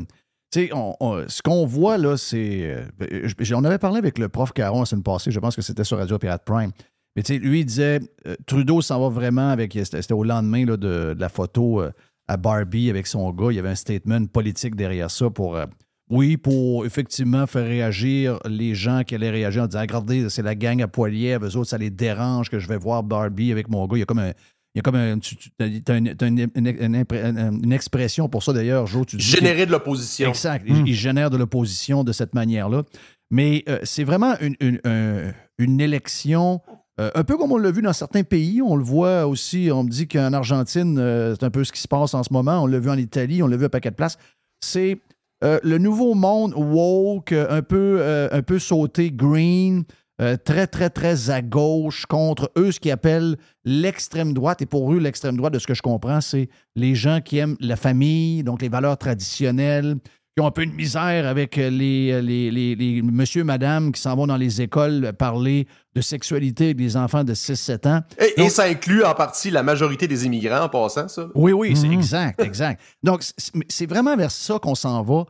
tu 0.51 0.69
sais, 0.69 0.71
ce 0.71 1.43
qu'on 1.43 1.67
voit 1.67 1.99
là, 1.99 2.17
c'est. 2.17 2.87
euh, 3.01 3.29
On 3.55 3.65
avait 3.65 3.79
parlé 3.79 3.99
avec 3.99 4.19
le 4.19 4.29
prof 4.29 4.53
Caron 4.53 4.81
la 4.81 4.87
semaine 4.87 5.03
passée, 5.03 5.31
je 5.31 5.41
pense 5.41 5.57
que 5.57 5.63
c'était 5.63 5.85
sur 5.85 5.99
Radio 5.99 6.19
Pirate 6.19 6.45
Prime. 6.45 6.71
Mais 7.17 7.23
tu 7.23 7.35
sais, 7.35 7.39
lui, 7.39 7.61
il 7.61 7.65
disait 7.65 8.01
euh, 8.27 8.37
Trudeau 8.47 8.81
s'en 8.83 9.01
va 9.01 9.09
vraiment 9.09 9.51
avec. 9.51 9.73
C'était 9.83 10.13
au 10.13 10.23
lendemain 10.25 10.65
là, 10.67 10.77
de, 10.77 11.17
la 11.19 11.29
photo 11.29 11.81
euh, 11.83 11.91
à 12.29 12.37
Barbie 12.37 12.91
avec 12.91 13.07
son 13.07 13.31
gars. 13.33 13.49
Il 13.51 13.57
y 13.57 13.59
avait 13.59 13.71
un 13.71 13.75
statement 13.75 14.27
politique 14.27 14.77
derrière 14.77 15.11
ça 15.11 15.31
pour. 15.31 15.57
euh, 15.57 15.67
oui, 16.11 16.39
pour 16.39 16.87
effectivement 16.87 17.47
faire 17.47 17.67
réagir 17.67 18.39
les 18.49 18.75
gens 18.75 19.03
qui 19.05 19.15
allaient 19.15 19.29
réagir 19.31 19.65
en 19.65 19.67
disant 19.67 19.81
Regardez, 19.81 20.31
c'est 20.31 20.41
la 20.43 20.55
gang 20.55 20.81
à 20.81 20.89
Poilier, 20.89 21.37
eux 21.39 21.57
autres, 21.57 21.69
ça 21.69 21.77
les 21.77 21.91
dérange 21.91 22.49
que 22.49 22.59
je 22.59 22.67
vais 22.67 22.79
voir 22.79 23.03
Barbie 23.03 23.53
avec 23.53 23.69
mon 23.69 23.87
gars. 23.87 23.97
Il 23.97 24.01
y 24.01 24.03
a 24.03 24.07
comme 24.07 24.21
un. 24.21 24.33
Il 24.79 24.81
y 24.81 24.81
a 24.81 24.83
comme 24.83 24.95
un, 24.95 25.19
tu, 25.19 25.35
tu- 25.37 25.51
t'as 25.83 25.97
une, 25.99 27.73
expression 27.73 28.29
pour 28.29 28.43
ça 28.45 28.53
d'ailleurs, 28.53 28.87
Jo. 28.87 29.05
Tu 29.05 29.17
dis 29.17 29.25
Générer 29.25 29.67
de 29.67 29.73
l'opposition. 29.73 30.29
Exact. 30.29 30.65
Il, 30.69 30.87
il 30.87 30.95
génère 30.95 31.31
de 31.31 31.37
l'opposition 31.37 32.05
de 32.05 32.13
cette 32.13 32.33
manière-là. 32.35 32.85
Mais 33.31 33.65
euh, 33.69 33.79
c'est 33.83 34.05
vraiment 34.05 34.35
une, 34.41 34.55
une- 34.61 34.81
un- 34.85 35.33
une 35.59 35.81
élection, 35.81 36.61
euh, 37.01 37.11
un 37.15 37.25
peu 37.25 37.37
comme 37.37 37.51
on 37.51 37.57
l'a 37.59 37.71
vu 37.73 37.83
dans 37.83 37.93
certains 37.93 38.23
pays. 38.23 38.63
On 38.63 38.77
le 38.77 38.85
voit 38.85 39.27
aussi, 39.27 39.69
on 39.73 39.83
me 39.83 39.91
dit 39.91 40.07
qu'en 40.07 40.33
Argentine, 40.33 40.97
euh, 40.99 41.35
c'est 41.35 41.45
un 41.45 41.51
peu 41.51 41.65
ce 41.65 41.73
qui 41.73 41.81
se 41.81 41.89
passe 41.89 42.15
en 42.15 42.23
ce 42.23 42.33
moment. 42.33 42.63
On 42.63 42.67
l'a 42.67 42.79
vu 42.79 42.89
en 42.89 42.97
Italie, 42.97 43.43
on 43.43 43.49
l'a 43.49 43.57
vu 43.57 43.65
à 43.65 43.69
paquet 43.69 43.91
de 43.91 43.97
places. 43.97 44.17
C'est 44.65 44.99
euh, 45.45 45.59
le 45.65 45.79
nouveau 45.79 46.15
monde 46.15 46.55
woke, 46.57 47.33
un 47.33 47.63
peu, 47.63 47.99
euh, 48.01 48.29
un 48.33 48.43
peu 48.43 48.59
sauté 48.59 49.11
green, 49.11 49.85
euh, 50.21 50.37
très, 50.37 50.67
très, 50.67 50.91
très 50.91 51.31
à 51.31 51.43
gauche 51.43 52.07
contre 52.07 52.51
eux, 52.57 52.73
ce 52.73 52.81
qu'ils 52.81 52.91
appellent 52.91 53.37
l'extrême 53.65 54.33
droite. 54.35 54.63
Et 54.63 54.67
pour 54.67 54.93
eux, 54.93 54.99
l'extrême 54.99 55.37
droite, 55.37 55.53
de 55.55 55.59
ce 55.59 55.67
que 55.67 55.75
je 55.75 55.83
comprends, 55.83 56.21
c'est 56.21 56.49
les 56.77 56.95
gens 56.95 57.21
qui 57.21 57.39
aiment 57.39 57.57
la 57.61 57.77
famille, 57.77 58.43
donc 58.43 58.63
les 58.63 58.69
valeurs 58.69 58.99
traditionnelles, 58.99 59.97
qui 60.37 60.43
ont 60.43 60.47
un 60.47 60.51
peu 60.53 60.65
de 60.67 60.73
misère 60.73 61.27
avec 61.27 61.57
les, 61.57 62.23
les, 62.23 62.51
les, 62.51 62.75
les 62.77 63.03
monsieur, 63.03 63.43
madame 63.45 63.91
qui 63.93 64.01
s'en 64.01 64.15
vont 64.15 64.27
dans 64.29 64.37
les 64.37 64.61
écoles 64.63 65.13
parler 65.19 65.67
de 65.97 66.01
sexualité 66.01 66.67
avec 66.67 66.77
des 66.77 66.97
enfants 66.97 67.25
de 67.25 67.35
6-7 67.35 67.89
ans. 67.89 68.01
Et, 68.21 68.43
et 68.43 68.49
ça 68.49 68.65
inclut 68.65 69.03
en 69.05 69.15
partie 69.15 69.51
la 69.51 69.63
majorité 69.65 70.07
des 70.07 70.27
immigrants 70.27 70.61
en 70.65 70.69
passant, 70.69 71.09
ça? 71.09 71.27
Oui, 71.35 71.53
oui, 71.53 71.77
c'est 71.77 71.89
Mhm. 71.89 71.93
exact, 71.95 72.41
exact. 72.43 72.81
Donc, 73.03 73.25
c'est 73.69 73.87
vraiment 73.89 74.17
vers 74.17 74.31
ça 74.31 74.59
qu'on 74.61 74.77
s'en 74.77 75.03
va. 75.03 75.25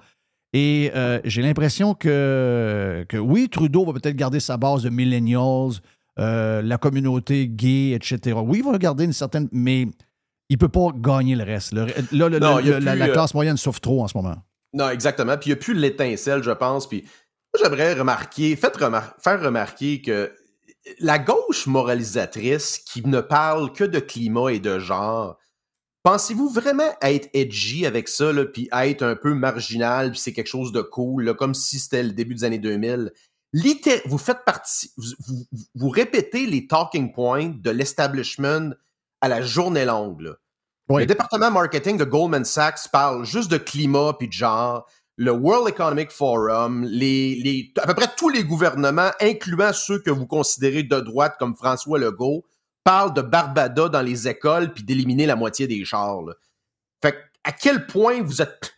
Et 0.55 0.91
euh, 0.95 1.21
j'ai 1.25 1.43
l'impression 1.43 1.95
que, 1.95 3.05
que 3.09 3.17
oui, 3.17 3.49
Trudeau 3.51 3.85
va 3.85 3.93
peut-être 3.93 4.17
garder 4.17 4.41
sa 4.41 4.57
base 4.57 4.83
de 4.83 4.89
millennials, 4.91 5.73
euh, 6.19 6.63
la 6.63 6.79
communauté 6.79 7.49
gay, 7.49 7.91
etc. 7.91 8.39
Oui, 8.43 8.63
il 8.65 8.71
va 8.71 8.77
garder 8.79 9.05
une 9.05 9.13
certaine. 9.13 9.49
Mais 9.53 9.83
il 10.49 10.55
ne 10.55 10.57
peut 10.57 10.69
pas 10.71 10.89
gagner 10.95 11.37
le 11.37 11.45
reste. 11.45 11.73
Le- 11.73 11.87
là, 12.13 12.29
le- 12.29 12.39
Non, 12.39 12.59
le- 12.59 12.79
la, 12.79 12.93
euh, 12.95 13.13
classe 13.13 13.35
moyenne 13.35 13.57
souffre 13.59 13.81
trop 13.81 14.03
en 14.03 14.09
ce 14.09 14.17
moment. 14.17 14.37
Non, 14.73 14.89
exactement. 14.91 15.37
Puis 15.37 15.51
il 15.51 15.53
n'y 15.53 15.59
a 15.59 15.63
plus 15.63 15.75
l'étincelle, 15.75 16.43
je 16.43 16.51
pense. 16.51 16.89
Puis 16.89 17.05
j'aimerais 17.63 17.95
remarquer, 17.95 18.57
faites 18.57 18.77
remar- 18.77 19.15
faire 19.19 19.43
remarquer 19.43 20.01
que 20.01 20.33
la 21.01 21.19
gauche 21.19 21.67
moralisatrice 21.67 22.79
qui 22.79 23.07
ne 23.07 23.21
parle 23.21 23.73
que 23.73 23.85
de 23.85 23.99
climat 23.99 24.51
et 24.53 24.61
de 24.61 24.79
genre, 24.79 25.37
pensez-vous 26.09 26.49
vraiment 26.49 26.91
être 27.03 27.29
edgy 27.35 27.85
avec 27.85 28.09
ça, 28.09 28.33
là, 28.33 28.47
puis 28.47 28.69
être 28.73 29.03
un 29.03 29.15
peu 29.15 29.35
marginal, 29.35 30.13
puis 30.13 30.19
c'est 30.21 30.33
quelque 30.33 30.47
chose 30.47 30.73
de 30.73 30.81
cool, 30.81 31.25
là, 31.25 31.35
comme 31.35 31.53
si 31.53 31.79
c'était 31.79 32.03
le 32.03 32.13
début 32.13 32.35
des 32.35 32.45
années 32.45 32.59
2000? 32.59 33.13
Litté- 33.53 34.01
vous 34.07 34.17
faites 34.17 34.43
partie, 34.47 34.91
vous, 34.97 35.05
vous- 35.27 35.45
vous 35.75 35.89
répétez 35.91 36.47
les 36.47 36.67
talking 36.67 37.13
points 37.13 37.51
de 37.55 37.71
l'establishment 37.71 38.71
à 39.21 39.29
la 39.29 39.43
journée 39.43 39.85
longue. 39.85 40.23
là. 40.23 40.31
Le 41.01 41.07
département 41.07 41.51
marketing 41.51 41.99
de 41.99 42.05
Goldman 42.05 42.47
Sachs 42.47 42.89
parle 42.91 43.27
juste 43.27 43.51
de 43.51 43.59
climat 43.59 44.15
puis 44.19 44.29
de 44.29 44.33
genre. 44.33 44.87
Le 45.17 45.33
World 45.33 45.69
Economic 45.69 46.11
Forum, 46.11 46.85
les, 46.85 47.35
les, 47.35 47.71
à 47.83 47.87
peu 47.87 47.93
près 47.95 48.09
tous 48.17 48.31
les 48.31 48.45
gouvernements, 48.45 49.11
incluant 49.21 49.75
ceux 49.75 49.99
que 49.99 50.11
vous 50.11 50.27
considérez 50.27 50.85
de 50.85 51.01
droite 51.01 51.35
comme 51.39 51.55
François 51.55 51.99
Legault, 51.99 52.45
parlent 52.85 53.15
de 53.15 53.23
Barbada 53.23 53.89
dans 53.89 54.03
les 54.03 54.29
écoles 54.29 54.73
puis 54.73 54.83
d'éliminer 54.85 55.27
la 55.27 55.37
moitié 55.37 55.67
des 55.67 55.85
chars. 55.85 56.23
là. 56.23 56.35
Fait 57.03 57.13
que, 57.13 57.17
à 57.45 57.53
quel 57.53 57.87
point 57.87 58.23
vous 58.23 58.43
êtes. 58.43 58.75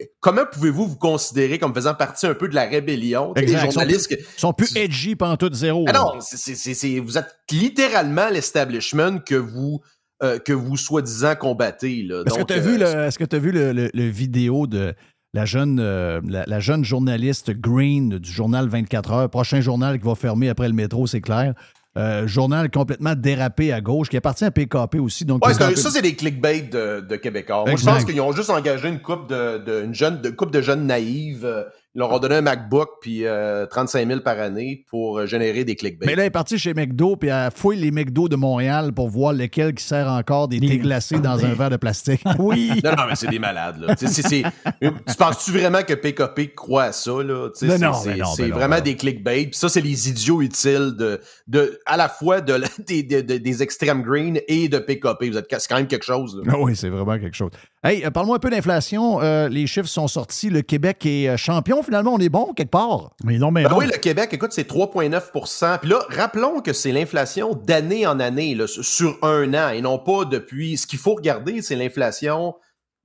Comment 0.20 0.42
pouvez-vous 0.50 0.88
vous 0.88 0.96
considérer 0.96 1.58
comme 1.58 1.72
faisant 1.72 1.94
partie 1.94 2.26
un 2.26 2.34
peu 2.34 2.48
de 2.48 2.54
la 2.54 2.64
rébellion? 2.64 3.32
Tu. 3.34 3.44
Les 3.44 3.52
sont 3.56 3.70
journalistes 3.70 4.08
plus- 4.08 4.16
que- 4.16 4.40
sont 4.40 4.52
plus 4.52 4.76
edgy 4.76 5.14
pendant 5.14 5.36
tout 5.36 5.52
zéro. 5.52 5.84
ah 5.88 5.92
non, 5.92 6.20
c'est- 6.20 6.36
c'est- 6.36 6.56
c'est- 6.56 6.74
c'est- 6.74 6.98
vous 6.98 7.16
êtes 7.16 7.36
littéralement 7.50 8.28
l'establishment 8.28 9.18
que 9.20 9.36
vous, 9.36 9.80
euh, 10.22 10.38
que 10.40 10.52
vous 10.52 10.76
soi-disant 10.76 11.36
combattez. 11.36 12.02
là. 12.02 12.22
Est-ce 12.26 12.34
que 12.34 12.38
Donc, 12.40 12.48
tu 12.48 12.54
as 12.54 12.56
euh, 12.56 12.60
vu, 12.60 12.78
le, 12.78 12.86
est-ce 12.86 13.18
que 13.18 13.24
t'as 13.24 13.38
vu 13.38 13.52
le, 13.52 13.72
le- 13.72 13.90
le 13.94 14.08
vidéo 14.08 14.66
de 14.66 14.94
la 15.32 15.44
jeune, 15.44 15.78
euh, 15.80 16.20
la, 16.26 16.44
la 16.46 16.60
jeune 16.60 16.84
journaliste 16.84 17.52
Green 17.52 18.18
du 18.18 18.30
journal 18.30 18.68
24 18.68 19.12
heures, 19.12 19.30
prochain 19.30 19.60
journal 19.60 19.98
qui 20.00 20.04
va 20.06 20.14
fermer 20.16 20.48
après 20.48 20.66
le 20.68 20.74
métro, 20.74 21.06
c'est 21.06 21.20
clair. 21.20 21.54
Euh, 21.96 22.26
journal 22.26 22.72
complètement 22.72 23.14
dérapé 23.14 23.72
à 23.72 23.80
gauche, 23.80 24.08
qui 24.08 24.16
appartient 24.16 24.44
à 24.44 24.50
PKP 24.50 24.96
aussi. 24.98 25.24
Donc 25.24 25.46
Ouais, 25.46 25.54
ça, 25.54 25.70
c'est 25.76 26.02
des 26.02 26.16
clickbait 26.16 26.62
de, 26.62 27.00
de 27.00 27.16
Québécois. 27.16 27.64
Moi, 27.66 27.76
je 27.76 27.84
pense 27.84 28.04
qu'ils 28.04 28.20
ont 28.20 28.32
juste 28.32 28.50
engagé 28.50 28.88
une 28.88 29.00
couple 29.00 29.28
de, 29.32 29.58
de, 29.58 29.84
une 29.84 29.94
jeune, 29.94 30.20
de, 30.20 30.30
couple 30.30 30.52
de 30.52 30.60
jeunes 30.60 30.86
naïves. 30.86 31.46
Euh, 31.94 31.96
Ils 31.96 31.98
leur 32.00 32.12
ont 32.12 32.18
donné 32.18 32.36
un 32.36 32.40
MacBook 32.40 32.88
puis 33.00 33.24
euh, 33.24 33.66
35 33.66 34.06
000 34.08 34.20
par 34.20 34.38
année 34.40 34.84
pour 34.90 35.18
euh, 35.18 35.26
générer 35.26 35.64
des 35.64 35.76
clickbait. 35.76 36.06
Mais 36.06 36.14
là, 36.14 36.22
elle 36.22 36.26
est 36.28 36.30
partie 36.30 36.58
chez 36.58 36.74
McDo, 36.74 37.16
puis 37.16 37.28
elle 37.30 37.50
fouille 37.54 37.76
les 37.78 37.90
McDo 37.90 38.28
de 38.28 38.36
Montréal 38.36 38.92
pour 38.92 39.08
voir 39.08 39.32
lequel 39.32 39.74
qui 39.74 39.84
sert 39.84 40.08
encore 40.08 40.48
des 40.48 40.60
thés 40.60 40.78
glacés 40.78 41.18
dans 41.20 41.44
un 41.44 41.54
verre 41.54 41.70
de 41.70 41.76
plastique. 41.76 42.22
Oui! 42.38 42.72
Non, 42.84 42.90
non, 42.92 43.04
mais 43.08 43.14
c'est 43.16 43.28
des 43.28 43.38
malades, 43.38 43.80
là. 43.80 43.94
Tu 43.94 44.06
sais, 44.06 44.22
c'est- 44.22 44.28
c'est- 44.28 44.42
tu 44.82 45.14
penses-tu 45.16 45.52
vraiment 45.52 45.82
que 45.82 45.94
PKP 45.94 46.54
croit 46.54 46.84
à 46.84 46.92
ça, 46.92 47.10
là? 47.22 47.22
Non, 47.46 47.50
c'est- 47.54 47.66
non, 47.78 47.92
c'est- 47.94 48.16
non, 48.16 48.24
C'est 48.34 48.48
non, 48.48 48.56
vraiment 48.56 48.80
des 48.80 48.96
clickbait. 48.96 49.44
Puis 49.46 49.54
ça, 49.58 49.68
c'est 49.68 49.80
les 49.80 50.08
idiots 50.08 50.42
utiles 50.42 50.94
de, 50.98 51.20
de, 51.46 51.78
à 51.86 51.96
la 51.96 52.08
fois 52.08 52.40
de, 52.40 52.60
des, 52.86 53.62
extrêmes 53.62 54.02
green 54.02 54.40
et 54.48 54.68
de 54.68 54.78
PKP. 54.78 55.30
Vous 55.30 55.38
êtes, 55.38 55.46
c'est 55.50 55.68
quand 55.68 55.76
même 55.76 55.86
quelque 55.86 56.04
chose, 56.04 56.36
là. 56.36 56.52
Ah 56.54 56.58
oui, 56.58 56.74
c'est 56.76 56.88
vraiment 56.88 57.18
quelque 57.18 57.36
chose. 57.36 57.50
Hey, 57.82 58.04
euh, 58.04 58.10
parle-moi 58.10 58.36
un 58.36 58.40
peu 58.40 58.50
d'inflation. 58.50 59.20
Euh, 59.22 59.48
les 59.48 59.66
chiffres 59.66 59.88
sont 59.88 60.08
sortis. 60.08 60.50
Le 60.50 60.62
Québec 60.62 61.04
est 61.06 61.28
euh, 61.28 61.36
champion. 61.36 61.82
Finalement, 61.84 62.14
on 62.14 62.18
est 62.18 62.28
bon 62.28 62.52
quelque 62.54 62.70
part. 62.70 63.12
Mais 63.24 63.38
non, 63.38 63.50
mais 63.50 63.62
Ben 63.64 63.70
non. 63.70 63.78
oui, 63.78 63.86
le 63.86 63.98
Québec, 63.98 64.30
écoute, 64.32 64.52
c'est 64.52 64.68
3,9% 64.68 65.78
Puis 65.80 65.90
là, 65.90 66.04
rappelons 66.08 66.60
que 66.60 66.72
c'est 66.72 66.92
l'inflation 66.92 67.54
d'année 67.54 68.06
en 68.06 68.18
année, 68.20 68.54
là, 68.54 68.66
sur 68.66 69.18
un 69.22 69.52
an, 69.54 69.68
et 69.70 69.80
non 69.80 69.98
pas 69.98 70.24
depuis. 70.24 70.76
Ce 70.76 70.86
qu'il 70.86 70.98
faut 70.98 71.14
regarder, 71.14 71.62
c'est 71.62 71.76
l'inflation 71.76 72.54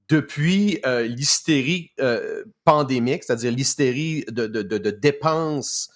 depuis 0.10 0.80
euh, 0.86 1.04
l'hystérie 1.04 1.92
euh, 2.00 2.44
pandémique, 2.66 3.24
c'est-à-dire 3.24 3.52
l'hystérie 3.52 4.26
de, 4.30 4.48
de- 4.48 4.64
de- 4.64 4.78
de 4.80 4.90
dépenses 4.90 5.90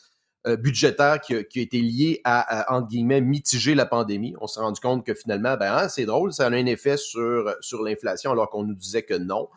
euh, 0.45 0.55
budgétaires 0.55 1.19
qui 1.21 1.35
a, 1.35 1.43
qui 1.43 1.59
a 1.59 1.61
été 1.63 1.79
liée 1.81 2.21
à, 2.23 2.41
à, 2.73 2.77
entre 2.77 2.89
guillemets, 2.89 3.21
mitiger 3.21 3.73
la 3.75 3.85
pandémie. 3.85 4.35
On 4.41 4.45
s'est 4.45 4.59
rendu 4.59 4.79
compte 4.79 5.05
que 5.05 5.13
finalement, 5.13 5.55
ben, 5.57 5.73
hein, 5.75 5.87
c'est 5.89 6.05
drôle, 6.05 6.31
ça 6.33 6.45
a 6.45 6.49
un 6.51 6.65
effet 6.65 6.97
sur, 6.97 7.55
sur 7.61 7.81
l'inflation 7.81 8.31
alors 8.31 8.49
qu'on 8.49 8.63
nous 8.63 8.75
disait 8.75 9.03
que 9.03 9.13
non. 9.15 9.47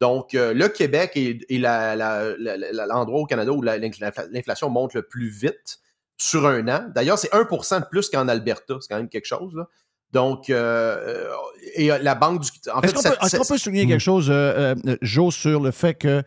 Donc, 0.00 0.34
euh, 0.34 0.54
le 0.54 0.68
Québec 0.68 1.12
est, 1.16 1.38
l'endroit 1.58 3.20
au 3.20 3.26
Canada 3.26 3.52
où 3.52 3.62
la- 3.62 3.78
l'infla- 3.78 4.28
l'inflation 4.30 4.70
monte 4.70 4.94
le 4.94 5.02
plus 5.02 5.28
vite 5.28 5.78
sur 6.16 6.46
un 6.46 6.66
an. 6.68 6.88
D'ailleurs, 6.94 7.18
c'est 7.18 7.32
1% 7.32 7.80
de 7.80 7.86
plus 7.90 8.08
qu'en 8.08 8.28
Alberta. 8.28 8.74
C'est 8.80 8.88
quand 8.88 8.96
même 8.96 9.08
quelque 9.08 9.26
chose. 9.26 9.54
Là. 9.54 9.66
Donc, 10.12 10.50
euh, 10.50 11.28
et 11.74 11.92
euh, 11.92 11.98
la 11.98 12.14
Banque 12.14 12.40
du... 12.42 12.48
En 12.72 12.80
Est-ce 12.80 12.94
qu'on 13.36 13.44
peut, 13.44 13.58
souligner 13.58 13.86
quelque 13.86 14.00
chose, 14.00 14.28
euh, 14.30 14.74
Joe, 15.02 15.34
sur 15.34 15.60
le 15.60 15.70
fait 15.70 15.94
que 15.94 16.22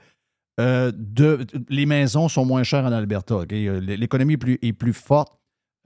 de- 0.59 1.45
les 1.69 1.85
maisons 1.85 2.29
sont 2.29 2.45
moins 2.45 2.63
chères 2.63 2.85
en 2.85 2.91
Alberta? 2.91 3.39
L'économie 3.49 4.33
est 4.33 4.37
plus, 4.37 4.59
est 4.61 4.73
plus 4.73 4.93
forte. 4.93 5.33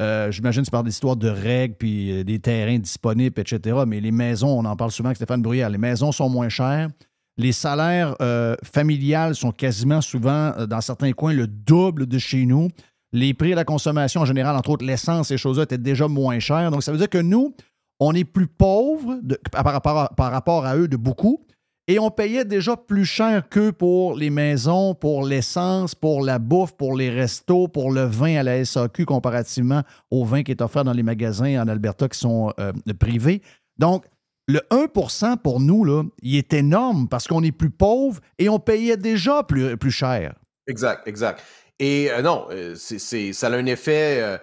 Euh, 0.01 0.29
J'imagine 0.29 0.61
que 0.63 0.65
c'est 0.65 0.71
par 0.71 0.83
des 0.83 0.89
histoires 0.89 1.15
de 1.15 1.29
règles 1.29 1.75
puis 1.75 2.11
euh, 2.11 2.23
des 2.25 2.39
terrains 2.39 2.79
disponibles, 2.79 3.39
etc. 3.39 3.77
Mais 3.87 4.01
les 4.01 4.11
maisons, 4.11 4.49
on 4.49 4.65
en 4.65 4.75
parle 4.75 4.91
souvent 4.91 5.07
avec 5.07 5.15
Stéphane 5.15 5.41
Bruyère, 5.41 5.69
les 5.69 5.77
maisons 5.77 6.11
sont 6.11 6.27
moins 6.27 6.49
chères. 6.49 6.89
Les 7.37 7.51
salaires 7.51 8.15
euh, 8.21 8.55
familiales 8.63 9.35
sont 9.35 9.51
quasiment 9.51 10.01
souvent, 10.01 10.53
euh, 10.57 10.65
dans 10.65 10.81
certains 10.81 11.11
coins, 11.11 11.33
le 11.33 11.47
double 11.47 12.05
de 12.05 12.17
chez 12.17 12.45
nous. 12.45 12.69
Les 13.11 13.33
prix 13.33 13.53
à 13.53 13.55
la 13.55 13.65
consommation 13.65 14.21
en 14.21 14.25
général, 14.25 14.55
entre 14.55 14.69
autres 14.71 14.85
l'essence, 14.85 15.27
ces 15.29 15.37
choses-là, 15.37 15.63
étaient 15.63 15.77
déjà 15.77 16.07
moins 16.07 16.39
chers. 16.39 16.71
Donc, 16.71 16.83
ça 16.83 16.91
veut 16.91 16.97
dire 16.97 17.09
que 17.09 17.17
nous, 17.17 17.53
on 17.99 18.13
est 18.13 18.23
plus 18.25 18.47
pauvres 18.47 19.19
de- 19.21 19.39
par, 19.51 19.65
rapport 19.65 19.97
à, 19.99 20.09
par 20.09 20.31
rapport 20.31 20.65
à 20.65 20.75
eux 20.77 20.87
de 20.87 20.97
beaucoup. 20.97 21.41
Et 21.87 21.99
on 21.99 22.09
payait 22.09 22.45
déjà 22.45 22.75
plus 22.75 23.05
cher 23.05 23.47
qu'eux 23.47 23.71
pour 23.71 24.15
les 24.15 24.31
maisons, 24.31 24.95
pour 24.95 25.23
l'essence, 25.25 25.93
pour 25.93 26.21
la 26.25 26.39
bouffe, 26.39 26.71
pour 26.71 26.97
les 26.97 27.11
restos, 27.11 27.67
pour 27.67 27.91
le 27.91 28.05
vin 28.05 28.37
à 28.37 28.43
la 28.43 28.65
SAQ 28.65 29.05
comparativement 29.05 29.83
au 30.09 30.25
vin 30.25 30.41
qui 30.41 30.51
est 30.51 30.61
offert 30.61 30.83
dans 30.83 30.93
les 30.93 31.03
magasins 31.03 31.61
en 31.61 31.67
Alberta 31.67 32.09
qui 32.09 32.17
sont 32.17 32.51
euh, 32.59 32.71
privés. 32.97 33.43
Donc, 33.77 34.05
le 34.47 34.59
1% 34.71 35.37
pour 35.37 35.59
nous, 35.59 35.83
là, 35.83 36.03
il 36.21 36.35
est 36.35 36.53
énorme 36.53 37.07
parce 37.09 37.27
qu'on 37.27 37.43
est 37.43 37.51
plus 37.51 37.69
pauvre 37.71 38.21
et 38.39 38.47
on 38.49 38.59
payait 38.59 38.97
déjà 38.97 39.43
plus, 39.43 39.75
plus 39.77 39.91
cher. 39.91 40.35
Exact, 40.67 41.07
exact. 41.07 41.41
Et 41.79 42.09
euh, 42.11 42.21
non, 42.21 42.45
euh, 42.51 42.75
c'est, 42.75 42.99
c'est- 42.99 43.33
ça 43.33 43.47
a 43.47 43.55
un 43.55 43.65
effet. 43.65 44.19
euh, 44.21 44.37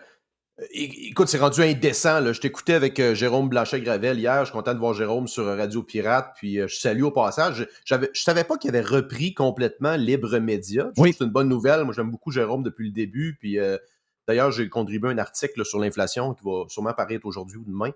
écoute, 0.75 1.29
c'est 1.29 1.39
rendu 1.39 1.63
indécent. 1.63 2.21
Là. 2.21 2.33
Je 2.33 2.41
t'écoutais 2.41 2.75
avec 2.75 3.01
Jérôme 3.15 3.49
Blanchet-Gravel 3.49 4.19
hier. 4.19 4.41
Je 4.41 4.45
suis 4.47 4.53
content 4.53 4.75
de 4.75 4.79
voir 4.79 4.93
Jérôme 4.95 5.27
sur 5.29 5.45
Radio 5.47 5.83
Pirate. 5.83 6.33
Puis 6.37 6.57
je 6.59 6.67
salue 6.77 7.03
au 7.03 7.11
passage. 7.11 7.55
Je, 7.57 7.65
j'avais, 7.85 8.11
je 8.13 8.23
savais 8.23 8.45
pas 8.45 8.57
qu'il 8.59 8.69
avait 8.71 8.81
repris 8.87 9.35
complètement 9.35 9.97
Libre 9.97 10.39
Média. 10.39 10.91
Que 10.97 11.11
C'est 11.13 11.21
une 11.25 11.31
bonne 11.31 11.49
nouvelle. 11.49 11.85
Moi, 11.85 11.95
j'aime 11.97 12.11
beaucoup 12.11 12.31
Jérôme 12.31 12.63
depuis 12.63 12.87
le 12.89 12.93
début. 12.93 13.37
Puis 13.41 13.59
d'ailleurs, 14.27 14.51
j'ai 14.51 14.69
contribué 14.69 15.11
un 15.11 15.19
article 15.19 15.65
sur 15.65 15.79
l'inflation 15.79 16.35
qui 16.35 16.45
va 16.45 16.65
sûrement 16.69 16.93
paraître 16.93 17.27
aujourd'hui 17.27 17.59
ou 17.59 17.65
demain. 17.65 17.91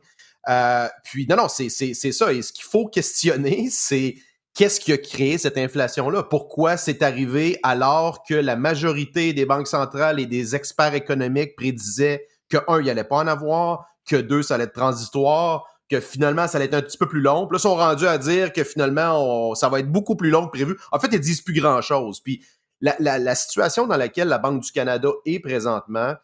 Euh, 0.49 0.89
puis 1.05 1.27
non, 1.29 1.37
non, 1.37 1.49
c'est, 1.49 1.69
ça. 1.69 2.33
Et 2.33 2.43
ce 2.43 2.53
qu'il 2.53 2.65
faut 2.65 2.87
questionner, 2.87 3.69
c'est 3.71 4.17
qu'est-ce 4.55 4.81
qui 4.81 4.93
a 4.93 4.99
créé 4.99 5.39
cette 5.39 5.59
inflation-là? 5.59 6.25
Pourquoi 6.25 6.77
c'est 6.77 7.03
arrivé 7.03 7.59
alors 7.63 8.23
que 8.25 8.35
la 8.35 8.57
majorité 8.57 9.33
des 9.33 9.47
banques 9.47 9.69
centrales 9.69 10.19
et 10.21 10.27
des 10.27 10.55
experts 10.55 10.95
économiques 10.95 11.57
prédisaient 11.57 12.27
que, 12.49 12.59
un, 12.69 12.81
il 12.81 12.85
n'y 12.85 12.91
allait 12.91 13.05
pas 13.05 13.17
en 13.17 13.27
avoir, 13.27 13.87
que 14.09 14.17
deux, 14.17 14.43
ça 14.43 14.55
allait 14.55 14.65
être 14.65 14.73
transitoire, 14.73 15.67
que 15.91 16.01
finalement, 16.01 16.49
ça 16.49 16.59
allait 16.59 16.67
être 16.67 16.75
un 16.75 16.83
petit 16.83 16.99
peu 16.99 17.07
plus 17.07 17.21
long. 17.21 17.47
Puis 17.47 17.55
là, 17.55 17.59
ils 17.59 17.63
sont 17.63 17.77
rendus 17.77 18.07
à 18.07 18.19
dire 18.19 18.53
que 18.53 18.65
finalement, 18.65 19.55
ça 19.55 19.69
va 19.69 19.81
être 19.81 19.91
beaucoup 19.91 20.17
plus 20.17 20.31
long 20.31 20.47
que 20.47 20.51
prévu. 20.51 20.77
En 20.91 20.99
fait, 20.99 21.09
ils 21.13 21.21
disent 21.21 21.43
plus 21.43 21.61
grand-chose. 21.61 22.21
Puis 22.21 22.45
la, 22.81 22.95
la- 22.99 23.19
la 23.19 23.35
situation 23.35 23.87
dans 23.87 23.97
laquelle 23.97 24.29
la 24.29 24.39
Banque 24.39 24.63
du 24.63 24.73
Canada 24.73 25.09
est 25.25 25.41
présentement, 25.41 26.15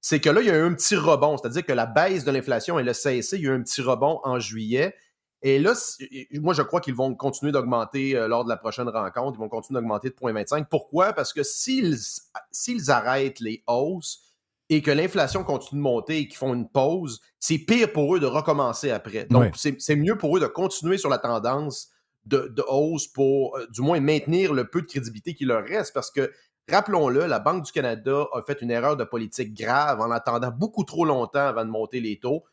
c'est 0.00 0.18
que 0.20 0.30
là, 0.30 0.40
il 0.40 0.46
y 0.48 0.50
a 0.50 0.56
eu 0.56 0.62
un 0.62 0.74
petit 0.74 0.96
rebond. 0.96 1.36
C'est-à-dire 1.38 1.64
que 1.64 1.72
la 1.72 1.86
baisse 1.86 2.24
de 2.24 2.30
l'inflation, 2.32 2.78
elle 2.78 2.88
a 2.88 2.94
cessé. 2.94 3.36
Il 3.36 3.44
y 3.44 3.46
a 3.48 3.50
eu 3.50 3.54
un 3.54 3.62
petit 3.62 3.82
rebond 3.82 4.20
en 4.24 4.38
juillet. 4.40 4.94
Et 5.42 5.58
là, 5.58 5.74
moi, 6.40 6.54
je 6.54 6.62
crois 6.62 6.80
qu'ils 6.80 6.94
vont 6.94 7.14
continuer 7.14 7.50
d'augmenter 7.52 8.16
euh, 8.16 8.28
lors 8.28 8.44
de 8.44 8.48
la 8.48 8.56
prochaine 8.56 8.88
rencontre. 8.88 9.36
Ils 9.38 9.40
vont 9.40 9.48
continuer 9.48 9.80
d'augmenter 9.80 10.10
de 10.10 10.14
0,25. 10.14 10.66
Pourquoi? 10.70 11.12
Parce 11.12 11.32
que 11.32 11.42
s'ils 11.42 12.90
arrêtent 12.90 13.40
les 13.40 13.62
hausses 13.66 14.22
et 14.68 14.82
que 14.82 14.90
l'inflation 14.90 15.44
continue 15.44 15.80
de 15.80 15.82
monter 15.84 16.18
et 16.18 16.26
qu'ils 16.28 16.36
font 16.36 16.54
une 16.54 16.68
pause, 16.68 17.20
c'est 17.38 17.58
pire 17.58 17.92
pour 17.92 18.14
eux 18.16 18.20
de 18.20 18.26
recommencer 18.26 18.90
après. 18.90 19.24
Donc, 19.26 19.54
c'est 19.78 19.96
mieux 19.96 20.16
pour 20.16 20.36
eux 20.36 20.40
de 20.40 20.46
continuer 20.46 20.98
sur 20.98 21.08
la 21.10 21.18
tendance 21.18 21.88
de, 22.26 22.52
de 22.54 22.62
hausse 22.68 23.06
pour, 23.08 23.56
euh, 23.56 23.66
du 23.70 23.80
moins, 23.82 24.00
maintenir 24.00 24.52
le 24.54 24.68
peu 24.68 24.82
de 24.82 24.86
crédibilité 24.86 25.34
qui 25.34 25.44
leur 25.44 25.64
reste. 25.64 25.92
Parce 25.92 26.10
que, 26.10 26.30
rappelons-le, 26.70 27.26
la 27.26 27.38
Banque 27.38 27.64
du 27.64 27.72
Canada 27.72 28.26
a 28.32 28.42
fait 28.42 28.62
une 28.62 28.70
erreur 28.70 28.96
de 28.96 29.04
politique 29.04 29.54
grave 29.54 30.00
en 30.00 30.10
attendant 30.10 30.50
beaucoup 30.50 30.84
trop 30.84 31.04
longtemps 31.04 31.46
avant 31.46 31.64
de 31.64 31.70
monter 31.70 32.00
les 32.00 32.18
taux. 32.18 32.44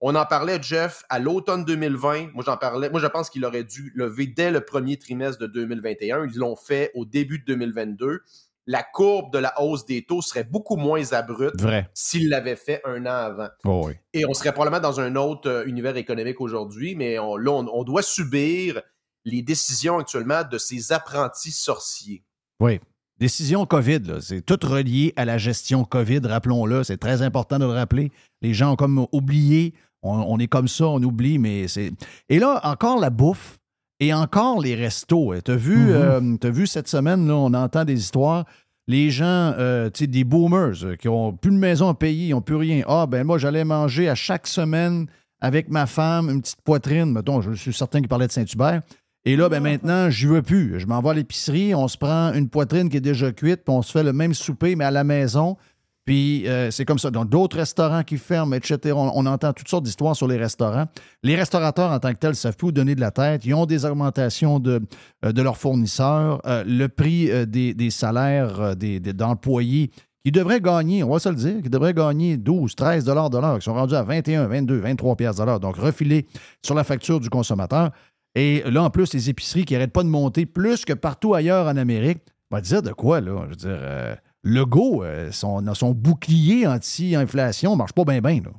On 0.00 0.14
en 0.14 0.26
parlait, 0.26 0.58
Jeff, 0.62 1.04
à 1.08 1.18
l'automne 1.18 1.64
2020. 1.64 2.32
Moi, 2.34 2.44
j'en 2.46 2.56
parlais. 2.58 2.90
Moi, 2.90 3.00
je 3.00 3.06
pense 3.06 3.30
qu'il 3.30 3.44
aurait 3.46 3.64
dû 3.64 3.92
lever 3.94 4.26
dès 4.26 4.50
le 4.50 4.60
premier 4.60 4.98
trimestre 4.98 5.40
de 5.40 5.46
2021. 5.46 6.26
Ils 6.26 6.38
l'ont 6.38 6.54
fait 6.56 6.90
au 6.94 7.04
début 7.06 7.38
de 7.38 7.44
2022. 7.46 8.20
La 8.68 8.82
courbe 8.82 9.32
de 9.32 9.38
la 9.38 9.58
hausse 9.62 9.86
des 9.86 10.04
taux 10.04 10.20
serait 10.20 10.44
beaucoup 10.44 10.76
moins 10.76 11.12
abrupte 11.12 11.62
s'ils 11.94 12.28
l'avaient 12.28 12.56
fait 12.56 12.82
un 12.84 13.06
an 13.06 13.10
avant. 13.10 13.48
Oh 13.64 13.82
oui. 13.86 13.92
Et 14.12 14.26
on 14.26 14.34
serait 14.34 14.52
probablement 14.52 14.82
dans 14.82 14.98
un 15.00 15.14
autre 15.16 15.48
euh, 15.48 15.64
univers 15.66 15.96
économique 15.96 16.40
aujourd'hui, 16.40 16.94
mais 16.96 17.18
on- 17.18 17.36
là, 17.36 17.52
on, 17.52 17.66
on 17.72 17.84
doit 17.84 18.02
subir 18.02 18.82
les 19.26 19.42
décisions 19.42 19.98
actuellement 19.98 20.42
de 20.50 20.56
ces 20.56 20.92
apprentis 20.92 21.50
sorciers. 21.52 22.22
Oui. 22.60 22.80
Décision 23.18 23.64
COVID, 23.66 24.20
c'est 24.20 24.44
tout 24.44 24.58
relié 24.62 25.12
à 25.16 25.24
la 25.24 25.36
gestion 25.38 25.84
COVID, 25.84 26.20
rappelons-le. 26.24 26.84
C'est 26.84 26.98
très 26.98 27.22
important 27.22 27.58
de 27.58 27.64
le 27.64 27.70
rappeler. 27.72 28.12
Les 28.42 28.54
gens 28.54 28.72
ont 28.72 28.76
comme 28.76 29.06
oublié. 29.12 29.74
On, 30.02 30.10
on 30.12 30.38
est 30.38 30.46
comme 30.46 30.68
ça, 30.68 30.86
on 30.86 31.02
oublie, 31.02 31.38
mais 31.38 31.66
c'est. 31.66 31.92
Et 32.28 32.38
là, 32.38 32.60
encore 32.62 33.00
la 33.00 33.10
bouffe 33.10 33.58
et 34.00 34.12
encore 34.14 34.60
les 34.60 34.74
restos. 34.74 35.32
Tu 35.44 35.50
as 35.50 35.56
vu, 35.56 35.76
Mhm. 35.76 35.90
euh, 35.90 36.36
t'as 36.38 36.50
vu 36.50 36.66
cette 36.66 36.88
semaine, 36.88 37.26
là, 37.26 37.34
on 37.34 37.52
entend 37.54 37.84
des 37.84 37.98
histoires. 37.98 38.44
Les 38.86 39.10
gens, 39.10 39.24
euh, 39.58 39.90
tu 39.90 40.00
sais, 40.00 40.06
des 40.06 40.22
boomers 40.22 40.84
euh, 40.84 40.94
qui 40.96 41.08
ont 41.08 41.32
plus 41.32 41.50
de 41.50 41.56
maison 41.56 41.88
à 41.88 41.94
payer, 41.94 42.28
ils 42.28 42.30
n'ont 42.32 42.42
plus 42.42 42.54
rien. 42.56 42.84
Ah, 42.86 43.06
ben 43.06 43.24
moi, 43.24 43.38
j'allais 43.38 43.64
manger 43.64 44.08
à 44.08 44.14
chaque 44.14 44.46
semaine 44.46 45.06
avec 45.40 45.70
ma 45.70 45.86
femme 45.86 46.28
une 46.30 46.42
petite 46.42 46.60
poitrine. 46.62 47.10
Mettons, 47.12 47.40
je 47.40 47.52
suis 47.54 47.72
certain 47.72 47.98
qu'il 48.00 48.08
parlait 48.08 48.26
de 48.28 48.32
Saint-Hubert. 48.32 48.82
Et 49.28 49.34
là, 49.34 49.48
ben 49.48 49.60
maintenant, 49.60 50.08
j'y 50.08 50.26
veux 50.26 50.40
plus. 50.40 50.78
Je 50.78 50.86
m'en 50.86 51.00
vais 51.02 51.08
à 51.10 51.14
l'épicerie, 51.14 51.74
on 51.74 51.88
se 51.88 51.98
prend 51.98 52.32
une 52.32 52.48
poitrine 52.48 52.88
qui 52.88 52.96
est 52.96 53.00
déjà 53.00 53.32
cuite, 53.32 53.64
puis 53.64 53.74
on 53.74 53.82
se 53.82 53.90
fait 53.90 54.04
le 54.04 54.12
même 54.12 54.34
souper, 54.34 54.76
mais 54.76 54.84
à 54.84 54.92
la 54.92 55.02
maison. 55.02 55.56
Puis 56.04 56.46
euh, 56.46 56.70
c'est 56.70 56.84
comme 56.84 57.00
ça. 57.00 57.10
Donc, 57.10 57.28
d'autres 57.28 57.56
restaurants 57.56 58.04
qui 58.04 58.18
ferment, 58.18 58.54
etc. 58.54 58.94
On, 58.96 59.26
entend 59.26 59.52
toutes 59.52 59.66
sortes 59.68 59.82
d'histoires 59.82 60.14
sur 60.14 60.28
les 60.28 60.36
restaurants. 60.36 60.84
Les 61.24 61.34
restaurateurs, 61.34 61.90
en 61.90 61.98
tant 61.98 62.12
que 62.12 62.18
tels, 62.18 62.30
ne 62.30 62.34
savent 62.36 62.56
plus 62.56 62.68
où 62.68 62.72
donner 62.72 62.94
de 62.94 63.00
la 63.00 63.10
tête. 63.10 63.44
Ils 63.44 63.54
ont 63.54 63.66
des 63.66 63.84
augmentations 63.84 64.60
de, 64.60 64.80
euh, 65.24 65.32
de 65.32 65.42
leurs 65.42 65.56
fournisseurs. 65.56 66.40
Euh, 66.46 66.62
le 66.64 66.86
prix 66.86 67.28
des, 67.48 67.74
des 67.74 67.90
salaires 67.90 68.76
des, 68.76 69.00
des- 69.00 69.12
d'employés 69.12 69.90
qui 70.24 70.30
devraient 70.30 70.60
gagner, 70.60 71.02
on 71.02 71.10
va 71.10 71.18
se 71.18 71.28
le 71.28 71.34
dire, 71.34 71.62
qui 71.62 71.70
devraient 71.70 71.94
gagner 71.94 72.36
12, 72.36 72.76
13 72.76 73.04
de 73.04 73.12
l'heure, 73.12 73.58
qui 73.58 73.64
sont 73.64 73.74
rendus 73.74 73.94
à 73.96 74.04
21, 74.04 74.46
22, 74.46 74.78
23 74.78 75.16
piastres 75.16 75.40
de 75.40 75.46
l'heure. 75.46 75.60
Donc, 75.60 75.76
refilés 75.76 76.26
sur 76.64 76.76
la 76.76 76.84
facture 76.84 77.18
du 77.18 77.28
consommateur. 77.28 77.90
Et 78.38 78.62
là, 78.66 78.82
en 78.82 78.90
plus, 78.90 79.14
les 79.14 79.30
épiceries 79.30 79.64
qui 79.64 79.72
n'arrêtent 79.72 79.94
pas 79.94 80.02
de 80.02 80.08
monter 80.08 80.44
plus 80.44 80.84
que 80.84 80.92
partout 80.92 81.32
ailleurs 81.34 81.66
en 81.68 81.76
Amérique. 81.78 82.18
On 82.50 82.56
va 82.56 82.60
dire 82.60 82.82
de 82.82 82.92
quoi, 82.92 83.20
là? 83.22 83.40
Je 83.44 83.48
veux 83.48 83.56
dire, 83.56 83.78
euh, 83.80 84.14
Legault, 84.44 85.02
euh, 85.02 85.32
son, 85.32 85.64
son 85.74 85.92
bouclier 85.92 86.66
anti-inflation 86.66 87.74
marche 87.76 87.92
pas 87.94 88.04
bien, 88.04 88.20
bien, 88.20 88.42
là. 88.44 88.50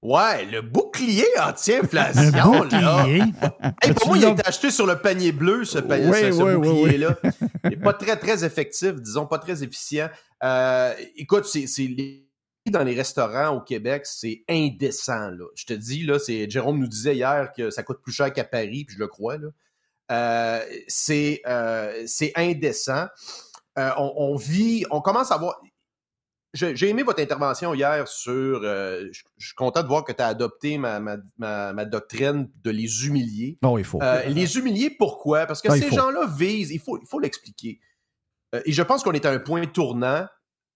Ouais, 0.00 0.44
le 0.46 0.62
bouclier 0.62 1.26
anti-inflation, 1.42 2.62
là. 2.70 3.04
Hey, 3.08 3.92
pour 3.96 4.06
moi, 4.06 4.16
il 4.18 4.24
a 4.24 4.30
été 4.30 4.46
acheté 4.46 4.70
sur 4.70 4.86
le 4.86 4.94
panier 4.96 5.32
bleu, 5.32 5.64
ce, 5.64 5.78
panier, 5.80 6.06
Oui, 6.08 6.18
ce- 6.20 6.32
ce 6.32 6.42
oui, 6.42 6.54
oui, 6.54 6.68
bouclier-là. 6.68 7.16
Il 7.64 7.70
n'est 7.70 7.76
pas 7.76 7.94
très, 7.94 8.16
très 8.16 8.44
effectif, 8.44 8.94
disons, 9.02 9.26
pas 9.26 9.38
très 9.40 9.64
efficient. 9.64 10.08
Euh, 10.44 10.94
écoute, 11.16 11.46
c'est 11.46 11.66
c'est 11.66 11.88
les 11.88 12.27
dans 12.70 12.84
les 12.84 12.94
restaurants 12.94 13.56
au 13.56 13.60
Québec, 13.60 14.02
c'est 14.06 14.42
indécent. 14.48 15.30
Là. 15.30 15.44
Je 15.54 15.64
te 15.66 15.72
dis, 15.72 16.04
là, 16.04 16.18
c'est 16.18 16.48
Jérôme 16.50 16.78
nous 16.78 16.86
disait 16.88 17.14
hier 17.16 17.52
que 17.56 17.70
ça 17.70 17.82
coûte 17.82 18.00
plus 18.02 18.12
cher 18.12 18.32
qu'à 18.32 18.44
Paris, 18.44 18.84
puis 18.84 18.94
je 18.94 18.98
le 19.00 19.08
crois. 19.08 19.38
Là. 19.38 19.48
Euh, 20.10 20.64
c'est 20.86 21.42
euh, 21.46 22.02
c'est 22.06 22.32
indécent. 22.34 23.06
Euh, 23.78 23.90
on, 23.98 24.12
on 24.16 24.36
vit, 24.36 24.84
on 24.90 25.00
commence 25.00 25.30
à 25.30 25.36
voir. 25.36 25.60
Je- 26.54 26.74
J'ai 26.74 26.88
aimé 26.88 27.02
votre 27.02 27.20
intervention 27.22 27.74
hier 27.74 28.08
sur. 28.08 28.62
je 28.62 29.10
je 29.36 29.46
suis 29.46 29.54
content 29.54 29.82
de 29.82 29.88
voir 29.88 30.04
que 30.04 30.12
tu 30.12 30.22
as 30.22 30.28
adopté 30.28 30.78
ma, 30.78 30.98
ma- 30.98 31.18
ma- 31.36 31.72
ma 31.74 31.84
doctrine 31.84 32.50
de 32.64 32.70
les 32.70 33.06
humilier. 33.06 33.58
Non, 33.62 33.76
il 33.76 33.84
faut. 33.84 34.00
Les 34.28 34.56
humilier, 34.56 34.88
pourquoi? 34.90 35.44
Parce 35.46 35.60
que 35.60 35.68
ces 35.78 35.90
gens-là 35.96 36.26
visent, 36.26 36.70
il 36.70 36.80
faut 36.80 36.98
il 36.98 37.06
faut 37.06 37.20
l'expliquer. 37.20 37.78
Et 38.64 38.72
je 38.72 38.82
pense 38.82 39.02
qu'on 39.02 39.12
est 39.12 39.26
à 39.26 39.30
un 39.30 39.38
point 39.38 39.66
tournant, 39.66 40.26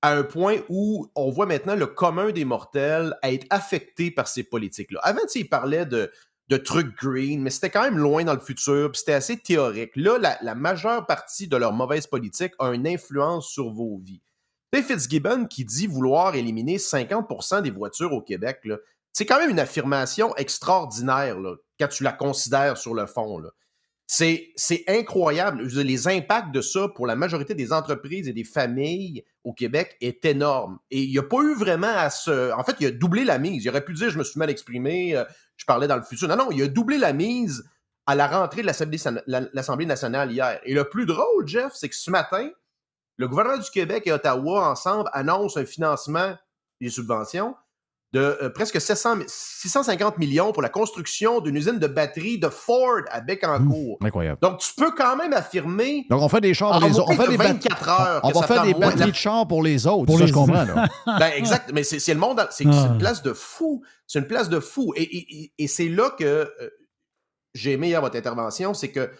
à 0.03 0.13
un 0.13 0.25
point 0.25 0.59
où 0.69 1.09
on 1.15 1.31
voit 1.31 1.47
maintenant 1.47 1.77
le 1.77 1.87
commun 1.87 2.33
des 2.33 2.45
mortels 2.45 3.17
être 3.23 3.47
affecté 3.51 4.11
par 4.11 4.29
ces 4.29 4.43
politiques-là. 4.43 5.01
Avant, 5.03 5.23
tu 5.23 5.29
sais, 5.29 5.41
ils 5.41 5.49
parlaient 5.49 5.87
de, 5.87 6.11
de 6.49 6.57
trucs 6.57 6.97
green, 6.97 7.41
mais 7.41 7.51
c'était 7.51 7.71
quand 7.71 7.83
même 7.83 7.99
loin 7.99 8.25
dans 8.25 8.35
le 8.35 8.41
futur, 8.41 8.91
puis 8.91 8.99
c'était 8.99 9.15
assez 9.15 9.39
théorique. 9.39 9.93
Là, 9.97 10.19
la, 10.43 10.55
majeure 10.55 11.07
partie 11.07 11.49
de 11.49 11.57
leur 11.57 11.73
mauvaise 11.73 12.07
politique 12.07 12.53
a 12.59 12.73
une 12.73 12.87
influence 12.87 13.49
sur 13.49 13.71
vos 13.71 13.99
vies. 14.05 14.21
Tu 14.73 14.83
Fitzgibbon 14.83 15.47
qui 15.47 15.65
dit 15.65 15.87
vouloir 15.87 16.35
éliminer 16.35 16.79
50% 16.79 17.63
des 17.63 17.71
voitures 17.71 18.13
au 18.13 18.23
Québec, 18.23 18.61
c'est 19.13 19.27
quand 19.27 19.39
même 19.39 19.51
une 19.51 19.61
affirmation 19.61 20.35
extraordinaire 20.37 21.39
là, 21.39 21.57
quand 21.79 21.89
tu 21.89 22.03
la 22.03 22.13
considères 22.13 22.77
sur 22.77 22.95
le 22.95 23.07
fond. 23.07 23.39
là. 23.39 23.51
C'est, 24.15 24.53
c'est 24.57 24.85
incroyable. 24.89 25.63
Les 25.63 26.07
impacts 26.07 26.53
de 26.53 26.61
ça 26.61 26.87
pour 26.89 27.07
la 27.07 27.17
majorité 27.17 27.55
des 27.55 27.73
entreprises 27.73 28.29
et 28.29 28.35
des 28.35 28.45
familles 28.45 29.25
au 29.43 29.55
Québec 29.55 29.97
est 30.03 30.23
énorme. 30.27 30.79
Et 30.91 31.01
il 31.01 31.11
n'y 31.13 31.19
a 31.19 31.23
pas 31.23 31.39
eu 31.39 31.55
vraiment 31.55 31.95
à 31.97 32.11
se. 32.11 32.53
En 32.53 32.63
fait, 32.63 32.77
il 32.81 32.89
a 32.89 32.91
doublé 32.91 33.25
la 33.25 33.39
mise. 33.39 33.65
Il 33.65 33.71
aurait 33.71 33.83
pu 33.83 33.95
dire 33.95 34.11
je 34.11 34.19
me 34.19 34.23
suis 34.23 34.39
mal 34.39 34.51
exprimé, 34.51 35.17
euh, 35.17 35.25
je 35.57 35.65
parlais 35.65 35.87
dans 35.89 35.97
le 35.97 36.03
futur. 36.03 36.29
Non, 36.29 36.37
non, 36.37 36.51
il 36.51 36.63
a 36.63 36.69
doublé 36.69 36.99
la 36.99 37.15
mise 37.15 37.65
à 38.05 38.15
la 38.15 38.27
rentrée 38.27 38.61
de 38.61 38.67
l'Assemblée, 38.67 38.99
la- 39.27 39.49
l'Assemblée 39.55 39.87
nationale 39.87 40.31
hier. 40.31 40.61
Et 40.65 40.75
le 40.75 40.85
plus 40.87 41.07
drôle, 41.07 41.49
Jeff, 41.49 41.73
c'est 41.73 41.89
que 41.89 41.97
ce 41.97 42.11
matin, 42.11 42.51
le 43.17 43.29
gouvernement 43.29 43.63
du 43.63 43.71
Québec 43.71 44.03
et 44.05 44.13
Ottawa, 44.13 44.69
ensemble, 44.69 45.09
annoncent 45.15 45.59
un 45.59 45.65
financement 45.65 46.37
des 46.83 46.91
subventions 46.91 47.55
de 48.13 48.21
euh, 48.43 48.51
presque 48.51 48.81
700 48.81 49.17
mi- 49.17 49.25
650 49.27 50.19
millions 50.19 50.53
pour 50.53 50.61
la 50.63 50.69
construction 50.69 51.41
d'une 51.41 51.57
usine 51.57 51.79
de 51.79 51.87
batterie 51.87 52.39
de 52.39 52.49
Ford 52.49 53.01
à 53.11 53.21
Bécancour. 53.23 53.97
Incroyable. 54.03 54.39
Donc, 54.43 54.59
tu 54.59 54.69
peux 54.77 54.93
quand 54.95 55.17
même 55.17 55.33
affirmer. 55.33 56.07
Donc, 56.11 56.21
on 56.21 56.29
fait 56.29 56.41
des 56.43 56.53
chars 56.53 56.79
pour 56.79 56.87
les 56.89 56.99
autres. 56.99 57.11
On 57.11 57.17
fait 57.17 57.25
de 57.27 57.31
des 57.31 57.37
bat- 57.39 57.45
24 57.49 57.89
heures. 57.89 58.21
On 58.25 58.31
va 58.39 58.47
faire 58.47 58.63
des 58.65 58.75
batteries 58.75 59.11
de 59.13 59.17
chars 59.17 59.49
pour 59.49 59.63
les 59.63 59.87
autres. 59.87 60.05
Pour 60.07 60.17
ça, 60.19 60.25
les- 60.25 60.29
je 60.29 60.35
comprends, 60.35 60.65
là. 60.65 60.89
ben, 61.19 61.31
exact, 61.37 61.71
mais 61.73 61.83
c'est 61.85 62.13
le 62.15 62.21
monde, 62.21 62.37
dans- 62.37 62.47
c'est 62.51 62.67
Ah. 62.67 62.89
une 62.93 62.99
place 62.99 63.23
de 63.23 63.33
fou. 63.33 63.83
C'est 64.07 64.19
une 64.19 64.27
place 64.27 64.49
de 64.51 64.61
fou. 64.61 64.93
Et, 64.97 65.03
et- 65.03 65.43
et- 65.45 65.53
et 65.59 65.67
c'est 65.69 65.89
là 65.89 66.11
que 66.19 66.25
euh, 66.25 66.49
j'ai 67.55 67.73
aimé 67.73 67.89
hier 67.89 68.01
votre 68.03 68.17
intervention, 68.17 68.75
c'est 68.75 68.91
que 68.91 69.11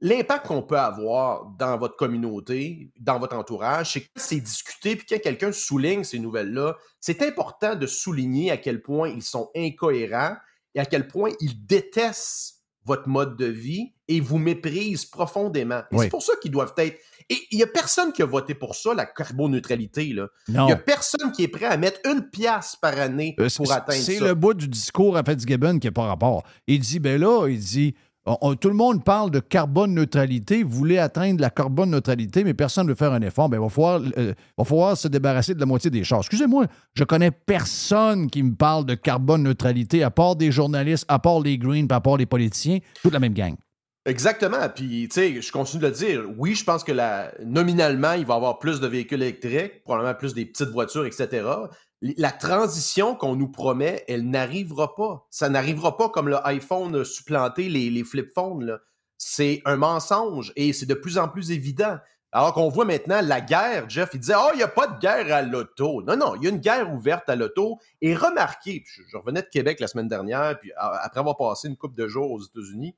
l'impact 0.00 0.46
qu'on 0.46 0.62
peut 0.62 0.78
avoir 0.78 1.46
dans 1.58 1.78
votre 1.78 1.96
communauté, 1.96 2.90
dans 3.00 3.18
votre 3.18 3.36
entourage, 3.36 3.92
c'est 3.92 4.00
que 4.02 4.06
quand 4.14 4.22
c'est 4.22 4.40
discuté, 4.40 4.96
puis 4.96 5.06
quand 5.08 5.20
quelqu'un 5.22 5.52
souligne 5.52 6.04
ces 6.04 6.18
nouvelles-là, 6.18 6.76
c'est 7.00 7.22
important 7.22 7.74
de 7.74 7.86
souligner 7.86 8.50
à 8.50 8.56
quel 8.56 8.82
point 8.82 9.08
ils 9.08 9.22
sont 9.22 9.50
incohérents 9.56 10.36
et 10.74 10.80
à 10.80 10.84
quel 10.84 11.08
point 11.08 11.30
ils 11.40 11.66
détestent 11.66 12.54
votre 12.84 13.08
mode 13.08 13.36
de 13.36 13.46
vie 13.46 13.92
et 14.06 14.20
vous 14.20 14.38
méprisent 14.38 15.04
profondément. 15.06 15.80
Oui. 15.90 16.04
c'est 16.04 16.08
pour 16.08 16.22
ça 16.22 16.34
qu'ils 16.40 16.52
doivent 16.52 16.74
être... 16.76 16.96
Et 17.28 17.36
il 17.50 17.56
n'y 17.56 17.64
a 17.64 17.66
personne 17.66 18.12
qui 18.12 18.22
a 18.22 18.26
voté 18.26 18.54
pour 18.54 18.76
ça, 18.76 18.94
la 18.94 19.04
carboneutralité. 19.06 20.04
Il 20.06 20.28
n'y 20.48 20.70
a 20.72 20.76
personne 20.76 21.32
qui 21.32 21.42
est 21.42 21.48
prêt 21.48 21.64
à 21.66 21.76
mettre 21.76 21.98
une 22.08 22.30
pièce 22.30 22.76
par 22.80 22.96
année 22.98 23.34
Euh, 23.40 23.48
pour 23.56 23.66
c'est- 23.66 23.72
atteindre 23.72 24.00
C'est 24.00 24.18
ça. 24.18 24.24
le 24.26 24.34
bout 24.34 24.54
du 24.54 24.68
discours 24.68 25.16
à 25.16 25.24
Fitzgibbon 25.24 25.80
qui 25.80 25.88
n'a 25.88 25.92
pas 25.92 26.06
rapport. 26.06 26.44
Il 26.68 26.78
dit, 26.78 27.00
ben 27.00 27.20
là, 27.20 27.48
il 27.48 27.58
dit, 27.58 27.96
tout 28.60 28.68
le 28.68 28.74
monde 28.74 29.04
parle 29.04 29.30
de 29.30 29.38
carbone 29.38 29.94
neutralité, 29.94 30.62
voulez 30.64 30.98
atteindre 30.98 31.40
la 31.40 31.50
carbone 31.50 31.90
neutralité, 31.90 32.42
mais 32.42 32.54
personne 32.54 32.86
ne 32.86 32.90
veut 32.90 32.96
faire 32.96 33.12
un 33.12 33.22
effort. 33.22 33.48
Ben, 33.48 33.58
il 33.58 33.62
va 33.62 33.68
falloir, 33.68 34.92
euh, 34.92 34.94
se 34.96 35.08
débarrasser 35.08 35.54
de 35.54 35.60
la 35.60 35.66
moitié 35.66 35.90
des 35.90 36.02
chars. 36.02 36.20
Excusez-moi, 36.20 36.66
je 36.94 37.04
connais 37.04 37.30
personne 37.30 38.28
qui 38.28 38.42
me 38.42 38.54
parle 38.54 38.84
de 38.84 38.94
carbone 38.94 39.42
neutralité, 39.42 40.02
à 40.02 40.10
part 40.10 40.36
des 40.36 40.50
journalistes, 40.50 41.04
à 41.08 41.18
part 41.18 41.40
les 41.40 41.58
Greens, 41.58 41.86
à 41.90 42.00
part 42.00 42.16
les 42.16 42.26
politiciens, 42.26 42.78
toute 43.02 43.12
la 43.12 43.20
même 43.20 43.34
gang. 43.34 43.54
Exactement. 44.06 44.68
Puis, 44.72 45.08
tu 45.08 45.14
sais, 45.14 45.42
je 45.42 45.52
continue 45.52 45.82
de 45.82 45.88
le 45.88 45.92
dire. 45.92 46.22
Oui, 46.38 46.54
je 46.54 46.64
pense 46.64 46.84
que 46.84 46.92
la, 46.92 47.32
nominalement, 47.44 48.12
il 48.12 48.24
va 48.24 48.34
y 48.34 48.36
avoir 48.36 48.60
plus 48.60 48.80
de 48.80 48.86
véhicules 48.86 49.20
électriques, 49.20 49.82
probablement 49.82 50.14
plus 50.14 50.32
des 50.32 50.46
petites 50.46 50.68
voitures, 50.68 51.06
etc. 51.06 51.44
La 52.02 52.30
transition 52.30 53.14
qu'on 53.14 53.36
nous 53.36 53.48
promet, 53.48 54.04
elle 54.06 54.28
n'arrivera 54.28 54.94
pas. 54.94 55.26
Ça 55.30 55.48
n'arrivera 55.48 55.96
pas 55.96 56.10
comme 56.10 56.28
le 56.28 56.46
iPhone 56.46 56.94
a 56.94 57.04
supplanté 57.04 57.68
les, 57.68 58.04
flip 58.04 58.32
phones. 58.34 58.78
C'est 59.16 59.62
un 59.64 59.76
mensonge 59.76 60.52
et 60.56 60.74
c'est 60.74 60.86
de 60.86 60.94
plus 60.94 61.16
en 61.16 61.28
plus 61.28 61.50
évident. 61.50 61.96
Alors 62.32 62.52
qu'on 62.52 62.68
voit 62.68 62.84
maintenant 62.84 63.20
la 63.22 63.40
guerre, 63.40 63.88
Jeff, 63.88 64.10
il 64.12 64.20
disait 64.20 64.34
Oh, 64.36 64.50
il 64.52 64.58
n'y 64.58 64.62
a 64.62 64.68
pas 64.68 64.88
de 64.88 64.98
guerre 64.98 65.34
à 65.34 65.40
l'auto. 65.40 66.02
Non, 66.02 66.16
non, 66.16 66.34
il 66.34 66.44
y 66.44 66.46
a 66.46 66.50
une 66.50 66.58
guerre 66.58 66.92
ouverte 66.92 67.30
à 67.30 67.36
l'auto. 67.36 67.78
Et 68.02 68.14
remarquez, 68.14 68.84
je, 68.86 69.16
revenais 69.16 69.40
de 69.40 69.48
Québec 69.48 69.80
la 69.80 69.86
semaine 69.86 70.08
dernière, 70.08 70.58
puis 70.60 70.70
après 70.76 71.20
avoir 71.20 71.38
passé 71.38 71.68
une 71.68 71.78
couple 71.78 71.94
de 71.94 72.08
jours 72.08 72.30
aux 72.30 72.42
États-Unis, 72.42 72.94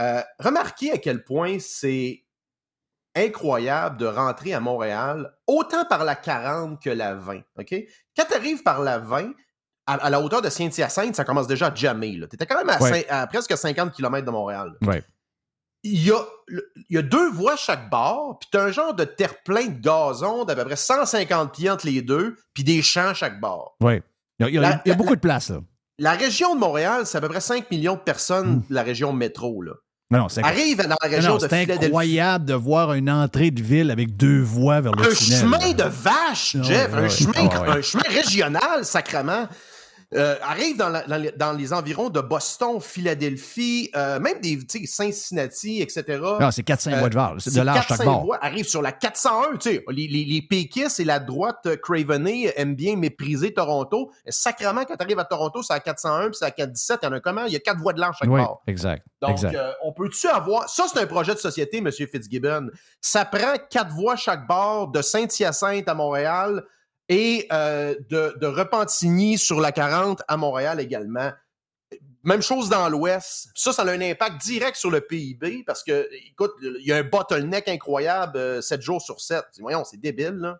euh, 0.00 0.20
remarquez 0.38 0.92
à 0.92 0.98
quel 0.98 1.24
point 1.24 1.58
c'est 1.60 2.24
incroyable 3.14 3.96
de 3.98 4.06
rentrer 4.06 4.52
à 4.54 4.60
Montréal, 4.60 5.32
autant 5.46 5.84
par 5.84 6.04
la 6.04 6.14
40 6.16 6.82
que 6.82 6.90
la 6.90 7.14
20. 7.14 7.40
OK? 7.58 7.74
Quand 8.16 8.24
tu 8.28 8.34
arrives 8.34 8.62
par 8.62 8.80
la 8.82 8.98
20, 8.98 9.32
à, 9.86 9.94
à 9.94 10.10
la 10.10 10.20
hauteur 10.20 10.42
de 10.42 10.48
Saint-Hyacinthe, 10.48 11.14
ça 11.16 11.24
commence 11.24 11.46
déjà 11.46 11.66
à 11.68 11.74
jammer. 11.74 12.12
Tu 12.28 12.34
étais 12.34 12.46
quand 12.46 12.56
même 12.58 12.70
à, 12.70 12.80
Ouais. 12.82 13.02
cin- 13.02 13.06
à 13.10 13.26
presque 13.26 13.56
50 13.56 13.92
km 13.92 14.24
de 14.24 14.30
Montréal. 14.30 14.74
Ouais. 14.82 15.02
Il 15.86 16.02
y, 16.02 16.10
a, 16.10 16.18
le- 16.48 16.72
il 16.88 16.96
y 16.96 16.98
a 16.98 17.02
deux 17.02 17.30
voies 17.30 17.56
chaque 17.56 17.90
bord, 17.90 18.38
puis 18.38 18.48
tu 18.50 18.56
as 18.58 18.62
un 18.62 18.70
genre 18.72 18.94
de 18.94 19.04
terre-plein 19.04 19.66
de 19.66 19.80
gazon 19.80 20.44
d'à 20.46 20.54
peu 20.56 20.64
près 20.64 20.76
150 20.76 21.52
pieds 21.52 21.68
entre 21.68 21.84
les 21.86 22.00
deux, 22.00 22.36
puis 22.54 22.64
des 22.64 22.80
champs 22.80 23.12
chaque 23.12 23.38
bord. 23.38 23.76
Oui. 23.82 24.00
Il 24.38 24.48
y 24.48 24.58
a, 24.58 24.80
il 24.86 24.92
y 24.92 24.96
beaucoup 24.96 25.14
de 25.14 25.20
place, 25.20 25.50
là. 25.50 25.58
La 25.98 26.12
région 26.14 26.54
de 26.56 26.60
Montréal, 26.60 27.06
c'est 27.06 27.18
à 27.18 27.20
peu 27.20 27.28
près 27.28 27.40
5 27.40 27.70
millions 27.70 27.94
de 27.94 28.00
personnes, 28.00 28.62
la 28.70 28.82
région 28.82 29.12
métro. 29.12 29.62
Là. 29.62 29.74
Non, 30.14 30.20
non, 30.22 30.28
c'est 30.28 30.44
Arrive 30.44 30.76
dans 30.78 30.96
la 31.02 31.08
région 31.08 31.30
non, 31.32 31.36
de 31.38 31.46
c'est 31.48 31.70
incroyable 31.72 32.44
de 32.44 32.54
voir 32.54 32.92
une 32.94 33.10
entrée 33.10 33.50
de 33.50 33.62
ville 33.62 33.90
avec 33.90 34.16
deux 34.16 34.40
voies 34.42 34.80
vers 34.80 34.92
le 34.92 35.02
un 35.02 35.14
tunnel. 35.14 35.40
chemin 35.40 35.72
de 35.72 35.82
vache, 35.82 36.56
Jeff, 36.62 36.92
ouais, 36.92 36.98
un, 36.98 37.02
ouais. 37.02 37.08
chemin, 37.08 37.32
Ah 37.52 37.60
ouais. 37.62 37.68
un 37.78 37.82
chemin 37.82 38.02
régional, 38.08 38.84
sacrement. 38.84 39.48
Euh, 40.14 40.36
arrive 40.42 40.76
dans, 40.76 40.88
la- 40.88 41.02
dans 41.06 41.16
les, 41.16 41.32
dans 41.32 41.52
les 41.52 41.72
environs 41.72 42.10
de 42.10 42.20
Boston, 42.20 42.80
Philadelphie, 42.80 43.90
euh, 43.96 44.18
même 44.20 44.40
des 44.40 44.58
tu 44.66 44.80
sais, 44.80 44.86
Cincinnati, 44.86 45.80
etc. 45.82 46.20
Non, 46.40 46.50
c'est 46.50 46.62
400 46.62 46.98
voies 46.98 47.08
de 47.08 47.14
var, 47.14 47.34
c'est 47.38 47.54
de 47.54 47.60
large 47.60 47.78
chaque 47.80 47.88
400 47.98 48.04
bord. 48.04 48.24
voies, 48.24 48.38
arrive 48.44 48.66
sur 48.66 48.82
la 48.82 48.92
401. 48.92 49.56
Tu 49.56 49.70
sais, 49.70 49.84
les, 49.90 50.08
les, 50.08 50.24
les 50.24 50.42
péquistes 50.42 51.00
et 51.00 51.04
la 51.04 51.18
droite 51.20 51.60
euh, 51.66 51.76
cravenée 51.76 52.52
aiment 52.56 52.74
bien 52.74 52.96
mépriser 52.96 53.52
Toronto. 53.54 54.10
Sacrement, 54.28 54.84
quand 54.84 54.96
tu 54.96 55.02
arrives 55.02 55.18
à 55.18 55.24
Toronto, 55.24 55.62
c'est 55.62 55.72
à 55.74 55.80
401 55.80 56.26
puis 56.30 56.36
c'est 56.38 56.44
à 56.44 56.50
417. 56.50 56.98
Il 57.02 57.06
y 57.06 57.08
en 57.08 57.12
a 57.12 57.20
comment? 57.20 57.44
Il 57.44 57.52
y 57.52 57.56
a 57.56 57.60
quatre 57.60 57.80
voies 57.80 57.92
de 57.92 58.00
large 58.00 58.16
chaque 58.18 58.28
Oui, 58.28 58.40
bord. 58.40 58.62
exact. 58.66 59.04
Donc, 59.20 59.30
exact. 59.32 59.54
euh, 59.54 59.72
on 59.84 59.92
peut-tu 59.92 60.28
avoir. 60.28 60.68
Ça, 60.68 60.84
c'est 60.92 61.00
un 61.00 61.06
projet 61.06 61.34
de 61.34 61.38
société, 61.38 61.78
M. 61.78 61.90
Fitzgibbon. 61.90 62.68
Ça 63.00 63.24
prend 63.24 63.54
quatre 63.70 63.92
voies 63.92 64.16
chaque 64.16 64.46
bord 64.46 64.88
de 64.88 65.00
Saint-Hyacinthe 65.02 65.88
à 65.88 65.94
Montréal 65.94 66.62
et 67.08 67.46
euh, 67.52 67.94
de, 68.10 68.34
de 68.40 68.46
Repentigny 68.46 69.38
sur 69.38 69.60
la 69.60 69.72
40 69.72 70.22
à 70.28 70.36
Montréal 70.36 70.80
également. 70.80 71.30
Même 72.24 72.40
chose 72.42 72.70
dans 72.70 72.88
l'Ouest. 72.88 73.50
Ça, 73.54 73.72
ça 73.72 73.82
a 73.82 73.90
un 73.90 74.00
impact 74.00 74.40
direct 74.42 74.76
sur 74.76 74.90
le 74.90 75.00
PIB 75.02 75.62
parce 75.66 75.84
que, 75.84 76.08
écoute, 76.30 76.52
il 76.62 76.86
y 76.86 76.92
a 76.92 76.96
un 76.96 77.02
bottleneck 77.04 77.68
incroyable 77.68 78.62
7 78.62 78.80
jours 78.80 79.02
sur 79.02 79.20
7. 79.20 79.44
Voyons, 79.60 79.84
c'est 79.84 80.00
débile. 80.00 80.54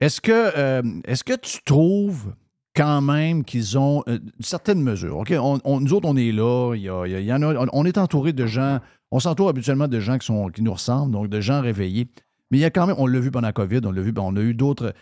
Est-ce 0.00 0.20
que, 0.20 0.52
euh, 0.56 0.82
est-ce 1.04 1.24
que 1.24 1.34
tu 1.34 1.58
trouves 1.64 2.34
quand 2.74 3.00
même 3.02 3.44
qu'ils 3.44 3.76
ont 3.78 4.02
euh, 4.08 4.18
une 4.38 4.44
certaine 4.44 4.80
mesure? 4.80 5.18
OK? 5.18 5.32
On, 5.36 5.58
on- 5.64 5.80
nous 5.80 5.92
autres, 5.92 6.08
on 6.08 6.16
est 6.16 6.30
là. 6.32 6.74
Y, 6.76 6.88
a- 6.88 7.06
y 7.06 7.32
en 7.32 7.42
a, 7.42 7.54
on- 7.54 7.68
on 7.72 7.84
est 7.84 7.98
entouré 7.98 8.32
de 8.32 8.46
gens. 8.46 8.78
On 9.10 9.18
s'entoure 9.20 9.48
habituellement 9.48 9.88
de 9.88 9.98
gens 10.00 10.18
qui, 10.18 10.26
sont, 10.26 10.48
qui 10.50 10.62
nous 10.62 10.72
ressemblent, 10.72 11.12
donc 11.12 11.28
de 11.28 11.40
gens 11.40 11.60
réveillés. 11.60 12.06
Mais 12.50 12.58
il 12.58 12.60
y 12.60 12.64
a 12.64 12.70
quand 12.70 12.86
même, 12.86 12.96
on 12.98 13.06
l'a 13.06 13.18
vu 13.18 13.30
pendant 13.30 13.48
la 13.48 13.52
COVID, 13.52 13.80
on 13.84 13.90
l'a 13.92 14.02
vu, 14.02 14.12
ben, 14.12 14.22
on 14.22 14.36
a 14.36 14.40
eu 14.40 14.54
d'autres. 14.54 14.94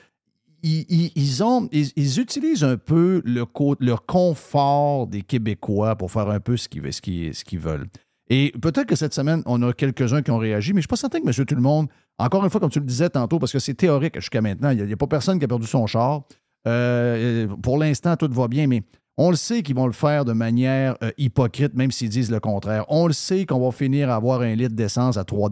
Ils, 0.63 2.21
utilisent 2.21 2.65
un 2.65 2.77
peu 2.77 3.23
le, 3.25 3.45
co- 3.45 3.77
le 3.79 3.97
confort 3.97 5.07
des 5.07 5.23
Québécois 5.23 5.97
pour 5.97 6.11
faire 6.11 6.29
un 6.29 6.41
peu 6.41 6.57
ce 6.57 6.69
qu'ils, 6.69 7.59
veulent. 7.59 7.87
Et 8.29 8.53
peut-être 8.61 8.87
que 8.87 8.97
cette 8.97 9.15
semaine, 9.15 9.43
on 9.47 9.63
a 9.63 9.73
quelques-uns 9.73 10.23
qui 10.23 10.31
ont 10.31 10.39
réagi, 10.39 10.73
mais 10.73 10.75
je 10.75 10.79
ne 10.79 10.83
suis 10.83 10.89
pas 10.89 10.97
certain 10.97 11.21
que 11.21 11.27
M. 11.27 11.45
Tout-le-Monde, 11.45 11.89
encore 12.19 12.45
une 12.45 12.51
fois, 12.51 12.61
comme 12.61 12.71
tu 12.71 12.79
le 12.81 12.87
disais 12.87 13.09
tantôt, 13.11 13.39
parce 13.39 13.53
que 13.53 13.59
c'est 13.59 13.75
théorique 13.75 14.17
jusqu'à 14.17 14.41
maintenant, 14.41 14.71
il 14.71 14.85
n'y 14.85 14.93
a, 14.93 14.97
pas 14.97 15.07
personne 15.07 15.39
qui 15.39 15.45
a 15.45 15.49
perdu 15.49 15.67
son 15.67 15.87
char. 15.87 16.23
Euh, 16.67 17.49
pour 17.63 17.79
l'instant, 17.79 18.17
tout 18.17 18.29
va 18.31 18.47
bien, 18.47 18.67
mais 18.67 18.83
on 19.17 19.31
le 19.31 19.37
sait 19.37 19.63
qu'ils 19.63 19.75
vont 19.75 19.87
le 19.87 19.93
faire 19.93 20.25
de 20.25 20.33
manière 20.33 20.97
euh, 21.03 21.11
hypocrite, 21.19 21.75
même 21.75 21.91
s'ils 21.91 22.09
disent 22.09 22.31
le 22.31 22.41
contraire. 22.41 22.85
On 22.89 23.07
le 23.07 23.13
sait 23.13 23.45
qu'on 23.45 23.61
va 23.61 23.71
finir 23.71 24.11
à 24.11 24.15
avoir 24.15 24.41
un 24.41 24.55
litre 24.55 24.75
d'essence 24.75 25.17
à 25.17 25.25
3 25.25 25.51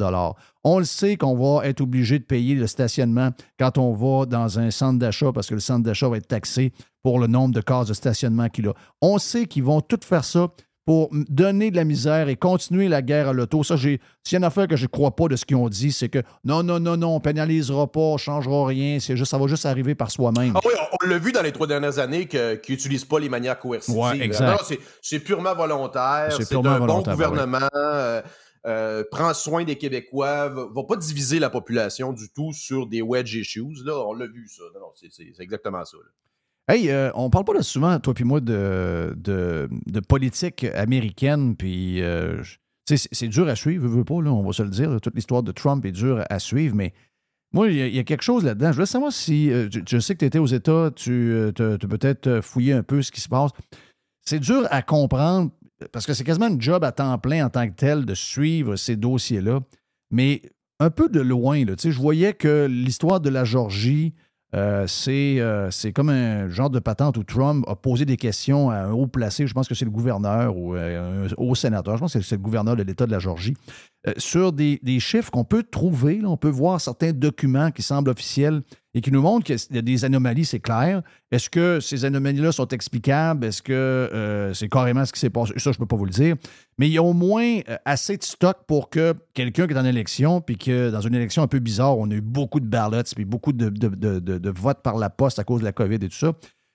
On 0.64 0.78
le 0.78 0.84
sait 0.84 1.16
qu'on 1.16 1.36
va 1.36 1.66
être 1.66 1.80
obligé 1.80 2.18
de 2.18 2.24
payer 2.24 2.54
le 2.54 2.66
stationnement 2.66 3.30
quand 3.58 3.76
on 3.76 3.92
va 3.92 4.26
dans 4.26 4.58
un 4.58 4.70
centre 4.70 4.98
d'achat 4.98 5.32
parce 5.32 5.48
que 5.48 5.54
le 5.54 5.60
centre 5.60 5.82
d'achat 5.82 6.08
va 6.08 6.16
être 6.16 6.28
taxé 6.28 6.72
pour 7.02 7.18
le 7.18 7.26
nombre 7.26 7.54
de 7.54 7.60
cases 7.60 7.88
de 7.88 7.94
stationnement 7.94 8.48
qu'il 8.48 8.68
a. 8.68 8.74
On 9.02 9.18
sait 9.18 9.46
qu'ils 9.46 9.64
vont 9.64 9.80
tout 9.80 10.00
faire 10.02 10.24
ça 10.24 10.48
pour 10.88 11.10
donner 11.28 11.70
de 11.70 11.76
la 11.76 11.84
misère 11.84 12.30
et 12.30 12.36
continuer 12.36 12.88
la 12.88 13.02
guerre 13.02 13.28
à 13.28 13.34
l'auto. 13.34 13.62
Ça, 13.62 13.76
j'ai, 13.76 14.00
s'il 14.24 14.32
y 14.32 14.36
a 14.36 14.38
une 14.38 14.44
affaire 14.44 14.66
que 14.66 14.74
je 14.74 14.84
ne 14.84 14.88
crois 14.88 15.14
pas 15.14 15.28
de 15.28 15.36
ce 15.36 15.44
qu'ils 15.44 15.58
ont 15.58 15.68
dit, 15.68 15.92
c'est 15.92 16.08
que 16.08 16.22
non, 16.44 16.62
non, 16.62 16.80
non, 16.80 16.96
non, 16.96 17.16
on 17.16 17.20
pénalisera 17.20 17.86
pas, 17.92 18.00
on 18.00 18.12
ne 18.14 18.18
changera 18.18 18.66
rien, 18.68 18.98
c'est 18.98 19.14
juste, 19.14 19.30
ça 19.30 19.36
va 19.36 19.46
juste 19.48 19.66
arriver 19.66 19.94
par 19.94 20.10
soi-même. 20.10 20.54
Ah 20.56 20.60
oui, 20.64 20.72
on, 20.80 20.96
on 21.04 21.10
l'a 21.10 21.18
vu 21.18 21.30
dans 21.30 21.42
les 21.42 21.52
trois 21.52 21.66
dernières 21.66 21.98
années 21.98 22.24
que- 22.24 22.54
qu'ils 22.54 22.76
n'utilisent 22.76 23.04
pas 23.04 23.18
les 23.18 23.28
manières 23.28 23.58
coercitives. 23.58 24.00
Ouais, 24.00 24.18
exact. 24.18 24.46
Non, 24.46 24.52
non, 24.52 24.58
c'est- 24.66 24.80
c'est 25.02 25.18
purement 25.20 25.54
volontaire. 25.54 26.28
C'est 26.30 26.44
C'est 26.44 26.48
purement 26.48 26.70
un 26.70 26.78
volontaire, 26.78 27.14
bon 27.18 27.22
gouvernement. 27.22 27.68
euh, 27.74 28.22
euh, 28.66 29.04
prend 29.10 29.34
soin 29.34 29.64
des 29.64 29.76
Québécois, 29.76 30.48
va, 30.48 30.68
va 30.74 30.82
pas 30.88 30.96
diviser 30.96 31.38
la 31.38 31.50
population 31.50 32.14
du 32.14 32.30
tout 32.34 32.54
sur 32.54 32.86
des 32.86 33.02
wedge 33.02 33.34
issues. 33.34 33.62
Là, 33.84 33.92
on 34.06 34.14
l'a 34.14 34.26
vu, 34.26 34.48
ça. 34.48 34.62
Non, 34.72 34.80
non, 34.80 34.86
c'est- 34.94 35.08
c'est 35.10 35.32
c'est 35.36 35.42
exactement 35.42 35.84
ça. 35.84 35.98
là. 35.98 36.10
Hey, 36.70 36.90
euh, 36.90 37.10
on 37.14 37.30
parle 37.30 37.46
pas 37.46 37.62
souvent, 37.62 37.98
toi 37.98 38.12
puis 38.12 38.24
moi, 38.24 38.40
de, 38.40 39.16
politique 40.06 40.64
américaine, 40.74 41.56
puis 41.56 42.02
euh, 42.02 42.42
c'est 42.84 43.28
dur 43.28 43.48
à 43.48 43.56
suivre, 43.56 43.86
veux, 43.86 43.96
veux 43.96 44.04
pas, 44.04 44.20
là, 44.20 44.30
on 44.30 44.42
va 44.42 44.52
se 44.52 44.62
le 44.62 44.68
dire. 44.68 45.00
toute 45.00 45.14
l'histoire 45.14 45.42
de 45.42 45.50
Trump 45.50 45.84
est 45.86 45.92
dure 45.92 46.24
à 46.28 46.38
suivre, 46.38 46.76
mais 46.76 46.92
moi, 47.54 47.70
il 47.70 47.94
y, 47.94 47.98
a- 47.98 48.04
quelque 48.04 48.22
chose 48.22 48.44
là-dedans. 48.44 48.68
Je 48.72 48.74
voulais 48.74 48.86
savoir 48.86 49.10
si, 49.10 49.50
euh, 49.50 49.70
je, 49.70 49.98
sais 49.98 50.12
que 50.12 50.18
tu 50.18 50.26
étais 50.26 50.38
aux 50.38 50.46
États, 50.46 50.90
tu 50.94 51.50
peut-être 51.54 52.40
fouillé 52.42 52.74
un 52.74 52.82
peu 52.82 53.00
ce 53.00 53.10
qui 53.10 53.22
se 53.22 53.30
passe. 53.30 53.52
C'est 54.26 54.40
dur 54.40 54.66
à 54.70 54.82
comprendre, 54.82 55.50
parce 55.90 56.04
que 56.04 56.12
c'est 56.12 56.24
quasiment 56.24 56.48
une 56.48 56.60
job 56.60 56.84
à 56.84 56.92
temps 56.92 57.16
plein 57.16 57.46
en 57.46 57.48
tant 57.48 57.66
que 57.66 57.74
tel 57.74 58.04
de 58.04 58.14
suivre 58.14 58.76
ces 58.76 58.96
dossiers-là, 58.96 59.60
mais 60.10 60.42
un 60.80 60.90
peu 60.90 61.08
de 61.08 61.20
loin, 61.20 61.64
là, 61.64 61.76
tu 61.76 61.84
sais, 61.84 61.92
je 61.92 61.98
voyais 61.98 62.34
que 62.34 62.66
l'histoire 62.66 63.20
de 63.20 63.30
la 63.30 63.44
Georgie, 63.44 64.12
euh, 64.54 64.86
c'est 64.86 65.40
euh, 65.40 65.70
c'est 65.70 65.92
comme 65.92 66.08
un 66.08 66.48
genre 66.48 66.70
de 66.70 66.78
patente 66.78 67.18
où 67.18 67.22
Trump 67.22 67.66
a 67.68 67.76
posé 67.76 68.06
des 68.06 68.16
questions 68.16 68.70
à 68.70 68.76
un 68.76 68.92
haut 68.92 69.06
placé, 69.06 69.46
je 69.46 69.52
pense 69.52 69.68
que 69.68 69.74
c'est 69.74 69.84
le 69.84 69.90
gouverneur 69.90 70.56
ou 70.56 70.74
euh, 70.74 71.26
un 71.28 71.34
haut 71.36 71.54
sénateur, 71.54 71.96
je 71.96 72.00
pense 72.00 72.14
que 72.14 72.22
c'est 72.22 72.36
le 72.36 72.42
gouverneur 72.42 72.74
de 72.74 72.82
l'État 72.82 73.04
de 73.04 73.10
la 73.10 73.18
Georgie, 73.18 73.54
euh, 74.06 74.14
sur 74.16 74.52
des, 74.52 74.80
des 74.82 75.00
chiffres 75.00 75.30
qu'on 75.30 75.44
peut 75.44 75.62
trouver, 75.62 76.22
on 76.24 76.38
peut 76.38 76.48
voir 76.48 76.80
certains 76.80 77.12
documents 77.12 77.70
qui 77.70 77.82
semblent 77.82 78.08
officiels 78.08 78.62
et 78.98 79.00
qui 79.00 79.12
nous 79.12 79.22
montrent 79.22 79.46
qu'il 79.46 79.56
y 79.70 79.78
a 79.78 79.82
des 79.82 80.04
anomalies, 80.04 80.44
c'est 80.44 80.58
clair. 80.58 81.02
Est-ce 81.30 81.48
que 81.48 81.78
ces 81.78 82.04
anomalies-là 82.04 82.50
sont 82.50 82.66
explicables? 82.66 83.46
Est-ce 83.46 83.62
que 83.62 83.72
euh, 83.72 84.52
c'est 84.54 84.68
carrément 84.68 85.04
ce 85.04 85.12
qui 85.12 85.20
s'est 85.20 85.30
passé? 85.30 85.52
Ça, 85.56 85.70
je 85.70 85.76
ne 85.76 85.84
peux 85.84 85.86
pas 85.86 85.94
vous 85.94 86.04
le 86.04 86.10
dire. 86.10 86.34
Mais 86.78 86.88
il 86.88 86.92
y 86.94 86.98
a 86.98 87.02
au 87.04 87.12
moins 87.12 87.60
euh, 87.68 87.76
assez 87.84 88.16
de 88.16 88.24
stock 88.24 88.56
pour 88.66 88.90
que 88.90 89.14
quelqu'un 89.34 89.68
qui 89.68 89.74
est 89.74 89.78
en 89.78 89.84
élection, 89.84 90.40
puis 90.40 90.58
que 90.58 90.90
dans 90.90 91.00
une 91.00 91.14
élection 91.14 91.44
un 91.44 91.46
peu 91.46 91.60
bizarre, 91.60 91.96
on 91.96 92.10
a 92.10 92.14
eu 92.14 92.20
beaucoup 92.20 92.58
de 92.58 92.66
ballots, 92.66 93.04
puis 93.14 93.24
beaucoup 93.24 93.52
de, 93.52 94.50
votes 94.50 94.82
par 94.82 94.96
la 94.96 95.10
poste 95.10 95.38
à 95.38 95.44
cause 95.44 95.60
de 95.60 95.64
la 95.64 95.72
COVID 95.72 95.94
et 95.94 96.08
tout 96.08 96.10
ça, 96.10 96.32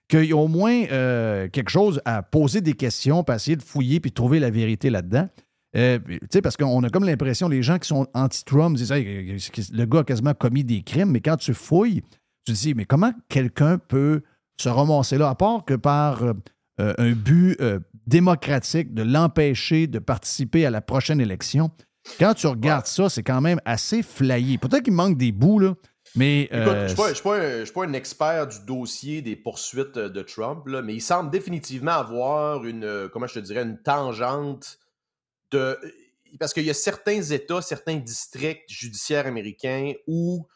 qu'il 0.08 0.24
y 0.24 0.32
a 0.32 0.38
au 0.38 0.48
moins 0.48 0.86
euh, 0.94 1.50
quelque 1.50 1.72
chose 1.72 2.02
à 2.06 2.24
poser 2.24 2.62
des 2.62 2.74
questions, 2.74 3.26
puis 3.26 3.36
essayer 3.36 3.58
de 3.58 3.64
fouiller, 3.64 4.00
puis 4.00 4.14
trouver 4.14 4.40
la 4.40 4.50
vérité 4.50 4.90
là-dedans. 4.90 5.28
Euh, 5.76 5.98
puis, 6.00 6.20
tu 6.20 6.28
sais, 6.32 6.42
parce 6.42 6.56
qu'on 6.58 6.84
a 6.84 6.90
comme 6.90 7.04
l'impression, 7.04 7.48
les 7.50 7.64
gens 7.64 7.80
qui 7.80 7.88
sont 7.88 8.08
anti-Trump 8.14 8.76
disent 8.78 8.92
Hey, 8.92 9.38
le 9.72 9.86
gars 9.86 10.00
a 10.00 10.04
quasiment 10.04 10.34
commis 10.34 10.64
des 10.64 10.84
crimes, 10.84 11.10
mais 11.12 11.22
quand 11.22 11.38
tu 11.38 11.54
fouilles, 11.54 12.02
tu 12.46 12.54
te 12.54 12.58
dis, 12.58 12.74
mais 12.76 12.86
comment 12.86 13.12
quelqu'un 13.30 13.78
peut 13.78 14.22
se 14.60 14.70
ramasser 14.70 15.18
là, 15.18 15.30
à 15.30 15.36
part 15.36 15.66
que 15.66 15.74
par 15.74 16.24
euh, 16.24 16.34
euh, 16.80 16.94
un 16.98 17.14
but 17.14 17.56
euh, 17.62 17.80
démocratique 18.06 18.94
de 18.94 19.02
l'empêcher 19.04 19.88
de 19.88 20.00
participer 20.00 20.66
à 20.66 20.70
la 20.70 20.82
prochaine 20.82 21.20
élection? 21.22 21.72
Quand 22.20 22.34
tu 22.34 22.48
regardes 22.48 22.86
ça, 22.86 23.10
c'est 23.10 23.24
quand 23.24 23.42
même 23.42 23.60
assez 23.66 24.04
flayé. 24.04 24.58
Peut-être 24.58 24.84
qu'il 24.84 24.94
manque 24.94 25.18
des 25.18 25.32
bouts, 25.32 25.58
là, 25.60 25.74
mais. 26.16 26.44
Écoute, 26.44 26.54
euh, 26.54 26.88
je 26.90 27.02
ne 27.02 27.14
suis, 27.14 27.24
pas- 27.24 27.38
un- 27.38 27.60
je 27.60 27.64
suis 27.64 27.74
pas 27.74 27.86
un 27.86 27.94
expert 27.94 28.48
du 28.48 28.58
dossier 28.68 29.22
des 29.22 29.36
poursuites 29.38 29.98
euh, 29.98 30.10
de 30.10 30.22
Trump, 30.22 30.68
là, 30.68 30.82
mais 30.82 30.94
il 30.94 31.02
semble 31.02 31.32
définitivement 31.32 31.92
avoir 31.94 32.64
une, 32.66 32.84
euh, 32.84 33.08
comment 33.12 33.26
je 33.26 33.36
te 33.36 33.40
dirais, 33.40 33.64
une 33.64 33.82
tangente 33.82 34.78
de. 35.54 35.78
Parce 36.40 36.54
qu'il 36.54 36.66
y 36.66 36.70
a 36.70 36.74
certains 36.74 37.22
États, 37.22 37.62
certains 37.62 37.98
districts 37.98 38.70
judiciaires 38.70 39.28
américains 39.28 39.94
où 40.08 40.48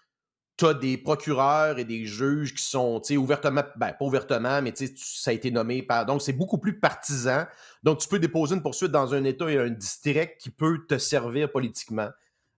tu 0.58 0.66
as 0.66 0.74
des 0.74 0.98
procureurs 0.98 1.78
et 1.78 1.86
des 1.86 2.06
juges 2.06 2.56
qui 2.56 2.64
sont, 2.64 3.00
ouvertement, 3.12 3.62
ben, 3.76 3.94
pas 3.94 4.06
ouvertement, 4.06 4.60
mais 4.62 4.74
ça 4.76 5.30
a 5.30 5.34
été 5.34 5.52
nommé 5.52 5.84
par. 5.84 6.06
Donc, 6.08 6.24
c'est 6.24 6.34
beaucoup 6.34 6.58
plus 6.58 6.80
partisan. 6.80 7.46
Donc, 7.84 8.00
tu 8.00 8.08
peux 8.08 8.18
déposer 8.18 8.56
une 8.56 8.64
poursuite 8.64 8.92
dans 8.92 9.14
un 9.14 9.24
État 9.24 9.50
et 9.52 9.58
un 9.60 9.70
district 9.70 10.38
qui 10.40 10.50
peut 10.50 10.80
te 10.88 10.98
servir 10.98 11.52
politiquement. 11.52 12.10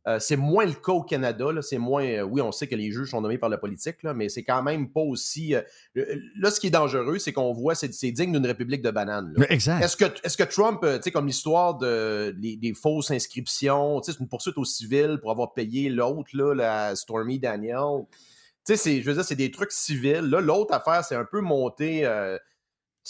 Euh, 0.10 0.18
c'est 0.20 0.36
moins 0.38 0.66
le 0.66 0.74
cas 0.74 0.92
au 0.92 1.04
Canada. 1.04 1.52
là. 1.52 1.62
C'est 1.62 1.78
moins. 1.78 2.04
euh, 2.04 2.24
oui, 2.24 2.42
on 2.42 2.52
sait 2.52 2.68
que 2.68 2.76
les 2.76 2.92
juges 2.92 3.12
sont 3.12 3.22
nommés 3.22 3.38
par 3.38 3.50
la 3.50 3.58
politique, 3.60 4.02
là, 4.04 4.14
mais 4.14 4.28
c'est 4.28 4.44
quand 4.44 4.64
même 4.64 4.90
pas 4.90 5.02
aussi. 5.02 5.54
euh, 5.56 5.62
là, 6.36 6.50
ce 6.52 6.60
qui 6.60 6.68
est 6.68 6.72
dangereux, 6.72 7.20
c'est 7.20 7.32
qu'on 7.32 7.54
voit, 7.54 7.76
c'est 7.76 7.94
c'est 7.94 8.12
digne 8.12 8.32
d'une 8.34 8.46
république 8.48 8.82
de 8.82 8.92
bananes. 8.92 9.34
là. 9.38 9.46
Exact. 9.50 9.84
Est-ce 9.84 10.36
que, 10.38 10.44
Trump, 10.44 10.80
tu 10.82 10.88
sais, 11.04 11.12
comme 11.12 11.28
l'histoire 11.28 11.78
de, 11.78 12.36
les- 12.40 12.56
des 12.58 12.74
fausses 12.74 13.12
inscriptions, 13.12 14.02
tu 14.02 14.08
sais, 14.12 14.18
c'est 14.18 14.24
une 14.24 14.28
poursuite 14.30 14.58
au 14.58 14.66
civil 14.66 15.20
pour 15.22 15.32
avoir 15.32 15.54
payé 15.54 15.90
l'autre, 15.90 16.30
là, 16.34 16.54
la 16.56 16.96
Stormy 16.96 17.38
Daniel. 17.40 18.06
Tu 18.66 18.74
sais, 18.74 18.78
c'est- 18.78 19.02
je 19.02 19.06
veux 19.06 19.14
dire, 19.14 19.24
c'est 19.24 19.36
des 19.36 19.52
trucs 19.52 19.72
civils. 19.72 20.22
Là, 20.30 20.42
l'autre 20.42 20.74
affaire, 20.74 21.04
c'est 21.06 21.16
un 21.16 21.26
peu 21.26 21.42
monté. 21.42 22.06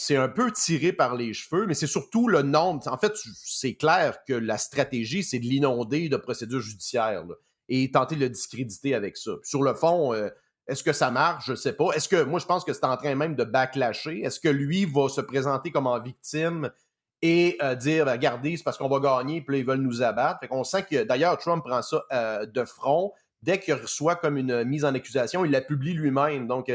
C'est 0.02 0.16
un 0.16 0.30
peu 0.30 0.50
tiré 0.50 0.94
par 0.94 1.14
les 1.14 1.34
cheveux, 1.34 1.66
mais 1.66 1.74
c'est 1.74 1.86
surtout 1.86 2.30
le 2.30 2.42
nombre. 2.42 2.88
En 2.88 2.98
fait, 2.98 3.12
c'est 3.44 3.76
clair 3.76 4.24
que 4.26 4.32
la 4.32 4.58
stratégie, 4.58 5.24
c'est 5.24 5.40
de 5.40 5.44
l'inonder 5.44 6.08
de 6.08 6.16
procédures 6.16 6.62
judiciaires 6.62 7.26
et 7.68 7.92
tenter 7.92 8.16
de 8.16 8.22
le 8.22 8.30
discréditer 8.30 8.96
avec 8.96 9.18
ça. 9.18 9.32
Sur 9.44 9.62
le 9.62 9.74
fond, 9.74 10.14
euh, 10.14 10.30
est-ce 10.68 10.84
que 10.84 10.94
ça 10.94 11.12
marche? 11.12 11.48
Je 11.48 11.52
ne 11.52 11.58
sais 11.58 11.74
pas. 11.74 11.92
Est-ce 11.92 12.08
que 12.08 12.24
moi, 12.24 12.40
je 12.40 12.46
pense 12.46 12.64
que 12.64 12.72
c'est 12.72 12.86
en 12.86 12.96
train 12.96 13.14
même 13.14 13.36
de 13.36 13.44
backlasher. 13.44 14.22
Est-ce 14.22 14.40
que 14.40 14.48
lui 14.48 14.86
va 14.86 15.10
se 15.10 15.20
présenter 15.20 15.70
comme 15.70 15.86
en 15.86 16.00
victime 16.00 16.72
et 17.22 17.58
euh, 17.62 17.76
dire, 17.76 18.06
ben, 18.06 18.14
regardez, 18.14 18.56
c'est 18.56 18.64
parce 18.64 18.78
qu'on 18.78 18.88
va 18.88 19.02
gagner, 19.02 19.42
puis 19.42 19.56
là, 19.56 19.60
ils 19.60 19.68
veulent 19.68 19.82
nous 19.82 20.02
abattre? 20.02 20.40
Fait 20.40 20.48
qu'on 20.48 20.64
sent 20.64 20.86
que, 20.90 21.04
d'ailleurs, 21.04 21.38
Trump 21.40 21.62
prend 21.62 21.82
ça 21.82 22.06
euh, 22.14 22.46
de 22.46 22.64
front. 22.64 23.12
Dès 23.42 23.60
qu'il 23.60 23.74
reçoit 23.74 24.16
comme 24.16 24.38
une 24.38 24.64
mise 24.64 24.86
en 24.86 24.96
accusation, 24.96 25.44
il 25.44 25.52
la 25.52 25.60
publie 25.60 25.94
lui-même. 25.94 26.48
Donc, 26.48 26.72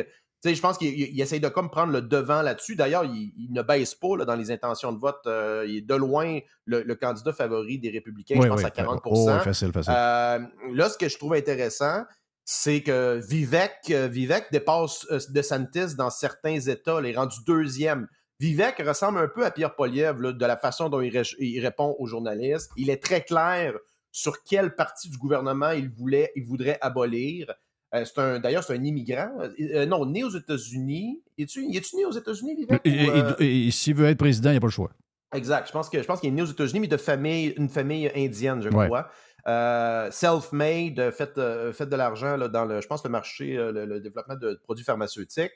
je 0.52 0.60
pense 0.60 0.76
qu'il 0.76 0.88
il- 0.88 1.14
il 1.14 1.20
essaye 1.20 1.40
de 1.40 1.48
comme 1.48 1.70
prendre 1.70 1.92
le 1.92 2.02
devant 2.02 2.42
là-dessus. 2.42 2.76
D'ailleurs, 2.76 3.04
il, 3.04 3.32
il 3.38 3.52
ne 3.52 3.62
baisse 3.62 3.94
pas 3.94 4.16
là, 4.18 4.24
dans 4.24 4.34
les 4.34 4.50
intentions 4.50 4.92
de 4.92 4.98
vote. 4.98 5.20
Euh, 5.26 5.64
il 5.66 5.76
est 5.78 5.80
de 5.82 5.94
loin 5.94 6.38
le, 6.66 6.82
le 6.82 6.94
candidat 6.96 7.32
favori 7.32 7.78
des 7.78 7.90
républicains, 7.90 8.34
je 8.42 8.48
pense 8.48 8.60
oui. 8.60 8.66
à 8.66 8.70
40 8.70 9.00
Oh, 9.06 9.30
oui, 9.30 9.40
facile, 9.44 9.72
facile. 9.72 9.92
Euh, 9.96 10.38
Là, 10.74 10.88
ce 10.90 10.98
que 10.98 11.08
je 11.08 11.16
trouve 11.16 11.34
intéressant, 11.34 12.02
c'est 12.44 12.82
que 12.82 13.20
Vivek, 13.26 13.72
euh, 13.90 14.06
Vivek 14.08 14.46
dépasse 14.52 15.06
euh, 15.10 15.18
DeSantis 15.30 15.94
dans 15.96 16.10
certains 16.10 16.60
États. 16.60 16.98
Il 17.00 17.06
est 17.06 17.16
rendu 17.16 17.36
deuxième. 17.46 18.06
Vivek 18.40 18.82
ressemble 18.86 19.18
un 19.20 19.28
peu 19.28 19.46
à 19.46 19.50
Pierre 19.50 19.74
Poliev 19.76 20.20
là, 20.20 20.32
de 20.32 20.44
la 20.44 20.56
façon 20.56 20.88
dont 20.90 21.00
il, 21.00 21.16
ré- 21.16 21.36
il 21.38 21.60
répond 21.60 21.96
aux 21.98 22.06
journalistes. 22.06 22.70
Il 22.76 22.90
est 22.90 23.02
très 23.02 23.22
clair 23.22 23.72
sur 24.10 24.42
quelle 24.42 24.74
partie 24.74 25.08
du 25.08 25.16
gouvernement 25.16 25.70
il, 25.70 25.88
voulait, 25.88 26.32
il 26.36 26.44
voudrait 26.44 26.76
abolir. 26.80 27.52
Euh, 27.94 28.04
c'est 28.04 28.18
un, 28.20 28.38
d'ailleurs, 28.40 28.64
c'est 28.64 28.74
un 28.74 28.82
immigrant. 28.82 29.30
Euh, 29.60 29.86
non, 29.86 30.04
né 30.06 30.24
aux 30.24 30.30
États-Unis. 30.30 31.22
Es-tu, 31.38 31.66
né 31.66 32.04
aux 32.04 32.12
États-Unis, 32.12 32.56
Vivek? 32.56 32.80
Et- 32.84 32.90
ou, 32.90 32.92
et- 32.94 33.08
euh, 33.20 33.32
et- 33.40 33.66
et 33.68 33.70
S'il 33.70 33.94
veut 33.94 34.06
être 34.08 34.18
président, 34.18 34.50
il 34.50 34.54
n'y 34.54 34.58
a 34.58 34.60
pas 34.60 34.66
le 34.66 34.72
choix. 34.72 34.90
Exact. 35.34 35.66
Je 35.66 35.72
pense 35.72 35.88
que 35.90 36.00
je 36.00 36.06
pense 36.06 36.20
qu'il 36.20 36.28
est 36.28 36.32
né 36.32 36.42
aux 36.42 36.46
États-Unis, 36.46 36.80
mais 36.80 36.86
de 36.88 36.96
famille, 36.96 37.54
une 37.56 37.68
famille 37.68 38.10
indienne, 38.16 38.60
je 38.62 38.68
Ouais. 38.68 38.86
crois. 38.86 39.08
Euh, 39.46 40.10
self-made, 40.10 40.98
euh, 40.98 41.12
fait, 41.12 41.36
euh, 41.38 41.72
fait 41.72 41.86
de 41.86 41.96
l'argent 41.96 42.36
là, 42.36 42.48
dans 42.48 42.64
le, 42.64 42.80
je 42.80 42.86
pense, 42.86 43.04
le 43.04 43.10
marché, 43.10 43.56
euh, 43.56 43.72
le, 43.72 43.84
le 43.84 44.00
développement 44.00 44.36
de 44.36 44.58
produits 44.64 44.84
pharmaceutiques. 44.84 45.52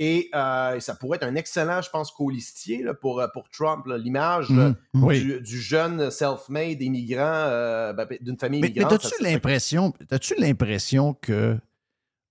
Et 0.00 0.28
euh, 0.34 0.78
ça 0.80 0.94
pourrait 0.94 1.16
être 1.16 1.24
un 1.24 1.34
excellent, 1.34 1.82
je 1.82 1.90
pense, 1.90 2.12
colistier 2.12 2.82
là, 2.84 2.94
pour, 2.94 3.20
euh, 3.20 3.26
pour 3.32 3.48
Trump. 3.50 3.84
L'image 3.86 4.46
euh, 4.50 4.72
Oui. 4.94 5.20
du, 5.20 5.40
du 5.40 5.58
jeune 5.60 6.10
self-made 6.10 6.80
immigrant 6.80 7.22
euh, 7.24 7.92
ben, 7.92 8.06
d'une 8.20 8.38
famille 8.38 8.60
Mais, 8.60 8.68
mais 8.68 8.74
immigrante. 8.82 9.02
ça- 9.02 9.10
l'impression, 9.20 9.92
as-tu 10.10 10.34
l'impression 10.38 11.14
que 11.14 11.56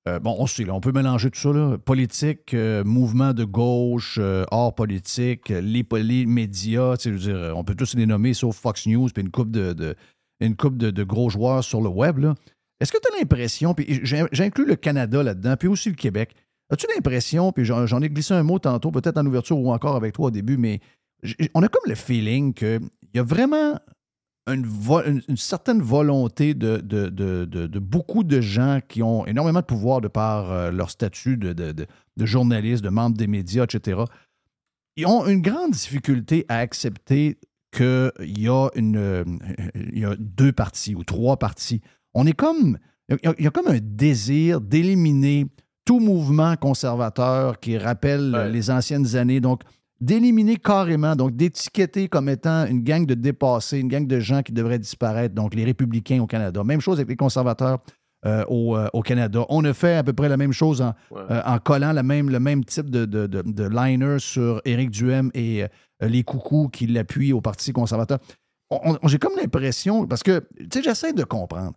euh, 0.07 0.19
bon, 0.19 0.35
on 0.39 0.47
sait, 0.47 0.63
là, 0.63 0.73
on 0.73 0.79
peut 0.79 0.91
mélanger 0.91 1.29
tout 1.29 1.39
ça, 1.39 1.51
là, 1.51 1.77
politique, 1.77 2.53
euh, 2.53 2.83
mouvement 2.83 3.33
de 3.33 3.43
gauche, 3.43 4.17
euh, 4.21 4.45
hors 4.51 4.73
politique, 4.73 5.49
les, 5.49 6.25
médias, 6.25 6.95
je 7.03 7.09
veux 7.09 7.17
dire, 7.17 7.53
on 7.55 7.63
peut 7.63 7.75
tous 7.75 7.95
les 7.95 8.05
nommer 8.05 8.33
sauf 8.33 8.55
Fox 8.57 8.87
News, 8.87 9.09
puis 9.13 9.23
une 9.23 9.31
coupe 9.31 9.51
de, 9.51 9.73
de- 9.73 11.03
gros 11.03 11.29
joueurs 11.29 11.63
sur 11.63 11.81
le 11.81 11.89
web. 11.89 12.25
Est-ce 12.79 12.91
que 12.91 12.97
tu 12.97 13.13
as 13.13 13.19
l'impression, 13.19 13.73
puis 13.73 13.99
j'inclus 14.03 14.65
le 14.65 14.75
Canada 14.75 15.23
là-dedans, 15.23 15.55
puis 15.57 15.67
aussi 15.67 15.89
le 15.89 15.95
Québec, 15.95 16.33
as-tu 16.71 16.87
l'impression, 16.95 17.51
puis 17.51 17.65
j'en 17.65 18.01
ai 18.01 18.09
glissé 18.09 18.33
un 18.33 18.43
mot 18.43 18.59
tantôt, 18.59 18.91
peut-être 18.91 19.17
en 19.17 19.25
ouverture 19.25 19.59
ou 19.59 19.71
encore 19.71 19.95
avec 19.95 20.13
toi 20.13 20.27
au 20.27 20.31
début, 20.31 20.57
mais 20.57 20.79
on 21.53 21.63
a 21.63 21.67
comme 21.67 21.83
le 21.87 21.95
feeling 21.95 22.53
qu'il 22.53 22.79
y 23.13 23.19
a 23.19 23.23
vraiment 23.23 23.79
une, 24.47 24.65
vo- 24.65 25.03
une- 25.03 25.21
une 25.27 25.37
certaine 25.37 25.81
volonté 25.81 26.53
de, 26.53 26.77
de- 26.77 27.09
de- 27.09 27.79
beaucoup 27.79 28.23
de 28.23 28.39
gens 28.41 28.79
qui 28.87 29.03
ont 29.03 29.25
énormément 29.25 29.59
de 29.59 29.65
pouvoir 29.65 30.01
de 30.01 30.07
par 30.07 30.51
euh, 30.51 30.71
leur 30.71 30.89
statut 30.89 31.37
de, 31.37 31.53
de, 31.53 31.71
de- 31.71 31.85
de 32.17 32.25
journaliste, 32.25 32.83
de 32.83 32.89
membre 32.89 33.17
des 33.17 33.27
médias, 33.27 33.63
etc. 33.65 34.01
Ils 34.95 35.05
ont 35.05 35.25
une 35.27 35.41
grande 35.41 35.71
difficulté 35.71 36.45
à 36.49 36.57
accepter 36.57 37.37
qu'il 37.71 38.11
y, 38.39 38.47
a 38.47 38.69
une, 38.75 38.97
euh, 38.97 39.23
il 39.75 39.99
y 39.99 40.05
a 40.05 40.15
deux 40.17 40.51
partis 40.51 40.95
ou 40.95 41.03
trois 41.03 41.37
partis. 41.37 41.81
On 42.13 42.25
est 42.25 42.33
comme. 42.33 42.77
Il 43.09 43.17
y 43.23 43.27
a, 43.27 43.33
il 43.37 43.43
y 43.43 43.47
a 43.47 43.51
comme 43.51 43.67
un 43.67 43.79
désir 43.81 44.59
d'éliminer 44.59 45.45
tout 45.85 45.99
mouvement 45.99 46.55
conservateur 46.57 47.59
qui 47.59 47.77
rappelle 47.77 48.33
Ouais. 48.35 48.49
les 48.49 48.69
anciennes 48.71 49.15
années. 49.15 49.39
Donc, 49.39 49.61
d'éliminer 50.01 50.57
carrément, 50.57 51.15
donc 51.15 51.35
d'étiqueter 51.35 52.07
comme 52.07 52.29
étant 52.29 52.65
une 52.65 52.83
gang 52.83 53.05
de 53.05 53.13
dépassés, 53.13 53.79
une 53.79 53.87
gang 53.87 54.05
de 54.05 54.19
gens 54.19 54.41
qui 54.43 54.51
devraient 54.51 54.79
disparaître, 54.79 55.33
donc 55.33 55.55
les 55.55 55.63
républicains 55.65 56.21
au 56.21 56.27
Canada. 56.27 56.63
Même 56.63 56.81
chose 56.81 56.97
avec 56.99 57.09
les 57.09 57.15
conservateurs 57.15 57.79
euh, 58.25 58.43
au, 58.47 58.75
euh, 58.75 58.87
au 58.93 59.01
Canada. 59.01 59.45
On 59.49 59.63
a 59.65 59.73
fait 59.73 59.95
à 59.95 60.03
peu 60.03 60.13
près 60.13 60.27
la 60.29 60.37
même 60.37 60.51
chose 60.53 60.81
en, 60.81 60.93
Ouais. 61.11 61.21
euh, 61.29 61.41
en 61.45 61.59
collant 61.59 61.91
la 61.93 62.03
même, 62.03 62.29
le 62.29 62.39
même 62.39 62.65
type 62.65 62.89
de, 62.89 63.05
de, 63.05 63.27
de- 63.27 63.43
de 63.43 63.63
liner 63.67 64.17
sur 64.19 64.59
Éric 64.65 64.89
Duhem 64.89 65.29
et 65.35 65.63
les 66.01 66.23
coucous 66.23 66.69
qui 66.69 66.87
l'appuient 66.87 67.33
au 67.33 67.41
Parti 67.41 67.71
conservateur. 67.73 68.19
On- 68.69 68.97
on- 69.01 69.07
J'ai 69.07 69.17
comme 69.19 69.35
l'impression, 69.39 70.05
parce 70.07 70.23
que, 70.23 70.43
tu 70.59 70.67
sais, 70.73 70.83
j'essaie 70.83 71.13
de 71.13 71.23
comprendre. 71.23 71.73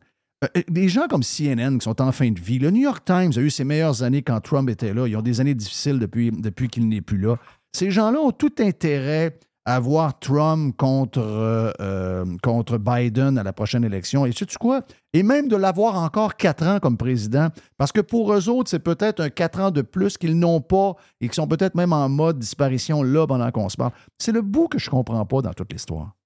Des 0.69 0.89
gens 0.89 1.07
comme 1.09 1.23
CNN 1.23 1.77
qui 1.79 1.85
sont 1.85 2.01
en 2.01 2.11
fin 2.13 2.31
de 2.31 2.41
vie, 2.41 2.59
le 2.59 2.71
New 2.71 2.81
York 2.81 3.05
Times 3.05 3.33
a 3.37 3.41
eu 3.41 3.51
ses 3.51 3.65
meilleures 3.65 4.03
années 4.03 4.23
quand 4.23 4.41
Trump 4.41 4.71
était 4.71 4.95
là. 4.95 5.07
Ils 5.07 5.15
ont 5.17 5.21
des 5.23 5.41
années 5.43 5.55
difficiles 5.55 5.99
depuis, 5.99 6.31
depuis 6.33 6.69
qu'il 6.69 6.89
n'est 6.89 7.03
plus 7.03 7.19
là. 7.19 7.37
Ces 7.73 7.91
gens-là 7.91 8.21
ont 8.21 8.33
tout 8.33 8.55
intérêt 8.59 9.39
à 9.65 9.79
voir 9.79 10.19
Trump 10.19 10.77
contre, 10.77 11.21
euh, 11.21 11.71
euh, 11.81 12.25
contre 12.43 12.79
Biden 12.79 13.39
à 13.39 13.43
la 13.43 13.53
prochaine 13.53 13.85
élection. 13.85 14.27
Et 14.27 14.33
sais-tu 14.33 14.57
quoi? 14.59 14.83
Et 15.13 15.23
même 15.23 15.49
de 15.49 15.57
l'avoir 15.57 15.97
encore 15.97 16.37
quatre 16.37 16.67
ans 16.67 16.79
comme 16.81 16.97
président, 16.97 17.49
parce 17.77 17.93
que 17.93 18.01
pour 18.01 18.33
eux 18.33 18.49
autres, 18.49 18.71
c'est 18.71 18.79
peut-être 18.79 19.21
un 19.21 19.31
quatre 19.31 19.61
ans 19.61 19.71
de 19.71 19.83
plus 19.83 20.17
qu'ils 20.17 20.39
n'ont 20.39 20.61
pas 20.61 20.95
et 21.21 21.29
qui 21.29 21.35
sont 21.35 21.47
peut-être 21.47 21.75
même 21.75 21.93
en 21.93 22.09
mode 22.09 22.39
disparition 22.39 23.03
là 23.03 23.27
pendant 23.27 23.51
qu'on 23.51 23.69
se 23.69 23.77
parle. 23.77 23.93
C'est 24.19 24.33
le 24.33 24.43
bout 24.43 24.69
que 24.69 24.79
je 24.79 24.91
comprends 24.91 25.25
pas 25.27 25.43
dans 25.43 25.53
toute 25.53 25.73
l'histoire. 25.73 26.17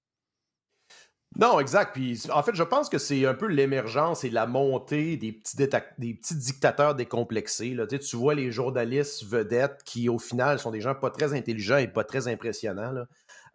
Non, 1.36 1.58
exact. 1.58 1.94
Puis, 1.94 2.22
en 2.32 2.42
fait, 2.44 2.54
je 2.54 2.62
pense 2.62 2.88
que 2.88 2.98
c'est 2.98 3.26
un 3.26 3.34
peu 3.34 3.46
l'émergence 3.46 4.22
et 4.22 4.30
la 4.30 4.46
montée 4.46 5.16
des 5.16 5.32
petits, 5.32 6.36
dictateurs 6.36 6.94
décomplexés. 6.94 7.74
Là. 7.74 7.86
Tu, 7.88 8.16
vois 8.16 8.34
les 8.34 8.52
journalistes 8.52 9.24
vedettes 9.24 9.82
qui, 9.84 10.08
au 10.08 10.20
final, 10.20 10.60
sont 10.60 10.70
des 10.70 10.80
gens 10.80 10.94
pas 10.94 11.10
très 11.10 11.34
intelligents 11.34 11.78
et 11.78 11.88
pas 11.88 12.04
très 12.04 12.28
impressionnants. 12.28 12.94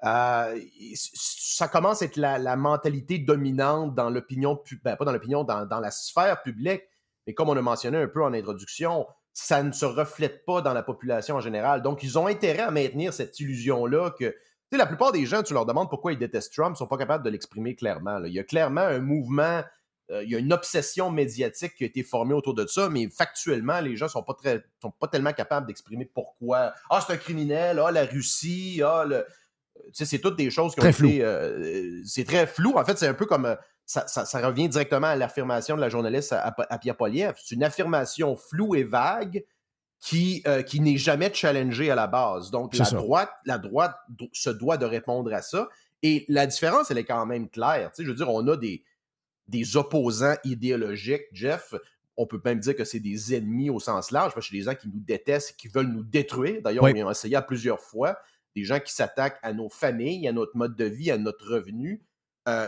Euh, 0.03 0.59
ça 0.93 1.67
commence 1.69 2.01
à 2.01 2.05
être 2.05 2.17
la, 2.17 2.55
mentalité 2.57 3.17
dominante 3.17 3.95
dans 3.95 4.09
l'opinion, 4.09 4.61
ben, 4.83 4.97
pas 4.97 5.05
dans 5.05 5.13
l'opinion, 5.13 5.45
dans, 5.45 5.79
la 5.79 5.91
sphère 5.91 6.41
publique. 6.41 6.83
Mais 7.27 7.33
comme 7.33 7.47
on 7.47 7.55
a 7.55 7.61
mentionné 7.61 7.97
un 7.97 8.07
peu 8.07 8.23
en 8.23 8.33
introduction, 8.33 9.07
ça 9.31 9.63
ne 9.63 9.71
se 9.71 9.85
reflète 9.85 10.43
pas 10.45 10.61
dans 10.61 10.73
la 10.73 10.83
population 10.83 11.35
en 11.35 11.41
général. 11.41 11.81
Donc, 11.81 12.03
ils 12.03 12.19
ont 12.19 12.27
intérêt 12.27 12.63
à 12.63 12.71
maintenir 12.71 13.13
cette 13.13 13.39
illusion-là 13.39 14.11
que 14.19 14.35
sais, 14.71 14.77
la 14.77 14.85
plupart 14.85 15.11
des 15.11 15.25
gens, 15.25 15.43
tu 15.43 15.53
leur 15.53 15.65
demandes 15.65 15.89
pourquoi 15.89 16.13
ils 16.13 16.19
détestent 16.19 16.53
Trump, 16.53 16.75
ils 16.75 16.79
sont 16.79 16.87
pas 16.87 16.97
capables 16.97 17.23
de 17.23 17.29
l'exprimer 17.29 17.75
clairement. 17.75 18.19
là. 18.19 18.27
Il 18.27 18.33
y 18.33 18.39
a 18.39 18.43
clairement 18.43 18.81
un 18.81 18.99
mouvement, 18.99 19.63
euh, 20.11 20.23
il 20.23 20.29
y 20.31 20.35
a 20.35 20.39
une 20.39 20.53
obsession 20.53 21.11
médiatique 21.11 21.75
qui 21.75 21.83
a 21.83 21.87
été 21.87 22.03
formée 22.03 22.33
autour 22.33 22.53
de 22.53 22.65
ça, 22.67 22.89
mais 22.89 23.07
factuellement, 23.09 23.79
les 23.79 23.95
gens 23.95 24.07
sont 24.07 24.23
pas 24.23 24.33
très, 24.33 24.63
sont 24.81 24.91
pas 24.91 25.07
tellement 25.07 25.33
capables 25.33 25.67
d'exprimer 25.67 26.05
pourquoi. 26.05 26.73
Ah, 26.89 27.03
c'est 27.05 27.13
un 27.13 27.17
criminel, 27.17 27.79
ah, 27.85 27.91
la 27.91 28.05
Russie, 28.05 28.81
ah, 28.85 29.05
le. 29.07 29.25
Tu 29.85 29.91
sais, 29.93 30.05
c'est 30.05 30.19
toutes 30.19 30.35
des 30.35 30.51
choses 30.51 30.73
qui 30.73 30.81
ont 30.81 30.91
Très 30.91 31.05
été. 31.05 31.23
euh, 31.23 32.01
c'est 32.05 32.25
très 32.25 32.45
flou. 32.45 32.73
En 32.77 32.83
fait, 32.85 32.97
c'est 32.97 33.07
un 33.07 33.13
peu 33.13 33.25
comme. 33.25 33.45
euh, 33.45 33.55
ça, 33.85 34.05
ça- 34.07 34.25
ça 34.25 34.45
revient 34.45 34.69
directement 34.69 35.07
à 35.07 35.15
l'affirmation 35.15 35.75
de 35.75 35.81
la 35.81 35.89
journaliste 35.89 36.31
à, 36.33 36.41
à- 36.49 36.73
à 36.73 36.77
Pierre 36.77 36.95
Poliev. 36.97 37.33
C'est 37.43 37.55
une 37.55 37.63
affirmation 37.63 38.35
floue 38.35 38.75
et 38.75 38.83
vague 38.83 39.43
qui, 39.99 40.41
euh, 40.47 40.61
qui 40.61 40.79
n'est 40.79 40.97
jamais 40.97 41.33
challengée 41.33 41.91
à 41.91 41.95
la 41.95 42.07
base. 42.07 42.51
Donc, 42.51 42.75
la 42.77 42.85
ça. 42.85 42.95
droite, 42.95 43.31
la 43.45 43.57
droite 43.57 43.95
se 44.33 44.49
doit 44.49 44.77
de 44.77 44.85
répondre 44.85 45.33
à 45.33 45.41
ça. 45.41 45.67
Et 46.03 46.25
la 46.29 46.47
différence, 46.47 46.89
elle 46.91 46.97
est 46.97 47.03
quand 47.05 47.25
même 47.25 47.49
claire. 47.49 47.91
Tu 47.91 47.97
sais, 47.97 48.03
je 48.05 48.09
veux 48.09 48.15
dire, 48.15 48.29
on 48.29 48.47
a 48.47 48.55
des, 48.55 48.83
des 49.47 49.75
opposants 49.75 50.35
idéologiques, 50.45 51.25
Jeff. 51.33 51.73
On 52.15 52.25
peut 52.25 52.39
même 52.45 52.59
dire 52.59 52.75
que 52.75 52.85
c'est 52.85 52.99
des 53.01 53.35
ennemis 53.35 53.69
au 53.69 53.79
sens 53.79 54.11
large, 54.11 54.33
parce 54.33 54.45
que 54.47 54.51
c'est 54.51 54.57
des 54.57 54.63
gens 54.63 54.75
qui 54.75 54.87
nous 54.87 54.99
détestent 55.01 55.51
et 55.51 55.55
qui 55.57 55.67
veulent 55.67 55.87
nous 55.91 56.03
détruire. 56.03 56.61
D'ailleurs, 56.61 56.83
Oui. 56.85 56.93
on 57.03 57.07
a 57.07 57.11
essayé 57.11 57.35
à 57.35 57.41
plusieurs 57.41 57.81
fois. 57.81 58.17
Des 58.55 58.63
gens 58.63 58.79
qui 58.79 58.93
s'attaquent 58.93 59.39
à 59.41 59.53
nos 59.53 59.69
familles, 59.69 60.27
à 60.27 60.31
notre 60.31 60.55
mode 60.55 60.75
de 60.75 60.85
vie, 60.85 61.11
à 61.11 61.17
notre 61.17 61.45
revenu. 61.53 62.01
Euh, 62.47 62.67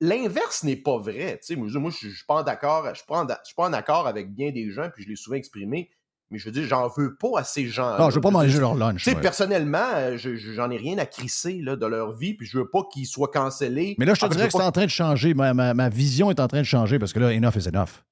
L'inverse 0.00 0.62
n'est 0.64 0.76
pas 0.76 0.98
vrai. 0.98 1.38
Tu 1.40 1.54
sais, 1.54 1.56
moi, 1.56 1.68
je 1.68 1.78
ne 1.78 1.90
suis 1.90 2.24
pas 2.26 2.34
en 2.36 3.72
accord 3.72 4.06
avec 4.06 4.32
bien 4.34 4.52
des 4.52 4.70
gens, 4.70 4.90
puis 4.94 5.04
je 5.04 5.08
l'ai 5.08 5.16
souvent 5.16 5.36
exprimé. 5.36 5.90
Mais 6.30 6.38
je 6.38 6.44
veux 6.44 6.50
dire, 6.52 6.64
j'en 6.68 6.88
veux 6.88 7.16
pas 7.16 7.38
à 7.40 7.44
ces 7.44 7.66
gens. 7.66 7.98
Non, 7.98 8.10
je 8.10 8.16
veux 8.16 8.20
pas 8.20 8.30
manger 8.30 8.58
leur 8.60 8.74
lunch. 8.74 9.02
Tu 9.02 9.10
sais, 9.10 9.16
ouais. 9.16 9.22
personnellement, 9.22 9.78
euh, 9.94 10.16
je- 10.18 10.36
je- 10.36 10.52
j'en 10.52 10.70
ai 10.70 10.76
rien 10.76 10.98
à 10.98 11.06
crisser 11.06 11.60
là, 11.62 11.74
de 11.76 11.86
leur 11.86 12.12
vie, 12.12 12.34
puis 12.34 12.46
je 12.46 12.58
veux 12.58 12.68
pas 12.68 12.82
qu'ils 12.92 13.06
soient 13.06 13.28
cancellés. 13.32 13.94
Mais 13.98 14.04
là, 14.04 14.12
je 14.14 14.20
te 14.20 14.26
En 14.26 14.28
dirais 14.28 14.46
que 14.46 14.52
c'est 14.52 14.58
pas- 14.58 14.66
en 14.66 14.72
train 14.72 14.84
de 14.84 14.90
changer. 14.90 15.32
Ma, 15.32 15.54
ma- 15.54 15.72
ma 15.72 15.88
vision 15.88 16.30
est 16.30 16.38
en 16.40 16.46
train 16.48 16.58
de 16.60 16.64
changer 16.66 16.98
parce 16.98 17.12
que 17.14 17.18
là, 17.20 17.28
enough 17.32 17.56
is 17.56 17.66
enough. 17.68 18.02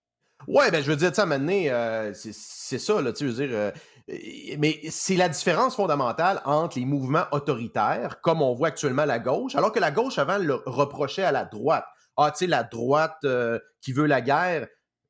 Ouais, 0.49 0.71
ben 0.71 0.83
je 0.83 0.89
veux 0.91 0.97
dire, 0.97 1.09
tu 1.11 1.17
sais, 1.17 1.21
à 1.21 1.25
un 1.25 1.27
moment 1.27 1.41
donné, 1.41 1.71
euh, 1.71 2.15
c'est 2.15 2.33
c'est 2.33 2.79
ça, 2.79 3.01
là, 3.03 3.13
tu 3.13 3.27
veux 3.27 3.33
dire. 3.33 3.49
euh, 3.53 3.71
euh, 4.11 4.15
mais 4.59 4.81
c'est 4.91 5.17
la 5.17 5.29
différence 5.29 5.75
fondamentale 5.77 6.41
entre 6.45 6.79
les 6.79 6.85
mouvements 6.85 7.25
autoritaires, 7.33 8.21
comme 8.23 8.43
on 8.43 8.55
voit 8.55 8.69
actuellement 8.69 9.05
la 9.05 9.19
gauche, 9.19 9.55
alors 9.57 9.73
que 9.73 9.81
la 9.81 9.91
gauche 9.91 10.19
avant 10.19 10.39
le 10.39 10.55
reprochait 10.67 11.25
à 11.25 11.33
la 11.33 11.45
droite. 11.45 11.85
Ah, 12.17 12.31
tu 12.31 12.39
sais, 12.39 12.47
la 12.47 12.63
droite 12.63 13.17
euh, 13.25 13.59
qui 13.83 13.93
veut 13.93 14.07
la 14.07 14.21
guerre. 14.21 14.67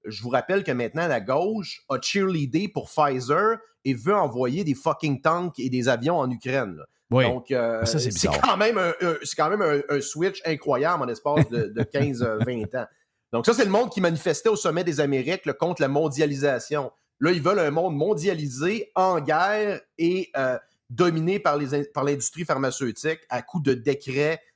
Je 0.06 0.22
vous 0.22 0.28
rappelle 0.30 0.64
que 0.64 0.72
maintenant, 0.72 1.06
la 1.08 1.20
gauche 1.20 1.82
a 1.88 1.98
cheerleadé 2.00 2.68
pour 2.68 2.88
Pfizer 2.90 3.58
et 3.84 3.94
veut 3.94 4.14
envoyer 4.16 4.64
des 4.64 4.74
fucking 4.74 5.20
tanks 5.20 5.58
et 5.58 5.68
des 5.70 5.88
avions 5.88 6.16
en 6.18 6.30
Ukraine. 6.30 6.76
là. 6.76 6.84
Oui. 7.10 7.24
Donc, 7.24 7.50
euh, 7.52 7.84
Ça, 7.84 7.98
c'est 8.00 8.10
quand 8.42 8.56
même, 8.56 8.78
un, 8.78 8.92
un- 9.00 9.16
c'est 9.22 9.36
quand 9.36 9.48
même 9.48 9.62
un, 9.62 9.80
un 9.94 10.00
switch 10.00 10.42
incroyable 10.44 11.04
en 11.04 11.08
espace 11.08 11.48
de, 11.50 11.66
de 11.68 11.82
15-20 11.82 12.76
ans. 12.76 12.86
Donc, 13.32 13.46
ça, 13.46 13.54
c'est 13.54 13.64
le 13.64 13.70
monde 13.70 13.90
qui 13.90 14.00
manifestait 14.00 14.48
au 14.48 14.56
sommet 14.56 14.82
des 14.82 14.98
Amériques 15.00 15.46
là, 15.46 15.52
contre 15.52 15.82
la 15.82 15.88
mondialisation. 15.88 16.90
Là, 17.20 17.30
ils 17.30 17.40
veulent 17.42 17.60
un 17.60 17.70
monde 17.70 17.94
mondialisé, 17.96 18.90
en 18.94 19.20
guerre 19.20 19.80
et 19.98 20.30
euh, 20.36 20.58
dominé 20.90 21.38
par, 21.38 21.56
les 21.56 21.84
par 21.84 22.04
l'industrie 22.04 22.44
pharmaceutique 22.44 23.20
à 23.30 23.40
coup 23.42 23.60
de 23.60 23.74
décrets, 23.74 24.34
euh, 24.34 24.36
euh, 24.36 24.55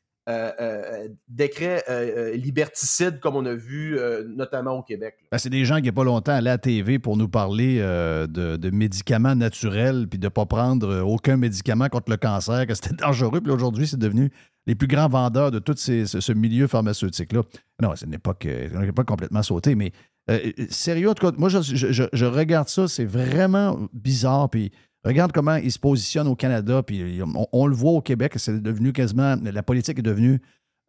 décrets 1.28 1.82
euh, 1.88 2.32
euh, 2.32 2.36
liberticides, 2.36 3.20
comme 3.20 3.36
on 3.36 3.46
a 3.46 3.54
vu 3.54 3.98
euh, 3.98 4.24
notamment 4.28 4.72
au 4.78 4.82
Québec. 4.82 5.14
Ben, 5.30 5.38
c'est 5.38 5.50
des 5.50 5.64
gens 5.64 5.76
qui, 5.76 5.80
il 5.80 5.84
n'y 5.84 5.88
a 5.88 5.92
pas 5.92 6.04
longtemps, 6.04 6.32
à 6.32 6.40
la 6.40 6.58
TV 6.58 6.98
pour 6.98 7.16
nous 7.16 7.28
parler 7.28 7.78
euh, 7.80 8.26
de, 8.26 8.70
médicaments 8.70 9.34
naturels 9.34 10.06
puis 10.08 10.18
de 10.18 10.26
ne 10.26 10.28
pas 10.28 10.46
prendre 10.46 10.88
euh, 10.88 11.00
aucun 11.02 11.36
médicament 11.36 11.88
contre 11.88 12.10
le 12.10 12.16
cancer, 12.16 12.66
que 12.66 12.74
c'était 12.74 12.94
dangereux. 13.02 13.40
Puis 13.40 13.52
aujourd'hui, 13.52 13.86
c'est 13.86 13.98
devenu 13.98 14.30
les 14.66 14.74
plus 14.74 14.88
grands 14.88 15.08
vendeurs 15.08 15.50
de 15.50 15.58
tout 15.58 15.74
ce, 15.76 16.32
milieu 16.32 16.66
pharmaceutique-là. 16.66 17.42
Non, 17.82 17.92
c'est 17.96 18.06
une 18.06 18.14
époque, 18.14 18.46
euh, 18.46 18.92
complètement 19.06 19.42
sautée, 19.42 19.74
mais 19.74 19.92
euh, 20.30 20.38
sérieux, 20.68 21.08
en 21.10 21.14
tout 21.14 21.26
cas, 21.30 21.36
moi, 21.38 21.48
je- 21.48 21.60
je 22.12 22.24
regarde 22.26 22.68
ça, 22.68 22.86
c'est 22.86 23.06
vraiment 23.06 23.88
bizarre. 23.92 24.50
Puis 24.50 24.70
Regarde 25.04 25.32
comment 25.32 25.56
il 25.56 25.72
se 25.72 25.78
positionne 25.78 26.28
au 26.28 26.36
Canada, 26.36 26.82
puis 26.82 27.20
on, 27.52 27.66
le 27.66 27.74
voit 27.74 27.92
au 27.92 28.02
Québec, 28.02 28.34
c'est 28.36 28.62
devenu 28.62 28.92
quasiment, 28.92 29.36
la 29.42 29.62
politique 29.62 29.98
est 29.98 30.02
devenue 30.02 30.40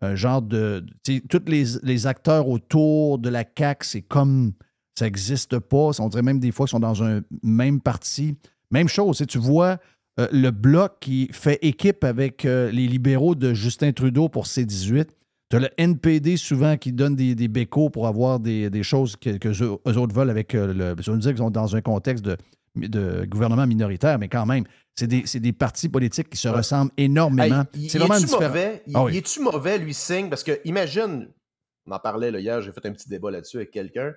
un 0.01 0.15
genre 0.15 0.41
de. 0.41 0.85
Tous 1.29 1.41
les, 1.45 1.63
les 1.83 2.07
acteurs 2.07 2.47
autour 2.49 3.19
de 3.19 3.29
la 3.29 3.45
CAQ, 3.57 3.85
c'est 3.85 4.01
comme 4.01 4.53
ça 4.97 5.05
n'existe 5.05 5.59
pas. 5.59 5.91
On 5.99 6.09
dirait 6.09 6.23
même 6.23 6.39
des 6.39 6.51
fois 6.51 6.65
qu'ils 6.65 6.71
sont 6.71 6.79
dans 6.79 7.03
un 7.03 7.21
même 7.43 7.79
parti. 7.79 8.35
Même 8.71 8.87
chose, 8.87 9.23
tu 9.27 9.37
vois 9.37 9.79
euh, 10.19 10.27
le 10.31 10.51
bloc 10.51 10.97
qui 10.99 11.29
fait 11.31 11.59
équipe 11.61 12.03
avec 12.03 12.45
euh, 12.45 12.71
les 12.71 12.87
libéraux 12.87 13.35
de 13.35 13.53
Justin 13.53 13.91
Trudeau 13.91 14.27
pour 14.27 14.45
C18. 14.45 15.07
Tu 15.49 15.57
as 15.57 15.59
le 15.59 15.69
NPD 15.77 16.37
souvent 16.37 16.77
qui 16.77 16.93
donne 16.93 17.15
des, 17.15 17.35
des 17.35 17.47
bécos 17.47 17.89
pour 17.89 18.07
avoir 18.07 18.39
des, 18.39 18.69
des 18.69 18.83
choses 18.83 19.15
que, 19.17 19.97
autres 19.97 20.15
veulent 20.15 20.29
avec 20.29 20.55
euh, 20.55 20.73
le. 20.73 21.01
Je 21.01 21.11
veux 21.11 21.17
dire 21.17 21.31
qu'ils 21.31 21.39
sont 21.39 21.49
dans 21.49 21.75
un 21.75 21.81
contexte 21.81 22.25
de, 22.25 22.37
de 22.75 23.25
gouvernement 23.25 23.67
minoritaire, 23.67 24.17
mais 24.19 24.29
quand 24.29 24.45
même, 24.45 24.63
c'est 24.95 25.07
des, 25.07 25.23
des 25.23 25.53
partis 25.53 25.89
politiques 25.89 26.29
qui 26.29 26.37
se 26.37 26.47
ressemblent 26.47 26.91
énormément. 26.97 27.63
Hey, 27.73 27.89
c'est 27.89 27.97
vraiment 27.97 28.17
différent. 28.17 28.41
mauvais? 28.43 28.83
Il, 28.87 28.95
Ah 28.95 29.03
oui. 29.03 29.11
il 29.13 29.17
est-tu 29.17 29.41
mauvais, 29.41 29.77
lui, 29.77 29.93
Singh? 29.93 30.29
Parce 30.29 30.43
que, 30.43 30.59
imagine, 30.65 31.29
on 31.85 31.91
en 31.91 31.99
parlait 31.99 32.31
là, 32.31 32.39
hier, 32.39 32.61
j'ai 32.61 32.71
fait 32.71 32.85
un 32.85 32.91
petit 32.91 33.09
débat 33.09 33.31
là-dessus 33.31 33.57
avec 33.57 33.71
quelqu'un. 33.71 34.13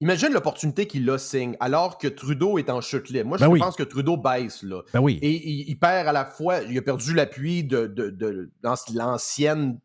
Imagine 0.00 0.32
l'opportunité 0.32 0.86
qu'il 0.86 1.08
a, 1.10 1.18
Singh, 1.18 1.56
alors 1.60 1.98
que 1.98 2.06
Trudeau 2.08 2.58
est 2.58 2.70
en 2.70 2.80
chute 2.80 3.08
libre. 3.08 3.28
Moi, 3.30 3.38
je 3.38 3.44
Ben 3.44 3.50
oui. 3.50 3.58
pense 3.58 3.74
que 3.74 3.82
Trudeau 3.82 4.16
baisse, 4.16 4.62
là. 4.62 4.82
Ben 4.92 5.00
oui. 5.00 5.18
Et 5.22 5.30
il, 5.30 5.68
il 5.68 5.78
perd 5.78 6.06
à 6.08 6.12
la 6.12 6.24
fois, 6.24 6.60
il 6.62 6.76
a 6.78 6.82
perdu 6.82 7.14
l'appui 7.14 7.64
de, 7.64 7.86
de- 7.86 8.10
de 8.10 8.50
l'ancienne 8.92 9.78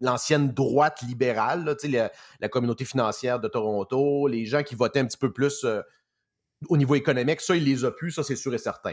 l'ancienne 0.00 0.52
droite 0.52 1.00
libérale, 1.08 1.64
là, 1.64 1.74
la, 1.88 2.12
la 2.40 2.48
communauté 2.50 2.84
financière 2.84 3.40
de 3.40 3.48
Toronto, 3.48 4.26
les 4.28 4.44
gens 4.44 4.62
qui 4.62 4.74
votaient 4.74 5.00
un 5.00 5.06
petit 5.06 5.16
peu 5.16 5.32
plus 5.32 5.64
euh, 5.64 5.80
au 6.68 6.76
niveau 6.76 6.94
économique, 6.94 7.40
ça, 7.40 7.54
il 7.56 7.64
les 7.64 7.84
a 7.84 7.90
plus, 7.90 8.10
ça, 8.12 8.22
c'est 8.22 8.36
sûr 8.36 8.54
et 8.54 8.58
certain. 8.58 8.92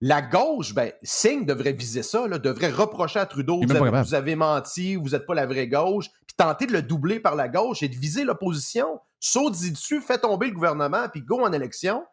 La 0.00 0.20
gauche, 0.20 0.74
ben, 0.74 0.92
Singh 1.02 1.46
devrait 1.46 1.72
viser 1.72 2.02
ça, 2.02 2.26
là, 2.26 2.38
devrait 2.38 2.70
reprocher 2.70 3.20
à 3.20 3.26
Trudeau, 3.26 3.60
vous 3.66 3.66
avez, 3.76 3.90
vous 4.02 4.14
avez 4.14 4.34
menti, 4.34 4.96
vous 4.96 5.10
n'êtes 5.10 5.26
pas 5.26 5.34
la 5.34 5.46
vraie 5.46 5.68
gauche, 5.68 6.06
puis 6.26 6.34
tenter 6.36 6.66
de 6.66 6.72
le 6.72 6.82
doubler 6.82 7.20
par 7.20 7.36
la 7.36 7.48
gauche 7.48 7.82
et 7.82 7.88
de 7.88 7.94
viser 7.94 8.24
l'opposition, 8.24 8.98
saute 9.20 9.52
dessus, 9.52 10.00
fait 10.00 10.18
tomber 10.18 10.48
le 10.48 10.54
gouvernement, 10.54 11.08
puis 11.08 11.22
go 11.22 11.40
en 11.44 11.52
élection. 11.52 12.04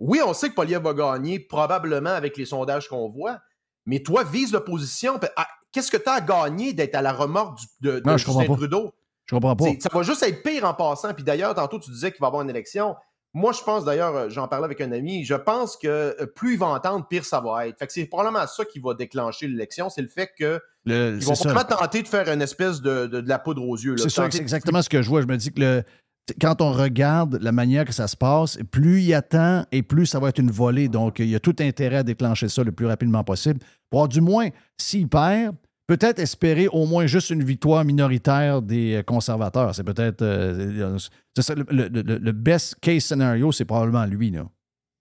Oui, 0.00 0.20
on 0.26 0.32
sait 0.34 0.48
que 0.48 0.54
Poliev 0.54 0.82
va 0.82 0.94
gagner, 0.94 1.38
probablement 1.38 2.10
avec 2.10 2.36
les 2.36 2.46
sondages 2.46 2.88
qu'on 2.88 3.08
voit, 3.10 3.38
mais 3.86 4.00
toi, 4.02 4.24
vise 4.24 4.52
l'opposition. 4.52 5.20
ah, 5.36 5.46
Qu'est-ce 5.72 5.90
que 5.92 5.98
tu 5.98 6.08
as 6.08 6.14
à 6.14 6.20
gagner 6.20 6.72
d'être 6.72 6.96
à 6.96 7.02
la 7.02 7.12
remorque 7.12 7.58
du- 7.60 7.66
de, 7.80 8.02
Non, 8.04 8.16
Justin. 8.16 8.44
Trudeau? 8.56 8.92
Je 9.26 9.36
comprends 9.36 9.54
pas. 9.54 9.66
Ça 9.78 9.88
va 9.92 10.02
juste 10.02 10.24
être 10.24 10.42
pire 10.42 10.64
en 10.64 10.74
passant. 10.74 11.14
Puis 11.14 11.22
d'ailleurs, 11.22 11.54
tantôt, 11.54 11.78
tu 11.78 11.92
disais 11.92 12.10
qu'il 12.10 12.20
va 12.20 12.26
y 12.26 12.28
avoir 12.28 12.42
une 12.42 12.50
élection. 12.50 12.96
Moi, 13.32 13.52
je 13.52 13.62
pense, 13.62 13.84
d'ailleurs, 13.84 14.16
euh, 14.16 14.28
j'en 14.28 14.48
parlais 14.48 14.64
avec 14.64 14.80
un 14.80 14.90
ami, 14.90 15.24
je 15.24 15.34
pense 15.34 15.76
que 15.76 15.86
euh, 15.88 16.26
plus 16.26 16.54
il 16.54 16.58
va 16.58 16.66
entendre, 16.66 17.06
pire 17.06 17.24
ça 17.24 17.40
va 17.40 17.68
être. 17.68 17.78
Fait 17.78 17.86
que 17.86 17.92
c'est 17.92 18.06
probablement 18.06 18.44
ça 18.46 18.64
qui 18.64 18.80
va 18.80 18.94
déclencher 18.94 19.46
l'élection, 19.46 19.88
c'est 19.88 20.02
le 20.02 20.08
fait 20.08 20.30
que 20.36 20.60
Le- 20.84 21.16
ils 21.16 21.24
vont 21.24 21.34
probablement 21.34 21.76
tenter 21.78 22.02
de 22.02 22.08
faire 22.08 22.28
une 22.28 22.42
espèce 22.42 22.80
de, 22.80 23.06
de- 23.06 23.20
de 23.20 23.28
la 23.28 23.38
poudre 23.38 23.62
aux 23.66 23.76
yeux. 23.76 23.96
C'est 23.98 24.08
ça, 24.10 24.26
exactement 24.26 24.82
ce 24.82 24.88
que 24.88 25.00
je 25.00 25.08
vois. 25.08 25.22
Je 25.22 25.26
me 25.28 25.36
dis 25.36 25.52
que 25.52 25.60
le, 25.60 25.82
quand 26.40 26.60
on 26.60 26.72
regarde 26.72 27.38
la 27.40 27.52
manière 27.52 27.84
que 27.84 27.92
ça 27.92 28.08
se 28.08 28.16
passe, 28.16 28.58
plus 28.72 29.02
il 29.02 29.14
attend 29.14 29.64
et 29.70 29.82
plus 29.84 30.06
ça 30.06 30.18
va 30.18 30.28
être 30.30 30.38
une 30.40 30.50
volée. 30.50 30.88
Donc, 30.88 31.20
il 31.20 31.28
y 31.28 31.36
a 31.36 31.40
tout 31.40 31.54
intérêt 31.60 31.96
à 31.98 32.02
déclencher 32.02 32.48
ça 32.48 32.64
le 32.64 32.72
plus 32.72 32.86
rapidement 32.86 33.22
possible. 33.22 33.60
Pour 33.90 34.00
avoir 34.00 34.08
du 34.08 34.20
moins, 34.20 34.48
s'il 34.76 35.08
perd, 35.08 35.54
peut-être 35.90 36.20
espérer 36.20 36.68
au 36.68 36.86
moins 36.86 37.06
juste 37.06 37.30
une 37.30 37.42
victoire 37.42 37.84
minoritaire 37.84 38.62
des 38.62 38.94
euh, 38.94 39.02
conservateurs. 39.02 39.74
C'est 39.74 39.82
peut-être. 39.82 40.22
euh, 40.22 40.96
ça, 41.36 41.54
le, 41.56 42.30
best 42.30 42.76
case 42.80 43.02
scenario, 43.02 43.50
c'est 43.50 43.64
probablement 43.64 44.04
lui. 44.06 44.30
Là. 44.30 44.44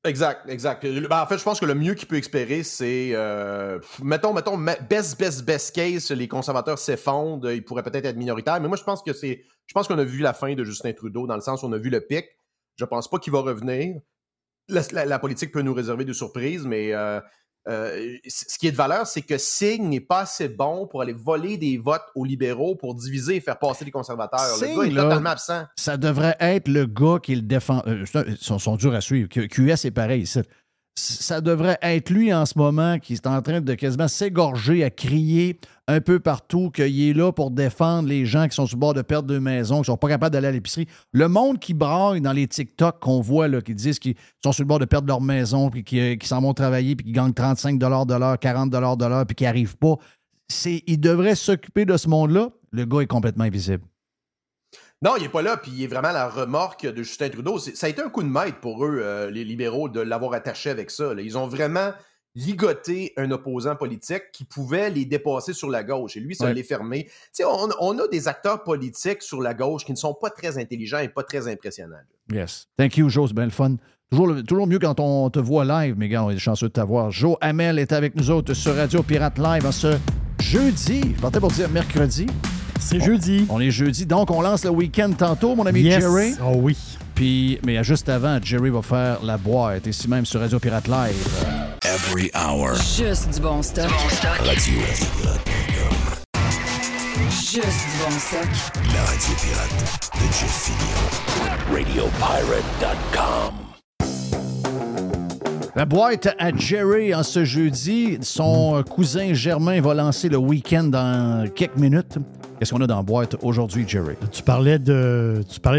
Exact, 0.04 0.50
exact. 0.50 0.84
Ben, 0.88 1.22
en 1.22 1.28
fait, 1.28 1.38
je 1.38 1.44
pense 1.44 1.60
que 1.60 1.68
le 1.68 1.76
mieux 1.76 1.94
qu'il 1.94 2.08
peut 2.08 2.18
espérer, 2.18 2.64
c'est. 2.64 3.12
euh, 3.14 3.78
mettons, 4.02 4.34
mettons, 4.34 4.58
best, 4.58 5.20
best, 5.20 5.46
best 5.46 5.76
case, 5.76 6.10
les 6.10 6.28
conservateurs 6.28 6.80
s'effondrent, 6.80 7.52
ils 7.52 7.64
pourraient 7.64 7.84
peut-être 7.84 8.06
être 8.06 8.18
minoritaires, 8.18 8.60
mais 8.60 8.68
moi, 8.68 8.78
je 8.78 8.84
pense 8.84 9.04
que 9.04 9.14
c'est. 9.14 9.44
Je 9.68 9.74
pense 9.76 9.88
qu'on 9.88 10.00
a 10.00 10.04
vu 10.04 10.20
la 10.20 10.34
fin 10.34 10.56
de 10.56 10.64
Justin 10.64 10.94
Trudeau, 10.94 11.28
dans 11.28 11.36
le 11.36 11.42
sens 11.42 11.62
où 11.62 11.68
on 11.68 11.72
a 11.74 11.78
vu 11.78 11.92
le 11.92 12.02
pic. 12.02 12.26
Je 12.78 12.86
pense 12.86 13.08
pas 13.08 13.20
qu'il 13.20 13.32
va 13.34 13.42
revenir. 13.42 14.00
La, 14.70 14.82
la- 14.92 15.06
la 15.06 15.20
politique 15.20 15.52
peut 15.52 15.62
nous 15.62 15.74
réserver 15.76 16.06
des 16.06 16.14
surprises, 16.14 16.66
mais 16.66 16.94
euh, 16.94 17.20
euh, 17.70 18.18
ce 18.28 18.58
qui 18.58 18.68
est 18.68 18.72
de 18.72 18.76
valeur, 18.76 19.06
c'est 19.06 19.22
que 19.22 19.38
Signe 19.38 19.88
n'est 19.90 20.00
pas 20.00 20.22
assez 20.22 20.50
bon 20.50 20.88
pour 20.88 21.02
aller 21.02 21.14
voler 21.14 21.58
des 21.58 21.78
votes 21.78 22.06
aux 22.16 22.26
libéraux 22.26 22.76
pour 22.76 22.96
diviser 22.96 23.36
et 23.36 23.42
faire 23.42 23.60
passer 23.60 23.86
les 23.86 23.92
conservateurs. 23.92 24.40
le 24.60 24.76
gars 24.76 24.88
est 24.88 24.92
là, 24.92 25.04
totalement 25.04 25.30
absent. 25.30 25.64
Ça 25.76 25.98
devrait 25.98 26.36
être 26.40 26.68
le 26.68 26.86
gars 26.86 27.20
qui 27.22 27.36
le 27.36 27.42
défend. 27.42 27.84
euh, 27.86 28.06
ils 28.28 28.38
sont, 28.38 28.58
sont 28.58 28.76
durs 28.76 28.94
à 28.96 29.02
suivre. 29.02 29.30
QS 29.30 29.86
est 29.86 29.92
pareil 29.92 30.24
ici. 30.24 30.40
Ça 31.00 31.40
devrait 31.40 31.78
être 31.82 32.10
lui 32.10 32.34
en 32.34 32.46
ce 32.46 32.58
moment 32.58 33.00
qui 33.00 33.14
est 33.14 33.26
en 33.26 33.42
train 33.42 33.62
de 33.62 33.74
quasiment 33.74 34.08
s'égorger 34.10 34.84
à 34.84 34.90
crier 34.90 35.58
un 35.88 36.02
peu 36.02 36.20
partout 36.20 36.70
qu'il 36.72 37.10
est 37.10 37.14
là 37.14 37.32
pour 37.32 37.52
défendre 37.52 38.10
les 38.10 38.26
gens 38.26 38.48
qui 38.48 38.56
sont 38.56 38.66
sur 38.66 38.76
le 38.76 38.82
bord 38.82 38.94
de 38.94 39.02
perdre 39.02 39.28
de 39.28 39.40
maison, 39.40 39.80
qui 39.80 39.86
sont 39.86 39.98
pas 39.98 40.10
capables 40.10 40.34
d'aller 40.34 40.48
à 40.48 40.52
l'épicerie. 40.52 40.88
Le 41.14 41.28
monde 41.28 41.58
qui 41.58 41.74
braille 41.74 42.22
dans 42.22 42.34
les 42.34 42.48
TikTok 42.48 43.00
qu'on 43.00 43.22
voit, 43.22 43.50
qui 43.62 43.74
disent 43.74 43.98
qu'ils 43.98 44.16
sont 44.44 44.52
sur 44.52 44.64
le 44.64 44.68
bord 44.68 44.80
de 44.80 44.86
perdre 44.86 45.08
leur 45.08 45.22
maison, 45.22 45.70
puis 45.70 45.84
qui, 45.84 46.00
euh, 46.00 46.16
s'en 46.24 46.42
vont 46.42 46.54
travailler, 46.54 46.96
puis 46.96 47.06
qui 47.06 47.12
gagnent 47.14 47.34
35 47.34 47.80
de 47.80 47.86
l'heure, 47.86 48.38
40 48.38 48.70
de 48.70 48.78
l'heure, 49.06 49.26
puis 49.26 49.36
qui 49.36 49.46
n'arrivent 49.46 49.78
pas, 49.78 49.96
il 50.66 51.00
devrait 51.00 51.36
s'occuper 51.36 51.86
de 51.86 51.96
ce 51.96 52.10
monde-là. 52.10 52.50
Le 52.72 52.86
gars 52.86 53.00
est 53.00 53.08
complètement 53.08 53.46
invisible. 53.46 53.84
Non, 55.02 55.14
il 55.18 55.24
n'est 55.24 55.30
pas 55.30 55.42
là, 55.42 55.56
puis 55.56 55.72
il 55.74 55.84
est 55.84 55.88
vraiment 55.88 56.12
la 56.12 56.28
remorque 56.28 56.86
de 56.86 57.04
Justin 57.04 57.30
Trudeau. 57.30 57.58
Ça 57.58 57.88
a 57.88 57.90
été 57.90 58.02
un 58.02 58.10
coup 58.10 58.22
de 58.22 58.28
maître 58.28 58.60
pour 58.60 58.84
eux, 58.86 59.00
euh, 59.02 59.30
les 59.32 59.46
libéraux, 59.46 59.88
de 59.88 60.02
l'avoir 60.02 60.34
attaché 60.34 60.70
avec 60.70 60.92
ça. 60.92 61.14
là. 61.14 61.22
Ils 61.22 61.38
ont 61.38 61.48
vraiment 61.48 61.92
ligoté 62.36 63.14
un 63.18 63.32
opposant 63.32 63.76
politique 63.76 64.24
qui 64.34 64.44
pouvait 64.44 64.90
les 64.90 65.06
dépasser 65.06 65.54
sur 65.54 65.70
la 65.70 65.84
gauche. 65.84 66.18
Et 66.18 66.20
lui, 66.20 66.36
ça 66.36 66.46
Ouais. 66.46 66.54
l'est 66.54 66.64
fermé. 66.64 67.06
Tu 67.06 67.12
sais, 67.32 67.44
on, 67.46 67.70
on 67.80 67.98
a 68.00 68.08
des 68.10 68.28
acteurs 68.28 68.64
politiques 68.64 69.22
sur 69.22 69.42
la 69.42 69.54
gauche 69.54 69.86
qui 69.86 69.92
ne 69.94 69.98
sont 69.98 70.14
pas 70.14 70.30
très 70.30 70.58
intelligents 70.58 71.00
et 71.00 71.10
pas 71.10 71.24
très 71.24 71.48
impressionnants. 71.48 71.96
Yes. 72.32 72.68
Thank 72.78 72.98
you, 72.98 73.10
Joe. 73.10 73.30
C'est 73.30 73.36
bien 73.36 73.46
le 73.46 73.52
fun. 73.52 73.76
Toujours, 74.12 74.28
le- 74.28 74.44
toujours 74.44 74.68
mieux 74.68 74.80
quand 74.80 75.00
on 75.00 75.30
te 75.30 75.40
voit 75.40 75.66
live, 75.66 75.98
mes 75.98 76.10
gars. 76.10 76.24
On 76.24 76.30
est 76.30 76.38
chanceux 76.38 76.68
de 76.68 76.74
t'avoir. 76.74 77.10
Joe 77.12 77.38
Hamel 77.42 77.80
est 77.80 77.94
avec 77.94 78.16
nous 78.16 78.30
autres 78.32 78.54
sur 78.54 78.76
Radio 78.76 79.02
Pirate 79.02 79.38
Live 79.40 79.66
en 79.66 79.72
ce 79.72 79.98
jeudi. 80.42 81.02
Je 81.16 81.22
partais 81.22 81.40
pour 81.40 81.52
dire 81.52 81.70
mercredi. 81.70 82.28
C'est 82.80 83.00
jeudi. 83.04 83.46
On 83.50 83.60
est 83.60 83.72
jeudi. 83.72 84.06
Donc, 84.06 84.32
on 84.32 84.42
lance 84.42 84.64
le 84.64 84.70
week-end 84.72 85.12
tantôt, 85.18 85.56
mon 85.56 85.66
ami 85.66 85.82
Yes. 85.82 86.02
Jerry. 86.02 86.34
Oh 86.44 86.54
oui. 86.56 86.76
Puis, 87.16 87.60
mais 87.66 87.84
juste 87.84 88.08
avant, 88.10 88.40
Jerry 88.42 88.70
va 88.70 88.82
faire 88.82 89.20
la 89.24 89.38
boîte. 89.38 89.86
Ici 89.88 90.08
même 90.08 90.26
sur 90.26 90.40
Radio 90.40 90.60
Pirate 90.60 90.88
Live. 90.88 91.28
Every 91.84 92.32
hour. 92.34 92.76
Juste 92.76 93.30
du 93.34 93.40
bon 93.42 93.62
stock. 93.62 93.90
Radio. 94.40 94.80
Juste 97.30 97.86
du 97.92 97.98
bon 98.04 98.12
stock. 98.20 98.48
La 98.94 99.04
radio 99.04 99.34
pirate 99.42 100.10
de 100.16 100.26
Jeff 100.32 100.56
Fillion. 100.64 101.08
RadioPirate.com. 101.74 103.69
La 105.76 105.86
boîte 105.86 106.28
à 106.40 106.56
Jerry 106.56 107.14
en 107.14 107.24
ce 107.24 107.46
jeudi. 107.46 108.18
Son 108.22 108.84
cousin 108.90 109.34
Germain 109.34 109.80
va 109.82 109.94
lancer 109.94 110.28
le 110.28 110.38
week-end 110.38 110.86
dans 110.86 111.48
quelques 111.54 111.78
minutes. 111.78 112.18
Qu'est-ce 112.58 112.74
qu'on 112.74 112.82
a 112.82 112.88
dans 112.88 112.98
la 112.98 113.04
boîte 113.04 113.36
aujourd'hui, 113.42 113.86
Jerry? 113.88 114.16
Tu 114.32 114.44
parlais 114.44 114.80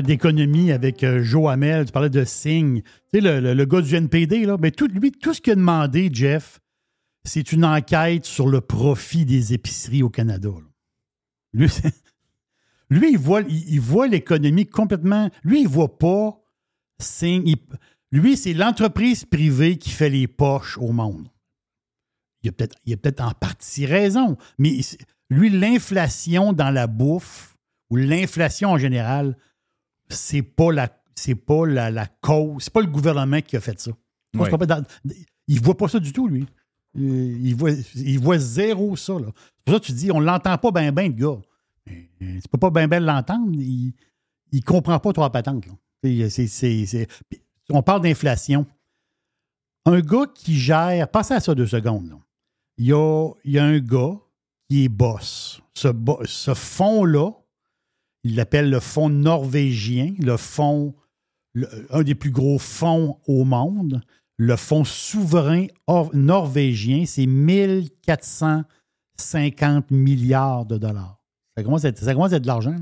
d'économie 0.03 0.73
avec 0.73 1.05
euh, 1.05 1.23
Joe 1.23 1.51
Hamel, 1.51 1.87
tu 1.87 1.93
parlais 1.93 2.09
de 2.09 2.25
Singh. 2.25 2.83
Tu 3.13 3.21
sais, 3.21 3.21
le, 3.21 3.53
le- 3.53 3.65
gars 3.67 3.83
du 3.83 3.95
NPD, 3.95 4.47
là, 4.47 4.57
mais 4.59 4.71
tout, 4.71 4.87
lui, 4.87 5.13
tout 5.13 5.35
ce 5.35 5.41
qu'il 5.41 5.53
a 5.53 5.57
demandé, 5.57 6.09
Jeff, 6.13 6.61
c'est 7.25 7.53
une 7.53 7.65
enquête 7.67 8.25
sur 8.25 8.49
le 8.49 8.63
profit 8.63 9.27
des 9.27 9.53
épiceries 9.53 10.03
au 10.03 10.09
Canada. 10.09 10.49
Lui, 11.53 11.69
lui, 12.91 13.13
il 13.13 13.19
voit, 13.81 14.07
l'économie 14.07 14.67
complètement. 14.67 15.29
Lui, 15.45 15.63
il 15.63 15.69
voit 15.69 15.99
pas 15.99 16.37
il- 17.23 17.57
lui, 18.13 18.37
c'est 18.37 18.53
l'entreprise 18.55 19.25
privée 19.25 19.79
qui 19.79 19.91
fait 19.91 20.11
les 20.11 20.27
poches 20.27 20.79
au 20.79 20.93
monde. 20.93 21.29
Il 22.43 22.49
a 22.49 22.53
peut-être 22.53 22.77
il 22.87 22.93
a 22.95 22.97
peut-être 22.97 23.21
en 23.23 23.33
partie 23.33 23.87
raison, 23.87 24.37
mais 24.59 24.81
lui, 25.29 25.51
l'inflation 25.51 26.53
dans 26.53 26.71
la 26.71 26.87
bouffe 26.87 27.57
ou 27.91 27.97
l'inflation 27.97 28.71
en 28.71 28.79
général, 28.79 29.37
c'est 30.09 30.43
pas 30.43 30.73
la 30.73 30.89
c'est 31.15 31.35
pas 31.35 31.67
la, 31.67 31.91
la 31.91 32.07
cause, 32.07 32.65
c'est 32.65 32.73
pas 32.73 32.81
le 32.81 32.87
gouvernement 32.87 33.41
qui 33.43 33.57
a 33.57 33.61
fait 33.61 33.79
ça. 33.79 33.91
Il 35.49 35.61
voit 35.61 35.77
pas 35.77 35.89
ça 35.89 35.99
du 36.01 36.13
tout, 36.13 36.29
lui. 36.29 36.47
Euh, 36.99 37.37
Il 37.43 37.55
voit, 37.55 37.73
il 37.95 38.19
voit 38.19 38.39
zéro 38.39 38.97
ça. 38.97 39.15
C'est 39.19 39.65
pour 39.65 39.75
ça 39.75 39.81
que 39.81 39.85
tu 39.87 39.93
dis, 39.93 40.11
on 40.11 40.21
l'entend 40.21 40.57
pas 40.57 40.71
bien, 40.71 40.91
bien, 40.93 41.09
le 41.09 41.13
gars. 41.13 41.39
Euh, 41.91 42.41
Tu 42.41 42.49
peux 42.51 42.59
pas 42.59 42.71
bien, 42.71 42.89
bien 42.89 43.01
l'entendre. 43.01 43.51
Il, 43.55 43.93
il 44.53 44.65
comprend 44.65 44.99
pas 44.99 45.13
toi 45.13 45.31
patente. 45.31 45.65
C'est- 46.03 47.07
On 47.71 47.83
parle 47.83 48.03
d'inflation. 48.03 48.67
Un 49.87 50.01
gars 50.01 50.27
qui 50.35 50.59
gère, 50.59 51.09
passez 51.09 51.33
à 51.35 51.41
ça 51.41 51.55
deux 51.55 51.67
secondes. 51.67 52.09
là. 52.11 52.17
Il, 52.79 52.87
y 52.87 52.93
a, 52.93 53.31
il 53.45 53.53
y 53.53 53.59
a 53.59 53.65
un 53.65 53.79
gars 53.79 54.15
qui 54.69 54.85
est 54.85 54.89
boss. 54.89 55.61
Ce, 55.75 55.89
fonds-là, 56.55 57.31
il 58.25 58.37
l'appelle 58.37 58.69
le 58.71 58.81
fonds 58.81 59.09
norvégien, 59.09 60.15
le 60.21 60.37
fonds, 60.37 60.95
le- 61.55 61.87
un 61.91 62.03
des 62.03 62.15
plus 62.15 62.31
gros 62.31 62.59
fonds 62.59 63.19
au 63.27 63.45
monde. 63.45 64.03
le 64.37 64.57
fonds 64.57 64.85
souverain 64.85 65.67
or- 65.87 66.11
norvégien, 66.15 67.05
c'est 67.07 67.27
1450 67.27 69.91
milliards 69.91 70.65
de 70.67 70.79
dollars. 70.79 71.21
Ça 71.57 71.63
commence 71.63 71.85
à 71.85 71.89
être, 71.89 71.99
ça 71.99 72.13
commence 72.15 72.33
à 72.33 72.37
être 72.37 72.43
de 72.43 72.47
l'argent. 72.47 72.77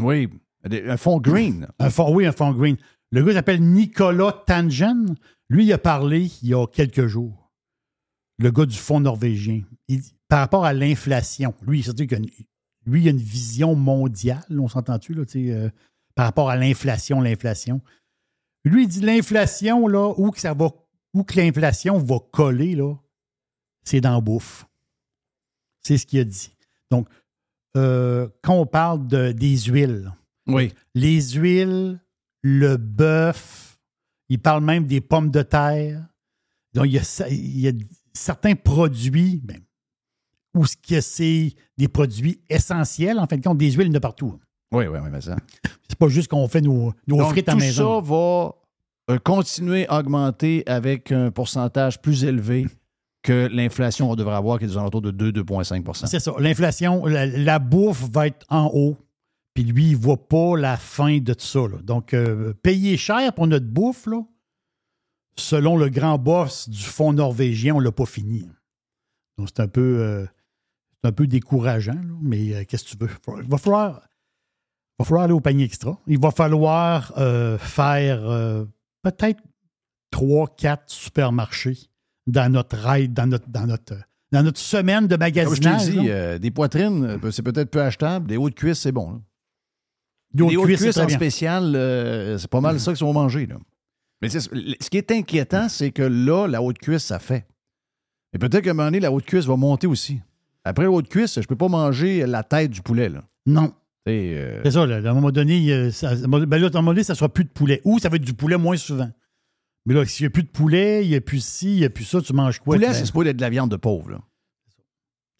Oui, 0.00 0.28
un 0.64 0.96
fonds 0.96 1.18
green. 1.20 1.68
Un 1.78 1.90
fonds, 1.90 2.14
oui, 2.14 2.24
un 2.26 2.32
fonds 2.32 2.52
green. 2.52 2.76
Le 3.12 3.22
gars 3.22 3.34
s'appelle 3.34 3.62
Nicolas 3.62 4.42
Tangen. 4.46 5.14
Lui, 5.48 5.66
il 5.66 5.72
a 5.72 5.78
parlé 5.78 6.30
il 6.42 6.48
y 6.48 6.54
a 6.54 6.66
quelques 6.66 7.06
jours. 7.06 7.50
Le 8.38 8.50
gars 8.50 8.66
du 8.66 8.76
fonds 8.76 9.00
norvégien. 9.00 9.62
Il 9.88 10.00
par 10.28 10.38
rapport 10.40 10.64
à 10.64 10.72
l'inflation, 10.72 11.54
lui, 11.60 11.82
c'est-à-dire 11.82 12.06
qu'il 12.06 12.30
lui, 12.86 13.02
il 13.02 13.08
a 13.08 13.10
une 13.10 13.18
vision 13.18 13.74
mondiale, 13.74 14.42
on 14.58 14.66
s'entend-tu, 14.66 15.12
là, 15.12 15.24
euh, 15.36 15.68
par 16.14 16.24
rapport 16.24 16.48
à 16.48 16.56
l'inflation, 16.56 17.20
l'inflation. 17.20 17.82
Lui, 18.64 18.84
il 18.84 18.88
dit 18.88 19.02
l'inflation, 19.02 19.86
là, 19.88 20.14
où 20.16 20.30
que 20.30 20.40
ça 20.40 20.54
va, 20.54 20.70
où 21.12 21.22
que 21.22 21.38
l'inflation 21.38 21.98
va 21.98 22.16
coller, 22.32 22.74
là, 22.74 22.94
c'est 23.84 24.00
dans 24.00 24.14
la 24.14 24.20
bouffe. 24.22 24.64
C'est 25.82 25.98
ce 25.98 26.06
qu'il 26.06 26.20
a 26.20 26.24
dit. 26.24 26.56
Donc, 26.90 27.08
euh, 27.76 28.26
quand 28.40 28.54
on 28.54 28.64
parle 28.66 29.06
de, 29.06 29.32
des 29.32 29.58
huiles, 29.64 30.12
Oui. 30.46 30.72
les 30.94 31.20
huiles, 31.32 32.00
le 32.42 32.76
bœuf, 32.76 33.78
il 34.28 34.40
parle 34.40 34.64
même 34.64 34.86
des 34.86 35.00
pommes 35.00 35.30
de 35.30 35.42
terre. 35.42 36.06
Donc, 36.74 36.86
il 36.86 36.92
y 36.92 36.98
a, 36.98 37.02
ça- 37.04 37.28
il 37.28 37.60
y 37.60 37.68
a 37.68 37.72
certains 38.12 38.54
produits 38.54 39.40
ben, 39.44 39.60
où 40.54 40.66
ce 40.66 40.76
que 40.76 41.00
c'est 41.00 41.54
des 41.78 41.88
produits 41.88 42.40
essentiels, 42.48 43.18
en 43.18 43.26
fin 43.26 43.36
de 43.36 43.42
compte, 43.42 43.58
des 43.58 43.70
huiles 43.72 43.90
de 43.92 43.98
partout. 43.98 44.38
Oui, 44.72 44.86
oui, 44.86 44.98
oui, 45.02 45.08
mais 45.10 45.20
ça. 45.20 45.36
C'est 45.88 45.98
pas 45.98 46.08
juste 46.08 46.28
qu'on 46.28 46.48
fait 46.48 46.62
nos, 46.62 46.92
nos 47.06 47.18
Donc, 47.18 47.30
frites 47.32 47.48
à 47.50 47.52
tout 47.52 47.58
maison. 47.58 48.00
ça 48.02 48.08
va 48.08 48.54
euh, 49.14 49.18
continuer 49.18 49.86
à 49.88 49.98
augmenter 49.98 50.62
avec 50.66 51.12
un 51.12 51.30
pourcentage 51.30 52.00
plus 52.00 52.24
élevé 52.24 52.66
que 53.22 53.46
l'inflation 53.52 54.08
qu'on 54.08 54.16
devrait 54.16 54.34
avoir, 54.36 54.58
qui 54.58 54.64
est 54.64 54.68
aux 54.70 54.78
alentours 54.78 55.02
de 55.02 55.12
2-2,5% 55.42 56.06
C'est 56.06 56.18
ça. 56.18 56.32
L'inflation, 56.38 57.04
la, 57.04 57.26
la 57.26 57.58
bouffe 57.58 58.08
va 58.10 58.26
être 58.28 58.44
en 58.48 58.70
haut. 58.72 58.96
Puis 59.54 59.64
lui, 59.64 59.88
il 59.90 59.92
ne 59.92 60.02
voit 60.02 60.28
pas 60.28 60.56
la 60.56 60.76
fin 60.76 61.18
de 61.18 61.34
tout 61.34 61.44
ça. 61.44 61.60
là. 61.60 61.76
Donc, 61.82 62.14
euh, 62.14 62.54
payer 62.62 62.96
cher 62.96 63.32
pour 63.34 63.46
notre 63.46 63.66
bouffe, 63.66 64.06
là, 64.06 64.22
selon 65.36 65.76
le 65.76 65.88
grand 65.88 66.18
boss 66.18 66.68
du 66.68 66.82
fonds 66.82 67.12
norvégien, 67.12 67.74
on 67.74 67.80
ne 67.80 67.84
l'a 67.84 67.92
pas 67.92 68.06
fini. 68.06 68.48
Donc, 69.38 69.48
c'est 69.54 69.60
un 69.62 69.68
peu, 69.68 69.98
euh, 70.00 70.26
c'est 71.02 71.08
un 71.08 71.12
peu 71.12 71.26
décourageant, 71.26 71.92
là, 71.94 72.14
mais 72.22 72.54
euh, 72.54 72.64
qu'est-ce 72.66 72.84
que 72.84 72.90
tu 72.90 72.96
veux? 73.04 73.10
Il 73.42 73.48
va 73.50 73.58
falloir, 73.58 74.00
va 74.98 75.04
falloir 75.04 75.24
aller 75.24 75.34
au 75.34 75.40
panier 75.40 75.64
extra. 75.64 75.98
Il 76.06 76.18
va 76.18 76.30
falloir 76.30 77.12
faire 77.60 78.64
peut-être 79.02 79.40
trois, 80.10 80.46
quatre 80.48 80.84
supermarchés 80.90 81.78
dans 82.26 82.50
notre 82.52 82.76
ride, 82.76 83.12
dans 83.12 83.26
notre, 83.26 83.48
dans 83.48 83.66
notre, 83.66 83.94
dans 84.30 84.42
notre 84.44 84.60
semaine 84.60 85.08
de 85.08 85.16
Comme 85.16 85.26
je 85.26 85.40
magasinage. 85.40 85.86
te 85.86 85.90
dis, 85.90 86.08
là. 86.08 86.38
des 86.38 86.50
poitrines, 86.50 87.18
c'est 87.32 87.42
peut-être 87.42 87.70
peu 87.70 87.82
achetable. 87.82 88.28
Des 88.28 88.36
hauts 88.36 88.48
de 88.50 88.54
cuisse, 88.54 88.78
c'est 88.80 88.92
bon. 88.92 89.12
là. 89.12 89.18
Des 90.34 90.42
hauts 90.42 90.46
de 90.46 90.50
des 90.52 90.56
hauts 90.56 90.62
de 90.62 90.66
cuisse, 90.66 90.78
c'est 90.78 90.84
cuisse 90.86 90.94
très 90.94 91.02
en 91.04 91.06
bien. 91.06 91.16
spécial, 91.16 91.72
euh, 91.76 92.38
c'est 92.38 92.50
pas 92.50 92.60
mal 92.60 92.78
ça 92.80 92.92
qu'ils 92.94 93.04
vont 93.04 93.12
manger. 93.12 93.46
Là. 93.46 93.56
Mais 94.20 94.28
ce 94.30 94.48
qui 94.90 94.96
est 94.98 95.10
inquiétant, 95.10 95.68
c'est 95.68 95.90
que 95.90 96.02
là, 96.02 96.46
la 96.46 96.62
haute 96.62 96.78
cuisse, 96.78 97.04
ça 97.04 97.18
fait. 97.18 97.46
Mais 98.32 98.38
peut-être 98.38 98.64
qu'à 98.64 98.70
un 98.70 98.74
moment 98.74 98.86
donné, 98.86 99.00
la 99.00 99.12
haute 99.12 99.24
cuisse 99.24 99.44
va 99.46 99.56
monter 99.56 99.86
aussi. 99.86 100.20
Après 100.64 100.84
la 100.84 100.90
haute 100.90 101.08
cuisse, 101.08 101.40
je 101.40 101.46
peux 101.46 101.56
pas 101.56 101.68
manger 101.68 102.24
la 102.26 102.42
tête 102.44 102.70
du 102.70 102.80
poulet. 102.82 103.08
Là. 103.08 103.24
Non. 103.46 103.74
Euh, 104.08 104.60
C'est 104.64 104.70
ça, 104.72 104.86
là, 104.86 104.96
à 104.96 105.10
un 105.10 105.14
moment 105.14 105.30
donné, 105.32 105.72
a- 105.72 105.90
ça, 105.90 106.14
ben 106.16 106.58
là, 106.58 106.66
à 106.66 106.70
un 106.70 106.80
moment 106.80 106.92
donné, 106.92 107.02
ça 107.04 107.12
ne 107.12 107.18
sera 107.18 107.28
plus 107.28 107.44
de 107.44 107.50
poulet. 107.50 107.80
Ou 107.84 107.98
ça 107.98 108.08
va 108.08 108.16
être 108.16 108.24
du 108.24 108.32
poulet 108.34 108.56
moins 108.56 108.76
souvent. 108.76 109.10
Mais 109.86 109.94
là, 109.94 110.04
s'il 110.06 110.24
n'y 110.24 110.28
a 110.28 110.30
plus 110.30 110.44
de 110.44 110.48
poulet, 110.48 111.04
il 111.04 111.10
n'y 111.10 111.16
a 111.16 111.20
plus 111.20 111.44
ci, 111.44 111.72
il 111.74 111.78
n'y 111.80 111.84
a 111.84 111.90
plus 111.90 112.04
ça, 112.04 112.20
tu 112.22 112.32
manges 112.32 112.58
quoi? 112.60 112.76
poulet, 112.76 112.92
c'est 112.94 113.04
supposé 113.04 113.30
être 113.30 113.36
de 113.36 113.42
la 113.42 113.50
viande 113.50 113.70
de 113.70 113.76
pauvre. 113.76 114.10
Là. 114.10 114.18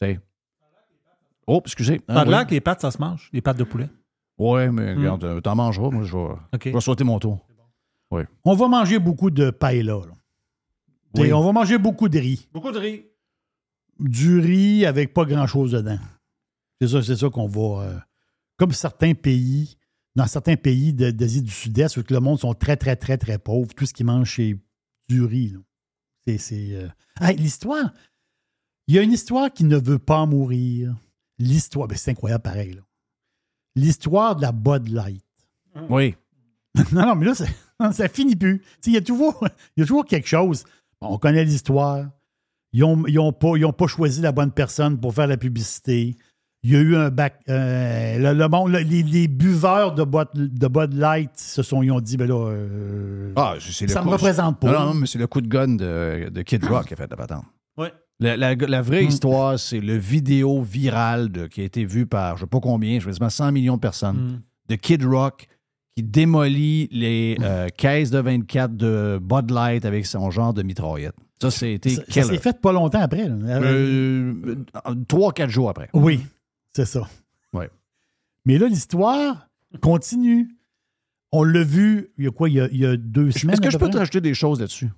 Tu 0.00 0.08
sais. 0.08 0.20
Oh, 1.46 1.60
excusez. 1.64 2.00
A 2.08 2.20
Ah, 2.20 2.24
oui. 2.26 2.46
que 2.46 2.50
les 2.52 2.60
pâtes, 2.60 2.80
ça 2.80 2.90
se 2.90 2.98
mange, 2.98 3.28
les 3.32 3.40
pâtes 3.40 3.56
de 3.58 3.64
poulet. 3.64 3.88
Ouais, 4.50 4.70
mais 4.70 4.94
Hmm. 4.94 4.98
regarde, 4.98 5.24
euh, 5.24 5.40
t'en 5.40 5.54
mangeras. 5.54 5.90
Moi, 5.90 6.04
je 6.04 6.16
vais, 6.16 6.34
OK. 6.54 6.62
je 6.66 6.70
vais 6.70 6.80
sauter 6.80 7.04
mon 7.04 7.18
tour. 7.18 7.46
Oui. 8.10 8.22
On 8.44 8.54
va 8.54 8.68
manger 8.68 8.98
beaucoup 8.98 9.30
de 9.30 9.50
paella. 9.50 9.94
là. 10.06 10.12
Oui. 11.16 11.28
Et 11.28 11.32
On 11.32 11.42
va 11.44 11.52
manger 11.52 11.78
beaucoup 11.78 12.08
de 12.08 12.18
riz. 12.18 12.48
Beaucoup 12.52 12.70
de 12.72 12.78
riz. 12.78 13.04
Du 13.98 14.38
riz 14.40 14.84
avec 14.86 15.12
pas 15.14 15.24
grand-chose 15.24 15.72
dedans. 15.72 15.98
C'est 16.80 16.88
ça, 16.88 17.02
c'est 17.02 17.16
ça 17.16 17.30
qu'on 17.30 17.46
va. 17.46 17.82
euh, 17.84 17.98
comme 18.56 18.72
certains 18.72 19.14
pays, 19.14 19.76
dans 20.16 20.26
certains 20.26 20.56
pays 20.56 20.92
de- 20.92 21.10
d'Asie 21.10 21.42
du 21.42 21.50
Sud-Est, 21.50 21.96
où 21.96 22.02
que 22.02 22.12
le 22.12 22.20
monde 22.20 22.38
sont 22.38 22.54
très, 22.54 22.76
très, 22.76 22.96
très, 22.96 23.16
très 23.18 23.38
pauvres, 23.38 23.72
tout 23.74 23.86
ce 23.86 23.92
qu'ils 23.94 24.06
mangent, 24.06 24.36
c'est 24.36 24.58
du 25.08 25.22
riz. 25.24 25.50
là. 25.50 25.58
C'est. 26.26 26.38
c'est, 26.38 26.74
euh, 26.74 26.88
hey, 27.20 27.36
L'histoire. 27.36 27.92
Il 28.88 28.94
y 28.94 28.98
a 28.98 29.02
une 29.02 29.12
histoire 29.12 29.52
qui 29.52 29.64
ne 29.64 29.76
veut 29.76 29.98
pas 29.98 30.26
mourir. 30.26 30.94
L'histoire. 31.38 31.86
ben, 31.88 31.96
c'est 31.96 32.10
incroyable 32.10 32.42
pareil. 32.42 32.72
là. 32.74 32.82
L'histoire 33.74 34.36
de 34.36 34.42
la 34.42 34.52
Bud 34.52 34.88
Light. 34.88 35.24
Oui. 35.88 36.14
non, 36.92 37.06
non, 37.06 37.14
mais 37.14 37.26
là, 37.26 37.34
ça, 37.34 37.46
ça 37.92 38.08
finit 38.08 38.36
plus. 38.36 38.58
Tu 38.60 38.66
sais, 38.82 38.90
Il 38.90 38.94
y, 38.94 38.96
a 38.98 39.00
toujours- 39.02 39.38
il 39.76 39.80
y 39.80 39.82
a 39.82 39.86
toujours 39.86 40.04
quelque 40.06 40.28
chose. 40.28 40.64
Bon, 41.00 41.08
on 41.14 41.18
connaît 41.18 41.44
l'histoire. 41.44 42.04
Ils 42.74 42.80
n'ont 42.80 43.04
ils 43.06 43.18
ont 43.18 43.32
pas, 43.32 43.56
ils 43.56 43.64
ont 43.66 43.72
pas 43.72 43.86
choisi 43.86 44.20
la 44.22 44.32
bonne 44.32 44.50
personne 44.52 44.98
pour 44.98 45.14
faire 45.14 45.26
la 45.26 45.36
publicité. 45.36 46.16
Il 46.62 46.72
y 46.72 46.76
a 46.76 46.80
eu 46.80 46.96
un 46.96 47.10
bac. 47.10 47.40
euh, 47.48 48.18
le, 48.18 48.38
le 48.38 48.48
monde- 48.48 48.70
le- 48.70 48.78
les, 48.78 49.02
les 49.02 49.26
buveurs 49.28 49.94
de 49.94 50.04
Bud, 50.04 50.28
de 50.34 50.68
Bud 50.68 50.94
Light 50.94 51.30
se 51.36 51.62
sont, 51.62 51.82
ils 51.82 51.90
ont 51.90 52.00
dit, 52.00 52.16
ben 52.16 52.28
là, 52.28 52.36
euh, 52.50 53.32
Ah, 53.36 53.56
ça 53.60 54.00
coup- 54.00 54.06
me 54.06 54.12
représente 54.12 54.60
pas. 54.60 54.72
Non, 54.72 54.86
non, 54.86 54.94
mais 54.94 55.06
c'est 55.06 55.18
le 55.18 55.26
coup 55.26 55.40
de 55.40 55.48
gun 55.48 55.68
de, 55.74 56.28
de 56.32 56.42
Kid 56.42 56.64
Rock 56.64 56.86
qui 56.86 56.94
a 56.94 56.96
fait 56.96 57.10
la 57.10 57.16
patente. 57.16 57.44
Oui. 57.76 57.88
La, 58.20 58.36
la- 58.36 58.54
la 58.54 58.82
vraie 58.82 59.04
histoire, 59.04 59.58
c'est 59.58 59.80
le 59.80 59.96
vidéo 59.96 60.62
viral 60.62 61.30
de- 61.32 61.46
qui 61.48 61.60
a 61.60 61.64
été 61.64 61.84
vu 61.84 62.06
par 62.06 62.36
je 62.36 62.42
ne 62.42 62.46
sais 62.46 62.50
pas 62.50 62.60
combien, 62.60 63.00
je 63.00 63.06
vais 63.06 63.12
dire 63.12 63.30
100 63.30 63.50
millions 63.52 63.74
de 63.76 63.80
personnes, 63.80 64.16
Mm. 64.16 64.40
de 64.68 64.74
Kid 64.76 65.04
Rock 65.04 65.48
qui 65.96 66.02
démolit 66.04 66.88
les 66.92 67.36
euh, 67.42 67.68
caisses 67.68 68.10
de 68.10 68.18
24 68.18 68.76
de 68.76 69.18
Bud 69.20 69.50
Light 69.50 69.84
avec 69.84 70.06
son 70.06 70.30
genre 70.30 70.54
de 70.54 70.62
mitraillette. 70.62 71.14
Ça, 71.40 71.50
c'était 71.50 71.90
ça, 71.90 72.02
ça 72.08 72.22
s'est 72.22 72.38
fait 72.38 72.60
pas 72.60 72.72
longtemps 72.72 73.00
après. 73.00 73.28
là. 73.28 73.34
Euh, 73.36 74.34
Trois, 75.08 75.32
quatre 75.32 75.50
jours 75.50 75.68
après. 75.68 75.88
Oui, 75.92 76.20
c'est 76.72 76.84
ça. 76.86 77.08
Ouais. 77.52 77.68
Mais 78.44 78.56
là, 78.58 78.68
l'histoire 78.68 79.48
continue. 79.82 80.48
On 81.32 81.42
l'a 81.44 81.62
vu, 81.64 82.08
il 82.18 82.24
y 82.24 82.28
a 82.28 82.30
quoi, 82.30 82.48
il 82.48 82.54
y 82.56 82.60
a, 82.60 82.68
il 82.70 82.78
y 82.78 82.86
a 82.86 82.96
deux 82.96 83.30
semaines? 83.30 83.54
Est-ce 83.54 83.60
que 83.60 83.70
je 83.70 83.78
peu 83.78 83.86
peux 83.86 83.90
te 83.90 83.98
rajouter 83.98 84.20
des 84.20 84.34
choses 84.34 84.60
là-dessus? 84.60 84.88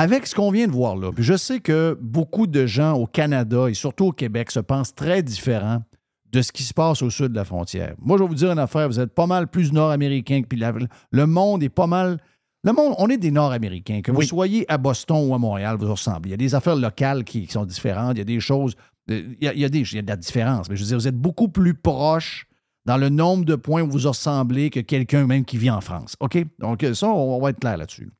Avec 0.00 0.26
ce 0.28 0.34
qu'on 0.34 0.50
vient 0.52 0.66
de 0.68 0.72
voir 0.72 0.94
là, 0.96 1.10
puis 1.12 1.24
je 1.24 1.36
sais 1.36 1.58
que 1.58 1.98
beaucoup 2.00 2.46
de 2.46 2.66
gens 2.66 2.92
au 2.94 3.06
Canada 3.06 3.68
et 3.68 3.74
surtout 3.74 4.06
au 4.06 4.12
Québec 4.12 4.50
se 4.52 4.60
pensent 4.60 4.94
très 4.94 5.22
différents 5.24 5.82
de 6.30 6.40
ce 6.42 6.52
qui 6.52 6.62
se 6.62 6.72
passe 6.72 7.02
au 7.02 7.10
sud 7.10 7.28
de 7.28 7.34
la 7.36 7.44
frontière. 7.44 7.94
Moi, 7.98 8.16
je 8.16 8.22
vais 8.22 8.28
vous 8.28 8.34
dire 8.36 8.52
une 8.52 8.58
affaire, 8.60 8.86
vous 8.88 9.00
êtes 9.00 9.12
pas 9.14 9.26
mal 9.26 9.48
plus 9.48 9.72
nord-américain 9.72 10.42
que 10.42 10.46
puis 10.46 10.58
la- 10.58 10.72
le 11.10 11.26
monde 11.26 11.62
est 11.64 11.68
pas 11.68 11.86
mal. 11.88 12.18
Le 12.64 12.72
monde, 12.72 12.94
on 12.98 13.08
est 13.08 13.16
des 13.16 13.30
Nord-Américains. 13.32 14.00
Que 14.02 14.12
vous 14.12 14.22
soyez 14.22 14.70
à 14.70 14.78
Boston 14.78 15.28
ou 15.28 15.34
à 15.34 15.38
Montréal, 15.38 15.76
vous 15.80 15.90
ressemblez. 15.90 16.28
Il 16.28 16.32
y 16.32 16.34
a 16.34 16.36
des 16.36 16.54
affaires 16.54 16.76
locales 16.76 17.24
qui, 17.24 17.46
qui 17.46 17.52
sont 17.52 17.64
différentes. 17.64 18.12
Il 18.16 18.18
y 18.18 18.22
a 18.22 18.24
des 18.24 18.40
choses. 18.40 18.74
euh, 19.10 19.22
Il 19.40 19.44
y 19.44 19.48
a, 19.48 19.54
il 19.54 19.60
y 19.60 19.64
a 19.64 19.68
des, 19.68 19.80
il 19.80 19.94
y 19.96 19.98
a 19.98 20.02
de 20.02 20.08
la 20.08 20.16
différence. 20.16 20.68
Mais 20.68 20.76
je 20.76 20.82
veux 20.82 20.88
dire, 20.88 20.98
vous 20.98 21.08
êtes 21.08 21.16
beaucoup 21.18 21.48
plus 21.48 21.74
proches 21.74 22.46
dans 22.84 22.98
le 22.98 23.08
nombre 23.08 23.44
de 23.44 23.54
points 23.56 23.82
où 23.82 23.90
vous 23.90 24.06
ressemblez 24.08 24.70
que 24.70 24.80
quelqu'un 24.80 25.26
même 25.26 25.44
qui 25.44 25.56
vit 25.56 25.70
en 25.70 25.80
France. 25.80 26.14
OK? 26.20 26.38
Donc, 26.58 26.84
ça, 26.94 27.08
on, 27.08 27.36
on 27.36 27.40
va 27.40 27.50
être 27.50 27.60
clair 27.60 27.76
là-dessus. 27.78 28.10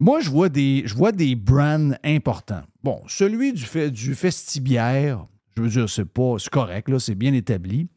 Moi, 0.00 0.20
je 0.20 0.30
vois 0.30 0.48
des, 0.48 1.34
brands 1.34 1.92
importants. 2.04 2.62
Bon, 2.82 3.02
celui 3.08 3.52
du, 3.52 3.64
fait, 3.64 3.90
du 3.90 4.14
Festibière, 4.14 5.26
je 5.56 5.62
veux 5.62 5.68
dire, 5.68 5.90
c'est 5.90 6.04
pas, 6.04 6.36
c'est 6.38 6.50
correct, 6.50 6.96
c'est 6.98 7.16
bien 7.16 7.32
établi. 7.34 7.88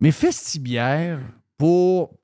Mais 0.00 0.10
Festibière, 0.10 1.20
pour 1.58 2.18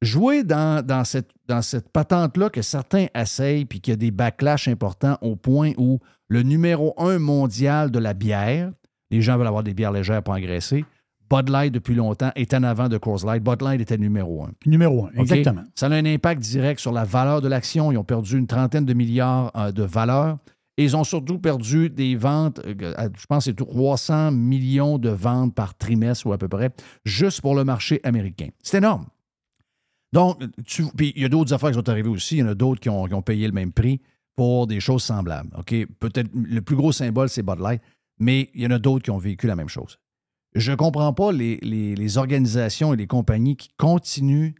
jouer 0.00 0.42
dans, 0.42 0.84
dans 0.84 1.04
cette, 1.04 1.30
dans 1.46 1.62
cette 1.62 1.90
patente-là 1.90 2.50
que 2.50 2.60
certains 2.60 3.06
essayent, 3.14 3.64
puis 3.64 3.80
qu'il 3.80 3.92
y 3.92 3.94
a 3.94 3.96
des 3.96 4.10
backlash 4.10 4.66
importants 4.66 5.16
au 5.22 5.36
point 5.36 5.72
où 5.76 6.00
le 6.28 6.42
numéro 6.42 6.94
un 6.98 7.20
mondial 7.20 7.90
de 7.92 8.00
la 8.00 8.14
bière, 8.14 8.72
les 9.10 9.22
gens 9.22 9.36
veulent 9.36 9.46
avoir 9.46 9.62
des 9.62 9.74
bières 9.74 9.92
légères 9.92 10.22
pour 10.22 10.34
engraisser, 10.34 10.84
Bud 11.32 11.48
Light 11.48 11.72
depuis 11.72 11.94
longtemps 11.94 12.30
est 12.36 12.52
en 12.52 12.62
avant 12.62 12.88
de 12.90 12.98
Coors 12.98 13.24
Light. 13.24 13.42
Bud 13.42 13.62
Light 13.62 13.80
était 13.80 13.96
numéro 13.96 14.44
un. 14.44 14.50
Numéro 14.66 15.06
un, 15.06 15.10
exactement. 15.20 15.64
Ça 15.74 15.86
a 15.86 15.90
un 15.90 16.04
impact 16.04 16.42
direct 16.42 16.78
sur 16.80 16.92
la 16.92 17.04
valeur 17.04 17.40
de 17.40 17.48
l'action. 17.48 17.90
Ils 17.90 17.96
ont 17.96 18.04
perdu 18.04 18.38
une 18.38 18.46
trentaine 18.46 18.84
de 18.84 18.92
milliards 18.92 19.50
euh, 19.56 19.72
de 19.72 19.82
valeur. 19.82 20.38
Et 20.76 20.84
ils 20.84 20.96
ont 20.96 21.04
surtout 21.04 21.38
perdu 21.38 21.90
des 21.90 22.16
ventes, 22.16 22.60
euh, 22.66 23.08
je 23.18 23.26
pense 23.26 23.44
c'est 23.44 23.54
300 23.56 24.30
millions 24.32 24.98
de 24.98 25.10
ventes 25.10 25.54
par 25.54 25.74
trimestre 25.76 26.26
ou 26.26 26.32
à 26.32 26.38
peu 26.38 26.48
près, 26.48 26.70
juste 27.04 27.40
pour 27.42 27.54
le 27.54 27.62
marché 27.64 28.00
américain. 28.04 28.48
C'est 28.62 28.78
énorme. 28.78 29.06
Donc, 30.12 30.42
tu- 30.66 30.84
puis 30.96 31.12
il 31.16 31.22
y 31.22 31.24
a 31.24 31.28
d'autres 31.28 31.52
affaires 31.54 31.70
qui 31.70 31.76
sont 31.76 31.88
arrivées 31.88 32.08
aussi. 32.10 32.36
Il 32.36 32.40
y 32.40 32.42
en 32.42 32.48
a 32.48 32.54
d'autres 32.54 32.80
qui 32.80 32.88
ont, 32.90 33.04
qui 33.06 33.14
ont 33.14 33.22
payé 33.22 33.46
le 33.46 33.52
même 33.52 33.72
prix 33.72 34.00
pour 34.36 34.66
des 34.66 34.80
choses 34.80 35.02
semblables. 35.02 35.50
OK? 35.58 35.74
Peut-être 36.00 36.30
le 36.34 36.60
plus 36.60 36.76
gros 36.76 36.92
symbole, 36.92 37.28
c'est 37.28 37.42
Bud 37.42 37.58
Light, 37.60 37.80
mais 38.18 38.50
il 38.54 38.62
y 38.62 38.66
en 38.66 38.70
a 38.70 38.78
d'autres 38.78 39.04
qui 39.04 39.10
ont 39.10 39.18
vécu 39.18 39.46
la 39.46 39.56
même 39.56 39.68
chose. 39.68 39.98
Je 40.54 40.70
ne 40.72 40.76
comprends 40.76 41.12
pas 41.12 41.32
les, 41.32 41.58
les- 41.62 41.94
les 41.94 42.18
organisations 42.18 42.92
et 42.92 42.96
les 42.96 43.06
compagnies 43.06 43.56
qui 43.56 43.70
continuent 43.78 44.52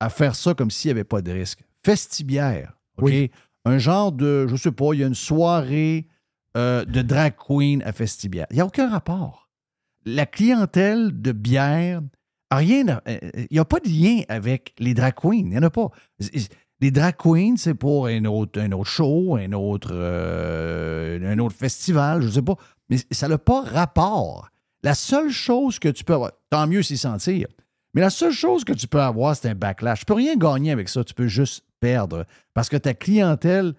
à 0.00 0.08
faire 0.08 0.34
ça 0.34 0.54
comme 0.54 0.70
s'il 0.70 0.88
n'y 0.88 0.92
avait 0.92 1.04
pas 1.04 1.22
de 1.22 1.32
risque. 1.32 1.60
festibière. 1.84 2.74
OK? 2.98 3.04
Oui. 3.06 3.30
Un 3.64 3.78
genre 3.78 4.12
de, 4.12 4.46
je 4.48 4.56
sais 4.56 4.72
pas, 4.72 4.92
il 4.92 5.00
y 5.00 5.04
a 5.04 5.06
une 5.06 5.14
soirée 5.14 6.06
euh, 6.56 6.84
de 6.84 7.00
drag 7.02 7.34
queen 7.36 7.82
à 7.84 7.92
festibière. 7.92 8.46
Il 8.50 8.54
n'y 8.56 8.60
a 8.60 8.66
aucun 8.66 8.88
rapport. 8.88 9.48
La 10.04 10.26
clientèle 10.26 11.20
de 11.20 11.32
bière, 11.32 12.02
a 12.50 12.56
rien, 12.56 12.86
à- 12.88 13.02
euh, 13.08 13.18
il 13.36 13.46
n'y 13.52 13.58
a 13.58 13.64
pas 13.64 13.80
de 13.80 13.88
lien 13.88 14.22
avec 14.28 14.74
les 14.78 14.94
drag 14.94 15.14
queens. 15.14 15.32
Il 15.38 15.48
n'y 15.50 15.58
en 15.58 15.62
a 15.62 15.70
pas. 15.70 15.88
Les 16.80 16.90
drag 16.90 17.14
queens, 17.16 17.54
c'est 17.56 17.74
pour 17.74 18.06
un 18.08 18.24
autre, 18.26 18.60
un 18.60 18.72
autre 18.72 18.90
show, 18.90 19.36
un 19.36 19.52
autre, 19.52 19.90
euh, 19.92 21.32
un 21.32 21.38
autre 21.38 21.54
festival, 21.56 22.22
je 22.22 22.26
ne 22.26 22.32
sais 22.32 22.42
pas. 22.42 22.56
Mais 22.90 22.98
ça 23.10 23.28
n'a 23.28 23.38
pas 23.38 23.62
rapport. 23.62 24.50
La 24.82 24.94
seule 24.94 25.30
chose 25.30 25.78
que 25.78 25.88
tu 25.88 26.04
peux 26.04 26.14
avoir, 26.14 26.32
tant 26.50 26.66
mieux 26.66 26.82
s'y 26.82 26.98
sentir, 26.98 27.46
mais 27.94 28.00
la 28.00 28.10
seule 28.10 28.32
chose 28.32 28.64
que 28.64 28.72
tu 28.72 28.88
peux 28.88 29.00
avoir, 29.00 29.36
c'est 29.36 29.48
un 29.48 29.54
backlash. 29.54 30.00
Tu 30.00 30.06
peux 30.06 30.14
rien 30.14 30.36
gagner 30.36 30.72
avec 30.72 30.88
ça, 30.88 31.04
tu 31.04 31.14
peux 31.14 31.26
juste 31.26 31.64
perdre. 31.80 32.26
Parce 32.54 32.68
que 32.68 32.76
ta 32.76 32.94
clientèle, 32.94 33.74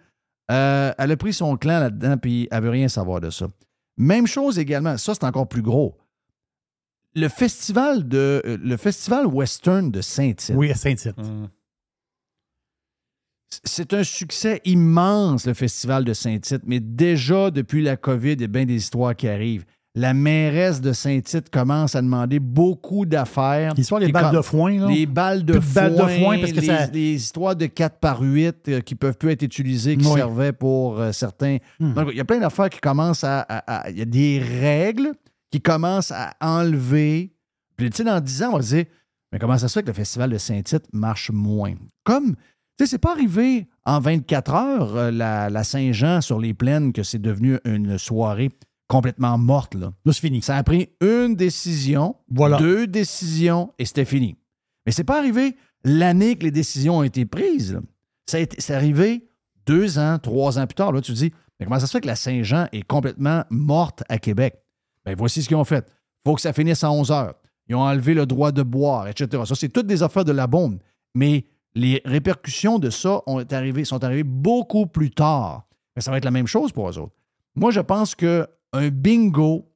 euh, 0.52 0.94
elle 0.98 1.12
a 1.12 1.18
pris 1.18 1.34
son 1.34 1.58
clan 1.58 1.80
là-dedans, 1.80 2.18
puis 2.18 2.48
elle 2.52 2.64
veut 2.64 2.70
rien 2.70 2.88
savoir 2.88 3.22
de 3.22 3.30
ça. 3.30 3.48
Même 3.98 4.28
chose 4.28 4.60
également, 4.60 4.98
ça 4.98 5.14
c'est 5.14 5.24
encore 5.24 5.48
plus 5.48 5.62
gros. 5.62 5.98
Le 7.16 7.28
festival 7.28 8.08
de 8.08 8.42
euh, 8.46 8.58
le 8.62 8.78
festival 8.78 9.28
western 9.28 9.92
de 9.92 10.02
Saint-Tite. 10.02 10.56
Oui, 10.56 10.72
à 10.72 10.76
Saint-Tite. 10.76 11.16
C'est 13.64 13.94
un 13.94 14.04
succès 14.04 14.62
immense, 14.66 15.46
le 15.46 15.54
festival 15.54 16.06
de 16.06 16.14
Saint-Tite, 16.14 16.64
mais 16.66 16.80
déjà 16.80 17.52
depuis 17.52 17.84
la 17.84 17.98
COVID, 17.98 18.34
il 18.34 18.42
y 18.42 18.46
a 18.46 18.48
bien 18.48 18.66
des 18.66 18.76
histoires 18.76 19.16
qui 19.16 19.28
arrivent. 19.28 19.66
La 19.96 20.16
mairesse 20.16 20.82
de 20.82 20.92
Saint-Tite 20.92 21.52
commence 21.52 21.94
à 21.96 22.02
demander 22.02 22.40
beaucoup 22.40 23.06
d'affaires. 23.06 23.76
L'histoire 23.76 24.02
des 24.02 24.12
balles 24.12 24.36
de 24.36 24.42
foin, 24.42 24.80
là. 24.80 24.88
Les 24.88 25.06
balles 25.06 25.46
de 25.46 25.60
foin, 25.60 25.82
balles 25.90 25.94
de 25.96 26.20
foin, 26.24 26.40
parce 26.40 26.52
que 26.52 26.60
les, 26.62 26.66
ça- 26.66 26.88
les 26.88 27.14
histoires 27.14 27.56
de 27.56 27.68
4 27.68 28.00
par 28.00 28.20
8 28.22 28.56
euh, 28.70 28.82
qui 28.82 28.96
peuvent 28.96 29.18
plus 29.18 29.30
être 29.30 29.44
utilisées, 29.44 29.96
qui 29.96 30.08
Oui. 30.08 30.16
servaient 30.16 30.52
pour 30.52 31.00
euh, 31.00 31.12
certains. 31.12 31.58
Hmm. 31.80 31.94
Donc, 31.94 32.08
il 32.12 32.18
y 32.18 32.20
a 32.20 32.26
plein 32.26 32.40
d'affaires 32.40 32.72
qui 32.72 32.80
commencent 32.80 33.24
à, 33.24 33.42
à- 33.42 33.82
à- 33.82 33.90
Il 33.92 33.98
y 34.00 34.02
a 34.02 34.06
des 34.06 34.40
règles 34.40 35.12
qui 35.52 35.62
commencent 35.62 36.12
à 36.12 36.34
enlever. 36.42 37.32
Puis, 37.78 37.90
tu 37.92 37.98
sais, 37.98 38.04
dans 38.04 38.20
10 38.20 38.42
ans, 38.44 38.50
on 38.54 38.56
va 38.58 38.62
se 38.64 38.76
dire 38.76 38.86
Mais 39.32 39.38
comment 39.38 39.60
ça 39.60 39.68
se 39.68 39.74
fait 39.74 39.84
que 39.84 39.88
le 39.90 39.94
festival 39.94 40.32
de 40.32 40.40
Saint-Tite 40.40 40.86
marche 40.92 41.30
moins? 41.32 41.74
Comme. 42.04 42.36
Tu 42.80 42.86
sais, 42.86 42.88
c'est 42.88 42.98
pas 42.98 43.12
arrivé 43.12 43.68
en 43.86 44.00
24 44.00 44.54
heures, 44.56 44.96
euh, 44.96 45.12
la, 45.12 45.52
la 45.52 45.64
Saint-Jean 45.64 46.22
sur 46.22 46.40
les 46.40 46.56
plaines, 46.56 46.92
que 46.94 47.04
c'est 47.04 47.22
devenu 47.22 47.60
une 47.66 48.00
soirée 48.00 48.50
complètement 48.94 49.38
morte. 49.40 49.74
Là. 49.74 49.92
Là, 50.06 50.14
c'est 50.14 50.22
fini. 50.22 50.42
Ça 50.44 50.56
a 50.56 50.64
pris 50.64 50.90
une 51.02 51.36
décision, 51.36 52.16
Voilà. 52.30 52.58
deux 52.58 52.86
décisions, 52.86 53.74
et 53.80 53.86
c'était 53.86 54.06
fini. 54.06 54.38
Mais 54.86 54.92
c'est 54.92 55.04
pas 55.04 55.18
arrivé 55.18 55.56
l'année 55.84 56.36
que 56.36 56.44
les 56.44 56.52
décisions 56.52 57.00
ont 57.00 57.04
été 57.04 57.26
prises. 57.26 57.74
là. 57.74 57.80
Ça 58.28 58.38
a 58.38 58.40
été, 58.42 58.56
c'est 58.62 58.76
arrivé 58.76 59.28
deux 59.66 59.98
ans, 59.98 60.20
trois 60.20 60.60
ans 60.60 60.68
plus 60.68 60.76
tard. 60.76 60.92
Là, 60.92 61.02
tu 61.02 61.12
te 61.12 61.18
dis, 61.18 61.32
mais 61.60 61.66
comment 61.66 61.80
ça 61.80 61.88
se 61.88 61.92
fait 61.92 62.02
que 62.02 62.08
la 62.08 62.16
Saint-Jean 62.16 62.68
est 62.72 62.84
complètement 62.84 63.44
morte 63.50 64.04
à 64.10 64.20
Québec? 64.20 64.56
Ben, 65.06 65.16
voici 65.18 65.42
ce 65.42 65.48
qu'ils 65.48 65.58
ont 65.58 65.64
fait. 65.64 65.86
Il 65.90 66.30
faut 66.30 66.36
que 66.36 66.42
ça 66.42 66.54
finisse 66.54 66.84
à 66.84 66.92
11 66.92 67.12
heures. 67.12 67.34
Ils 67.68 67.76
ont 67.76 67.82
enlevé 67.82 68.14
le 68.14 68.28
droit 68.28 68.52
de 68.52 68.62
boire, 68.62 69.08
etc. 69.08 69.42
Ça, 69.48 69.56
c'est 69.56 69.70
toutes 69.70 69.88
des 69.88 70.04
affaires 70.04 70.24
de 70.26 70.32
la 70.32 70.46
bombe. 70.46 70.78
Mais 71.16 71.46
les 71.74 72.00
répercussions 72.06 72.78
de 72.78 72.92
ça 72.92 73.22
ont 73.26 73.44
arrivé, 73.52 73.86
sont 73.86 74.04
arrivées 74.04 74.24
beaucoup 74.24 74.86
plus 74.86 75.10
tard. 75.10 75.68
Mais 75.96 76.02
ça 76.04 76.12
va 76.12 76.18
être 76.18 76.26
la 76.26 76.32
même 76.32 76.48
chose 76.48 76.72
pour 76.72 76.88
eux 76.90 77.00
autres. 77.00 77.14
Moi, 77.56 77.72
je 77.72 77.80
pense 77.80 78.14
que 78.14 78.48
un 78.74 78.90
bingo 78.90 79.70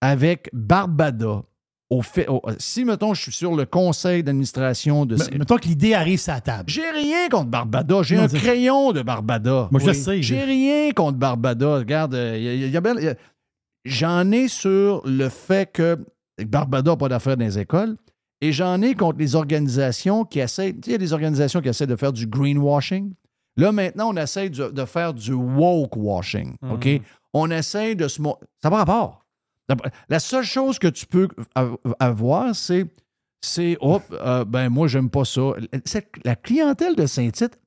avec 0.00 0.48
Barbada, 0.52 1.42
au 1.90 2.02
fait, 2.02 2.28
au- 2.28 2.42
si, 2.58 2.84
mettons, 2.84 3.14
je 3.14 3.22
suis 3.22 3.32
sur 3.32 3.54
le 3.56 3.64
conseil 3.64 4.22
d'administration 4.22 5.06
de... 5.06 5.16
Mais- 5.16 5.38
Mettons 5.38 5.56
que 5.56 5.66
l'idée 5.66 5.94
arrive 5.94 6.20
sur 6.20 6.32
la 6.34 6.40
table. 6.40 6.68
J'ai 6.68 6.88
rien 6.90 7.28
contre 7.30 7.48
Barbada. 7.50 8.02
J'ai 8.02 8.16
un 8.16 8.28
crayon 8.28 8.92
de 8.92 9.02
Barbada. 9.02 9.68
Moi, 9.70 9.80
je 9.80 9.92
sais, 9.92 10.22
J'ai 10.22 10.44
rien 10.44 10.90
contre 10.92 11.18
Barbada. 11.18 11.76
Regarde, 11.78 12.14
euh, 12.14 12.36
il 12.36 12.44
y 12.44 12.48
a- 12.48 12.54
il 12.66 12.70
y 12.70 12.76
a 12.76 12.80
bien- 12.80 12.94
j'en 13.84 14.30
ai 14.32 14.48
sur 14.48 15.02
le 15.06 15.28
fait 15.28 15.70
que 15.72 15.98
Barbada 16.46 16.90
n'a 16.92 16.96
pas 16.96 17.08
d'affaires 17.08 17.36
dans 17.36 17.44
les 17.44 17.58
écoles. 17.58 17.96
Et 18.40 18.52
j'en 18.52 18.80
ai 18.82 18.94
contre 18.94 19.18
les 19.18 19.34
organisations 19.34 20.24
qui 20.24 20.38
essaient. 20.38 20.72
Tu 20.72 20.78
sais, 20.82 20.90
il 20.90 20.92
y 20.92 20.94
a 20.94 20.98
des 20.98 21.12
organisations 21.12 21.60
qui 21.60 21.68
essaient 21.68 21.88
de 21.88 21.96
faire 21.96 22.12
du 22.12 22.26
greenwashing. 22.28 23.12
Là, 23.56 23.72
maintenant, 23.72 24.10
on 24.12 24.16
essaie 24.16 24.48
de 24.48 24.84
faire 24.84 25.12
du 25.12 25.32
woke 25.32 25.96
washing. 25.96 26.54
OK? 26.70 27.00
On 27.34 27.50
essaie 27.50 27.94
de 27.94 28.08
se. 28.08 28.20
Ça 28.62 28.70
pas 28.70 28.76
rapport. 28.78 29.24
La 30.08 30.18
seule 30.18 30.44
chose 30.44 30.78
que 30.78 30.88
tu 30.88 31.06
peux 31.06 31.28
av- 31.54 31.76
avoir, 32.00 32.54
c'est. 32.54 32.86
C'est. 33.40 33.76
Hop, 33.80 34.02
euh, 34.12 34.44
ben, 34.44 34.68
moi, 34.68 34.88
j'aime 34.88 35.10
pas 35.10 35.24
ça. 35.24 35.52
La 36.24 36.34
clientèle 36.36 36.96
de 36.96 37.06
Saint-Tite 37.06 37.58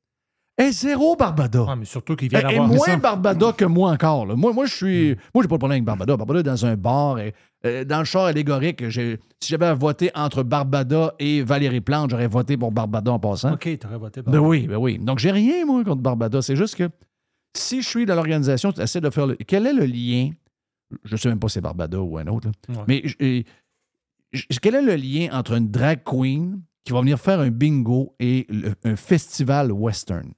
est 0.57 0.72
zéro 0.72 1.16
Barbada. 1.16 1.66
Ah, 1.70 1.76
mais 1.76 1.86
surtout 1.86 2.16
qu'il 2.16 2.30
vient 2.30 2.41
Elle 2.41 2.55
est 2.55 2.59
moins 2.59 2.78
ça. 2.80 2.97
Barbada 2.97 3.53
que 3.53 3.64
moi 3.66 3.91
encore. 3.91 4.26
là. 4.26 4.36
Moi, 4.36 4.51
moi 4.51 4.66
je 4.66 4.76
suis. 4.76 5.07
Moi, 5.34 5.43
j'ai 5.43 5.47
pas 5.47 5.55
de 5.55 5.59
problème 5.59 5.72
avec 5.78 5.86
Barbada. 5.86 6.18
Barbada 6.18 6.39
est 6.41 6.43
dans 6.43 6.66
un 6.66 6.76
bar. 6.76 7.20
et, 7.20 7.34
euh, 7.66 7.86
dans 7.86 7.99
le 7.99 8.05
char 8.05 8.26
allégorique, 8.26 8.84
si 8.91 9.18
j'avais 9.47 9.68
à 9.68 9.74
voter 9.76 10.12
entre 10.16 10.43
Barbada 10.43 11.14
et 11.20 11.41
Valérie 11.43 11.80
Plante, 11.82 12.09
j'aurais 12.09 12.28
voté 12.28 12.57
pour 12.57 12.72
Barbada 12.72 13.12
en 13.12 13.20
passant. 13.20 13.53
OK, 13.53 13.70
tu 13.80 13.88
aurais 13.88 13.97
voté 13.97 14.22
pour 14.24 14.34
Ben 14.34 14.39
oui, 14.39 14.68
ben 14.68 14.78
oui. 14.78 14.97
Donc, 14.99 15.20
j'ai 15.20 15.32
rien, 15.32 15.66
moi, 15.66 15.84
contre 15.86 16.01
Barbada. 16.01 16.41
C'est 16.41 16.55
juste 16.57 16.76
que 16.76 16.89
si 17.56 17.82
je 17.82 17.88
suis 17.88 18.06
dans 18.06 18.16
l'organisation, 18.16 18.72
tu 18.72 18.82
essaies 18.82 19.02
de 19.02 19.10
faire 19.10 19.28
le. 19.28 19.36
Quel 19.36 19.68
est 19.68 19.74
le 19.74 19.86
lien? 19.86 20.32
Je 21.04 21.16
sais 21.16 21.30
même 21.30 21.39
pas 21.39 21.47
si 21.47 21.56
c'est 21.56 21.62
Barbada 21.62 21.99
ou 22.02 22.18
un 22.18 22.28
autre. 22.28 22.49
là. 22.68 22.76
Ouais. 22.76 22.84
Mais 22.88 23.02
je- 23.06 23.43
je- 24.34 24.60
quel 24.62 24.76
est 24.76 24.82
le 24.82 24.95
lien 24.95 25.30
entre 25.32 25.54
une 25.54 25.70
drag 25.72 26.02
queen 26.04 26.62
qui 26.84 26.93
va 26.93 26.99
venir 27.02 27.20
faire 27.20 27.39
un 27.39 27.49
bingo 27.52 28.16
et 28.20 28.45
le- 28.49 28.74
un 28.84 28.95
festival 28.95 29.72
western? 29.72 30.32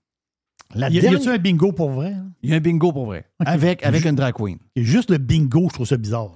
La 0.76 0.90
Y 0.90 1.00
a- 1.08 1.12
y 1.12 1.28
un 1.30 1.38
bingo 1.38 1.72
pour 1.72 1.92
vrai? 1.92 2.14
hein? 2.14 2.32
il 2.42 2.50
y 2.50 2.54
a 2.54 2.58
un 2.58 2.60
bingo 2.60 2.92
pour 2.92 3.06
vrai. 3.06 3.26
Avec, 3.40 3.84
avec 3.86 4.06
une 4.06 4.16
drag 4.16 4.34
queen. 4.36 4.58
Et 4.76 4.84
juste 4.84 5.10
le 5.12 5.18
bingo, 5.20 5.68
je 5.70 5.74
trouve 5.76 5.88
ça 5.88 5.98
bizarre. 5.98 6.32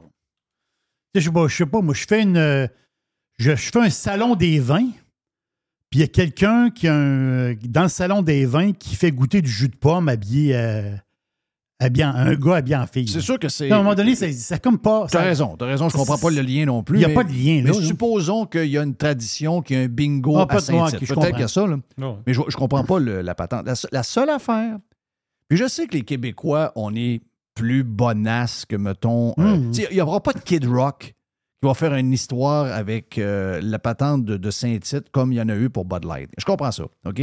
Je 1.15 1.21
sais 1.21 1.31
pas, 1.31 1.47
je 1.47 1.55
sais 1.55 1.65
pas, 1.65 1.81
moi, 1.81 1.93
je 1.95 2.05
fais 2.07 2.21
une. 2.21 2.37
euh, 2.37 2.67
Je, 3.39 3.51
je 3.55 3.69
fais 3.71 3.79
un 3.79 3.89
salon 3.89 4.35
des 4.35 4.59
vins, 4.59 4.89
puis 5.89 5.99
il 5.99 6.01
y 6.01 6.03
a 6.03 6.07
quelqu'un 6.07 6.69
qui 6.69 6.87
a 6.87 6.95
un, 6.95 7.53
dans 7.65 7.83
le 7.83 7.87
salon 7.89 8.21
des 8.21 8.45
vins 8.45 8.71
qui 8.73 8.95
fait 8.95 9.11
goûter 9.11 9.41
du 9.41 9.49
jus 9.49 9.69
de 9.69 9.75
pomme 9.75 10.09
habillé, 10.09 10.55
euh, 10.55 10.95
habillé 11.79 12.05
en- 12.05 12.15
un 12.15 12.35
gars 12.35 12.55
habillé 12.55 12.75
en 12.75 12.87
fille. 12.87 13.07
C'est 13.07 13.21
sûr 13.21 13.39
que 13.39 13.47
c'est. 13.49 13.71
À 13.71 13.75
un 13.75 13.77
moment 13.83 13.95
donné, 13.95 14.15
ça, 14.15 14.31
ça 14.31 14.57
comme 14.59 14.79
pas. 14.79 15.03
T'as 15.09 15.19
ça- 15.19 15.23
raison, 15.23 15.55
t'as 15.57 15.65
raison, 15.67 15.87
je 15.89 15.95
comprends 15.97 16.17
pas 16.17 16.29
le 16.31 16.41
lien 16.41 16.65
non 16.65 16.83
plus. 16.83 16.97
Il 16.97 17.01
y 17.01 17.05
a 17.05 17.09
mais- 17.09 17.13
pas 17.13 17.23
de 17.23 17.31
lien, 17.31 17.57
là, 17.63 17.71
Mais 17.71 17.79
là. 17.79 17.85
supposons 17.85 18.45
qu'il 18.45 18.65
y 18.67 18.77
a 18.77 18.83
une 18.83 18.95
tradition, 18.95 19.61
qu'il 19.61 19.77
y 19.77 19.79
a 19.79 19.83
un 19.83 19.87
bingo 19.87 20.37
Ah, 20.37 20.41
à 20.41 20.45
pas 20.47 20.55
de- 20.55 20.71
ouais, 20.71 20.89
Saint-Tite. 20.89 21.07
Peut-être 21.13 21.31
qu'il 21.31 21.39
y 21.39 21.43
a 21.43 21.47
ça, 21.47 21.65
là. 21.67 21.77
Non. 21.97 22.19
Mais 22.27 22.33
je, 22.33 22.41
je 22.47 22.57
comprends 22.57 22.83
pas 22.83 22.99
le- 22.99 23.21
la 23.21 23.35
patente. 23.35 23.65
La, 23.65 23.75
se- 23.75 23.87
la 23.91 24.03
seule 24.03 24.29
affaire, 24.29 24.77
puis 25.47 25.57
je 25.57 25.67
sais 25.67 25.87
que 25.87 25.93
les 25.93 26.01
Québécois, 26.03 26.73
on 26.75 26.93
est 26.95 27.21
plus 27.55 27.83
bonasses 27.83 28.65
que, 28.65 28.75
mettons... 28.75 29.33
euh, 29.39 29.55
Mhm. 29.57 29.71
tu 29.71 29.81
sais, 29.81 29.87
Il 29.91 29.95
n'y 29.95 30.01
aura 30.01 30.21
pas 30.21 30.33
de 30.33 30.39
Kid 30.39 30.65
Rock 30.67 31.15
qui 31.61 31.67
va 31.67 31.73
faire 31.73 31.93
une 31.95 32.13
histoire 32.13 32.65
avec 32.71 33.17
euh, 33.17 33.59
la 33.63 33.79
patente 33.79 34.25
de, 34.25 34.37
de 34.37 34.51
Saint-Tite 34.51 35.09
comme 35.11 35.31
il 35.31 35.35
y 35.35 35.41
en 35.41 35.49
a 35.49 35.55
eu 35.55 35.69
pour 35.69 35.85
Bud 35.85 36.05
Light. 36.05 36.29
Je 36.37 36.45
comprends 36.45 36.71
ça, 36.71 36.83
OK? 37.05 37.21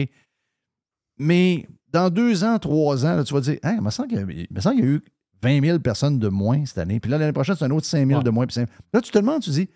Mais 1.18 1.66
dans 1.92 2.10
deux 2.10 2.42
ans, 2.44 2.58
trois 2.58 3.06
ans, 3.06 3.14
là, 3.16 3.24
tu 3.24 3.32
vas 3.34 3.40
dire, 3.40 3.58
Hein, 3.62 3.74
il 3.76 3.82
me 3.82 3.90
semble 3.90 4.08
qu'il 4.08 4.18
y 4.18 4.22
a- 4.22 4.72
y 4.74 4.80
eu 4.80 5.00
20 5.42 5.60
000 5.64 5.78
personnes 5.78 6.18
de 6.18 6.28
moins 6.28 6.64
cette 6.66 6.78
année. 6.78 6.98
Puis 7.00 7.10
là, 7.10 7.18
l'année 7.18 7.32
prochaine, 7.32 7.54
c'est 7.56 7.64
un 7.64 7.70
autre 7.70 7.86
5 7.86 8.06
000 8.08 8.22
de 8.22 8.30
moins. 8.30 8.46
puis 8.46 8.54
5 8.54 8.68
Là, 8.92 9.00
tu 9.00 9.10
te 9.10 9.18
demandes, 9.18 9.42
tu 9.42 9.50
dis, 9.50 9.68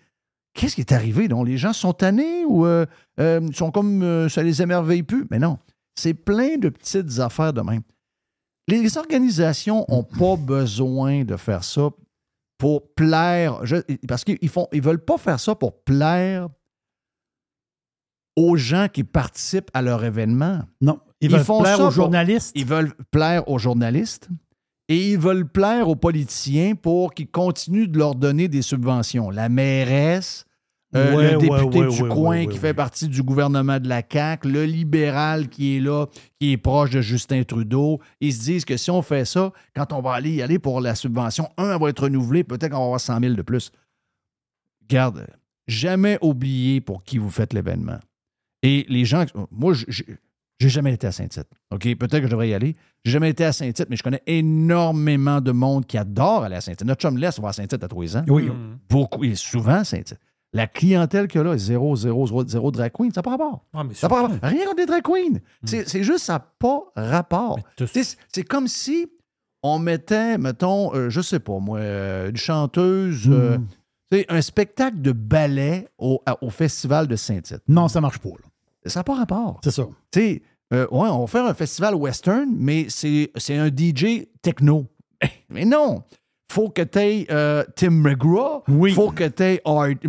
qu'est-ce 0.53 0.75
qui 0.75 0.81
est 0.81 0.91
arrivé? 0.91 1.27
Donc, 1.27 1.47
les 1.47 1.57
gens 1.57 1.71
sont 1.73 1.93
tannés 1.93 2.43
ou 2.45 2.65
euh, 2.65 2.85
euh, 3.19 3.47
sont 3.53 3.71
comme 3.71 4.01
euh, 4.03 4.27
ça 4.29 4.43
les 4.43 4.61
émerveille 4.61 5.03
plus? 5.03 5.25
Mais 5.31 5.39
non, 5.39 5.57
c'est 5.95 6.13
plein 6.13 6.57
de 6.57 6.69
petites 6.69 7.19
affaires 7.19 7.53
de 7.53 7.61
même. 7.61 7.81
Les 8.67 8.97
organisations 8.97 9.85
n'ont 9.89 10.03
pas 10.03 10.35
besoin 10.35 11.23
de 11.23 11.37
faire 11.37 11.63
ça 11.63 11.89
pour 12.59 12.93
plaire. 12.93 13.65
je- 13.65 13.77
parce 14.07 14.23
qu'ils 14.23 14.49
font, 14.49 14.67
ils 14.71 14.81
veulent 14.83 15.03
pas 15.03 15.17
faire 15.17 15.39
ça 15.39 15.55
pour 15.55 15.81
plaire 15.83 16.47
aux 18.35 18.55
gens 18.55 18.87
qui 18.91 19.03
participent 19.03 19.71
à 19.73 19.81
leur 19.81 20.03
événement. 20.03 20.61
Non, 20.81 20.99
ils 21.21 21.29
veulent 21.31 21.43
font 21.43 21.61
plaire 21.61 21.77
ça 21.77 21.83
aux 21.83 21.85
pour- 21.87 21.91
journalistes. 21.93 22.51
Ils 22.55 22.65
veulent 22.65 22.93
plaire 23.11 23.47
aux 23.49 23.57
journalistes 23.57 24.29
et 24.87 25.11
ils 25.13 25.17
veulent 25.17 25.47
plaire 25.47 25.87
aux 25.89 25.95
politiciens 25.95 26.75
pour 26.75 27.13
qu'ils 27.13 27.29
continuent 27.31 27.87
de 27.87 27.97
leur 27.97 28.15
donner 28.15 28.47
des 28.47 28.61
subventions. 28.61 29.29
La 29.29 29.49
mairesse, 29.49 30.45
euh, 30.95 31.15
Ouais, 31.15 31.33
le 31.33 31.37
député 31.37 31.79
ouais, 31.79 31.87
du 31.87 32.01
ouais, 32.03 32.09
coin 32.09 32.29
ouais, 32.29 32.47
qui 32.47 32.53
ouais, 32.53 32.59
fait 32.59 32.73
partie 32.73 33.07
du 33.07 33.21
gouvernement 33.21 33.79
de 33.79 33.87
la 33.87 34.01
CAQ, 34.07 34.49
le 34.49 34.65
libéral 34.65 35.49
qui 35.49 35.77
est 35.77 35.79
là, 35.79 36.07
qui 36.39 36.53
est 36.53 36.57
proche 36.57 36.89
de 36.89 37.01
Justin 37.01 37.43
Trudeau. 37.43 37.99
Ils 38.21 38.33
se 38.33 38.41
disent 38.41 38.65
que 38.65 38.77
si 38.77 38.89
on 38.89 39.01
fait 39.01 39.25
ça, 39.25 39.51
quand 39.75 39.93
on 39.93 40.01
va 40.01 40.13
aller 40.13 40.31
y 40.31 40.41
aller 40.41 40.59
pour 40.59 40.81
la 40.81 40.95
subvention, 40.95 41.49
un, 41.57 41.73
elle 41.73 41.81
va 41.81 41.89
être 41.89 42.03
renouvelée, 42.03 42.43
peut-être 42.43 42.71
qu'on 42.71 42.79
va 42.79 42.85
avoir 42.85 43.01
100 43.01 43.19
000 43.19 43.33
de 43.35 43.41
plus. 43.41 43.71
Garde, 44.87 45.27
jamais 45.67 46.17
oublier 46.21 46.81
pour 46.81 47.03
qui 47.03 47.17
vous 47.17 47.29
faites 47.29 47.53
l'événement. 47.53 47.99
Et 48.63 48.85
les 48.89 49.05
gens, 49.05 49.25
moi, 49.51 49.73
j'ai 50.59 50.69
jamais 50.69 50.93
été 50.93 51.07
à 51.07 51.11
Saint-Tite. 51.11 51.47
OK? 51.71 51.95
Peut-être 51.95 52.19
que 52.19 52.25
je 52.25 52.31
devrais 52.31 52.49
y 52.49 52.53
aller. 52.53 52.75
J'ai 53.05 53.11
jamais 53.13 53.29
été 53.29 53.45
à 53.45 53.53
Saint-Tite, 53.53 53.87
mais 53.89 53.95
je 53.95 54.03
connais 54.03 54.21
énormément 54.25 55.39
de 55.39 55.51
monde 55.51 55.85
qui 55.85 55.97
adore 55.97 56.43
aller 56.43 56.55
à 56.55 56.61
Saint-Tite. 56.61 56.85
Notre 56.85 57.01
chum 57.01 57.17
laisse 57.17 57.39
va 57.39 57.49
à 57.49 57.53
Saint-Tite 57.53 57.83
à 57.83 57.87
les 57.97 58.17
ans. 58.17 58.25
Oui. 58.27 58.49
Beaucoup, 58.89 59.23
et 59.23 59.35
souvent 59.35 59.75
à 59.75 59.83
Saint-Tite. 59.83 60.19
La 60.53 60.65
clientèle 60.67 61.27
qu'il 61.27 61.39
y 61.39 61.41
a 61.41 61.43
là, 61.43 61.57
zéro, 61.57 61.95
zéro, 61.95 62.25
zéro, 62.25 62.47
zéro 62.47 62.71
drag 62.71 62.91
queen, 62.91 63.11
ça 63.11 63.19
n'a 63.19 63.23
pas 63.23 63.29
rapport. 63.31 63.65
Ah, 63.73 63.83
mais 63.83 63.93
Ça 63.93 64.07
n'a 64.07 64.15
pas 64.15 64.21
rapport. 64.23 64.37
Rien 64.41 64.65
contre 64.65 64.77
les 64.79 64.85
drag 64.87 65.03
queens. 65.03 65.39
C'est 65.63 65.87
c'est 65.87 66.03
juste, 66.03 66.25
ça 66.25 66.33
n'a 66.33 66.39
pas 66.57 66.81
rapport. 66.95 67.59
C'est 68.31 68.43
comme 68.43 68.67
si 68.67 69.07
on 69.61 69.77
mettait, 69.77 70.37
mettons, 70.37 70.93
euh, 70.95 71.09
je 71.09 71.21
sais 71.21 71.39
pas 71.39 71.59
moi, 71.59 71.79
euh, 71.79 72.29
une 72.29 72.37
chanteuse, 72.37 73.27
euh, 73.29 73.57
Mm. 73.57 73.67
tu 74.11 74.17
sais, 74.19 74.25
un 74.29 74.41
spectacle 74.41 75.01
de 75.01 75.11
ballet 75.11 75.87
au, 75.97 76.21
à- 76.25 76.41
au 76.43 76.49
Festival 76.49 77.07
de 77.07 77.15
Saint-Tite. 77.15 77.61
Non, 77.67 77.87
ça 77.89 77.99
marche 78.01 78.19
pas. 78.19 78.29
là. 78.29 78.45
Ça 78.89 79.01
n'a 79.01 79.03
pas 79.03 79.15
rapport. 79.15 79.59
C'est 79.63 79.71
ça. 79.71 79.85
Tu 80.11 80.41
euh, 80.71 80.87
ouais, 80.91 81.09
on 81.09 81.21
va 81.21 81.27
faire 81.27 81.45
un 81.45 81.53
festival 81.53 81.93
western, 81.95 82.49
mais 82.55 82.87
c'est 82.89 83.31
un 83.49 83.67
DJ 83.67 84.27
techno. 84.41 84.85
Mais 85.49 85.65
non! 85.65 86.03
Faut 86.51 86.69
que 86.69 86.81
tu 86.81 86.99
aies 86.99 87.27
Tim 87.75 87.91
McGraw. 87.91 88.63
Oui. 88.67 88.91
Faut 88.93 89.11
que 89.11 89.27
tu 89.27 89.43
aies 89.43 89.61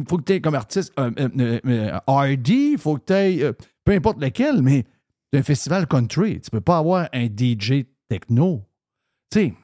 faut 0.08 0.16
que 0.18 0.22
t'aies 0.22 0.40
comme 0.40 0.54
artiste 0.54 0.92
euh, 0.98 1.10
euh, 1.18 1.28
euh, 1.38 1.60
euh, 1.66 1.98
Hardy. 2.06 2.76
Faut 2.78 2.96
que 2.96 3.04
tu 3.06 3.12
aies 3.12 3.52
peu 3.84 3.92
importe 3.92 4.20
lequel, 4.22 4.62
mais 4.62 4.84
c'est 5.32 5.40
un 5.40 5.42
festival 5.42 5.86
country. 5.86 6.40
Tu 6.40 6.50
peux 6.50 6.60
pas 6.60 6.78
avoir 6.78 7.08
un 7.12 7.26
DJ 7.26 7.84
techno. 8.08 8.62
Tu 9.30 9.40
sais, 9.40 9.54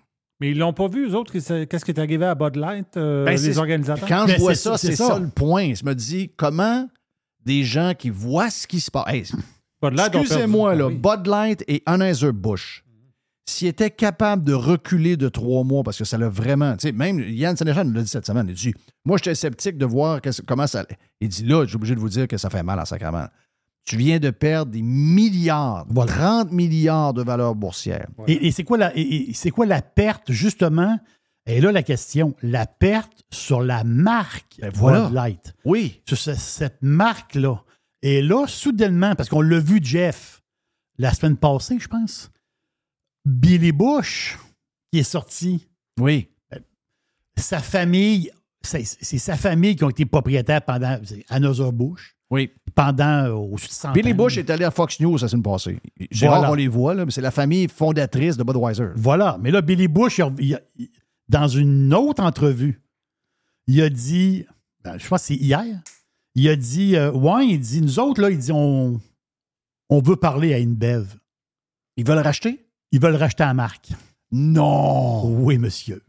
Mais 0.40 0.50
ils 0.52 0.58
l'ont 0.58 0.72
pas 0.72 0.86
vu, 0.88 1.08
eux 1.08 1.14
autres, 1.16 1.32
qu'est-ce 1.32 1.84
qui 1.84 1.90
est 1.90 1.98
arrivé 1.98 2.24
à 2.24 2.34
Bud 2.34 2.56
Light, 2.56 2.96
euh, 2.96 3.24
Ben, 3.24 3.32
les 3.40 3.58
organisateurs? 3.58 4.08
Quand 4.08 4.26
je 4.26 4.32
Mais 4.32 4.38
vois 4.38 4.54
ça, 4.54 4.72
ça, 4.72 4.78
c'est 4.78 4.94
ça. 4.96 5.06
ça. 5.08 5.18
le 5.18 5.28
point. 5.28 5.74
Je 5.74 5.84
me 5.84 5.94
dis, 5.94 6.30
comment 6.36 6.86
des 7.44 7.64
gens 7.64 7.92
qui 7.98 8.10
voient 8.10 8.50
ce 8.50 8.66
qui 8.66 8.80
se 8.80 8.90
passe? 8.90 9.04
Hey, 9.08 9.24
Excusez-moi, 9.82 10.74
là. 10.74 10.90
Bud 10.90 11.26
Light 11.26 11.64
et 11.68 11.82
Anheuser-Busch, 11.86 12.84
s'ils 13.48 13.68
étaient 13.68 13.90
capables 13.90 14.42
de 14.44 14.52
reculer 14.52 15.16
de 15.16 15.28
trois 15.28 15.62
mois, 15.64 15.82
parce 15.82 15.98
que 15.98 16.04
ça 16.04 16.18
l'a 16.18 16.28
vraiment. 16.28 16.72
Tu 16.76 16.88
sais, 16.88 16.92
même 16.92 17.20
Yann 17.20 17.56
Sénéchal 17.56 17.86
nous 17.86 17.94
l'a 17.94 18.02
dit 18.02 18.08
cette 18.08 18.26
semaine. 18.26 18.46
Il 18.48 18.54
dit 18.54 18.74
Moi, 19.04 19.18
j'étais 19.18 19.34
sceptique 19.34 19.78
de 19.78 19.86
voir 19.86 20.20
comment 20.46 20.66
ça. 20.66 20.84
Il 21.20 21.28
dit 21.28 21.44
Là, 21.44 21.64
j'ai 21.66 21.76
obligé 21.76 21.94
de 21.94 22.00
vous 22.00 22.08
dire 22.08 22.26
que 22.28 22.36
ça 22.36 22.50
fait 22.50 22.62
mal 22.62 22.78
en 22.80 22.84
sacrament. 22.84 23.28
Tu 23.84 23.96
viens 23.96 24.18
de 24.18 24.30
perdre 24.30 24.72
des 24.72 24.82
milliards, 24.82 25.86
30 25.94 26.50
milliards 26.50 27.14
de 27.14 27.22
valeur 27.22 27.54
boursière. 27.54 28.08
Et, 28.26 28.48
et 28.48 28.50
c'est 28.50 28.64
quoi, 28.64 28.78
la- 28.78 28.92
et- 28.96 29.32
quoi 29.54 29.64
la 29.64 29.80
perte, 29.80 30.32
justement? 30.32 30.98
Et 31.46 31.60
là, 31.60 31.70
la 31.70 31.84
question, 31.84 32.34
la 32.42 32.66
perte 32.66 33.22
sur 33.30 33.62
la 33.62 33.84
marque 33.84 34.56
Ben 34.60 34.72
voilà. 34.74 35.08
Light. 35.12 35.54
Oui. 35.64 36.02
Sur 36.08 36.18
ce- 36.18 36.34
cette 36.34 36.78
marque-là. 36.82 37.62
Et 38.02 38.22
là, 38.22 38.46
soudainement, 38.48 39.14
parce 39.14 39.28
qu'on 39.28 39.40
l'a 39.40 39.60
vu, 39.60 39.78
Jeff, 39.80 40.42
la 40.98 41.14
semaine 41.14 41.36
passée, 41.36 41.78
je 41.80 41.86
pense, 41.86 42.30
Billy 43.26 43.72
Bush, 43.72 44.38
qui 44.92 45.00
est 45.00 45.02
sorti, 45.02 45.66
Oui. 46.00 46.28
sa 47.36 47.58
famille, 47.58 48.30
c'est 48.62 48.84
sa 49.18 49.36
famille 49.36 49.76
qui 49.76 49.84
ont 49.84 49.90
été 49.90 50.06
propriétaires 50.06 50.62
pendant 50.62 50.98
c'est 51.04 51.24
Anheuser-Busch, 51.28 52.16
Oui. 52.30 52.50
pendant 52.74 53.26
euh, 53.52 53.56
100 53.58 53.92
Billy. 53.92 54.14
Bush 54.14 54.38
est 54.38 54.48
allé 54.48 54.64
à 54.64 54.70
Fox 54.70 55.00
News 55.00 55.18
la 55.20 55.28
semaine 55.28 55.42
passée. 55.42 55.78
Voilà. 56.12 56.38
rare 56.38 56.48
qu'on 56.50 56.54
les 56.54 56.68
voit, 56.68 56.94
là, 56.94 57.04
mais 57.04 57.10
c'est 57.10 57.20
la 57.20 57.30
famille 57.32 57.68
fondatrice 57.68 58.36
de 58.36 58.44
Budweiser. 58.44 58.88
Voilà. 58.96 59.38
Mais 59.40 59.50
là, 59.50 59.60
Billy 59.60 59.88
Bush, 59.88 60.18
il 60.18 60.22
a- 60.22 60.30
il 60.38 60.54
a- 60.54 60.60
il- 60.78 60.90
dans 61.28 61.48
une 61.48 61.92
autre 61.92 62.22
entrevue, 62.22 62.80
il 63.66 63.80
a 63.82 63.88
dit, 63.90 64.46
ben, 64.84 64.96
je 64.98 65.08
pense 65.08 65.22
que 65.22 65.26
c'est 65.28 65.34
hier, 65.34 65.64
il 66.36 66.48
a 66.48 66.54
dit, 66.56 66.94
euh, 66.96 67.10
ouais, 67.10 67.46
il 67.48 67.58
dit, 67.58 67.82
nous 67.82 67.98
autres, 67.98 68.20
là, 68.22 68.30
il 68.30 68.38
dit, 68.38 68.52
on, 68.52 69.00
on 69.90 70.00
veut 70.00 70.16
parler 70.16 70.54
à 70.54 70.58
InBev. 70.58 71.16
Ils 71.96 72.06
veulent 72.06 72.18
racheter? 72.18 72.65
Ils 72.96 73.02
veulent 73.02 73.16
racheter 73.16 73.44
la 73.44 73.52
marque. 73.52 73.90
Non! 74.32 75.22
Oui, 75.26 75.58
monsieur. 75.58 76.02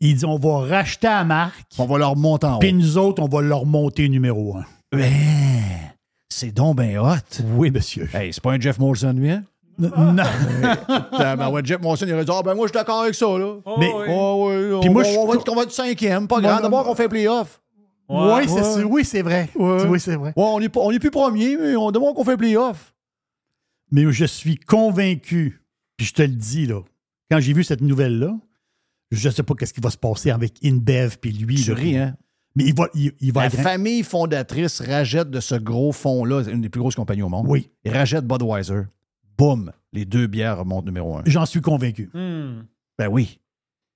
Il 0.00 0.16
dit, 0.16 0.24
on 0.24 0.38
va 0.38 0.60
racheter 0.60 1.08
la 1.08 1.24
marque, 1.24 1.72
On 1.76 1.84
va 1.84 1.98
leur 1.98 2.16
monter 2.16 2.46
en 2.46 2.56
haut. 2.56 2.58
puis 2.58 2.72
nous 2.72 2.96
autres, 2.96 3.22
on 3.22 3.28
va 3.28 3.42
leur 3.42 3.66
monter 3.66 4.08
numéro 4.08 4.56
un. 4.56 4.64
Ben, 4.92 5.12
c'est 6.30 6.52
donc 6.52 6.76
ben 6.76 6.96
hot. 6.98 7.42
Oui, 7.54 7.70
monsieur. 7.70 8.08
Hey, 8.14 8.32
c'est 8.32 8.42
pas 8.42 8.52
un 8.52 8.58
Jeff 8.60 8.78
Molson, 8.78 9.12
lui, 9.12 9.30
hein? 9.30 9.42
N- 9.78 9.92
non. 9.94 10.22
ben, 11.18 11.50
ouais, 11.50 11.60
Jeff 11.64 11.82
Molson, 11.82 12.06
il 12.06 12.14
aurait 12.14 12.24
dit 12.24 12.32
Ah, 12.34 12.40
ben, 12.42 12.54
moi, 12.54 12.66
je 12.66 12.70
suis 12.70 12.78
d'accord 12.78 13.02
avec 13.02 13.14
ça, 13.14 13.26
là. 13.26 13.56
Mais- 13.78 13.92
Oh, 14.08 14.46
oui, 14.48 14.72
on, 14.72 14.80
Puis 14.80 14.88
moi, 14.88 15.02
va- 15.02 15.10
je- 15.12 15.18
on, 15.18 15.26
va 15.26 15.34
être, 15.34 15.52
on 15.52 15.54
va 15.54 15.62
être 15.64 15.72
cinquième, 15.72 16.26
pas 16.26 16.40
non, 16.40 16.60
D'abord, 16.62 16.88
on 16.88 16.94
fait 16.94 17.10
playoff. 17.10 17.60
oui, 18.08 18.48
c'est 18.48 18.64
sûr. 18.80 18.90
oui, 18.90 19.04
c'est 19.04 19.20
vrai. 19.20 19.50
Ouais. 19.54 19.84
Oui, 19.86 20.00
c'est 20.00 20.16
vrai. 20.16 20.32
Ouais, 20.34 20.44
on 20.46 20.60
n'est 20.60 20.70
pas- 20.70 20.80
on 20.80 20.90
n'est 20.92 20.98
plus 20.98 21.10
premier, 21.10 21.58
mais 21.58 21.76
on 21.76 21.90
demande 21.90 22.14
qu'on 22.14 22.24
fait 22.24 22.38
playoff. 22.38 22.94
Mais 23.92 24.10
je 24.10 24.24
suis 24.24 24.56
convaincu, 24.56 25.60
puis 25.96 26.06
je 26.06 26.14
te 26.14 26.22
le 26.22 26.28
dis, 26.28 26.66
là, 26.66 26.80
quand 27.30 27.40
j'ai 27.40 27.52
vu 27.52 27.64
cette 27.64 27.80
nouvelle-là, 27.80 28.36
je 29.10 29.28
ne 29.28 29.32
sais 29.32 29.42
pas 29.42 29.54
qu'est-ce 29.54 29.72
qui 29.74 29.80
va 29.80 29.90
se 29.90 29.96
passer 29.98 30.30
avec 30.30 30.62
InBev 30.64 31.16
puis 31.20 31.32
lui. 31.32 31.56
Tu 31.62 31.70
là. 31.70 31.76
ris, 31.76 31.96
hein? 31.96 32.16
Mais 32.54 32.64
il 32.64 32.74
va, 32.74 32.88
il, 32.94 33.12
il 33.20 33.32
va 33.32 33.42
La 33.42 33.46
être- 33.48 33.60
famille 33.60 34.02
fondatrice 34.02 34.80
rachète 34.80 35.30
de 35.30 35.40
ce 35.40 35.54
gros 35.54 35.92
fonds-là, 35.92 36.44
c'est 36.44 36.52
une 36.52 36.62
des 36.62 36.68
plus 36.70 36.80
grosses 36.80 36.94
compagnies 36.94 37.22
au 37.22 37.28
monde. 37.28 37.46
Oui, 37.48 37.70
Et 37.84 37.90
rachète 37.90 38.26
Budweiser. 38.26 38.82
Boum, 39.36 39.70
les 39.92 40.06
deux 40.06 40.26
bières 40.26 40.58
remontent 40.58 40.86
numéro 40.86 41.16
un. 41.18 41.22
j'en 41.26 41.44
suis 41.44 41.60
convaincu. 41.60 42.08
Hmm. 42.14 42.62
Ben 42.98 43.08
oui. 43.08 43.38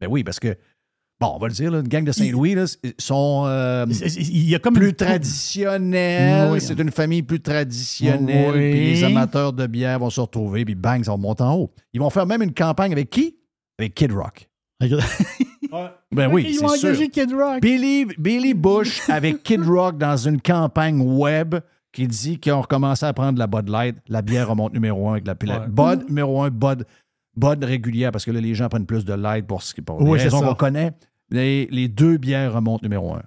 Ben 0.00 0.08
oui, 0.10 0.22
parce 0.24 0.38
que, 0.38 0.56
bon, 1.20 1.32
on 1.34 1.38
va 1.38 1.48
le 1.48 1.52
dire, 1.52 1.70
là, 1.70 1.80
une 1.80 1.88
gang 1.88 2.04
de 2.04 2.12
Saint-Louis 2.12 2.54
là, 2.54 2.64
sont 2.98 3.44
euh, 3.46 3.86
C'est- 3.90 4.08
c'est- 4.08 4.20
Il 4.22 4.48
y 4.48 4.54
a 4.54 4.58
comme 4.58 4.74
plus 4.74 4.88
une- 4.88 4.94
traditionnels. 4.94 6.50
Oui. 6.52 6.60
C'est 6.60 6.78
une 6.78 6.90
famille 6.90 7.22
plus 7.22 7.40
traditionnelle. 7.40 8.52
Oui. 8.54 8.70
Puis 8.72 8.84
les 8.94 9.04
amateurs 9.04 9.52
de 9.52 9.66
bière 9.66 9.98
vont 9.98 10.10
se 10.10 10.20
retrouver, 10.20 10.64
puis 10.64 10.74
bang, 10.74 11.04
ça 11.04 11.10
va 11.12 11.16
monter 11.16 11.42
en 11.42 11.54
haut. 11.54 11.70
Ils 11.92 12.00
vont 12.00 12.10
faire 12.10 12.26
même 12.26 12.42
une 12.42 12.54
campagne 12.54 12.92
avec 12.92 13.10
qui? 13.10 13.36
Avec 13.78 13.94
Kid 13.94 14.12
Rock. 14.12 14.48
Ben 16.12 16.28
oui, 16.32 16.46
Ils 16.48 16.58
vont 16.58 16.68
sûr. 16.74 16.96
Kid 17.12 17.32
Rock? 17.32 17.60
Billy, 17.62 18.06
Billy 18.18 18.54
Bush 18.54 19.02
avec 19.08 19.42
Kid 19.44 19.62
Rock 19.62 19.98
dans 19.98 20.16
une 20.16 20.40
campagne 20.40 21.00
web 21.00 21.54
qui 21.92 22.08
dit 22.08 22.38
qu'ils 22.38 22.52
ont 22.52 22.62
recommencé 22.62 23.06
à 23.06 23.12
prendre 23.12 23.38
la 23.38 23.46
Bud 23.46 23.68
Light. 23.68 23.96
La 24.08 24.20
bière 24.22 24.48
remonte 24.48 24.72
numéro 24.72 25.08
un 25.08 25.12
avec 25.12 25.26
la 25.28 25.34
pile. 25.36 25.50
Ouais. 25.50 25.68
Bud, 25.68 26.08
numéro 26.08 26.42
un, 26.42 26.50
Bud, 26.50 26.84
Bud 27.36 27.62
régulière, 27.62 28.10
parce 28.10 28.24
que 28.24 28.32
là, 28.32 28.40
les 28.40 28.54
gens 28.54 28.68
prennent 28.68 28.86
plus 28.86 29.04
de 29.04 29.14
light 29.14 29.46
pour, 29.46 29.62
ce 29.62 29.72
qui- 29.72 29.82
pour 29.82 30.00
Oui, 30.02 30.18
les 30.18 30.24
raisons 30.24 30.40
qu'on 30.40 30.54
connaît. 30.54 30.92
Les, 31.30 31.66
les 31.66 31.88
deux 31.88 32.16
bières 32.16 32.52
remontent 32.54 32.82
numéro 32.82 33.14
un. 33.14 33.22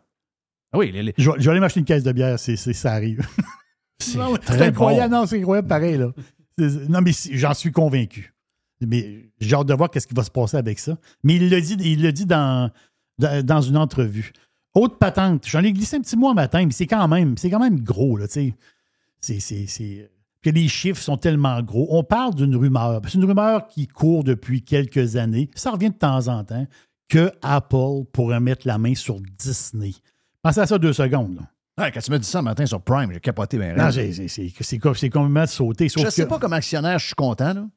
Ah 0.74 0.78
oui, 0.80 0.92
les- 0.92 1.04
les- 1.04 1.14
Je 1.18 1.30
vais, 1.32 1.38
je 1.40 1.46
vais 1.46 1.52
aller 1.52 1.60
m'acheter 1.60 1.80
une 1.80 1.86
caisse 1.86 2.04
de 2.04 2.12
bière, 2.12 2.40
c'est, 2.40 2.56
c'est- 2.56 2.74
ça 2.74 2.94
arrive. 2.94 3.26
c'est 4.00 4.20
incroyable, 4.62 5.12
bon. 5.14 5.20
non, 5.22 5.26
c'est 5.26 5.40
incroyable 5.40 5.68
pareil. 5.68 5.98
Là. 5.98 6.12
Non, 6.90 7.02
mais 7.02 7.12
j'en 7.32 7.54
suis 7.54 7.72
convaincu. 7.72 8.34
Mais 8.86 9.30
j'ai 9.40 9.56
hâte 9.56 9.68
de 9.68 9.74
voir 9.74 9.90
qu'est-ce 9.90 10.08
qui 10.08 10.14
va 10.14 10.24
se 10.24 10.32
passer 10.32 10.58
avec 10.58 10.80
ça. 10.80 10.98
Mais 11.24 11.36
il 11.36 11.50
l'a 11.50 11.62
dit, 11.62 11.78
il 11.80 12.02
l'a 12.04 12.12
dit 12.12 12.26
dans, 12.26 12.70
une 13.62 13.78
entrevue. 13.78 14.34
Autre 14.74 14.98
patente, 14.98 15.48
j'en 15.48 15.64
ai 15.64 15.72
glissé 15.72 15.98
un 15.98 16.02
petit 16.02 16.18
mot 16.18 16.30
un 16.30 16.34
matin, 16.34 16.66
mais 16.66 16.72
c'est 16.72 16.88
quand 16.88 17.08
même, 17.08 17.38
c'est 17.38 17.50
quand 17.50 17.60
même 17.60 17.80
gros, 17.80 18.18
là, 18.18 18.28
tu 18.28 18.34
sais. 18.34 18.54
C'est, 19.22 19.40
c'est, 19.40 19.68
c'est- 19.68 20.10
que 20.42 20.50
les 20.50 20.68
chiffres 20.68 21.02
sont 21.02 21.16
tellement 21.16 21.62
gros. 21.62 21.88
On 21.92 22.04
parle 22.04 22.36
d'une 22.36 22.56
rumeur. 22.58 23.00
C'est 23.06 23.14
une 23.14 23.24
rumeur 23.24 23.68
qui 23.68 23.88
court 23.88 24.26
depuis 24.26 24.62
quelques 24.62 25.16
années. 25.16 25.50
Ça 25.56 25.72
revient 25.72 25.92
de 25.92 25.96
temps 25.96 26.28
en 26.28 26.44
temps 26.44 26.68
que 27.10 27.32
Apple 27.42 28.06
pourrait 28.12 28.40
mettre 28.40 28.68
la 28.68 28.78
main 28.78 28.96
sur 28.96 29.20
Disney. 29.20 29.92
Pensez 30.42 30.60
à 30.62 30.68
ça 30.68 30.78
deux 30.78 30.94
secondes. 30.94 31.36
Là. 31.36 31.84
Ouais, 31.86 31.92
quand 31.92 32.00
tu 32.02 32.12
m'as 32.12 32.18
dit 32.20 32.28
ça 32.28 32.42
matin 32.42 32.66
sur 32.66 32.82
Prime, 32.82 33.12
j'ai 33.12 33.20
capoté. 33.20 33.58
Ben, 33.58 33.76
Non, 33.76 33.92
c'est, 33.92 34.12
c'est, 34.14 34.28
c'est, 34.28 34.52
c'est, 34.60 34.78
com- 34.80 34.94
c'est 34.96 35.10
complètement 35.10 35.46
sauté. 35.48 35.88
Je 35.90 36.10
sais 36.10 36.24
que, 36.24 36.30
pas 36.30 36.40
comme 36.40 36.54
actionnaire, 36.54 37.00
je 37.00 37.08
suis 37.08 37.16
content. 37.16 37.54
Là. 37.54 37.68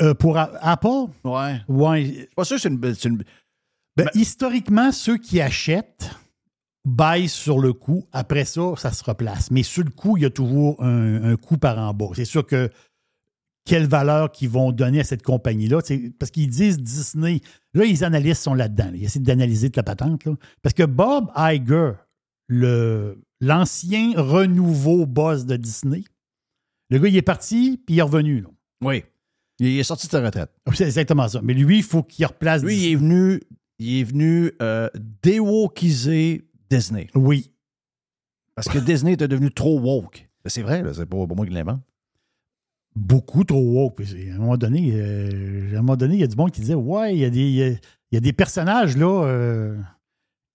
euh, 0.00 0.14
pour 0.14 0.38
A- 0.38 0.50
Apple, 0.60 1.10
Ouais. 1.24 1.60
ouais, 1.68 2.04
Je 2.04 2.10
suis 2.12 2.26
pas 2.36 2.44
sûr 2.44 2.56
que 2.56 2.62
c'est 2.62 2.68
une, 3.08 3.14
une- 3.14 3.24
ben, 3.96 4.08
historiquement, 4.14 4.90
ceux 4.92 5.18
qui 5.18 5.40
achètent 5.40 6.10
baissent 6.84 7.32
sur 7.34 7.58
le 7.60 7.72
coup. 7.72 8.06
Après 8.12 8.44
ça, 8.44 8.60
ça 8.76 8.90
se 8.92 9.04
replace. 9.04 9.50
Mais 9.50 9.62
sur 9.62 9.84
le 9.84 9.90
coup, 9.90 10.16
il 10.16 10.22
y 10.22 10.26
a 10.26 10.30
toujours 10.30 10.82
un, 10.82 11.32
un 11.32 11.36
coup 11.36 11.58
par 11.58 11.78
en 11.78 11.92
bas. 11.94 12.06
C'est 12.14 12.24
sûr 12.24 12.46
que 12.46 12.70
quelle 13.64 13.86
valeur 13.86 14.32
qu'ils 14.32 14.48
vont 14.50 14.72
donner 14.72 15.00
à 15.00 15.04
cette 15.04 15.22
compagnie-là. 15.22 15.80
Parce 16.18 16.30
qu'ils 16.30 16.48
disent 16.48 16.78
Disney. 16.80 17.40
Là, 17.74 17.84
les 17.84 18.02
analystes 18.02 18.42
sont 18.42 18.54
là-dedans. 18.54 18.86
là. 18.90 18.96
Ils 18.96 19.04
essaient 19.04 19.20
d'analyser 19.20 19.68
toute 19.68 19.76
la 19.76 19.82
patente. 19.84 20.24
là. 20.24 20.34
Parce 20.62 20.74
que 20.74 20.82
Bob 20.82 21.30
Iger, 21.36 21.92
l'ancien 23.40 24.12
renouveau 24.16 25.06
boss 25.06 25.46
de 25.46 25.56
Disney, 25.56 26.04
le 26.90 26.98
gars, 26.98 27.08
il 27.08 27.16
est 27.16 27.22
parti, 27.22 27.80
puis 27.86 27.96
il 27.96 27.98
est 28.00 28.02
revenu. 28.02 28.40
là. 28.40 28.48
Oui. 28.84 29.04
Il 29.58 29.78
est 29.78 29.84
sorti 29.84 30.06
de 30.08 30.12
sa 30.12 30.22
retraite. 30.24 30.50
C'est 30.74 30.84
exactement 30.84 31.28
ça. 31.28 31.40
Mais 31.42 31.54
lui, 31.54 31.78
il 31.78 31.82
faut 31.84 32.02
qu'il 32.02 32.26
replace 32.26 32.62
Lui, 32.62 32.74
il 32.74 32.78
Disney. 32.80 32.92
est 32.92 32.96
venu, 32.96 33.40
il 33.78 34.00
est 34.00 34.04
venu 34.04 34.52
euh, 34.60 34.88
déwokiser 35.22 36.48
Disney. 36.68 37.08
Oui. 37.14 37.50
Parce 38.54 38.68
que 38.68 38.78
Disney 38.78 39.12
était 39.12 39.28
devenu 39.28 39.50
trop 39.52 39.78
woke. 39.78 40.28
C'est 40.46 40.62
vrai, 40.62 40.82
c'est 40.94 41.06
pas, 41.06 41.26
pas 41.26 41.34
moi 41.34 41.46
qui 41.46 41.52
l'invente. 41.52 41.80
Beaucoup 42.94 43.44
trop 43.44 43.60
woke. 43.60 44.00
À 44.00 44.34
un 44.34 44.38
moment 44.38 44.56
donné, 44.56 44.92
euh, 44.94 45.74
à 45.74 45.78
un 45.78 45.82
moment 45.82 45.96
donné, 45.96 46.14
il 46.14 46.20
y 46.20 46.24
a 46.24 46.26
du 46.26 46.36
monde 46.36 46.50
qui 46.50 46.60
disait 46.60 46.74
Ouais, 46.74 47.14
il 47.14 47.20
y 47.20 47.24
a 47.24 47.30
des, 47.30 47.40
il 47.40 47.54
y 47.54 47.62
a- 47.62 47.68
il 47.70 48.16
y 48.16 48.16
a 48.16 48.20
des 48.20 48.32
personnages 48.34 48.96
là 48.98 49.24
euh, 49.24 49.76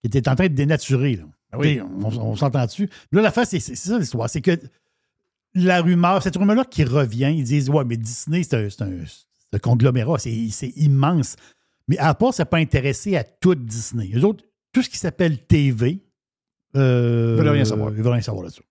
qui 0.00 0.06
étaient 0.06 0.28
en 0.28 0.36
train 0.36 0.46
de 0.46 0.54
dénaturer. 0.54 1.16
Là. 1.16 1.24
Ah 1.50 1.58
oui. 1.58 1.80
On, 2.02 2.06
on 2.16 2.36
s'entend 2.36 2.64
dessus. 2.66 2.88
Là, 3.10 3.20
la 3.22 3.32
face, 3.32 3.50
c'est 3.50 3.58
ça 3.74 3.98
l'histoire. 3.98 4.30
C'est 4.30 4.40
que 4.42 4.56
la 5.54 5.80
rumeur, 5.80 6.22
cette 6.22 6.36
rumeur-là 6.36 6.64
qui 6.64 6.84
revient, 6.84 7.32
ils 7.36 7.42
disent 7.44 7.68
Ouais, 7.70 7.84
mais 7.84 7.96
Disney, 7.96 8.42
c'est 8.44 8.54
un, 8.54 8.86
un- 8.86 9.04
un 9.54 9.58
conglomérat, 9.58 10.18
c'est 10.18 10.72
immense. 10.76 11.34
Mais 11.88 11.98
Apple, 11.98 12.26
ça 12.32 12.44
pas 12.44 12.58
intéressé 12.58 13.16
à 13.16 13.24
tout 13.24 13.54
Disney. 13.54 14.10
Eux 14.14 14.24
autres, 14.24 14.44
tout 14.72 14.82
ce 14.82 14.90
qui 14.90 14.98
s'appelle 14.98 15.38
TV, 15.38 16.00
Euh, 16.76 17.34
Ils 17.36 17.42
veulent 17.42 17.48
rien 17.54 17.64
savoir. 17.64 17.90
Ils 17.90 18.02
veulent 18.02 18.12
rien 18.12 18.20
savoir 18.20 18.44
là-dessus. 18.44 18.62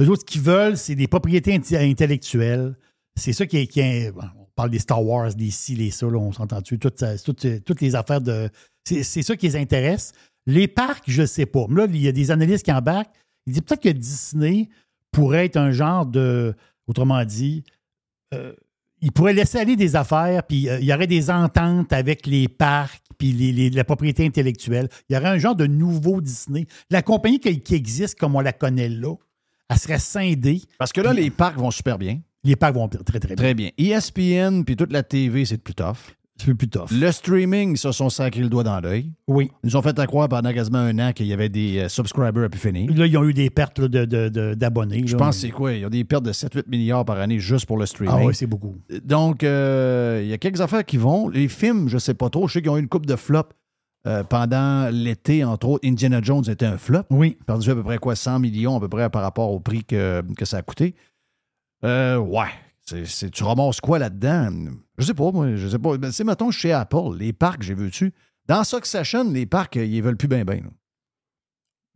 Eux 0.00 0.08
autres, 0.08 0.22
ce 0.22 0.24
qu'ils 0.24 0.40
veulent, 0.40 0.76
c'est 0.78 0.94
des 0.94 1.06
propriétés 1.06 1.54
intellectuelles. 1.54 2.74
C'est 3.16 3.32
ça 3.32 3.46
qui 3.46 3.58
est. 3.58 3.66
qui 3.66 3.80
est- 3.80 4.12
bon, 4.12 4.22
on 4.38 4.46
parle 4.54 4.70
des 4.70 4.78
Star 4.78 5.04
Wars, 5.04 5.34
des 5.34 5.50
ci, 5.50 5.74
les 5.74 5.90
ça, 5.90 6.06
là, 6.06 6.18
on 6.18 6.32
s'entend 6.32 6.60
dessus. 6.60 6.78
Toutes, 6.78 7.02
toutes, 7.24 7.64
toutes 7.64 7.80
les 7.80 7.94
affaires 7.94 8.20
de. 8.20 8.48
C'est 8.84 9.22
ça 9.22 9.36
qui 9.36 9.46
les 9.46 9.56
intéresse. 9.56 10.12
Les 10.46 10.68
parcs, 10.68 11.02
je 11.08 11.22
ne 11.22 11.26
sais 11.26 11.46
pas. 11.46 11.66
Mais 11.68 11.82
là, 11.82 11.86
il 11.92 12.00
y 12.00 12.08
a 12.08 12.12
des 12.12 12.30
analystes 12.30 12.64
qui 12.64 12.72
embarquent. 12.72 13.10
Ils 13.46 13.52
disent 13.54 13.62
peut-être 13.62 13.82
que 13.82 13.88
Disney 13.88 14.68
pourrait 15.10 15.46
être 15.46 15.56
un 15.56 15.72
genre 15.72 16.06
de. 16.06 16.54
Autrement 16.86 17.24
dit, 17.24 17.64
euh, 18.32 18.52
il 19.00 19.10
pourrait 19.12 19.32
laisser 19.34 19.58
aller 19.58 19.74
des 19.76 19.96
affaires, 19.96 20.42
puis 20.44 20.68
euh, 20.68 20.78
il 20.78 20.86
y 20.86 20.94
aurait 20.94 21.06
des 21.08 21.30
ententes 21.30 21.92
avec 21.92 22.26
les 22.26 22.46
parcs, 22.48 23.02
puis 23.18 23.32
les- 23.32 23.52
les- 23.52 23.70
la 23.70 23.84
propriété 23.84 24.24
intellectuelle. 24.24 24.88
Il 25.08 25.14
y 25.14 25.18
aurait 25.18 25.28
un 25.28 25.38
genre 25.38 25.56
de 25.56 25.66
nouveau 25.66 26.20
Disney. 26.20 26.66
La 26.90 27.02
compagnie 27.02 27.40
qui, 27.40 27.60
qui 27.60 27.74
existe 27.74 28.18
comme 28.18 28.36
on 28.36 28.40
la 28.40 28.52
connaît 28.52 28.88
là, 28.88 29.14
elle 29.68 29.78
serait 29.78 29.98
scindée. 29.98 30.62
Parce 30.78 30.92
que 30.92 31.00
là, 31.00 31.12
les 31.12 31.30
parcs 31.30 31.58
vont 31.58 31.72
super 31.72 31.98
bien. 31.98 32.20
Les 32.44 32.56
parcs 32.56 32.74
vont 32.74 32.88
très, 32.88 33.18
très 33.18 33.28
bien. 33.28 33.36
Très 33.36 33.54
bien. 33.54 33.70
ESPN 33.78 34.62
puis 34.64 34.76
toute 34.76 34.92
la 34.92 35.02
TV, 35.02 35.44
c'est 35.44 35.58
plus 35.58 35.74
tough. 35.74 36.14
C'est 36.38 36.54
plus 36.54 36.68
tough. 36.68 36.90
Le 36.92 37.10
streaming, 37.12 37.72
ils 37.72 37.78
se 37.78 37.90
sont 37.92 38.10
sacrés 38.10 38.42
le 38.42 38.50
doigt 38.50 38.62
dans 38.62 38.78
l'œil. 38.78 39.10
Oui. 39.26 39.50
Ils 39.64 39.68
nous 39.68 39.76
ont 39.76 39.80
fait 39.82 39.98
à 39.98 40.06
croire 40.06 40.28
pendant 40.28 40.52
quasiment 40.52 40.78
un 40.80 40.98
an 40.98 41.12
qu'il 41.14 41.26
y 41.26 41.32
avait 41.32 41.48
des 41.48 41.78
euh, 41.78 41.88
subscribers 41.88 42.44
à 42.44 42.48
plus 42.50 42.60
finir. 42.60 42.92
Là, 42.94 43.06
ils 43.06 43.16
ont 43.16 43.24
eu 43.24 43.32
des 43.32 43.48
pertes 43.48 43.78
là, 43.78 43.88
de- 43.88 44.04
de- 44.04 44.28
de- 44.28 44.52
d'abonnés. 44.54 45.02
Je 45.06 45.16
pense 45.16 45.36
que 45.36 45.40
c'est 45.40 45.50
quoi? 45.50 45.72
Ils 45.72 45.86
ont 45.86 45.88
des 45.88 46.04
pertes 46.04 46.24
de 46.24 46.32
7-8 46.32 46.68
milliards 46.68 47.06
par 47.06 47.18
année 47.18 47.38
juste 47.38 47.64
pour 47.64 47.78
le 47.78 47.86
streaming. 47.86 48.14
Ah 48.14 48.22
oui, 48.26 48.34
c'est 48.34 48.46
beaucoup. 48.46 48.76
Donc, 49.02 49.44
euh, 49.44 50.20
il 50.22 50.28
y 50.28 50.34
a 50.34 50.38
quelques 50.38 50.60
affaires 50.60 50.84
qui 50.84 50.98
vont. 50.98 51.30
Les 51.30 51.48
films, 51.48 51.88
je 51.88 51.94
ne 51.94 52.00
sais 52.00 52.14
pas 52.14 52.28
trop. 52.28 52.46
Je 52.48 52.52
sais 52.52 52.60
qu'ils 52.60 52.70
ont 52.70 52.76
eu 52.76 52.80
une 52.80 52.88
coupe 52.88 53.06
de 53.06 53.16
flop 53.16 53.44
euh, 54.06 54.22
pendant 54.22 54.90
l'été, 54.92 55.42
entre 55.42 55.68
autres. 55.70 55.88
Indiana 55.88 56.20
Jones 56.22 56.44
était 56.48 56.66
un 56.66 56.76
flop. 56.76 57.04
Oui. 57.08 57.38
Perdu 57.46 57.70
à 57.70 57.74
peu 57.74 57.82
près 57.82 57.96
quoi? 57.96 58.14
100 58.14 58.40
millions 58.40 58.76
à 58.76 58.80
peu 58.80 58.88
près 58.88 59.08
par 59.08 59.22
rapport 59.22 59.50
au 59.52 59.58
prix 59.58 59.84
que, 59.84 60.22
que 60.36 60.44
ça 60.44 60.58
a 60.58 60.62
coûté. 60.62 60.94
Euh, 61.86 62.16
ouais. 62.18 62.48
C'est, 62.82 63.04
c'est- 63.06 63.30
tu 63.30 63.42
ramasses 63.44 63.80
quoi 63.80 63.98
là-dedans? 63.98 64.50
Je 64.98 65.04
sais 65.06 65.14
pas, 65.14 65.30
moi. 65.32 65.56
Je 65.56 65.68
sais 65.68 65.78
pas. 65.78 65.96
Ben, 65.98 66.10
c'est, 66.12 66.24
mettons, 66.24 66.50
chez 66.50 66.72
Apple, 66.72 67.16
les 67.18 67.32
parcs, 67.32 67.62
j'ai 67.62 67.74
vu 67.74 67.88
dessus. 67.90 68.12
Dans 68.48 68.62
Succession, 68.64 69.24
les 69.30 69.46
parcs, 69.46 69.76
ils 69.76 70.02
veulent 70.02 70.16
plus 70.16 70.28
bien, 70.28 70.44
bien. 70.44 70.60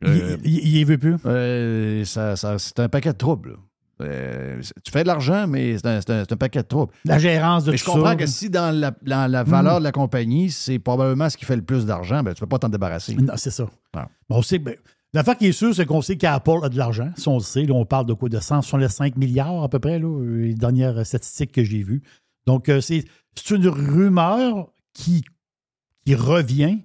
Il- 0.03 0.39
il 0.45 0.59
il 0.59 0.77
y 0.79 0.85
veut 0.85 0.99
plus. 0.99 1.17
Euh, 1.27 2.05
ça, 2.07 2.35
ça- 2.37 2.59
c'est 2.59 2.81
un 2.81 2.89
paquet 2.89 3.13
de 3.13 3.19
troubles. 3.19 3.57
Euh, 4.01 4.63
tu 4.83 4.91
fais 4.91 5.03
de 5.03 5.09
l'argent, 5.09 5.47
mais 5.47 5.77
c'est 5.77 5.87
un, 5.87 6.01
c'est 6.01 6.33
un- 6.33 6.37
paquet 6.37 6.63
de 6.63 6.67
troubles. 6.67 6.91
La 7.05 7.19
gérance 7.19 7.65
de 7.65 7.71
Mais 7.73 7.77
tout 7.77 7.85
je 7.85 7.91
comprends 7.91 8.09
ça. 8.11 8.17
que 8.17 8.25
si 8.27 8.49
dans 8.49 8.75
la, 8.75 8.93
dans 9.03 9.31
la 9.31 9.45
valeur 9.45 9.77
Mm. 9.77 9.79
de 9.81 9.85
la 9.85 9.93
compagnie, 9.93 10.51
c'est 10.51 10.79
probablement 10.79 11.29
ce 11.29 11.37
qui 11.37 11.45
fait 11.45 11.57
le 11.57 11.61
plus 11.63 11.85
d'argent, 11.85 12.23
ben, 12.23 12.33
tu 12.33 12.39
ne 12.43 12.47
peux 12.47 12.49
pas 12.49 12.59
t'en 12.59 12.71
débarrasser. 12.71 13.15
Non, 13.15 13.35
c'est 13.37 13.51
ça. 13.51 13.69
Ah. 13.95 14.09
Bon, 14.27 14.37
on 14.39 14.43
sait, 14.43 14.59
ben, 14.59 14.75
l'affaire 15.13 15.37
qui 15.37 15.47
est 15.47 15.53
sûre, 15.53 15.75
c'est 15.75 15.87
qu'on 15.87 16.03
sait 16.03 16.17
qu'Apple 16.17 16.61
a 16.63 16.69
de 16.69 16.77
l'argent. 16.77 17.11
Ça, 17.17 17.31
on 17.31 17.41
sait. 17.41 17.71
On 17.71 17.85
parle 17.85 18.07
de 18.07 18.15
quoi? 18.15 18.29
De 18.29 18.39
165 18.39 19.17
milliards 19.17 19.63
à 19.63 19.69
peu 19.69 19.79
près, 19.79 20.01
euh, 20.01 20.43
les 20.43 20.55
dernières 20.55 21.05
statistiques 21.07 21.53
que 21.53 21.65
j'ai 21.65 21.83
vues. 21.83 22.03
Donc, 22.47 22.69
euh, 22.69 22.81
c'est 22.81 23.05
une 23.51 23.69
rumeur 23.69 24.73
qui, 24.93 25.25
revient. 26.09 26.79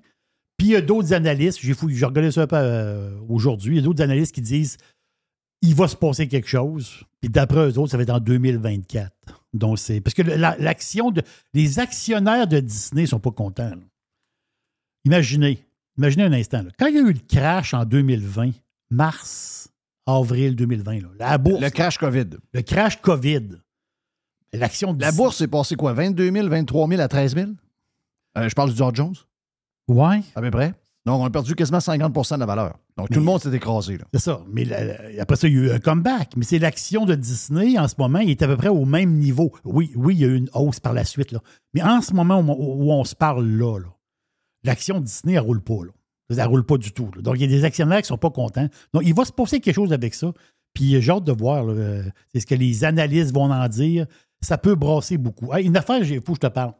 Puis 0.57 0.67
il 0.67 0.71
y 0.73 0.75
a 0.75 0.81
d'autres 0.81 1.13
analystes, 1.13 1.59
j'ai 1.61 1.73
regardé 1.73 2.29
ça 2.29 2.45
euh, 2.53 3.19
aujourd'hui, 3.27 3.73
il 3.73 3.77
y 3.77 3.79
a 3.79 3.81
d'autres 3.81 4.03
analystes 4.03 4.35
qui 4.35 4.41
disent 4.41 4.77
il 5.63 5.73
va 5.73 5.87
se 5.87 5.95
passer 5.95 6.27
quelque 6.27 6.47
chose. 6.47 7.03
Puis 7.21 7.31
d'après 7.31 7.71
eux 7.71 7.79
autres, 7.79 7.89
ça 7.89 7.97
va 7.97 8.03
être 8.03 8.11
en 8.11 8.19
2024. 8.19 9.11
Donc, 9.53 9.79
c'est. 9.79 10.01
Parce 10.01 10.13
que. 10.13 10.21
Les 11.53 11.79
actionnaires 11.79 12.47
de 12.47 12.59
Disney 12.59 13.03
ne 13.03 13.07
sont 13.07 13.19
pas 13.19 13.31
contents. 13.31 13.71
Imaginez, 15.05 15.65
imaginez 15.97 16.23
un 16.23 16.33
instant. 16.33 16.63
là. 16.63 16.69
Quand 16.77 16.87
il 16.87 16.95
y 16.95 16.97
a 16.97 17.01
eu 17.01 17.13
le 17.13 17.19
crash 17.27 17.73
en 17.73 17.85
2020, 17.85 18.51
mars, 18.89 19.69
avril 20.05 20.55
2020, 20.55 21.01
là, 21.01 21.07
la 21.19 21.37
bourse. 21.37 21.61
Le 21.61 21.69
crash 21.69 21.97
COVID. 21.97 22.25
Le 22.53 22.61
crash 22.61 23.01
COVID. 23.01 23.49
L'action 24.53 24.93
de 24.93 25.01
La 25.01 25.11
bourse 25.11 25.41
est 25.41 25.47
passée 25.47 25.75
quoi? 25.75 25.93
22 25.93 26.31
000, 26.31 26.47
23 26.47 26.87
000 26.87 27.01
à 27.01 27.07
13 27.07 27.35
000? 27.35 27.49
Euh, 28.37 28.47
je 28.49 28.55
parle 28.55 28.69
du 28.71 28.77
Dow 28.77 28.91
Jones, 28.93 29.15
Ouais. 29.87 30.21
à 30.35 30.41
peu 30.41 30.51
près. 30.51 30.73
Donc, 31.05 31.21
on 31.21 31.25
a 31.25 31.29
perdu 31.29 31.53
quasiment 31.55 31.79
50% 31.79 32.35
de 32.35 32.39
la 32.39 32.45
valeur. 32.47 32.79
Donc, 32.97 33.09
tout 33.09 33.19
le 33.19 33.25
monde 33.25 33.39
s'est 33.41 33.53
écrasé. 33.53 33.97
C'est 34.13 34.19
ça. 34.19 34.41
Mais 34.51 34.65
la- 34.65 35.21
après 35.21 35.35
ça, 35.35 35.47
il 35.47 35.53
y 35.53 35.57
a 35.59 35.61
eu 35.63 35.71
un 35.71 35.79
comeback. 35.79 36.31
Mais 36.35 36.43
c'est 36.45 36.57
l'action 36.57 37.05
de 37.05 37.13
Disney 37.15 37.77
en 37.77 37.87
ce 37.87 37.93
moment, 37.99 38.19
il 38.19 38.31
est 38.31 38.41
à 38.41 38.47
peu 38.47 38.57
près 38.57 38.69
au 38.69 38.85
même 38.85 39.17
niveau. 39.17 39.51
Oui, 39.65 39.91
oui, 39.95 40.15
il 40.15 40.21
y 40.21 40.23
a 40.25 40.27
eu 40.29 40.35
une 40.37 40.49
hausse 40.53 40.79
par 40.79 40.93
la 40.93 41.03
suite. 41.05 41.31
Là. 41.31 41.41
Mais 41.75 41.83
en 41.83 42.01
ce 42.01 42.13
moment 42.13 42.39
où, 42.39 42.51
où 42.87 42.91
on 42.91 43.03
se 43.03 43.13
parle 43.15 43.45
là, 43.45 43.77
là, 43.79 43.87
l'action 44.65 44.99
Disney, 44.99 45.33
elle 45.33 45.39
roule 45.39 45.61
pas. 45.61 45.85
Là. 45.85 45.91
Elle 46.29 46.37
ne 46.37 46.45
roule 46.45 46.65
pas 46.65 46.77
du 46.77 46.91
tout. 46.91 47.09
Donc, 47.19 47.35
il 47.35 47.41
y 47.41 47.43
a 47.43 47.47
des 47.47 47.63
actionnaires 47.63 47.99
qui 47.99 48.05
ne 48.05 48.07
sont 48.07 48.17
pas 48.17 48.31
contents. 48.31 48.67
Donc, 48.93 49.03
il 49.05 49.13
va 49.13 49.25
se 49.25 49.31
passer 49.31 49.59
quelque 49.59 49.75
chose 49.75 49.93
avec 49.93 50.13
ça. 50.13 50.33
Puis, 50.73 51.01
j'ai 51.01 51.11
hâte 51.11 51.23
de 51.23 51.31
voir. 51.31 51.67
euh, 51.69 52.03
c'est 52.33 52.39
ce 52.41 52.45
que 52.45 52.55
les 52.55 52.83
analystes 52.83 53.33
vont 53.33 53.51
en 53.51 53.67
dire. 53.67 54.07
Ça 54.41 54.57
peut 54.57 54.75
brasser 54.75 55.17
beaucoup. 55.17 55.53
Une 55.53 55.77
affaire, 55.77 56.03
il 56.03 56.21
faut 56.21 56.33
que 56.33 56.39
je 56.43 56.47
te 56.47 56.53
parle. 56.53 56.73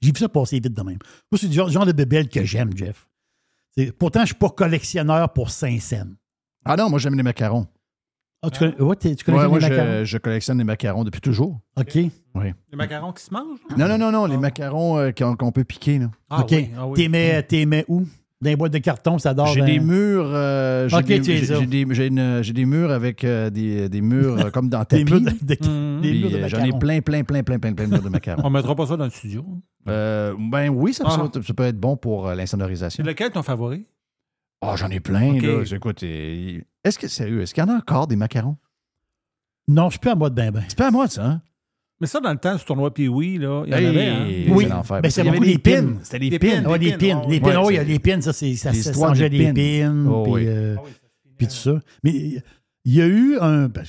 J'ai 0.00 0.12
vu 0.12 0.18
ça 0.18 0.28
passer 0.28 0.60
vite 0.60 0.74
de 0.74 0.82
même. 0.82 0.98
Moi, 1.32 1.38
c'est 1.38 1.48
du 1.48 1.54
genre, 1.54 1.86
de 1.86 1.92
bébelle 1.92 2.28
que 2.28 2.44
j'aime, 2.44 2.76
Jeff. 2.76 3.08
Pourtant, 3.98 4.20
je 4.20 4.24
ne 4.24 4.26
suis 4.26 4.34
pas 4.36 4.50
collectionneur 4.50 5.32
pour 5.32 5.50
Saint-Saëns. 5.50 6.14
Ah 6.64 6.76
non, 6.76 6.90
moi, 6.90 6.98
j'aime 6.98 7.14
les 7.14 7.22
macarons. 7.22 7.66
Ah, 8.42 8.50
tu 8.50 8.58
connais, 8.60 8.80
ouais, 8.80 8.96
t'es- 8.96 9.14
tu 9.14 9.24
connais 9.24 9.38
Ouais, 9.38 9.44
les 9.44 9.48
moi, 9.50 9.58
macarons? 9.60 9.86
je, 10.00 10.04
je 10.04 10.18
collectionne 10.18 10.58
les 10.58 10.64
macarons 10.64 11.04
depuis 11.04 11.20
toujours. 11.20 11.58
OK. 11.78 11.94
Oui. 11.96 12.10
Les 12.70 12.76
macarons 12.76 13.12
qui 13.12 13.24
se 13.24 13.32
mangent? 13.32 13.58
Non, 13.76 13.88
non, 13.88 13.98
non, 13.98 14.12
non, 14.12 14.26
les 14.26 14.36
macarons 14.36 14.98
euh, 14.98 15.10
qu'on 15.10 15.34
qu'on 15.36 15.50
peut 15.52 15.64
piquer. 15.64 15.98
Là. 15.98 16.10
Ah 16.30 16.40
OK. 16.42 16.48
oui, 16.52 16.70
ah 16.78 16.86
oui. 16.86 17.08
T'es 17.48 17.64
mets, 17.66 17.84
où? 17.88 18.04
Dans 18.42 18.50
les 18.50 18.56
boîtes 18.56 18.74
de 18.74 18.78
carton, 18.78 19.18
ça 19.18 19.32
dort. 19.32 19.46
J'ai 19.46 19.60
dans- 19.60 19.66
des 19.66 19.80
murs. 19.80 20.26
euh, 20.30 20.86
j'ai 20.90 20.96
Ok, 20.96 21.04
des, 21.06 21.18
des, 21.20 22.44
des 22.52 22.64
murs 22.66 22.90
avec 22.90 23.24
euh, 23.24 23.48
des, 23.48 23.88
des 23.88 24.00
murs 24.02 24.52
comme 24.52 24.68
dans 24.68 24.80
Des 24.90 25.02
tapis. 25.02 25.04
murs 25.04 25.20
de, 25.22 25.30
de- 25.30 25.66
Mm. 25.66 26.00
des 26.02 26.20
de 26.42 26.48
J'en 26.48 26.62
ai 26.62 26.72
plein, 26.78 27.00
plein, 27.00 27.24
plein, 27.24 27.42
plein, 27.42 27.58
plein, 27.58 27.72
plein 27.72 27.86
de 27.86 27.90
murs 27.92 28.02
de 28.02 28.08
macarons. 28.10 28.42
On 28.44 28.50
mettra 28.50 28.74
pas 28.76 28.86
ça 28.86 28.96
dans 28.98 29.04
le 29.06 29.10
studio. 29.10 29.42
Euh, 29.88 30.34
ben 30.38 30.68
oui, 30.68 30.92
ça, 30.92 31.04
Ah. 31.06 31.10
ça- 31.32 31.40
ça 31.42 31.54
peut 31.54 31.62
être 31.64 31.80
bon 31.80 31.96
pour 31.96 32.28
euh, 32.28 32.34
l'insonorisation. 32.34 33.02
Lequel 33.02 33.30
ton 33.30 33.42
favori? 33.42 33.86
Ah, 34.62 34.74
j'en 34.76 34.88
ai 34.90 35.00
plein, 35.00 35.34
là. 35.40 35.62
Écoute, 35.70 36.02
est-ce 36.02 36.98
que, 36.98 37.08
sérieux, 37.08 37.42
est-ce 37.42 37.54
qu'il 37.54 37.62
y 37.62 37.66
en 37.66 37.70
a 37.70 37.76
encore 37.76 38.06
des 38.06 38.16
macarons? 38.16 38.56
Non, 39.68 39.86
je 39.86 39.92
suis 39.92 39.98
plus 40.00 40.10
en 40.10 40.16
mode 40.16 40.34
ben 40.34 40.50
ben. 40.52 40.62
C'est 40.68 40.78
pas 40.78 40.88
à 40.88 40.90
moi, 40.90 41.08
ça, 41.08 41.26
hein? 41.26 41.42
Mais 42.00 42.06
ça, 42.06 42.20
dans 42.20 42.30
le 42.30 42.36
temps, 42.38 42.56
ce 42.58 42.64
tournoi 42.64 42.92
Pee-Wee, 42.92 43.38
là, 43.38 43.64
il 43.66 43.72
y 43.72 43.74
en 43.74 43.78
Hey, 43.78 43.86
avait. 43.86 44.06
Hein? 44.08 44.26
c'est 44.46 44.52
Oui, 44.52 44.64
l'enfer. 44.66 45.00
ben, 45.02 45.10
c'est 45.10 45.24
y 45.24 45.30
beaucoup 45.30 45.44
des 45.44 45.58
pins. 45.58 45.82
pins. 45.82 45.98
C'était 46.02 46.18
des 46.18 46.30
Des 46.30 46.38
pins. 46.38 46.62
pins. 46.62 46.70
Ouais, 46.70 46.78
les 46.78 46.92
pins, 46.92 46.98
pins. 46.98 47.22
Les 47.28 47.34
ouais. 47.34 47.40
pins, 47.40 47.64
oui, 47.64 47.78
Ouais, 47.78 47.84
les 47.84 47.98
pins, 47.98 48.20
ça, 48.20 48.32
c'est, 48.34 48.54
ça, 48.54 48.70
histoires 48.72 49.08
changeait 49.10 49.30
de 49.30 49.36
les 49.36 49.46
pins. 49.52 49.54
pins, 49.54 50.06
Oh, 50.10 50.22
puis, 50.24 50.32
oui. 50.32 50.44
euh, 50.46 50.76
puis 51.38 51.46
tout 51.46 51.54
ça. 51.54 51.80
Mais 52.04 52.12
il 52.84 52.94
y 52.94 53.00
a 53.00 53.06
eu 53.06 53.38
un. 53.40 53.68
ben, 53.68 53.82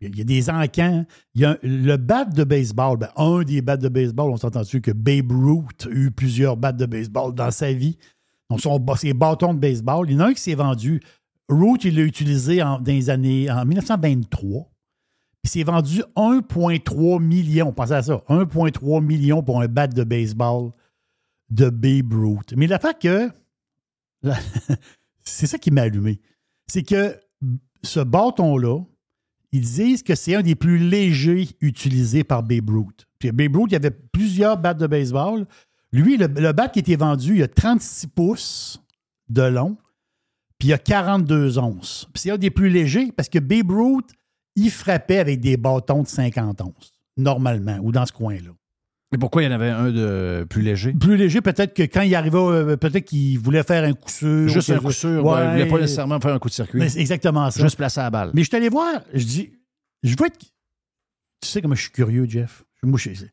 Il 0.00 0.18
y 0.18 0.20
a 0.20 0.24
des 0.24 0.50
encans. 0.50 1.06
Il 1.34 1.40
y 1.40 1.44
a 1.46 1.52
un- 1.52 1.58
le 1.62 1.96
bat 1.96 2.24
de 2.26 2.42
baseball, 2.44 2.98
ben, 2.98 3.08
un 3.16 3.42
des 3.44 3.62
bats 3.62 3.76
de 3.78 3.88
baseball, 3.88 4.30
on 4.32 4.36
s'entend 4.36 4.60
dessus 4.60 4.80
que 4.82 4.90
Babe 4.90 5.30
Ruth 5.32 5.86
a 5.86 5.90
eu 5.94 6.10
plusieurs 6.10 6.56
battes 6.58 6.76
de 6.76 6.84
baseball 6.86 7.32
dans 7.34 7.50
sa 7.52 7.72
vie? 7.72 7.96
Donc, 8.50 8.60
son, 8.60 8.84
ses 8.96 9.14
bâtons 9.14 9.54
de 9.54 9.58
baseball. 9.58 10.08
Il 10.08 10.14
y 10.14 10.16
en 10.16 10.20
a 10.20 10.26
un 10.26 10.34
qui 10.34 10.40
s'est 10.40 10.54
vendu. 10.54 11.00
Ruth, 11.48 11.84
il 11.84 11.96
l'a 11.96 12.02
utilisé 12.02 12.62
en, 12.62 12.78
dans 12.78 12.92
les 12.92 13.10
années, 13.10 13.50
en 13.50 13.64
1923. 13.64 14.70
Il 15.44 15.50
s'est 15.50 15.62
vendu 15.62 16.02
1,3 16.16 17.22
million. 17.22 17.72
Pensez 17.72 17.92
à 17.92 18.02
ça. 18.02 18.22
1,3 18.28 19.04
million 19.04 19.42
pour 19.42 19.60
un 19.60 19.68
bat 19.68 19.86
de 19.86 20.04
baseball 20.04 20.72
de 21.50 21.68
Babe 21.68 22.12
Ruth. 22.12 22.54
Mais 22.56 22.66
l'affaire 22.66 22.98
que. 22.98 23.30
c'est 25.24 25.46
ça 25.46 25.58
qui 25.58 25.70
m'a 25.70 25.82
allumé. 25.82 26.20
C'est 26.66 26.82
que 26.82 27.18
ce 27.82 28.00
bâton-là, 28.00 28.80
ils 29.52 29.60
disent 29.60 30.02
que 30.02 30.14
c'est 30.14 30.34
un 30.34 30.42
des 30.42 30.54
plus 30.54 30.78
légers 30.78 31.48
utilisés 31.60 32.24
par 32.24 32.42
Babe 32.42 32.70
Ruth. 32.70 33.06
Puis 33.18 33.30
Babe 33.30 33.54
Ruth, 33.54 33.68
il 33.68 33.74
y 33.74 33.76
avait 33.76 33.90
plusieurs 33.90 34.56
battes 34.56 34.78
de 34.78 34.86
baseball. 34.86 35.46
Lui, 35.94 36.16
le, 36.16 36.26
le 36.26 36.52
bat 36.52 36.68
qui 36.68 36.80
était 36.80 36.96
vendu, 36.96 37.36
il 37.36 37.42
a 37.44 37.48
36 37.48 38.08
pouces 38.08 38.82
de 39.28 39.42
long, 39.42 39.76
puis 40.58 40.68
il 40.68 40.72
a 40.72 40.78
42 40.78 41.58
onces. 41.58 42.08
Puis 42.12 42.22
c'est 42.22 42.30
un 42.32 42.36
des 42.36 42.50
plus 42.50 42.68
légers 42.68 43.12
parce 43.16 43.28
que 43.28 43.38
Babe 43.38 43.70
Ruth, 43.70 44.10
il 44.56 44.72
frappait 44.72 45.18
avec 45.20 45.40
des 45.40 45.56
bâtons 45.56 46.02
de 46.02 46.08
50 46.08 46.60
onces, 46.62 46.92
normalement, 47.16 47.78
ou 47.80 47.92
dans 47.92 48.04
ce 48.06 48.12
coin-là. 48.12 48.50
Et 49.14 49.18
pourquoi 49.18 49.42
il 49.42 49.44
y 49.44 49.48
en 49.48 49.52
avait 49.52 49.70
un 49.70 49.92
de 49.92 50.44
plus 50.50 50.62
léger? 50.62 50.92
Plus 50.94 51.16
léger, 51.16 51.40
peut-être 51.40 51.72
que 51.74 51.84
quand 51.84 52.02
il 52.02 52.12
arrivait, 52.16 52.38
euh, 52.38 52.76
peut-être 52.76 53.04
qu'il 53.04 53.38
voulait 53.38 53.62
faire 53.62 53.84
un 53.84 53.92
coup 53.92 54.10
sûr. 54.10 54.48
Juste 54.48 54.70
un 54.70 54.78
coup 54.78 54.90
sûr. 54.90 55.24
ouais, 55.24 55.40
il 55.42 55.46
ne 55.46 55.50
voulait 55.52 55.68
pas 55.68 55.78
nécessairement 55.78 56.18
faire 56.18 56.34
un 56.34 56.40
coup 56.40 56.48
de 56.48 56.54
circuit. 56.54 56.80
Mais 56.80 56.88
c'est 56.88 56.98
exactement 56.98 57.48
ça. 57.52 57.62
Juste 57.62 57.76
placer 57.76 58.00
la 58.00 58.10
balle. 58.10 58.32
Mais 58.34 58.42
je 58.42 58.48
suis 58.48 58.56
allé 58.56 58.68
voir, 58.68 59.00
je 59.12 59.24
dis, 59.24 59.52
je 60.02 60.16
veux 60.18 60.26
être. 60.26 60.40
Tu 61.40 61.48
sais 61.48 61.62
comment 61.62 61.76
je 61.76 61.82
suis 61.82 61.92
curieux, 61.92 62.26
Jeff? 62.28 62.64
Moi, 62.82 62.98
je 62.98 63.14
sais. 63.14 63.30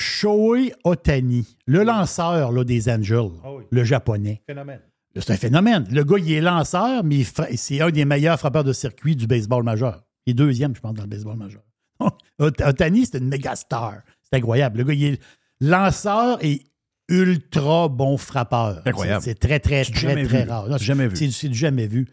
Shohei 0.00 0.72
Otani, 0.84 1.56
le 1.66 1.82
lanceur 1.82 2.52
là, 2.52 2.64
des 2.64 2.88
Angels, 2.90 3.30
Ah 3.44 3.52
oui. 3.52 3.64
le 3.70 3.84
japonais. 3.84 4.42
Phénomène. 4.46 4.80
C'est 5.16 5.30
un 5.32 5.36
phénomène. 5.36 5.86
Le 5.90 6.04
gars, 6.04 6.18
il 6.18 6.32
est 6.32 6.40
lanceur, 6.40 7.02
mais 7.02 7.24
c'est 7.56 7.80
un 7.80 7.90
des 7.90 8.04
meilleurs 8.04 8.38
frappeurs 8.38 8.62
de 8.64 8.72
circuit 8.72 9.16
du 9.16 9.26
baseball 9.26 9.64
majeur. 9.64 10.04
Il 10.26 10.30
est 10.30 10.34
deuxième, 10.34 10.76
je 10.76 10.80
pense, 10.80 10.94
dans 10.94 11.02
le 11.02 11.08
baseball 11.08 11.36
majeur. 11.36 11.62
Ot- 12.38 12.62
Otani, 12.62 13.04
c'est 13.06 13.18
une 13.18 13.28
méga 13.28 13.56
star. 13.56 13.94
C'est 14.22 14.36
incroyable. 14.38 14.78
Le 14.78 14.84
gars, 14.84 14.94
il 14.94 15.04
est 15.14 15.20
lanceur 15.60 16.38
et 16.44 16.62
ultra 17.08 17.88
bon 17.88 18.16
frappeur. 18.16 18.82
Incroyable. 18.86 19.22
C'est 19.24 19.34
très, 19.34 19.58
très, 19.58 19.84
très, 19.84 19.92
très 20.14 20.22
vu. 20.44 20.48
rare. 20.48 20.68
Non, 20.68 20.76
Jamais 20.78 21.08
vu. 21.08 21.16
C'est 21.16 21.30
c'est 21.32 21.48
du 21.48 21.54
jamais 21.58 21.88
vu. 21.88 22.06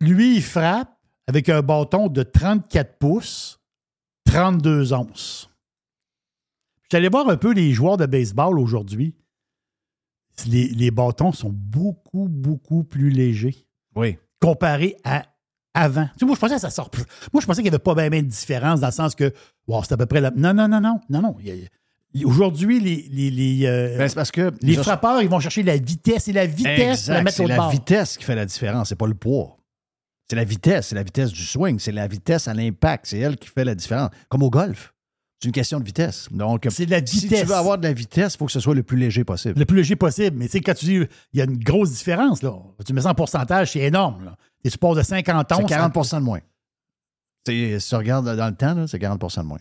Lui, 0.00 0.36
il 0.36 0.42
frappe 0.42 0.96
avec 1.26 1.48
un 1.50 1.60
bâton 1.60 2.06
de 2.08 2.22
34 2.22 2.96
pouces, 2.98 3.58
32 4.24 4.92
onces. 4.94 5.50
Allé 6.92 7.08
voir 7.08 7.28
un 7.28 7.36
peu 7.36 7.52
les 7.52 7.72
joueurs 7.72 7.96
de 7.96 8.06
baseball 8.06 8.58
aujourd'hui. 8.58 9.14
Les, 10.46 10.68
les 10.68 10.90
bâtons 10.90 11.32
sont 11.32 11.50
beaucoup, 11.52 12.28
beaucoup 12.28 12.84
plus 12.84 13.10
légers 13.10 13.66
Oui. 13.96 14.16
comparé 14.40 14.96
à 15.04 15.24
avant. 15.74 16.04
Tu 16.14 16.20
sais, 16.20 16.26
moi, 16.26 16.34
je 16.34 16.40
pensais 16.40 16.54
que 16.54 16.60
ça 16.60 16.70
sort. 16.70 16.90
Moi, 17.32 17.40
je 17.40 17.46
pensais 17.46 17.60
qu'il 17.62 17.70
n'y 17.70 17.74
avait 17.74 17.78
pas 17.82 17.94
bien 17.94 18.08
de 18.22 18.26
différence 18.26 18.80
dans 18.80 18.86
le 18.88 18.92
sens 18.92 19.14
que, 19.14 19.32
wow, 19.66 19.82
c'est 19.82 19.92
à 19.92 19.96
peu 19.96 20.06
près 20.06 20.20
la. 20.20 20.30
Non, 20.30 20.54
non, 20.54 20.66
non, 20.68 20.80
non, 20.80 21.00
non, 21.10 21.22
non. 21.22 21.36
Aujourd'hui, 22.24 22.80
les, 22.80 23.06
les, 23.10 23.30
les, 23.30 23.66
euh, 23.66 23.98
Ben, 23.98 24.08
c'est 24.08 24.14
parce 24.14 24.30
que 24.30 24.52
les 24.62 24.74
frappeurs, 24.76 25.20
ils 25.22 25.28
vont 25.28 25.40
chercher 25.40 25.62
la 25.62 25.76
vitesse 25.76 26.26
et 26.28 26.32
la 26.32 26.46
vitesse 26.46 26.64
pour 27.04 27.12
la 27.12 27.20
Exact, 27.20 27.22
mettre 27.24 27.36
c'est 27.36 27.44
au 27.44 27.48
la 27.48 27.56
bord. 27.56 27.70
vitesse 27.70 28.16
qui 28.16 28.24
fait 28.24 28.34
la 28.34 28.46
différence, 28.46 28.88
c'est 28.88 28.96
pas 28.96 29.06
le 29.06 29.14
poids. 29.14 29.56
C'est 30.30 30.36
la 30.36 30.44
vitesse, 30.44 30.88
c'est 30.88 30.94
la 30.94 31.02
vitesse 31.02 31.32
du 31.32 31.42
swing, 31.44 31.78
c'est 31.78 31.92
la 31.92 32.06
vitesse 32.06 32.48
à 32.48 32.54
l'impact, 32.54 33.06
c'est 33.06 33.18
elle 33.18 33.36
qui 33.36 33.48
fait 33.48 33.64
la 33.64 33.74
différence. 33.74 34.10
Comme 34.28 34.42
au 34.42 34.50
golf, 34.50 34.94
c'est 35.40 35.46
une 35.46 35.52
question 35.52 35.78
de 35.80 35.84
vitesse. 35.84 36.28
Donc, 36.30 36.66
C'est 36.70 36.86
de 36.86 36.90
la 36.90 37.04
si 37.06 37.20
vitesse. 37.20 37.40
tu 37.42 37.46
veux 37.46 37.54
avoir 37.54 37.78
de 37.78 37.84
la 37.84 37.92
vitesse, 37.92 38.34
il 38.34 38.38
faut 38.38 38.46
que 38.46 38.52
ce 38.52 38.60
soit 38.60 38.74
le 38.74 38.82
plus 38.82 38.96
léger 38.98 39.24
possible. 39.24 39.58
Le 39.58 39.64
plus 39.64 39.76
léger 39.78 39.96
possible. 39.96 40.36
Mais 40.36 40.46
tu 40.46 40.52
sais, 40.52 40.60
quand 40.60 40.74
tu 40.74 40.84
dis, 40.86 40.94
il 41.32 41.38
y 41.38 41.40
a 41.40 41.44
une 41.44 41.58
grosse 41.58 41.92
différence, 41.92 42.42
là. 42.42 42.52
Tu 42.84 42.92
mets 42.92 43.02
ça 43.02 43.10
en 43.10 43.14
pourcentage, 43.14 43.72
c'est 43.72 43.80
énorme, 43.80 44.24
là. 44.24 44.36
Et 44.64 44.70
tu 44.70 44.78
passes 44.78 44.96
de 44.96 45.02
50 45.02 45.46
C'est 45.50 45.62
onces. 45.62 45.70
40% 45.70 46.16
de 46.18 46.24
moins. 46.24 46.40
C'est- 47.46 47.78
Si 47.80 47.88
tu 47.88 47.94
regardes 47.94 48.36
dans 48.36 48.48
le 48.48 48.54
temps, 48.54 48.86
c'est 48.86 48.98
40% 48.98 49.42
de 49.42 49.46
moins. 49.46 49.58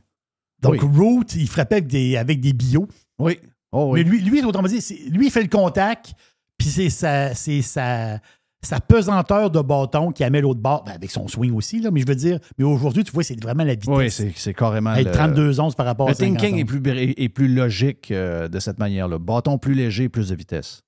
Donc, 0.61 0.73
Oui. 0.73 0.79
Root, 0.81 1.23
il 1.35 1.47
frappait 1.47 1.75
avec 1.75 1.87
des, 1.87 2.17
avec 2.17 2.39
des 2.41 2.53
bio. 2.53 2.87
Oui. 3.19 3.39
Oh, 3.71 3.91
oui. 3.91 4.03
Mais 4.03 4.09
lui, 4.09 4.21
lui, 4.21 4.43
autrement 4.43 4.67
dit, 4.67 4.81
c'est- 4.81 4.95
lui, 5.09 5.27
il 5.27 5.31
fait 5.31 5.43
le 5.43 5.47
contact, 5.49 6.13
puis 6.57 6.67
c'est 6.67 6.89
sa, 6.89 7.35
c'est 7.35 7.61
sa, 7.61 8.19
sa 8.67 8.79
pesanteur 8.79 9.49
de 9.49 9.61
bâton 9.61 10.11
qui 10.11 10.23
amène 10.23 10.41
l'autre 10.43 10.59
bord, 10.59 10.83
ben, 10.83 10.91
avec 10.93 11.09
son 11.11 11.27
swing 11.27 11.53
aussi, 11.53 11.79
là, 11.81 11.89
mais 11.91 12.01
je 12.01 12.07
veux 12.07 12.15
dire, 12.15 12.39
mais 12.57 12.63
aujourd'hui, 12.65 13.03
tu 13.03 13.11
vois, 13.11 13.23
c'est 13.23 13.41
vraiment 13.41 13.63
la 13.63 13.75
vitesse. 13.75 13.95
Oui, 13.95 14.11
c'est 14.11 14.33
c'est 14.35 14.53
carrément. 14.53 14.93
Hey, 14.93 15.05
le- 15.05 15.11
32 15.11 15.59
onces 15.59 15.75
par 15.75 15.85
rapport 15.85 16.07
Le 16.07 16.11
à 16.11 16.15
50 16.15 16.37
thinking 16.37 16.57
est 16.59 16.65
plus, 16.65 16.81
est 17.17 17.29
plus 17.29 17.47
logique 17.47 18.11
euh, 18.11 18.47
de 18.47 18.59
cette 18.59 18.79
manière-là. 18.79 19.17
Bâton 19.19 19.57
plus 19.57 19.73
léger, 19.73 20.09
plus 20.09 20.29
de 20.29 20.35
vitesse. 20.35 20.83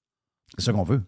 C'est 0.57 0.65
ça 0.65 0.73
qu'on 0.73 0.83
veut. 0.83 1.01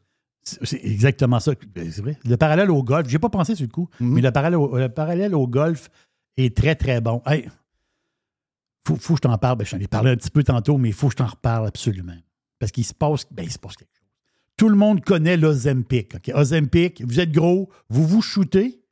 C'est 0.43 0.83
exactement 0.83 1.39
ça. 1.39 1.51
Ben, 1.75 1.91
C'est 1.91 2.01
vrai. 2.01 2.17
Le 2.25 2.35
parallèle 2.35 2.71
au 2.71 2.81
golf, 2.83 3.07
j'ai 3.07 3.19
pas 3.19 3.29
pensé 3.29 3.53
sur 3.55 3.65
le 3.65 3.71
coup, 3.71 3.87
Mhm. 3.99 4.13
mais 4.13 4.21
le 4.21 4.31
parallèle, 4.31 4.57
au, 4.59 4.77
le 4.77 4.89
parallèle 4.89 5.35
au 5.35 5.47
golf 5.47 5.89
est 6.37 6.55
très, 6.57 6.75
très 6.75 6.99
bon. 7.01 7.21
Hey, 7.27 7.47
faut, 8.87 8.95
faut 8.95 9.13
que 9.13 9.17
je 9.17 9.21
t'en 9.29 9.37
parle. 9.37 9.57
Ben, 9.57 9.65
je 9.65 9.71
t'en 9.75 9.79
ai 9.81 9.87
parlé 9.87 10.11
un 10.11 10.15
petit 10.15 10.31
peu 10.31 10.43
tantôt, 10.43 10.77
mais 10.77 10.89
il 10.89 10.93
faut 10.95 11.07
que 11.07 11.13
je 11.13 11.17
t'en 11.17 11.27
reparle 11.27 11.67
absolument. 11.67 12.15
Parce 12.59 12.71
qu'il 12.71 12.85
se 12.85 12.93
passe, 12.93 13.25
ben, 13.31 13.43
il 13.43 13.51
se 13.51 13.59
passe 13.59 13.75
quelque 13.75 13.89
chose. 13.93 14.00
Tout 14.61 14.69
le 14.69 14.75
monde 14.75 15.03
connaît 15.03 15.37
l'Ozempic. 15.37 16.13
Ozempic, 16.35 17.01
vous 17.03 17.19
êtes 17.19 17.31
gros, 17.31 17.71
vous 17.89 18.05
vous 18.05 18.21
shootez, 18.21 18.83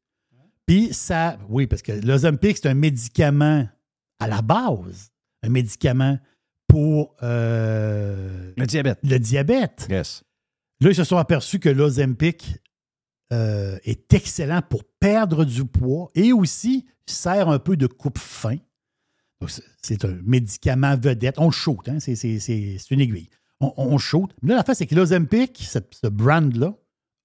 puis 0.65 0.91
ça. 0.95 1.37
Oui, 1.47 1.67
parce 1.67 1.83
que 1.83 1.91
l'Ozempic, 1.91 2.57
c'est 2.57 2.69
un 2.69 2.73
médicament 2.73 3.69
à 4.17 4.27
la 4.27 4.41
base, 4.41 5.11
un 5.43 5.49
médicament 5.49 6.17
pour 6.67 7.15
euh, 7.21 8.51
Le 8.57 8.65
diabète. 8.65 8.97
le 9.03 9.19
diabète. 9.19 9.85
Yes. 9.91 10.23
Là, 10.81 10.89
ils 10.89 10.95
se 10.95 11.03
sont 11.03 11.17
aperçus 11.17 11.59
que 11.59 11.69
l'Ozempic 11.69 12.57
euh, 13.31 13.77
est 13.83 14.11
excellent 14.11 14.63
pour 14.67 14.83
perdre 14.99 15.45
du 15.45 15.65
poids 15.65 16.09
et 16.15 16.33
aussi 16.33 16.87
sert 17.05 17.47
un 17.47 17.59
peu 17.59 17.77
de 17.77 17.85
coupe-fin. 17.85 18.57
C'est- 19.83 20.03
un 20.03 20.17
médicament 20.23 20.97
vedette. 20.97 21.35
On 21.37 21.45
le 21.45 21.51
shoot, 21.51 21.87
hein? 21.87 21.99
c'est 21.99 22.15
une 22.89 23.01
aiguille. 23.01 23.29
On, 23.61 23.73
on 23.77 23.97
shoot. 23.97 24.31
Mais 24.41 24.53
là, 24.53 24.63
la 24.65 24.73
c'est 24.73 24.85
que 24.85 24.95
l'Ozempic, 24.95 25.57
ce, 25.57 26.07
brand-là, 26.07 26.73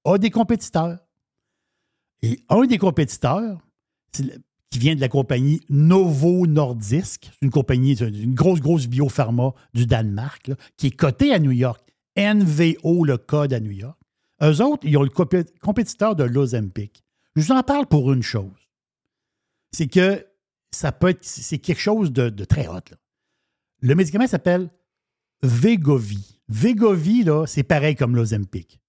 a 0.05 0.19
des 0.19 0.31
compétiteurs. 0.31 0.99
Et 2.23 2.41
un 2.49 2.67
des 2.67 2.79
compétiteurs, 2.79 3.61
qui 4.13 4.79
vient 4.79 4.97
de 4.97 5.01
la 5.01 5.09
compagnie 5.09 5.61
Novo 5.69 6.47
Nordisk, 6.47 7.31
une 7.43 7.51
compagnie, 7.51 7.95
une 7.95 8.35
grosse, 8.35 8.61
grosse 8.61 8.87
biopharma 8.87 9.53
du 9.73 9.87
Danemark, 9.87 10.51
qui 10.77 10.89
est 10.89 10.97
cotée 10.97 11.33
à 11.33 11.39
New 11.39 11.53
York. 11.53 11.81
NVO, 12.17 13.05
le 13.05 13.17
code 13.17 13.53
à 13.53 13.61
New 13.61 13.73
York. 13.73 13.99
Eux 14.43 14.63
autres, 14.63 14.85
ils 14.87 14.97
ont 14.97 15.03
le 15.03 15.11
compé- 15.11 15.47
compétiteur 15.61 16.17
de 16.17 16.25
l'Ozempic. 16.25 17.03
Je 17.37 17.43
vous 17.43 17.53
en 17.53 17.63
parle 17.63 17.87
pour 17.87 18.13
une 18.13 18.23
chose. 18.23 18.51
C'est 19.73 19.89
que 19.89 20.25
ça 20.71 20.93
peut 20.93 21.11
être, 21.11 21.25
c'est 21.25 21.59
quelque 21.59 21.81
chose 21.81 22.13
de, 22.13 22.29
très 22.45 22.69
hot. 22.69 22.81
Le 23.81 23.95
médicament 23.95 24.27
s'appelle 24.27 24.71
Vegovi. 25.45 26.41
Vegovi, 26.49 27.25
là, 27.25 27.47
c'est 27.47 27.63
pareil 27.63 27.95
comme 27.95 28.17
l'Ozempic. 28.17 28.81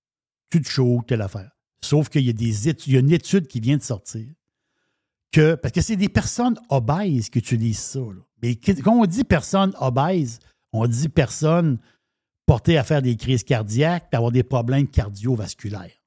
Tu 0.50 0.62
te 0.62 0.70
chaudes, 0.70 1.06
telle 1.06 1.22
affaire. 1.22 1.52
Sauf 1.82 2.10
qu'il 2.10 2.24
y 2.24 2.30
a 2.30 2.34
des 2.34 2.70
études, 2.70 2.94
il 2.94 3.00
une 3.00 3.12
étude 3.12 3.48
qui 3.48 3.60
vient 3.60 3.78
de 3.78 3.84
sortir 3.84 4.26
que, 5.32 5.56
parce 5.56 5.74
que 5.74 5.82
c'est 5.82 5.98
des 5.98 6.10
personnes 6.10 6.58
obèses 6.70 7.30
qui 7.30 7.40
utilisent 7.40 7.80
ça. 7.80 8.00
Mais 8.42 8.56
quand 8.56 9.02
on 9.02 9.06
dit 9.06 9.26
personnes 9.26 9.74
obèses, 9.80 10.40
on 10.72 10.88
dit 10.88 11.10
personnes 11.10 11.78
portées 12.46 12.78
à 12.78 12.84
faire 12.84 13.02
des 13.02 13.18
crises 13.18 13.44
cardiaques 13.44 14.08
et 14.14 14.16
avoir 14.16 14.32
des 14.32 14.44
problèmes 14.44 14.88
cardiovasculaires. 14.88 16.02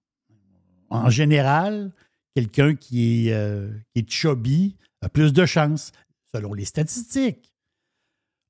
En 0.89 1.11
général, 1.11 1.93
quelqu'un 2.35 2.75
qui 2.75 3.29
est, 3.29 3.33
euh, 3.35 3.71
qui 3.93 4.01
est 4.01 4.11
chubby 4.11 4.77
a 5.03 5.09
plus 5.09 5.33
de 5.33 5.45
chances, 5.45 5.93
selon 6.33 6.55
les 6.55 6.65
statistiques. 6.65 7.53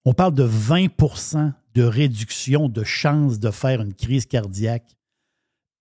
On 0.04 0.14
parle 0.14 0.34
de 0.34 0.46
20% 0.46 1.52
de 1.74 1.82
réduction 1.82 2.68
de 2.68 2.82
chances 2.84 3.38
de 3.38 3.50
faire 3.50 3.80
une 3.82 3.94
crise 3.94 4.26
cardiaque 4.26 4.96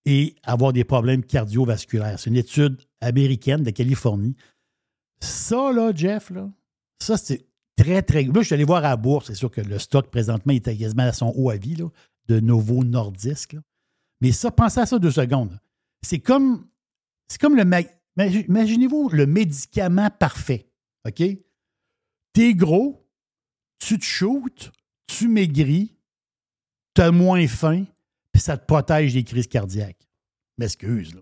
et 0.04 0.36
avoir 0.42 0.72
des 0.72 0.84
problèmes 0.84 1.24
cardiovasculaires. 1.24 2.18
C'est 2.18 2.30
une 2.30 2.36
étude 2.36 2.78
américaine 3.00 3.62
de 3.62 3.70
Californie. 3.70 4.36
Ça, 5.20 5.72
là, 5.72 5.92
Jeff, 5.94 6.30
là, 6.30 6.48
ça, 7.00 7.16
c'est 7.16 7.46
très, 7.76 8.02
très. 8.02 8.22
Là, 8.24 8.32
je 8.40 8.42
suis 8.42 8.54
allé 8.54 8.64
voir 8.64 8.78
à 8.84 8.90
la 8.90 8.96
bourse. 8.96 9.26
C'est 9.26 9.34
sûr 9.34 9.50
que 9.50 9.60
le 9.60 9.78
stock, 9.78 10.08
présentement, 10.10 10.52
est 10.52 10.60
quasiment 10.78 11.02
à 11.04 11.12
son 11.12 11.32
haut 11.36 11.50
avis, 11.50 11.76
là, 11.76 11.88
de 12.28 12.40
Novo 12.40 12.84
Nordisk. 12.84 13.56
Mais 14.20 14.32
ça, 14.32 14.50
pensez 14.50 14.80
à 14.80 14.86
ça 14.86 14.98
deux 14.98 15.10
secondes. 15.10 15.58
C'est 16.02 16.20
comme. 16.20 16.66
C'est 17.28 17.40
comme 17.40 17.56
le. 17.56 17.64
ma- 17.64 17.80
imagi- 18.16 18.46
Imaginez-vous 18.48 19.08
le 19.10 19.26
médicament 19.26 20.10
parfait. 20.10 20.68
OK? 21.06 21.22
T'es 22.32 22.54
gros, 22.54 23.07
tu 23.78 23.98
te 23.98 24.04
shootes, 24.04 24.72
tu 25.06 25.28
maigris, 25.28 25.94
t'as 26.94 27.10
moins 27.10 27.46
faim, 27.46 27.84
puis 28.32 28.42
ça 28.42 28.56
te 28.56 28.66
protège 28.66 29.14
des 29.14 29.24
crises 29.24 29.46
cardiaques. 29.46 30.08
M'excuse, 30.58 31.14
là. 31.14 31.20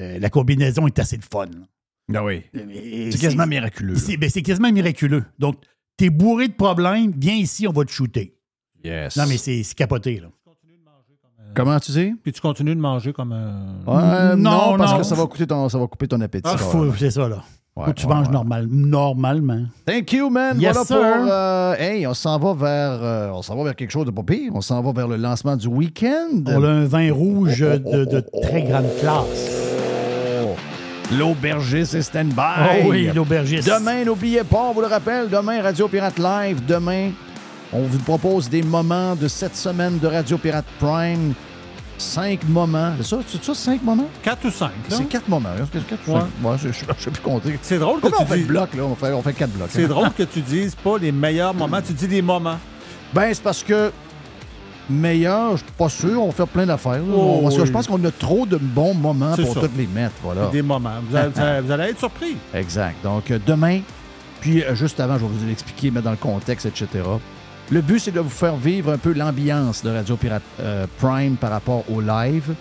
Euh, 0.00 0.18
la 0.18 0.30
combinaison 0.30 0.86
est 0.86 0.98
assez 0.98 1.16
de 1.16 1.24
fun. 1.24 1.46
là. 1.46 2.20
Ah 2.20 2.24
oui. 2.24 2.44
Et 2.54 3.10
C'est 3.10 3.18
quasiment 3.18 3.46
miraculeux. 3.46 3.96
C'est 3.96 4.16
ben, 4.16 4.30
c'est 4.30 4.42
quasiment 4.42 4.70
miraculeux. 4.72 5.24
Donc, 5.38 5.56
t'es 5.96 6.08
bourré 6.10 6.48
de 6.48 6.54
problèmes, 6.54 7.12
viens 7.16 7.34
ici, 7.34 7.66
on 7.66 7.72
va 7.72 7.84
te 7.84 7.90
shooter. 7.90 8.34
Yes. 8.84 9.16
Non, 9.16 9.26
mais 9.26 9.36
c'est 9.38 9.62
capoté, 9.74 10.20
là. 10.20 10.30
Comment 11.54 11.80
tu 11.80 11.90
dis? 11.92 12.14
Puis 12.22 12.32
tu 12.32 12.40
continues 12.40 12.74
de 12.74 12.80
manger 12.80 13.12
comme 13.12 13.32
un. 13.32 13.78
Ouais, 13.86 14.36
non, 14.36 14.72
Non, 14.72 14.78
parce 14.78 14.92
non. 14.92 14.98
que 14.98 15.02
ça 15.04 15.14
va, 15.16 15.26
coûter 15.26 15.46
ton, 15.46 15.68
ça 15.68 15.78
va 15.78 15.86
couper 15.88 16.06
ton 16.06 16.20
appétit. 16.20 16.48
Ah, 16.48 16.56
c'est 16.96 17.10
ça, 17.10 17.28
là. 17.28 17.42
Ouais, 17.78 17.86
que 17.86 17.90
tu 17.92 18.06
ouais, 18.06 18.14
manges 18.14 18.26
ouais. 18.26 18.32
normal, 18.32 18.66
normalement. 18.70 19.62
Thank 19.86 20.12
you, 20.12 20.28
man. 20.30 20.60
Yes, 20.60 20.72
voilà 20.74 20.84
sir. 20.86 20.96
pour. 20.96 21.32
euh, 21.32 21.74
hey, 21.78 22.06
on 22.06 22.14
s'en 22.14 22.38
va 22.38 22.52
vers. 22.54 22.98
euh, 23.02 23.30
on 23.32 23.42
s'en 23.42 23.56
va 23.56 23.64
vers 23.64 23.76
quelque 23.76 23.90
chose 23.92 24.06
de 24.06 24.10
pas 24.10 24.22
pire. 24.22 24.50
On 24.54 24.60
s'en 24.60 24.82
va 24.82 24.92
vers 24.92 25.06
le 25.08 25.16
lancement 25.16 25.56
du 25.56 25.68
week-end. 25.68 26.42
On 26.46 26.64
a 26.64 26.68
un 26.68 26.84
vin 26.86 27.12
rouge 27.12 27.64
Oh, 27.64 27.78
de, 27.96 28.04
de 28.04 28.24
très 28.42 28.62
grande 28.62 28.86
classe. 29.00 29.50
Oh, 30.44 30.54
L'aubergiste 31.16 31.94
est 31.94 32.02
stand-by. 32.02 32.82
Oh 32.84 32.88
oui, 32.90 33.10
l'aubergiste. 33.14 33.68
Demain, 33.68 34.04
n'oubliez 34.04 34.44
pas, 34.44 34.66
on 34.70 34.72
vous 34.72 34.80
le 34.82 34.86
rappelle, 34.88 35.28
demain, 35.30 35.62
Radio 35.62 35.88
Pirate 35.88 36.18
Live. 36.18 36.60
Demain, 36.66 37.10
on 37.72 37.82
vous 37.82 37.98
propose 37.98 38.48
des 38.50 38.62
moments 38.62 39.14
de 39.14 39.28
cette 39.28 39.56
semaine 39.56 39.98
de 39.98 40.06
Radio 40.06 40.36
Pirate 40.36 40.66
Prime. 40.78 41.32
Cinq 41.98 42.48
moments. 42.48 42.92
C'est 42.98 43.06
ça? 43.06 43.18
C'est 43.26 43.44
ça, 43.44 43.54
cinq 43.54 43.82
moments? 43.82 44.06
Quatre 44.22 44.46
ou 44.46 44.50
cinq. 44.50 44.70
C'est 44.88 45.08
quatre 45.08 45.28
moments. 45.28 45.50
quatre 45.72 46.08
ou 46.08 46.12
Ouais. 46.12 46.20
cinq? 46.20 46.48
Ouais, 46.48 46.56
je 46.62 46.68
ne 46.68 46.72
sais 46.72 47.10
plus 47.10 47.20
compter. 47.22 47.58
C'est 47.60 47.78
drôle 47.78 47.96
que 47.96 48.02
Comment 48.02 48.16
tu 48.18 48.22
on 48.22 48.26
fait 48.26 48.36
dis- 48.36 48.42
le 48.42 48.46
bloc, 48.48 48.74
là? 48.74 48.82
On 48.84 48.94
fait, 48.94 49.12
on 49.12 49.22
fait 49.22 49.32
quatre 49.32 49.50
blocs. 49.52 49.68
C'est 49.70 49.84
hein? 49.84 49.88
drôle 49.88 50.10
que 50.12 50.22
tu 50.22 50.40
dises 50.40 50.74
pas 50.76 50.96
les 50.98 51.10
meilleurs 51.12 51.54
moments, 51.54 51.82
tu 51.82 51.92
dis 51.92 52.06
des 52.08 52.22
moments. 52.22 52.58
Ben, 53.12 53.32
c'est 53.34 53.42
parce 53.42 53.62
que 53.64 53.90
meilleur, 54.88 55.52
je 55.52 55.56
suis 55.64 55.72
pas 55.76 55.88
sûr. 55.88 56.22
On 56.22 56.30
fait 56.32 56.46
plein 56.46 56.66
d'affaires. 56.66 57.00
Oh, 57.12 57.40
Parce 57.42 57.56
que. 57.56 57.64
Je 57.66 57.72
pense 57.72 57.86
qu'on 57.86 58.02
a 58.04 58.10
trop 58.10 58.46
de 58.46 58.56
bons 58.58 58.94
moments 58.94 59.34
pour 59.34 59.54
tous 59.54 59.68
les 59.76 59.86
mettre. 59.86 60.14
Voilà. 60.22 60.46
Des 60.48 60.62
moments. 60.62 60.90
Vous 61.10 61.16
allez, 61.16 61.28
vous 61.34 61.40
allez- 61.40 61.60
vous 61.62 61.72
allez 61.72 61.84
être 61.90 61.98
surpris. 61.98 62.36
Exact. 62.54 62.96
Donc, 63.02 63.30
euh, 63.30 63.38
demain, 63.44 63.80
puis 64.40 64.62
euh, 64.62 64.74
juste 64.74 65.00
avant, 65.00 65.14
je 65.18 65.24
vais 65.24 65.28
vous 65.32 65.46
l'expliquer, 65.46 65.90
mettre 65.90 66.04
dans 66.04 66.10
le 66.12 66.16
contexte, 66.16 66.66
etc. 66.66 66.86
Le 67.70 67.82
but, 67.82 67.98
c'est 67.98 68.12
de 68.12 68.20
vous 68.20 68.30
faire 68.30 68.56
vivre 68.56 68.92
un 68.92 68.98
peu 68.98 69.12
l'ambiance 69.12 69.82
de 69.82 69.90
Radio 69.90 70.16
Pirate 70.16 70.42
euh, 70.60 70.86
Prime 70.98 71.36
par 71.36 71.50
rapport 71.50 71.84
au 71.90 72.00
live. 72.00 72.54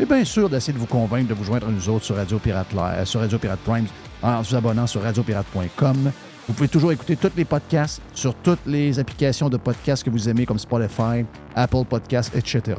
Et 0.00 0.04
bien 0.04 0.24
sûr, 0.24 0.48
d'essayer 0.48 0.72
de 0.72 0.78
vous 0.78 0.86
convaincre 0.86 1.28
de 1.28 1.34
vous 1.34 1.44
joindre 1.44 1.68
à 1.68 1.70
nous 1.70 1.88
autres 1.88 2.04
sur 2.04 2.16
Radio 2.16 2.38
Pirate, 2.38 2.72
Live- 2.72 2.80
euh, 2.98 3.04
sur 3.04 3.20
Radio 3.20 3.38
Pirate 3.38 3.60
Prime 3.60 3.86
en 4.22 4.42
vous 4.42 4.54
abonnant 4.56 4.86
sur 4.88 5.02
radiopirate.com. 5.02 6.10
Vous 6.48 6.54
pouvez 6.54 6.68
toujours 6.68 6.90
écouter 6.92 7.14
tous 7.16 7.30
les 7.36 7.44
podcasts 7.44 8.00
sur 8.14 8.34
toutes 8.34 8.64
les 8.66 8.98
applications 8.98 9.48
de 9.48 9.58
podcasts 9.58 10.02
que 10.02 10.10
vous 10.10 10.28
aimez, 10.28 10.44
comme 10.46 10.58
Spotify, 10.58 11.24
Apple 11.54 11.84
Podcasts, 11.88 12.34
etc. 12.34 12.78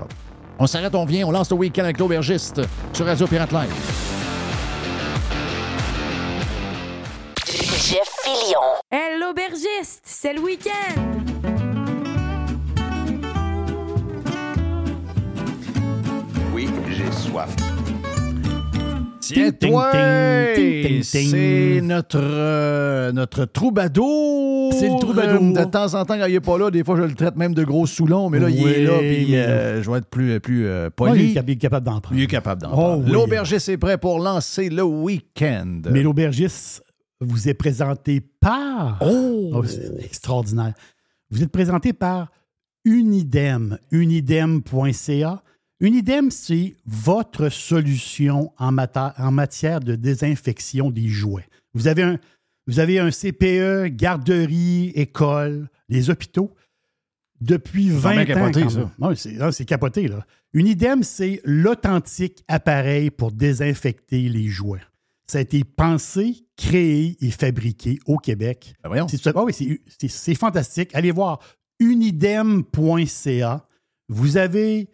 On 0.57 0.67
s'arrête, 0.67 0.93
on 0.95 1.05
vient, 1.05 1.25
on 1.27 1.31
lance 1.31 1.49
le 1.49 1.55
week-end 1.57 1.83
avec 1.83 1.97
l'aubergiste 1.99 2.59
sur 2.91 3.05
Radio 3.05 3.25
Pirate 3.27 3.51
Live. 3.53 3.73
Jeff 7.45 8.09
Fillion. 8.23 8.59
Hey, 8.91 9.17
l'aubergiste, 9.19 10.01
c'est 10.03 10.33
le 10.33 10.41
week-end. 10.41 11.38
Oui, 16.59 16.67
j'ai 16.89 17.09
soif. 17.13 17.55
Tiens-toi! 19.21 19.91
ting, 19.93 20.83
ting, 20.83 20.83
ting, 20.83 21.01
ting. 21.03 21.29
C'est 21.31 21.79
notre, 21.81 22.19
euh, 22.21 23.13
notre 23.13 23.45
troubadour. 23.45 24.73
C'est 24.73 24.89
le 24.89 24.99
troubadour. 24.99 25.53
De 25.53 25.63
temps 25.63 25.93
en 25.93 26.03
temps, 26.03 26.17
quand 26.17 26.25
il 26.25 26.33
n'est 26.33 26.39
pas 26.41 26.57
là, 26.57 26.69
des 26.69 26.83
fois, 26.83 26.97
je 26.97 27.03
le 27.03 27.13
traite 27.13 27.37
même 27.37 27.53
de 27.53 27.63
gros 27.63 27.85
soulon, 27.85 28.29
mais 28.29 28.39
là, 28.39 28.49
il 28.49 28.67
est 28.67 28.83
là, 28.83 28.97
puis 28.99 29.37
euh, 29.37 29.81
je 29.81 29.89
vais 29.89 29.99
être 29.99 30.09
plus, 30.09 30.37
plus 30.41 30.65
euh, 30.65 30.87
Ouais, 30.87 30.89
poli. 30.89 31.23
il 31.23 31.31
est 31.31 31.33
cap- 31.35 31.45
il 31.47 31.51
est 31.53 31.55
capable 31.55 31.85
d'en 31.85 32.01
prendre. 32.01 32.19
Il 32.19 32.23
est 32.23 32.27
capable 32.27 32.61
d'en 32.61 32.71
Oh, 32.71 32.75
prendre. 32.75 33.05
oui. 33.05 33.11
L'aubergiste 33.11 33.69
est 33.69 33.77
prêt 33.77 33.97
pour 33.97 34.19
lancer 34.19 34.69
le 34.69 34.83
week-end. 34.83 35.81
Mais 35.89 36.03
l'aubergiste 36.03 36.83
vous 37.21 37.47
est 37.47 37.53
présenté 37.53 38.19
par. 38.41 38.99
Oh! 39.01 39.63
c'est 39.65 40.03
extraordinaire. 40.03 40.73
Vous 41.31 41.41
êtes 41.41 41.53
présenté 41.53 41.93
par 41.93 42.27
Unidem, 42.83 43.77
unidem.ca. 43.91 45.41
Unidem, 45.79 46.29
c'est 46.31 46.75
votre 46.85 47.49
solution 47.49 48.51
en, 48.57 48.71
mata- 48.71 49.13
en 49.17 49.31
matière 49.31 49.79
de 49.79 49.95
désinfection 49.95 50.91
des 50.91 51.07
jouets. 51.07 51.47
Vous 51.73 51.87
avez 51.87 52.03
un, 52.03 52.19
vous 52.67 52.79
avez 52.79 52.99
un 52.99 53.11
CPE, 53.11 53.87
garderie, 53.95 54.91
école, 54.95 55.69
les 55.87 56.09
hôpitaux. 56.09 56.53
Depuis 57.41 57.85
C'est 57.85 57.91
20 57.93 58.11
bien 58.11 58.21
ans. 58.21 58.25
capoté, 58.25 58.61
quand 58.63 58.69
ça. 58.69 58.91
Ouais, 58.99 59.15
c'est 59.15 59.39
ah, 59.39 59.51
c'est 59.53 59.63
capoté, 59.65 60.07
là. 60.09 60.25
Unidem, 60.53 61.03
c'est 61.03 61.39
l'authentique 61.45 62.43
appareil 62.49 63.11
pour 63.11 63.31
désinfecter 63.31 64.27
les 64.27 64.47
jouets. 64.47 64.81
Ça 65.27 65.37
a 65.37 65.41
été 65.41 65.63
pensé, 65.63 66.45
créé 66.57 67.15
et 67.21 67.31
fabriqué 67.31 67.99
au 68.05 68.17
Québec. 68.17 68.73
C'est 69.07 69.27
ah 69.27 69.43
oui, 69.45 69.53
c'est- 69.53 69.79
c'est 69.87 70.09
c'est 70.09 70.35
fantastique. 70.35 70.89
Allez 70.93 71.11
voir 71.11 71.39
unidem.ca. 71.79 73.65
Vous 74.09 74.35
avez 74.37 74.89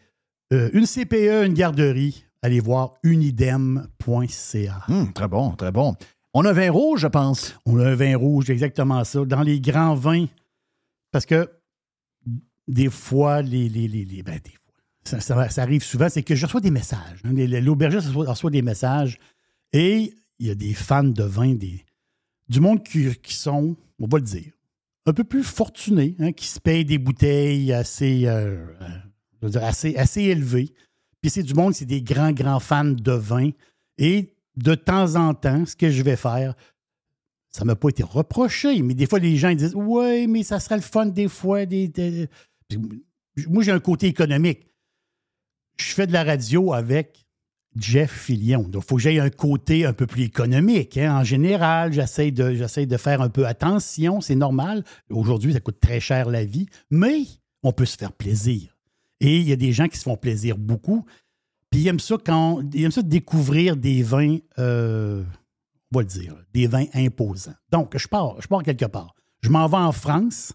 euh, 0.53 0.69
une 0.73 0.85
CPE, 0.85 1.45
une 1.45 1.53
garderie. 1.53 2.23
Allez 2.41 2.59
voir 2.59 2.93
unidem.ca. 3.03 4.83
Hum, 4.89 5.11
très 5.13 5.27
bon, 5.27 5.51
très 5.51 5.71
bon. 5.71 5.95
On 6.33 6.45
a 6.45 6.53
vin 6.53 6.69
rouge, 6.71 7.01
je 7.01 7.07
pense. 7.07 7.55
On 7.65 7.79
a 7.79 7.89
un 7.91 7.95
vin 7.95 8.15
rouge, 8.17 8.49
exactement 8.49 9.03
ça. 9.03 9.23
Dans 9.25 9.41
les 9.41 9.59
grands 9.59 9.95
vins, 9.95 10.25
parce 11.11 11.25
que 11.25 11.49
des 12.67 12.89
fois, 12.89 13.41
les, 13.41 13.69
les, 13.69 13.87
les, 13.87 14.05
les- 14.05 14.23
ben, 14.23 14.39
des 14.43 14.51
fois, 14.51 14.73
ça, 15.05 15.19
ça- 15.21 15.49
ça 15.49 15.61
arrive 15.61 15.83
souvent, 15.83 16.09
c'est 16.09 16.23
que 16.23 16.35
je 16.35 16.45
reçois 16.45 16.61
des 16.61 16.71
messages. 16.71 17.21
hein. 17.23 17.31
L'aubergiste 17.33 18.07
reçoit, 18.07 18.25
reçoit 18.31 18.51
des 18.51 18.61
messages 18.61 19.17
et 19.71 20.13
il 20.39 20.47
y 20.47 20.49
a 20.51 20.55
des 20.55 20.73
fans 20.73 21.03
de 21.03 21.23
vin, 21.23 21.53
des, 21.55 21.83
du 22.49 22.59
monde 22.59 22.83
qui, 22.83 23.15
qui 23.21 23.33
sont, 23.33 23.75
on 23.99 24.07
va 24.07 24.17
le 24.17 24.23
dire, 24.25 24.51
un 25.05 25.13
peu 25.13 25.23
plus 25.23 25.43
fortunés, 25.43 26.15
hein, 26.19 26.31
qui 26.33 26.47
se 26.47 26.59
payent 26.59 26.85
des 26.85 26.97
bouteilles 26.97 27.71
assez, 27.71 28.25
euh, 28.25 28.65
euh, 28.81 28.87
je 29.45 29.53
veux 29.53 29.59
dire, 29.59 29.97
assez, 29.97 30.21
élevées. 30.21 30.73
Puis 31.21 31.29
c'est 31.29 31.43
du 31.43 31.53
monde, 31.53 31.73
c'est 31.73 31.85
des 31.85 32.01
grands, 32.01 32.31
grands 32.31 32.59
fans 32.59 32.85
de 32.85 33.11
vin. 33.11 33.51
Et 33.97 34.33
de 34.57 34.75
temps 34.75 35.15
en 35.15 35.33
temps, 35.33 35.65
ce 35.65 35.75
que 35.75 35.89
je 35.89 36.03
vais 36.03 36.15
faire, 36.15 36.55
ça 37.49 37.61
ne 37.61 37.67
m'a 37.67 37.75
pas 37.75 37.89
été 37.89 38.03
reproché, 38.03 38.81
mais 38.81 38.93
des 38.93 39.05
fois, 39.07 39.19
les 39.19 39.37
gens 39.37 39.53
disent 39.53 39.75
Ouais, 39.75 40.27
mais 40.27 40.43
ça 40.43 40.59
serait 40.59 40.75
le 40.75 40.81
fun 40.81 41.05
des 41.05 41.27
fois. 41.27 41.65
Des, 41.65 42.27
Moi, 43.47 43.63
j'ai 43.63 43.71
un 43.71 43.79
côté 43.79 44.07
économique. 44.07 44.67
Je 45.77 45.93
fais 45.93 46.07
de 46.07 46.13
la 46.13 46.23
radio 46.23 46.73
avec 46.73 47.25
Jeff 47.75 48.11
Fillion. 48.11 48.63
Donc, 48.63 48.83
il 48.83 48.87
faut 48.87 48.95
que 48.95 49.01
j'aie 49.01 49.19
un 49.19 49.29
côté 49.29 49.85
un 49.85 49.93
peu 49.93 50.07
plus 50.07 50.23
économique. 50.23 50.97
hein. 50.97 51.19
En 51.19 51.23
général, 51.23 51.93
j'essaie 51.93 52.31
de, 52.31 52.55
j'essaie 52.55 52.85
de 52.85 52.97
faire 52.97 53.21
un 53.21 53.29
peu 53.29 53.45
attention, 53.45 54.21
c'est 54.21 54.35
normal. 54.35 54.83
Aujourd'hui, 55.09 55.53
ça 55.53 55.59
coûte 55.59 55.79
très 55.79 55.99
cher 55.99 56.29
la 56.29 56.45
vie, 56.45 56.67
mais 56.89 57.23
on 57.63 57.71
peut 57.71 57.85
se 57.85 57.97
faire 57.97 58.13
plaisir. 58.13 58.74
Et 59.19 59.37
il 59.39 59.47
y 59.47 59.53
a 59.53 59.55
des 59.55 59.71
gens 59.71 59.87
qui 59.87 59.97
se 59.97 60.03
font 60.03 60.17
plaisir 60.17 60.57
beaucoup. 60.57 61.05
Puis 61.71 61.81
ils 61.81 61.87
aiment 61.87 61.99
ça 61.99 62.15
quand 62.23 62.61
ils 62.73 62.83
aiment 62.83 62.91
ça 62.91 63.01
découvrir 63.01 63.75
des 63.77 64.03
vins, 64.03 64.37
euh, 64.59 65.23
on 65.91 65.97
va 65.97 66.01
le 66.01 66.07
dire, 66.07 66.35
des 66.53 66.67
vins 66.67 66.85
imposants. 66.93 67.55
Donc, 67.71 67.97
je 67.97 68.07
pars, 68.07 68.41
je 68.41 68.47
pars 68.47 68.63
quelque 68.63 68.85
part. 68.85 69.15
Je 69.41 69.49
m'en 69.49 69.67
vais 69.67 69.77
en 69.77 69.91
France. 69.91 70.53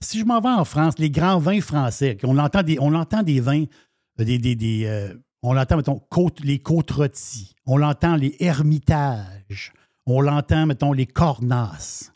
Si 0.00 0.18
je 0.18 0.24
m'en 0.24 0.40
vais 0.40 0.48
en 0.48 0.64
France, 0.64 0.98
les 0.98 1.10
grands 1.10 1.38
vins 1.38 1.60
français, 1.60 2.16
on 2.22 2.38
entend 2.38 2.62
des, 2.62 2.78
on 2.80 2.94
entend 2.94 3.22
des 3.22 3.40
vins, 3.40 3.64
euh, 4.20 4.24
des, 4.24 4.38
des, 4.38 4.54
des, 4.54 4.84
euh, 4.86 5.14
on 5.42 5.52
l'entend, 5.52 5.76
mettons, 5.76 6.00
les 6.42 6.58
côtes 6.58 6.92
on 7.66 7.76
l'entend 7.76 8.16
les 8.16 8.36
ermitages, 8.40 9.72
on 10.06 10.20
l'entend, 10.20 10.66
mettons, 10.66 10.92
les 10.92 11.06
cornasses. 11.06 12.12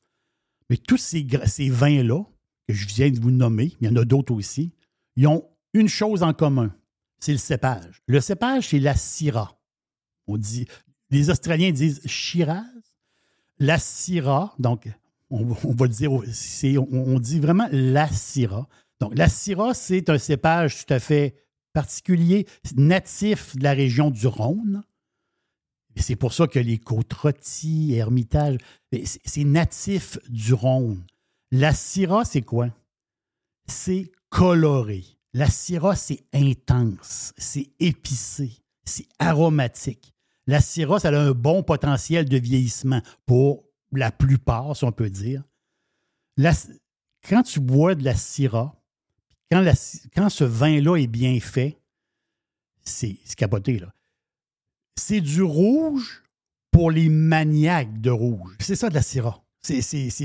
Mais 0.71 0.77
tous 0.77 0.97
ces, 0.97 1.27
ces 1.47 1.71
vins-là, 1.71 2.23
que 2.69 2.75
je 2.75 2.87
viens 2.87 3.11
de 3.11 3.21
vous 3.21 3.31
nommer, 3.31 3.73
il 3.81 3.89
y 3.89 3.91
en 3.91 3.97
a 3.97 4.05
d'autres 4.05 4.33
aussi, 4.33 4.73
ils 5.17 5.27
ont 5.27 5.45
une 5.73 5.89
chose 5.89 6.23
en 6.23 6.33
commun, 6.33 6.75
c'est 7.19 7.33
le 7.33 7.39
cépage. 7.39 8.03
Le 8.07 8.21
cépage, 8.21 8.69
c'est 8.69 8.79
la 8.79 8.95
Syrah. 8.95 9.57
On 10.27 10.37
dit, 10.37 10.67
les 11.11 11.31
Australiens 11.31 11.71
disent 11.71 12.01
Shiraz. 12.07 12.65
La 13.59 13.79
Syrah, 13.79 14.55
donc, 14.59 14.89
on, 15.31 15.45
va 15.45 15.87
le 15.87 15.89
dire, 15.89 16.13
on, 16.13 16.25
on 16.91 17.19
dit 17.19 17.41
vraiment 17.41 17.69
la 17.71 18.09
Syrah. 18.09 18.67
Donc, 19.01 19.17
la 19.17 19.29
Syrah, 19.29 19.75
c'est 19.75 20.11
un 20.11 20.19
cépage 20.19 20.85
tout 20.85 20.93
à 20.93 20.99
fait 20.99 21.37
particulier, 21.73 22.47
natif 22.77 23.57
de 23.57 23.65
la 23.65 23.73
région 23.73 24.11
du 24.11 24.27
Rhône. 24.27 24.83
C'est 25.97 26.17
pour 26.17 26.33
ça 26.33 26.47
que 26.47 26.59
les 26.59 26.79
côtes 26.79 27.13
rôties, 27.13 27.95
Hermitage, 27.95 28.59
c'est 29.25 29.45
natif 29.45 30.19
du 30.29 30.55
Rhône. 30.55 31.05
La 31.51 31.75
Syrah, 31.75 32.25
c'est 32.25 32.43
quoi? 32.43 32.69
C'est 33.67 34.11
coloré. 34.31 35.05
La 35.35 35.49
Syrah, 35.49 35.97
c'est 35.97 36.25
intense, 36.35 37.33
c'est 37.39 37.71
épicé, 37.81 38.53
c'est 38.85 39.07
aromatique. 39.19 40.13
La 40.47 40.61
Syrah, 40.61 41.01
ça 41.01 41.09
a 41.09 41.19
un 41.19 41.33
bon 41.33 41.63
potentiel 41.63 42.29
de 42.29 42.37
vieillissement 42.37 43.01
pour 43.25 43.65
la 43.93 44.11
plupart, 44.11 44.77
si 44.77 44.85
on 44.85 44.93
peut 44.93 45.09
dire. 45.09 45.43
Quand 47.29 47.43
tu 47.45 47.61
bois 47.61 47.95
de 47.95 48.05
la 48.05 48.15
Syrah, 48.15 48.75
quand, 49.51 50.29
ce 50.29 50.45
vin-là 50.45 50.97
est 50.97 51.07
bien 51.07 51.39
fait, 51.41 51.79
c'est 52.83 53.17
capoté, 53.37 53.79
là. 53.79 53.93
C'est 54.99 55.21
du 55.21 55.43
rouge 55.43 56.23
pour 56.71 56.91
les 56.91 57.09
maniaques 57.09 58.01
de 58.01 58.11
rouge. 58.11 58.57
C'est 58.61 58.77
ça 58.77 58.91
de 58.91 58.95
la 58.95 59.03
Syrah. 59.03 59.43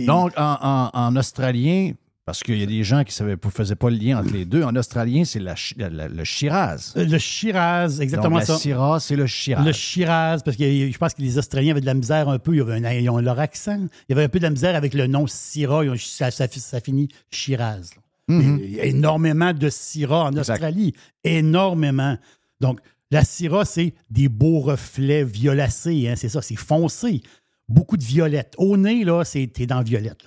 Donc, 0.06 0.34
en 0.36 1.16
australien, 1.16 1.94
parce 2.28 2.44
qu'il 2.44 2.60
y 2.60 2.64
a 2.64 2.66
des 2.66 2.84
gens 2.84 3.06
qui 3.06 3.24
ne 3.24 3.36
faisaient 3.50 3.76
pas 3.76 3.90
le 3.90 3.96
lien 3.96 4.20
entre 4.20 4.34
les 4.34 4.44
deux, 4.44 4.62
en 4.62 4.76
australien, 4.76 5.24
c'est 5.24 5.40
la, 5.40 5.56
la- 5.78 6.10
le 6.10 6.24
Shiraz. 6.26 6.92
Euh, 6.98 7.06
Le 7.06 7.18
Shiraz, 7.18 8.00
exactement 8.02 8.36
Donc, 8.40 8.46
ça. 8.46 8.54
La 8.54 8.60
Syrah, 8.60 9.00
c'est 9.00 9.16
le 9.16 9.26
Shiraz. 9.28 9.64
Le 9.64 9.72
Shiraz, 9.72 10.40
parce 10.44 10.58
que 10.58 10.64
je 10.92 10.98
pense 10.98 11.14
que 11.14 11.22
les 11.22 11.38
Australiens 11.38 11.72
avaient 11.72 11.80
de 11.82 11.86
la 11.86 11.94
misère 11.94 12.28
un 12.28 12.38
peu, 12.38 12.54
ils, 12.54 12.60
avaient 12.62 12.86
un- 12.86 12.92
ils 12.92 13.10
ont 13.10 13.18
leur 13.20 13.40
accent. 13.40 13.80
Il 14.08 14.12
y 14.12 14.14
avait 14.14 14.26
un 14.26 14.30
peu 14.30 14.40
de 14.40 14.44
la 14.44 14.50
misère 14.50 14.76
avec 14.76 14.94
le 14.94 15.08
nom 15.08 15.26
Syrah, 15.26 15.80
ont- 15.86 15.96
ça, 15.98 16.30
ça- 16.30 16.48
ça 16.50 16.82
finit 16.82 17.08
Shiraz. 17.32 17.92
Mhm. 18.28 18.60
Il 18.62 18.72
y 18.76 18.80
a 18.82 18.84
énormément 18.86 19.54
de 19.54 19.70
Syrah 19.70 20.26
en 20.26 20.32
Exact. 20.36 20.56
Australie. 20.56 20.94
Énormément. 21.24 22.18
Donc, 22.60 22.80
la 23.10 23.24
Syrah, 23.24 23.64
c'est 23.64 23.94
des 24.10 24.28
beaux 24.28 24.60
reflets 24.60 25.24
violacés, 25.24 26.10
hein, 26.10 26.16
c'est 26.18 26.28
ça, 26.30 26.42
c'est 26.42 26.58
foncé. 26.58 27.22
Beaucoup 27.70 27.98
de 27.98 28.04
violette. 28.04 28.54
Au 28.58 28.78
nez, 28.78 29.04
là, 29.04 29.24
c'est 29.26 29.48
t'es 29.48 29.66
dans 29.66 29.82
violette. 29.84 30.26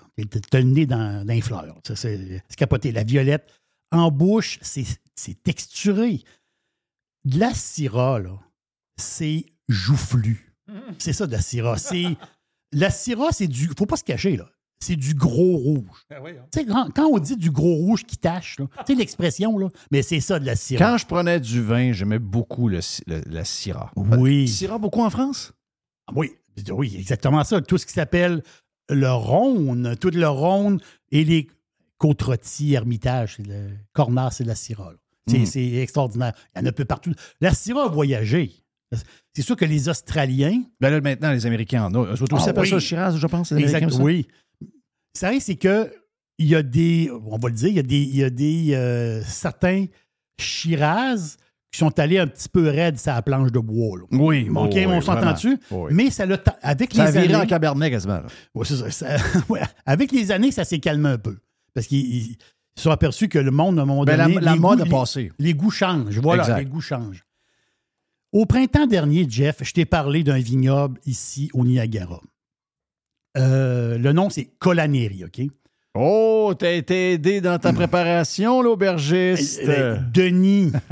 T'as 0.51 0.59
le 0.61 0.67
nez 0.67 0.87
dans, 0.87 1.25
dans 1.25 1.33
les 1.33 1.41
fleurs. 1.41 1.79
Ça, 1.87 1.97
C'est 1.97 2.43
capoté. 2.57 2.93
La 2.93 3.05
violette. 3.05 3.51
En 3.93 4.11
bouche, 4.11 4.59
c'est 4.63 4.85
c'est 5.15 5.43
texturé. 5.43 6.23
De 7.25 7.39
la 7.39 7.53
Syrah, 7.53 8.21
là, 8.21 8.39
c'est 8.97 9.47
joufflu. 9.69 10.55
C'est 10.99 11.13
ça, 11.13 11.27
de 11.27 11.33
la 11.33 11.41
Syrah. 11.41 11.77
C'est... 11.77 12.05
La 12.73 12.91
Syrah, 12.91 13.33
c'est 13.33 13.49
du... 13.49 13.69
faut 13.77 13.87
pas 13.87 13.97
se 13.97 14.05
cacher, 14.05 14.37
là. 14.37 14.49
C'est 14.83 14.97
du 14.97 15.13
gros 15.15 15.57
rouge. 15.59 16.07
Ben 16.09 16.23
Tu 16.51 16.61
sais, 16.61 16.65
quand, 16.65 16.89
quand 16.95 17.07
on 17.07 17.19
dit 17.19 17.37
du 17.37 17.51
gros 17.51 17.75
rouge 17.75 18.05
qui 18.05 18.17
tache, 18.17 18.59
là, 18.59 18.67
tu 18.87 18.93
sais 18.93 18.99
l'expression, 18.99 19.59
là, 19.59 19.69
mais 19.91 20.01
c'est 20.01 20.21
ça 20.21 20.39
de 20.39 20.47
la 20.47 20.57
Syrah. 20.57 20.93
Quand 20.93 20.97
je 20.99 21.05
prenais 21.07 21.39
du 21.41 21.61
vin, 21.63 21.93
j'aimais 21.93 22.19
beaucoup 22.19 22.69
le- 22.69 22.81
la 23.07 23.45
Syrah. 23.45 23.93
Oui. 23.97 24.49
Syrah 24.49 24.79
beaucoup 24.79 25.03
en 25.03 25.11
France? 25.11 25.53
Oui, 26.15 26.33
oui, 26.73 26.97
exactement 26.99 27.45
ça. 27.45 27.61
Tout 27.61 27.79
ce 27.79 27.87
qui 27.87 27.93
s'appelle 27.93 28.43
le 28.89 29.11
Rhône, 29.13 29.97
tout 30.01 30.11
le 30.11 30.29
Rhône 30.29 30.81
et 31.13 31.25
les 31.25 31.49
côtes 31.99 32.23
rôties, 32.23 32.73
Hermitage, 32.75 33.39
le 33.39 33.71
Cornas, 33.93 34.33
c'est 34.33 34.45
de 34.45 34.49
la 34.49 34.55
Syrah. 34.55 34.93
C'est 35.29 35.39
Mm. 35.41 35.47
c'est 35.47 35.73
extraordinaire. 35.75 36.33
Il 36.55 36.61
y 36.61 36.63
en 36.63 36.67
a 36.67 36.69
un 36.71 36.73
peu 36.73 36.85
partout. 36.85 37.13
La 37.41 37.53
Syrah 37.55 37.85
a 37.85 37.89
voyagé. 37.89 38.53
C'est 39.35 39.43
sûr 39.43 39.55
que 39.55 39.65
les 39.65 39.89
Australiens. 39.89 40.63
Ben 40.81 40.91
là, 40.91 41.01
maintenant, 41.01 41.31
les 41.31 41.47
Américains 41.47 41.85
en 41.85 41.95
ont. 41.95 42.17
Surtout, 42.17 42.37
Ah 42.37 42.41
ça 42.41 42.53
oui. 42.59 42.69
ça 42.69 42.81
Shiraz, 42.81 43.17
je 43.17 43.27
pense. 43.29 43.53
les 43.53 43.63
Exact, 43.63 43.91
ça? 43.91 44.03
oui. 44.03 44.27
Ça 45.15 45.29
arrive, 45.29 45.41
c'est 45.43 45.55
que 45.57 45.93
il 46.39 46.47
y 46.49 46.55
a 46.57 46.63
des, 46.63 47.11
on 47.27 47.37
va 47.39 47.49
le 47.51 47.55
dire, 47.55 47.69
il 47.69 47.77
y 47.77 47.79
a 47.79 47.83
des, 47.83 48.01
il 48.01 48.17
y 48.17 48.25
a 48.25 48.31
des 48.31 48.75
euh, 48.75 49.23
certains 49.25 49.87
Shiraz 50.41 51.37
qui 51.73 51.79
sont 51.79 51.99
allés 52.01 52.19
un 52.19 52.27
petit 52.27 52.49
peu 52.49 52.69
raides 52.69 52.99
sur 52.99 53.13
la 53.13 53.23
planche 53.23 53.53
de 53.53 53.59
bois. 53.61 53.99
là. 53.99 54.05
Oui, 54.11 54.49
OK, 54.55 54.73
oui, 54.75 54.87
on 54.87 55.01
s'entend-tu? 55.01 55.57
vraiment. 55.69 55.85
Oui. 55.85 55.93
Mais 55.95 56.11
ça 56.11 56.27
l'a 56.27 56.37
avec 56.63 56.93
Ça 56.95 57.03
a 57.05 57.07
les 57.07 57.13
viré 57.13 57.35
années. 57.35 57.45
en 57.45 57.47
cabernet 57.47 57.91
quasiment. 57.91 58.21
Ouais, 58.55 58.65
c'est 58.65 58.77
ça, 58.77 58.91
ça- 58.91 59.17
ouais. 59.49 59.61
Avec 59.87 60.11
les 60.13 60.33
années, 60.33 60.51
ça 60.51 60.65
s'est 60.65 60.81
calmé 60.81 61.11
un 61.11 61.19
peu. 61.19 61.37
Parce 61.75 61.87
qu'ils 61.87 62.05
ils 62.33 62.37
se 62.77 62.83
sont 62.85 62.91
aperçus 62.91 63.29
que 63.29 63.39
le 63.39 63.51
monde, 63.53 63.79
à 63.79 63.83
un 63.83 63.85
moment 63.87 64.05
Ben, 64.05 64.17
la- 64.17 64.25
donné. 64.27 64.41
la 64.41 64.55
les 64.55 64.59
mode 64.59 64.79
goûts- 64.79 64.83
a 64.83 64.85
les- 64.87 64.91
passé. 64.91 65.33
Les 65.39 65.55
goûts 65.55 65.71
changent. 65.71 66.19
Voilà, 66.19 66.43
Exact. 66.43 66.59
les 66.59 66.65
goûts 66.65 66.81
changent. 66.81 67.25
Au 68.33 68.47
printemps 68.47 68.87
dernier, 68.87 69.27
Jeff, 69.29 69.59
je 69.63 69.73
t'ai 69.73 69.85
parlé 69.85 70.23
d'un 70.25 70.39
vignoble 70.39 71.01
ici 71.07 71.51
au 71.53 71.65
Niagara. 71.65 72.21
Euh, 73.37 73.97
le 73.99 74.13
nom, 74.13 74.29
c'est 74.31 74.47
Colaneri, 74.59 75.25
OK? 75.25 75.41
Oh, 75.95 76.55
t'as 76.57 76.73
été 76.73 77.13
aidé 77.15 77.41
dans 77.41 77.59
ta 77.59 77.73
préparation, 77.73 78.63
l'aubergiste. 78.63 79.61
Euh, 79.67 79.99
Denis, 80.15 80.71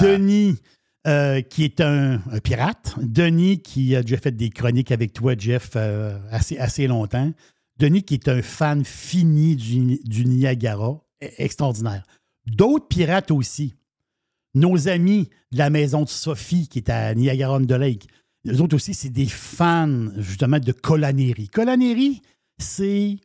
Denis, 0.00 0.58
euh, 1.06 1.40
qui 1.40 1.64
est 1.64 1.80
un, 1.80 2.20
un 2.30 2.38
pirate. 2.42 2.94
Denis, 3.00 3.62
qui 3.62 3.96
a 3.96 4.02
déjà 4.02 4.18
fait 4.18 4.32
des 4.36 4.50
chroniques 4.50 4.92
avec 4.92 5.14
toi, 5.14 5.34
Jeff, 5.38 5.70
euh, 5.76 6.18
assez, 6.30 6.58
assez 6.58 6.86
longtemps. 6.86 7.32
Denis, 7.78 8.02
qui 8.02 8.14
est 8.14 8.28
un 8.28 8.42
fan 8.42 8.84
fini 8.84 9.56
du, 9.56 9.98
du 10.04 10.26
Niagara. 10.26 11.00
E- 11.22 11.28
Extraordinaire. 11.38 12.02
D'autres 12.46 12.86
pirates 12.88 13.30
aussi. 13.30 13.74
Nos 14.54 14.88
amis 14.88 15.30
de 15.52 15.58
la 15.58 15.70
maison 15.70 16.02
de 16.02 16.08
Sophie, 16.08 16.68
qui 16.68 16.80
est 16.80 16.90
à 16.90 17.14
Niagara-on-the-Lake. 17.14 18.08
Les 18.44 18.60
autres 18.60 18.76
aussi, 18.76 18.92
c'est 18.92 19.10
des 19.10 19.26
fans, 19.28 20.08
justement, 20.18 20.58
de 20.58 20.72
Colaneri. 20.72 21.48
Colaneri, 21.48 22.20
c'est 22.58 23.16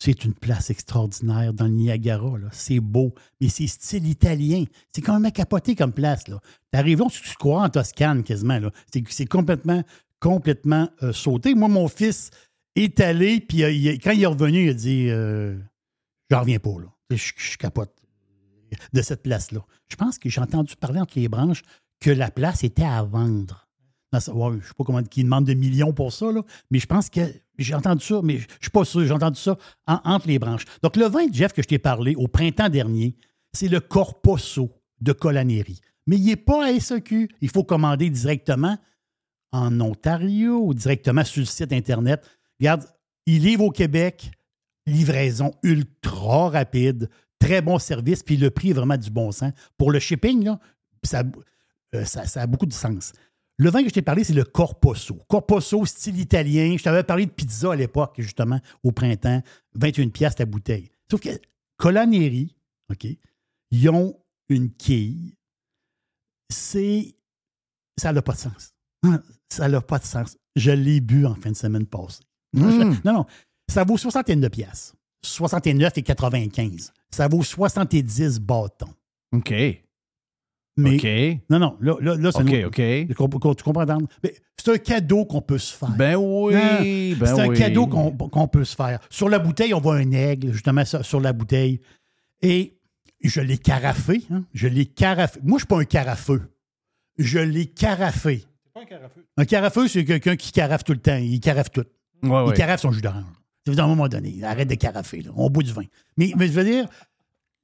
c'est 0.00 0.24
une 0.24 0.32
place 0.32 0.70
extraordinaire 0.70 1.52
dans 1.52 1.66
le 1.66 1.72
Niagara. 1.72 2.32
C'est 2.52 2.80
beau, 2.80 3.14
mais 3.40 3.50
c'est 3.50 3.66
style 3.66 4.08
italien. 4.08 4.64
C'est 4.92 5.02
quand 5.02 5.20
même 5.20 5.30
capoté 5.30 5.74
comme 5.74 5.92
place. 5.92 6.24
T'arrives 6.70 7.00
là, 7.00 7.06
tu 7.10 7.20
te 7.20 7.34
crois 7.34 7.62
en 7.64 7.68
Toscane 7.68 8.24
quasiment. 8.24 8.58
C'est, 9.08 9.26
complètement, 9.26 9.84
complètement 10.18 10.88
euh, 11.02 11.12
sauté. 11.12 11.54
Moi, 11.54 11.68
mon 11.68 11.86
fils 11.86 12.30
est 12.76 12.98
allé, 13.00 13.40
puis 13.40 13.62
euh, 13.62 13.98
quand 14.02 14.12
il 14.12 14.22
est 14.22 14.26
revenu, 14.26 14.64
il 14.64 14.70
a 14.70 14.74
dit 14.74 15.06
euh, 15.10 15.58
J'en 16.30 16.40
reviens 16.40 16.58
pas. 16.58 16.70
Là. 16.80 16.86
Je, 17.10 17.58
capote 17.58 17.94
de 18.92 19.02
cette 19.02 19.22
place-là. 19.22 19.60
Je 19.88 19.96
pense 19.96 20.18
que 20.18 20.30
j'ai 20.30 20.40
entendu 20.40 20.76
parler 20.76 21.00
entre 21.00 21.18
les 21.18 21.28
branches 21.28 21.62
que 22.00 22.10
la 22.10 22.30
place 22.30 22.64
était 22.64 22.84
à 22.84 23.02
vendre. 23.02 23.68
Je 24.12 24.16
ne 24.16 24.60
sais 24.60 24.74
pas 24.76 24.84
comment 24.84 25.02
qui 25.02 25.24
demande 25.24 25.44
de 25.44 25.54
millions 25.54 25.92
pour 25.92 26.12
ça, 26.12 26.26
mais 26.70 26.78
je 26.78 26.86
pense 26.86 27.10
que 27.10 27.20
j'ai 27.62 27.74
entendu 27.74 28.04
ça, 28.04 28.20
mais 28.22 28.38
je 28.38 28.44
ne 28.44 28.52
suis 28.60 28.70
pas 28.70 28.84
sûr. 28.84 29.04
J'ai 29.06 29.12
entendu 29.12 29.38
ça 29.40 29.56
en- 29.86 30.00
entre 30.04 30.28
les 30.28 30.38
branches. 30.38 30.64
Donc, 30.82 30.96
le 30.96 31.06
vin, 31.06 31.26
Jeff, 31.32 31.52
que 31.52 31.62
je 31.62 31.68
t'ai 31.68 31.78
parlé 31.78 32.14
au 32.16 32.26
printemps 32.28 32.68
dernier, 32.68 33.16
c'est 33.52 33.68
le 33.68 33.80
Corposo 33.80 34.70
de 35.00 35.12
Colaneri. 35.12 35.80
Mais 36.06 36.16
il 36.16 36.26
n'est 36.26 36.36
pas 36.36 36.66
à 36.66 36.70
SEQ. 36.72 37.28
Il 37.40 37.48
faut 37.50 37.64
commander 37.64 38.10
directement 38.10 38.78
en 39.52 39.80
Ontario 39.80 40.60
ou 40.64 40.74
directement 40.74 41.24
sur 41.24 41.40
le 41.40 41.46
site 41.46 41.72
Internet. 41.72 42.24
Regarde, 42.60 42.84
il 43.26 43.42
livre 43.42 43.64
au 43.64 43.70
Québec, 43.70 44.30
livraison 44.86 45.52
ultra 45.62 46.48
rapide, 46.50 47.08
très 47.38 47.62
bon 47.62 47.78
service, 47.78 48.22
puis 48.22 48.36
le 48.36 48.50
prix 48.50 48.70
est 48.70 48.74
vraiment 48.74 48.96
du 48.96 49.10
bon 49.10 49.32
sens. 49.32 49.52
Pour 49.78 49.90
le 49.90 49.98
shipping, 49.98 50.44
là, 50.44 50.60
ça, 51.02 51.22
euh, 51.94 52.04
a 52.36 52.46
beaucoup 52.46 52.66
de 52.66 52.72
sens. 52.72 53.12
Le 53.60 53.68
vin 53.68 53.82
que 53.82 53.90
je 53.90 53.92
t'ai 53.92 54.00
parlé, 54.00 54.24
c'est 54.24 54.32
le 54.32 54.44
Corposo. 54.44 55.18
Corposo, 55.28 55.84
style 55.84 56.18
italien. 56.18 56.74
Je 56.78 56.82
t'avais 56.82 57.02
parlé 57.02 57.26
de 57.26 57.30
pizza 57.30 57.72
à 57.72 57.76
l'époque, 57.76 58.14
justement, 58.16 58.58
au 58.82 58.90
printemps. 58.90 59.42
21 59.74 60.08
piastres 60.08 60.40
la 60.40 60.46
bouteille. 60.46 60.88
Sauf 61.10 61.20
que 61.20 61.28
Colaneri, 61.76 62.56
OK, 62.90 63.06
ils 63.70 63.90
ont 63.90 64.18
une 64.48 64.70
quille. 64.72 65.36
C'est... 66.50 67.14
Ça 67.98 68.14
n'a 68.14 68.22
pas 68.22 68.32
de 68.32 68.38
sens. 68.38 68.74
Ça 69.50 69.68
n'a 69.68 69.82
pas 69.82 69.98
de 69.98 70.04
sens. 70.04 70.38
Je 70.56 70.70
l'ai 70.70 71.02
bu 71.02 71.26
en 71.26 71.34
fin 71.34 71.50
de 71.50 71.56
semaine 71.56 71.84
passée. 71.84 72.22
Mm. 72.54 72.94
Non, 73.04 73.12
non. 73.12 73.26
Ça 73.70 73.84
vaut 73.84 73.98
69 73.98 74.50
piastres. 74.50 74.94
69 75.22 75.98
et 75.98 76.02
95. 76.02 76.94
Ça 77.10 77.28
vaut 77.28 77.42
70 77.42 78.40
bâtons. 78.40 78.94
OK. 79.32 79.52
Mais, 80.76 80.94
OK. 80.96 81.40
Non, 81.50 81.58
non, 81.58 81.76
là, 81.80 81.96
là, 82.00 82.14
là, 82.16 82.30
c'est 82.32 82.42
OK, 82.42 82.50
nous- 82.52 82.66
OK. 82.66 82.74
Tu 83.08 83.14
comprends- 83.14 83.54
tu 83.54 83.62
comprends, 83.64 83.84
Dan? 83.84 84.06
Mais 84.22 84.34
C'est 84.56 84.72
un 84.72 84.78
cadeau 84.78 85.24
qu'on 85.24 85.40
peut 85.40 85.58
se 85.58 85.74
faire. 85.74 85.88
Ben 85.90 86.16
oui, 86.16 86.54
Hein? 86.54 86.78
ben 87.18 87.26
c'est 87.26 87.40
un 87.40 87.48
oui. 87.48 87.58
cadeau 87.58 87.86
qu'on 87.86 88.10
qu'on 88.12 88.46
peut 88.48 88.64
se 88.64 88.76
faire. 88.76 89.00
Sur 89.10 89.28
la 89.30 89.38
bouteille, 89.38 89.72
on 89.74 89.80
voit 89.80 89.96
un 89.96 90.10
aigle, 90.12 90.52
justement, 90.52 90.84
sur 90.84 91.04
sur 91.04 91.20
la 91.20 91.32
bouteille. 91.32 91.80
Et 92.42 92.78
je 93.22 93.40
l'ai 93.40 93.58
carafé. 93.58 94.22
hein? 94.30 94.44
Je 94.54 94.68
l'ai 94.68 94.86
carafé. 94.86 95.40
Moi, 95.42 95.52
je 95.52 95.54
ne 95.54 95.58
suis 95.60 95.66
pas 95.66 95.78
un 95.80 95.84
carafeux. 95.84 96.42
Je 97.18 97.38
l'ai 97.38 97.66
carafé. 97.66 98.44
Un 99.36 99.44
carafeux, 99.44 99.88
c'est 99.88 100.04
quelqu'un 100.04 100.36
qui 100.36 100.52
carafe 100.52 100.84
tout 100.84 100.92
le 100.92 101.00
temps. 101.00 101.16
Il 101.16 101.40
carafe 101.40 101.70
tout. 101.70 101.84
Ouais, 102.22 102.28
il 102.28 102.48
ouais. 102.48 102.54
carafe 102.54 102.80
son 102.80 102.92
jus 102.92 103.02
d'orange. 103.02 103.24
C'est 103.66 103.78
à 103.78 103.84
un 103.84 103.88
moment 103.88 104.08
donné. 104.08 104.42
Arrête 104.42 104.68
de 104.68 104.74
carafer. 104.74 105.22
là. 105.22 105.30
On 105.36 105.50
boit 105.50 105.62
du 105.62 105.72
vin. 105.72 105.82
Mais, 106.16 106.32
mais 106.36 106.46
je 106.46 106.52
veux 106.52 106.64
dire, 106.64 106.86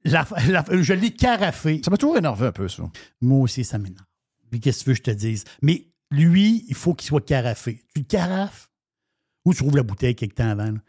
la- 0.07 0.27
la- 0.47 0.81
je 0.81 0.93
l'ai 0.93 1.11
carafé. 1.13 1.81
Ça 1.83 1.91
m'a 1.91 1.97
toujours 1.97 2.17
énervé 2.17 2.47
un 2.47 2.51
peu, 2.51 2.67
ça. 2.67 2.83
Moi 3.21 3.39
aussi, 3.41 3.63
ça 3.63 3.77
m'énerve. 3.77 4.05
Puis 4.49 4.59
qu'est-ce 4.59 4.79
que 4.79 4.83
tu 4.85 4.89
veux 4.89 4.93
que 4.95 4.99
je 4.99 5.03
te 5.03 5.11
dise? 5.11 5.43
Mais 5.61 5.87
lui, 6.11 6.65
il 6.67 6.75
faut 6.75 6.93
qu'il 6.93 7.07
soit 7.07 7.25
carafé. 7.25 7.83
Tu 7.93 8.01
le 8.01 8.05
carafes 8.05 8.69
ou 9.45 9.53
tu 9.53 9.59
trouves 9.59 9.75
la 9.75 9.83
bouteille 9.83 10.15
quelque 10.15 10.35
temps 10.35 10.49
avant. 10.49 10.71
là. 10.71 10.79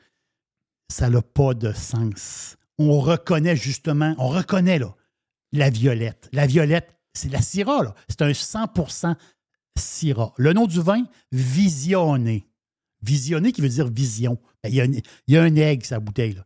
Ça 0.90 1.10
n'a 1.10 1.22
pas 1.22 1.54
de 1.54 1.72
sens. 1.72 2.56
On 2.78 3.00
reconnaît 3.00 3.56
justement, 3.56 4.14
on 4.18 4.28
reconnaît 4.28 4.78
là, 4.78 4.94
la 5.52 5.68
violette. 5.70 6.28
La 6.32 6.46
violette, 6.46 6.94
c'est 7.12 7.28
la 7.30 7.42
Syrah. 7.42 7.82
là. 7.82 7.94
C'est 8.08 8.22
un 8.22 8.30
100% 8.32 9.16
Syrah. 9.76 10.32
Le 10.36 10.52
nom 10.52 10.66
du 10.66 10.80
vin, 10.80 11.04
Visionné. 11.32 12.46
Visionné 13.02 13.52
qui 13.52 13.60
veut 13.60 13.68
dire 13.68 13.88
vision. 13.88 14.38
Ben, 14.62 14.70
Il 14.70 14.74
y 14.76 14.80
a 14.80 14.84
un, 14.84 14.92
il 14.92 15.34
y 15.34 15.36
a 15.36 15.42
un 15.42 15.54
aigle, 15.56 15.84
sa 15.84 16.00
bouteille. 16.00 16.34
Là. 16.34 16.44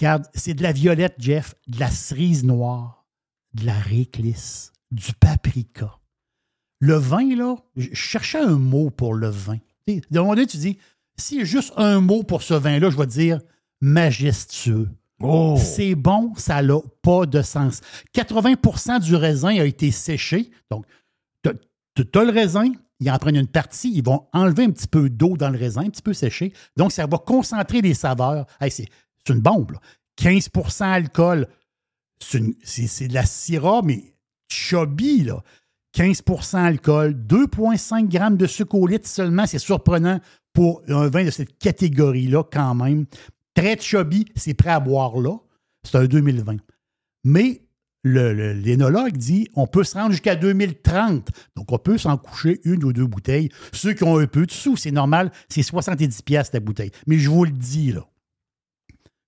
Regarde, 0.00 0.26
c'est 0.32 0.54
de 0.54 0.62
la 0.62 0.72
violette, 0.72 1.16
Jeff, 1.18 1.54
de 1.68 1.78
la 1.78 1.90
cerise 1.90 2.42
noire, 2.42 3.04
de 3.52 3.66
la 3.66 3.78
réclisse, 3.78 4.72
du 4.90 5.12
paprika. 5.12 5.98
Le 6.78 6.94
vin, 6.94 7.36
là, 7.36 7.56
je 7.76 7.92
cherchais 7.92 8.40
un 8.40 8.56
mot 8.56 8.88
pour 8.88 9.12
le 9.12 9.28
vin. 9.28 9.58
De 9.86 10.00
un 10.14 10.20
moment 10.22 10.34
donné, 10.34 10.46
tu 10.46 10.56
dis, 10.56 10.78
s'il 11.18 11.40
y 11.40 11.42
a 11.42 11.44
juste 11.44 11.74
un 11.76 12.00
mot 12.00 12.22
pour 12.22 12.40
ce 12.40 12.54
vin-là, 12.54 12.88
je 12.88 12.96
vais 12.96 13.06
dire 13.06 13.40
majestueux. 13.82 14.88
C'est 15.58 15.94
bon, 15.94 16.34
ça 16.34 16.62
n'a 16.62 16.78
pas 17.02 17.26
de 17.26 17.42
sens. 17.42 17.82
80% 18.14 19.00
du 19.00 19.16
raisin 19.16 19.60
a 19.60 19.66
été 19.66 19.90
séché. 19.90 20.50
Donc, 20.70 20.86
tu 21.42 21.50
as 22.18 22.24
le 22.24 22.30
raisin, 22.30 22.72
ils 23.00 23.10
en 23.10 23.18
prennent 23.18 23.36
une 23.36 23.46
partie, 23.48 23.92
ils 23.92 24.02
vont 24.02 24.28
enlever 24.32 24.64
un 24.64 24.70
petit 24.70 24.86
peu 24.86 25.10
d'eau 25.10 25.36
dans 25.36 25.50
le 25.50 25.58
raisin, 25.58 25.82
un 25.82 25.90
petit 25.90 26.00
peu 26.00 26.14
séché. 26.14 26.54
Donc, 26.78 26.90
ça 26.90 27.06
va 27.06 27.18
concentrer 27.18 27.82
les 27.82 27.92
saveurs. 27.92 28.46
Hey, 28.62 28.70
c'est 29.24 29.32
une 29.32 29.40
bombe. 29.40 29.72
là. 29.72 29.80
15% 30.20 30.84
alcool. 30.84 31.46
C'est 32.20 33.08
de 33.08 33.14
la 33.14 33.24
syrah, 33.24 33.80
mais 33.82 34.14
chubby, 34.50 35.24
là. 35.24 35.42
15% 35.96 36.56
alcool, 36.56 37.14
2,5 37.14 38.08
grammes 38.08 38.36
de 38.36 38.46
sucre 38.46 38.76
au 38.76 38.86
litre 38.86 39.08
seulement. 39.08 39.46
C'est 39.46 39.58
surprenant 39.58 40.20
pour 40.52 40.82
un 40.88 41.08
vin 41.08 41.24
de 41.24 41.30
cette 41.30 41.58
catégorie-là, 41.58 42.44
quand 42.44 42.74
même. 42.74 43.06
Très 43.54 43.76
chubby, 43.78 44.26
c'est 44.36 44.54
prêt 44.54 44.70
à 44.70 44.80
boire 44.80 45.18
là. 45.18 45.36
C'est 45.82 45.96
un 45.96 46.04
2020. 46.04 46.58
Mais 47.24 47.62
l'énologue 48.04 49.16
dit 49.16 49.48
on 49.54 49.66
peut 49.66 49.82
se 49.82 49.94
rendre 49.94 50.12
jusqu'à 50.12 50.36
2030. 50.36 51.28
Donc, 51.56 51.72
on 51.72 51.78
peut 51.78 51.98
s'en 51.98 52.16
coucher 52.16 52.60
une 52.64 52.84
ou 52.84 52.92
deux 52.92 53.06
bouteilles. 53.06 53.48
Ceux 53.72 53.92
qui 53.92 54.04
ont 54.04 54.18
un 54.18 54.26
peu 54.26 54.46
de 54.46 54.52
sous, 54.52 54.76
c'est 54.76 54.92
normal, 54.92 55.32
c'est 55.48 55.62
70$ 55.62 56.22
piastres 56.22 56.54
la 56.54 56.60
bouteille. 56.60 56.92
Mais 57.06 57.18
je 57.18 57.28
vous 57.28 57.44
le 57.44 57.50
dis, 57.50 57.92
là, 57.92 58.06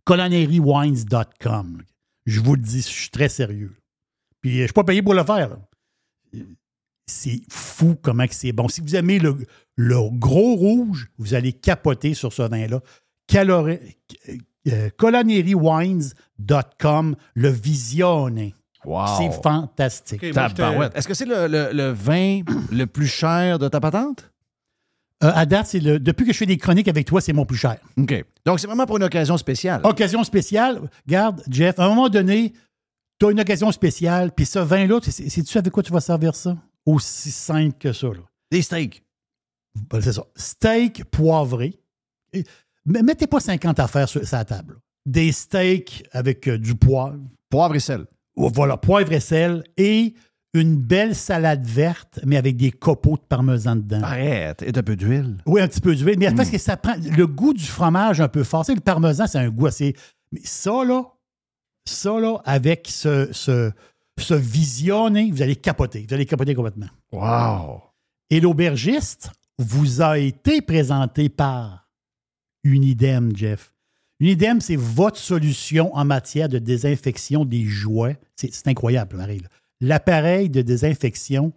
colonerywines.com. 0.05 1.83
Je 2.27 2.41
vous 2.41 2.55
le 2.55 2.63
dis, 2.63 2.83
je 2.83 2.87
suis 2.89 3.11
très 3.11 3.29
sérieux. 3.29 3.75
Puis, 4.41 4.57
je 4.57 4.61
ne 4.63 4.67
suis 4.67 4.73
pas 4.73 4.85
payé 4.85 5.03
pour 5.03 5.15
le 5.15 5.25
faire. 5.25 5.57
C'est 7.07 7.43
fou 7.51 7.97
comment 8.01 8.27
que 8.27 8.35
c'est 8.35 8.53
bon. 8.53 8.69
Si 8.69 8.81
vous 8.81 8.97
aimez 8.97 9.19
le, 9.19 9.37
le 9.77 9.97
gros 10.19 10.55
rouge, 10.55 11.09
vous 11.19 11.35
allez 11.35 11.53
capoter 11.53 12.15
sur 12.15 12.33
ce 12.33 12.43
vin-là. 12.43 12.81
Calori- 13.29 13.97
euh, 14.69 14.89
colonerywines.com, 14.97 17.17
le 17.35 17.49
visionner. 17.49 18.55
Wow. 18.85 19.07
C'est 19.19 19.33
fantastique. 19.43 20.21
Est-ce 20.95 21.07
que 21.09 21.15
c'est 21.15 21.25
le, 21.27 21.47
le- 21.47 21.71
le 21.73 21.91
vin 21.91 22.41
le 22.73 22.85
plus 22.87 23.07
cher 23.07 23.59
de 23.59 23.69
ta 23.69 23.81
patente? 23.81 24.32
Euh, 25.23 25.31
à 25.35 25.47
date, 25.47 25.67
c'est 25.67 25.81
le, 25.81 25.99
depuis 26.01 26.27
que 26.27 26.33
je 26.33 26.39
fais 26.39 26.47
des 26.47 26.57
chroniques 26.59 26.89
avec 26.89 27.07
toi, 27.07 27.21
c'est 27.21 27.33
mon 27.33 27.45
plus 27.47 27.57
cher. 27.57 27.77
OK. 27.97 28.25
Donc, 28.45 28.59
c'est 28.61 28.67
vraiment 28.67 28.87
pour 28.87 28.97
une 28.97 29.05
occasion 29.05 29.37
spéciale. 29.37 29.81
Occasion 29.85 30.25
spéciale. 30.25 30.81
Garde, 31.07 31.43
Jeff, 31.49 31.79
à 31.79 31.85
un 31.85 31.89
moment 31.91 32.09
donné, 32.09 32.53
tu 33.21 33.27
as 33.27 33.31
une 33.31 33.41
occasion 33.41 33.71
spéciale, 33.71 34.33
puis 34.33 34.45
ce 34.47 34.59
vin-là, 34.59 35.01
tu 35.01 35.13
sais- 35.13 35.29
sais-tu 35.29 35.59
avec 35.59 35.73
quoi 35.73 35.83
tu 35.83 35.93
vas 35.93 36.01
servir 36.01 36.35
ça? 36.35 36.57
Aussi 36.85 37.31
simple 37.31 37.77
que 37.79 37.93
ça. 37.93 38.09
Là. 38.09 38.21
Des 38.51 38.63
steaks. 38.63 39.03
Ben, 39.91 40.01
c'est 40.01 40.13
ça. 40.13 40.25
Steak 40.35 41.05
poivré. 41.05 41.79
Et 42.33 42.45
Mais 42.85 43.03
mettez 43.03 43.27
pas 43.29 43.39
50 43.41 43.79
affaires 43.79 44.09
sur, 44.09 44.27
sur 44.27 44.37
la 44.37 44.45
table. 44.45 44.75
là. 44.75 44.81
Des 45.07 45.31
steaks 45.33 46.05
avec 46.13 46.49
euh, 46.49 46.59
du 46.59 46.75
poivre. 46.75 47.19
Poivre 47.49 47.75
et 47.77 47.81
sel. 47.81 48.07
Voilà, 48.35 48.77
poivre 48.77 49.13
et 49.13 49.21
sel. 49.21 49.63
Et 49.77 50.15
une 50.55 50.77
belle 50.77 51.15
salade 51.15 51.65
verte, 51.67 52.21
mais 52.27 52.37
avec 52.37 52.57
des 52.57 52.71
copeaux 52.71 53.17
de 53.17 53.23
parmesan 53.27 53.77
dedans. 53.77 54.03
Arrête. 54.03 54.63
Et 54.63 54.77
un 54.77 54.83
peu 54.83 54.97
d'huile. 54.97 55.39
Oui, 55.47 55.61
un 55.63 55.69
petit 55.69 55.81
peu 55.81 55.95
d'huile. 55.95 56.19
Mais 56.19 56.31
parce 56.35 56.49
Mm. 56.49 56.53
que 56.53 56.59
ça 56.59 56.77
prend 56.77 56.95
le 56.97 57.27
goût 57.27 57.55
du 57.55 57.65
fromage 57.65 58.21
un 58.21 58.29
peu 58.29 58.45
fort. 58.45 58.65
Tu 58.65 58.73
sais, 58.73 58.75
le 58.75 58.81
parmesan, 58.83 59.27
c'est 59.27 59.39
un 59.39 59.49
goût 59.49 59.67
assez. 59.67 59.95
Mais 60.31 60.41
ça, 60.45 60.85
là, 60.85 61.05
ça, 61.89 62.21
là, 62.21 62.37
avec 62.45 62.87
ce, 62.91 63.29
ce, 63.33 63.73
ce 64.19 64.35
visionné, 64.35 65.31
vous 65.31 65.41
allez 65.43 65.57
capoter. 65.57 66.05
Vous 66.07 66.15
allez 66.15 66.27
capoter 66.27 66.55
complètement. 66.55 66.89
Wow. 67.13 67.83
Et 68.31 68.41
l'aubergiste 68.41 69.31
vous 69.59 70.03
a 70.03 70.19
été 70.19 70.61
présenté 70.61 71.29
par 71.29 71.89
Unidem, 72.65 73.35
Jeff. 73.35 73.73
Unidem, 74.21 74.61
c'est 74.61 74.77
votre 74.77 75.19
solution 75.19 75.95
en 75.97 76.05
matière 76.05 76.49
de 76.49 76.59
désinfection 76.59 77.45
des 77.45 77.65
jouets. 77.65 78.19
C'est 78.37 78.53
c'est 78.55 78.69
incroyable, 78.69 79.17
pareil. 79.17 79.41
là. 79.41 79.49
L'appareil 79.83 80.49
de 80.49 80.63
désinfection 80.63 81.53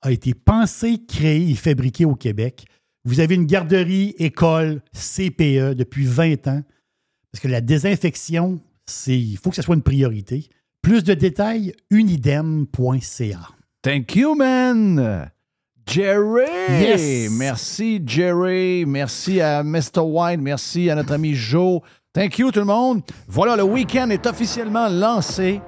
a 0.00 0.10
été 0.10 0.32
pensé, 0.32 0.98
créé 1.06 1.50
et 1.50 1.54
fabriqué 1.54 2.06
au 2.06 2.14
Québec. 2.14 2.64
Vous 3.04 3.20
avez 3.20 3.34
une 3.34 3.44
garderie, 3.44 4.14
école, 4.18 4.80
CPE 4.94 5.74
depuis 5.74 6.06
20 6.06 6.48
ans. 6.48 6.62
Parce 7.30 7.42
que 7.42 7.48
la 7.48 7.60
désinfection, 7.60 8.60
c'est 8.86 9.18
il 9.18 9.36
faut 9.36 9.50
que 9.50 9.56
ce 9.56 9.62
soit 9.62 9.74
une 9.74 9.82
priorité. 9.82 10.48
Plus 10.80 11.04
de 11.04 11.12
détails, 11.12 11.74
unidem.ca. 11.90 13.40
Thank 13.82 14.16
you, 14.16 14.34
man. 14.34 15.30
Jerry! 15.86 16.46
Yes. 16.70 17.30
Merci, 17.30 18.02
Jerry. 18.06 18.86
Merci 18.86 19.42
à 19.42 19.62
Mr. 19.62 20.00
White. 20.00 20.40
Merci 20.40 20.88
à 20.88 20.94
notre 20.94 21.12
ami 21.12 21.34
Joe. 21.34 21.82
Thank 22.14 22.38
you, 22.38 22.50
tout 22.52 22.60
le 22.60 22.66
monde. 22.66 23.02
Voilà, 23.28 23.54
le 23.54 23.64
week-end 23.64 24.08
est 24.08 24.26
officiellement 24.26 24.88
lancé 24.88 25.60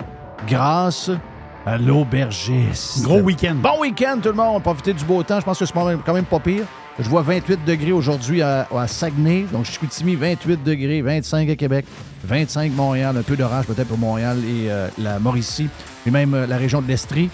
grâce 0.47 1.11
à 1.11 1.32
l'aubergiste. 1.67 3.03
Gros 3.03 3.21
week-end. 3.21 3.55
Bon 3.55 3.81
week-end, 3.81 4.19
tout 4.23 4.31
le 4.31 4.35
monde. 4.35 4.63
Profitez 4.63 4.93
du 4.93 5.05
beau 5.05 5.23
temps. 5.23 5.41
Je 5.41 5.45
pense 5.45 5.59
que 5.59 5.67
c'est 5.67 5.73
quand 5.73 6.15
même 6.15 6.25
pas 6.25 6.41
pire. 6.41 6.65
Je 6.99 7.09
vois 7.09 7.23
28 7.23 7.65
degrés 7.65 7.93
aujourd'hui 7.93 8.43
à, 8.43 8.67
à 8.77 8.87
Saguenay. 8.87 9.47
Donc, 9.51 9.65
je 9.65 9.71
suis 9.71 10.17
28 10.17 10.63
degrés, 10.63 11.01
25 11.01 11.49
à 11.49 11.57
Québec, 11.57 11.87
25 12.25 12.73
Montréal, 12.73 13.17
un 13.17 13.23
peu 13.23 13.37
d'orage 13.37 13.67
peut-être 13.67 13.89
pour 13.89 13.99
Montréal 13.99 14.39
et 14.45 14.71
euh, 14.71 14.89
la 14.99 15.19
Mauricie, 15.19 15.69
et 16.07 16.11
même 16.11 16.35
euh, 16.35 16.47
la 16.47 16.59
région 16.59 16.83
de 16.83 16.89
l'Estrie. 16.89 17.31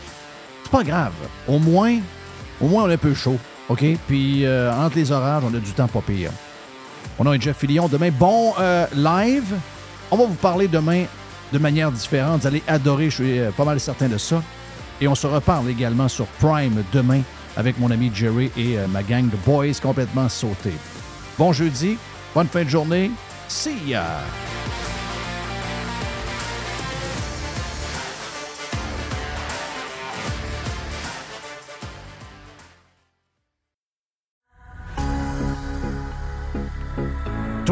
C'est 0.63 0.71
pas 0.71 0.85
grave. 0.85 1.13
Au 1.49 1.59
moins, 1.59 1.97
au 2.61 2.69
moins, 2.69 2.85
on 2.85 2.91
est 2.91 2.95
un 2.95 2.99
peu 2.99 3.15
chaud. 3.15 3.37
OK? 3.69 3.85
Puis, 4.07 4.45
euh, 4.45 4.73
entre 4.73 4.97
les 4.97 5.11
orages, 5.11 5.43
on 5.45 5.55
a 5.55 5.59
du 5.59 5.73
temps 5.73 5.89
pas 5.89 6.03
pire. 6.03 6.31
On 7.19 7.27
a 7.27 7.31
un 7.31 7.41
Jeff 7.41 7.57
Fillion 7.57 7.89
demain. 7.89 8.11
Bon 8.11 8.53
live. 8.95 9.55
On 10.11 10.17
va 10.17 10.25
vous 10.25 10.35
parler 10.35 10.69
demain 10.69 11.05
de 11.53 11.59
manière 11.59 11.93
différente. 11.93 12.43
Vous 12.43 12.47
allez 12.47 12.63
adorer, 12.67 13.11
je 13.11 13.15
suis 13.15 13.39
euh, 13.39 13.51
pas 13.51 13.65
mal 13.65 13.81
certain 13.81 14.09
de 14.09 14.19
ça. 14.19 14.43
Et 15.01 15.09
on 15.09 15.15
se 15.15 15.27
reparle 15.27 15.69
également 15.71 16.09
sur 16.09 16.27
Prime 16.27 16.83
demain 16.93 17.23
avec 17.57 17.79
mon 17.79 17.91
ami 17.91 18.11
Jerry 18.15 18.51
et 18.57 18.79
euh, 18.79 18.87
ma 18.89 19.03
gang 19.03 19.29
de 19.29 19.37
boys 19.45 19.79
complètement 19.83 20.29
sautés. 20.29 20.75
Bon 21.39 21.53
jeudi, 21.53 21.97
bonne 22.35 22.49
fin 22.49 22.65
de 22.65 22.69
journée. 22.69 23.11
See 23.49 23.79
ya! 23.87 24.05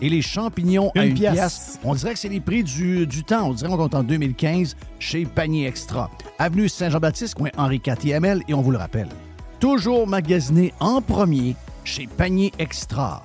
Et 0.00 0.08
les 0.08 0.22
champignons 0.22 0.90
à 0.96 1.04
Une 1.04 1.12
1 1.12 1.14
pièce. 1.14 1.32
pièce. 1.32 1.78
On 1.84 1.94
dirait 1.94 2.14
que 2.14 2.18
c'est 2.18 2.28
les 2.28 2.40
prix 2.40 2.64
du, 2.64 3.06
du 3.06 3.24
temps. 3.24 3.48
On 3.48 3.54
dirait 3.54 3.70
qu'on 3.70 3.76
compte 3.76 3.94
en 3.94 4.02
2015 4.02 4.76
chez 4.98 5.24
Panier 5.24 5.66
Extra. 5.66 6.10
Avenue 6.38 6.68
Saint-Jean-Baptiste, 6.68 7.34
coin 7.34 7.50
Henri 7.56 7.80
IV 7.84 8.42
Et 8.48 8.54
on 8.54 8.60
vous 8.60 8.70
le 8.72 8.78
rappelle, 8.78 9.08
toujours 9.60 10.06
magasiné 10.06 10.74
en 10.80 11.00
premier 11.00 11.54
chez 11.84 12.06
Panier 12.06 12.52
Extra. 12.58 13.22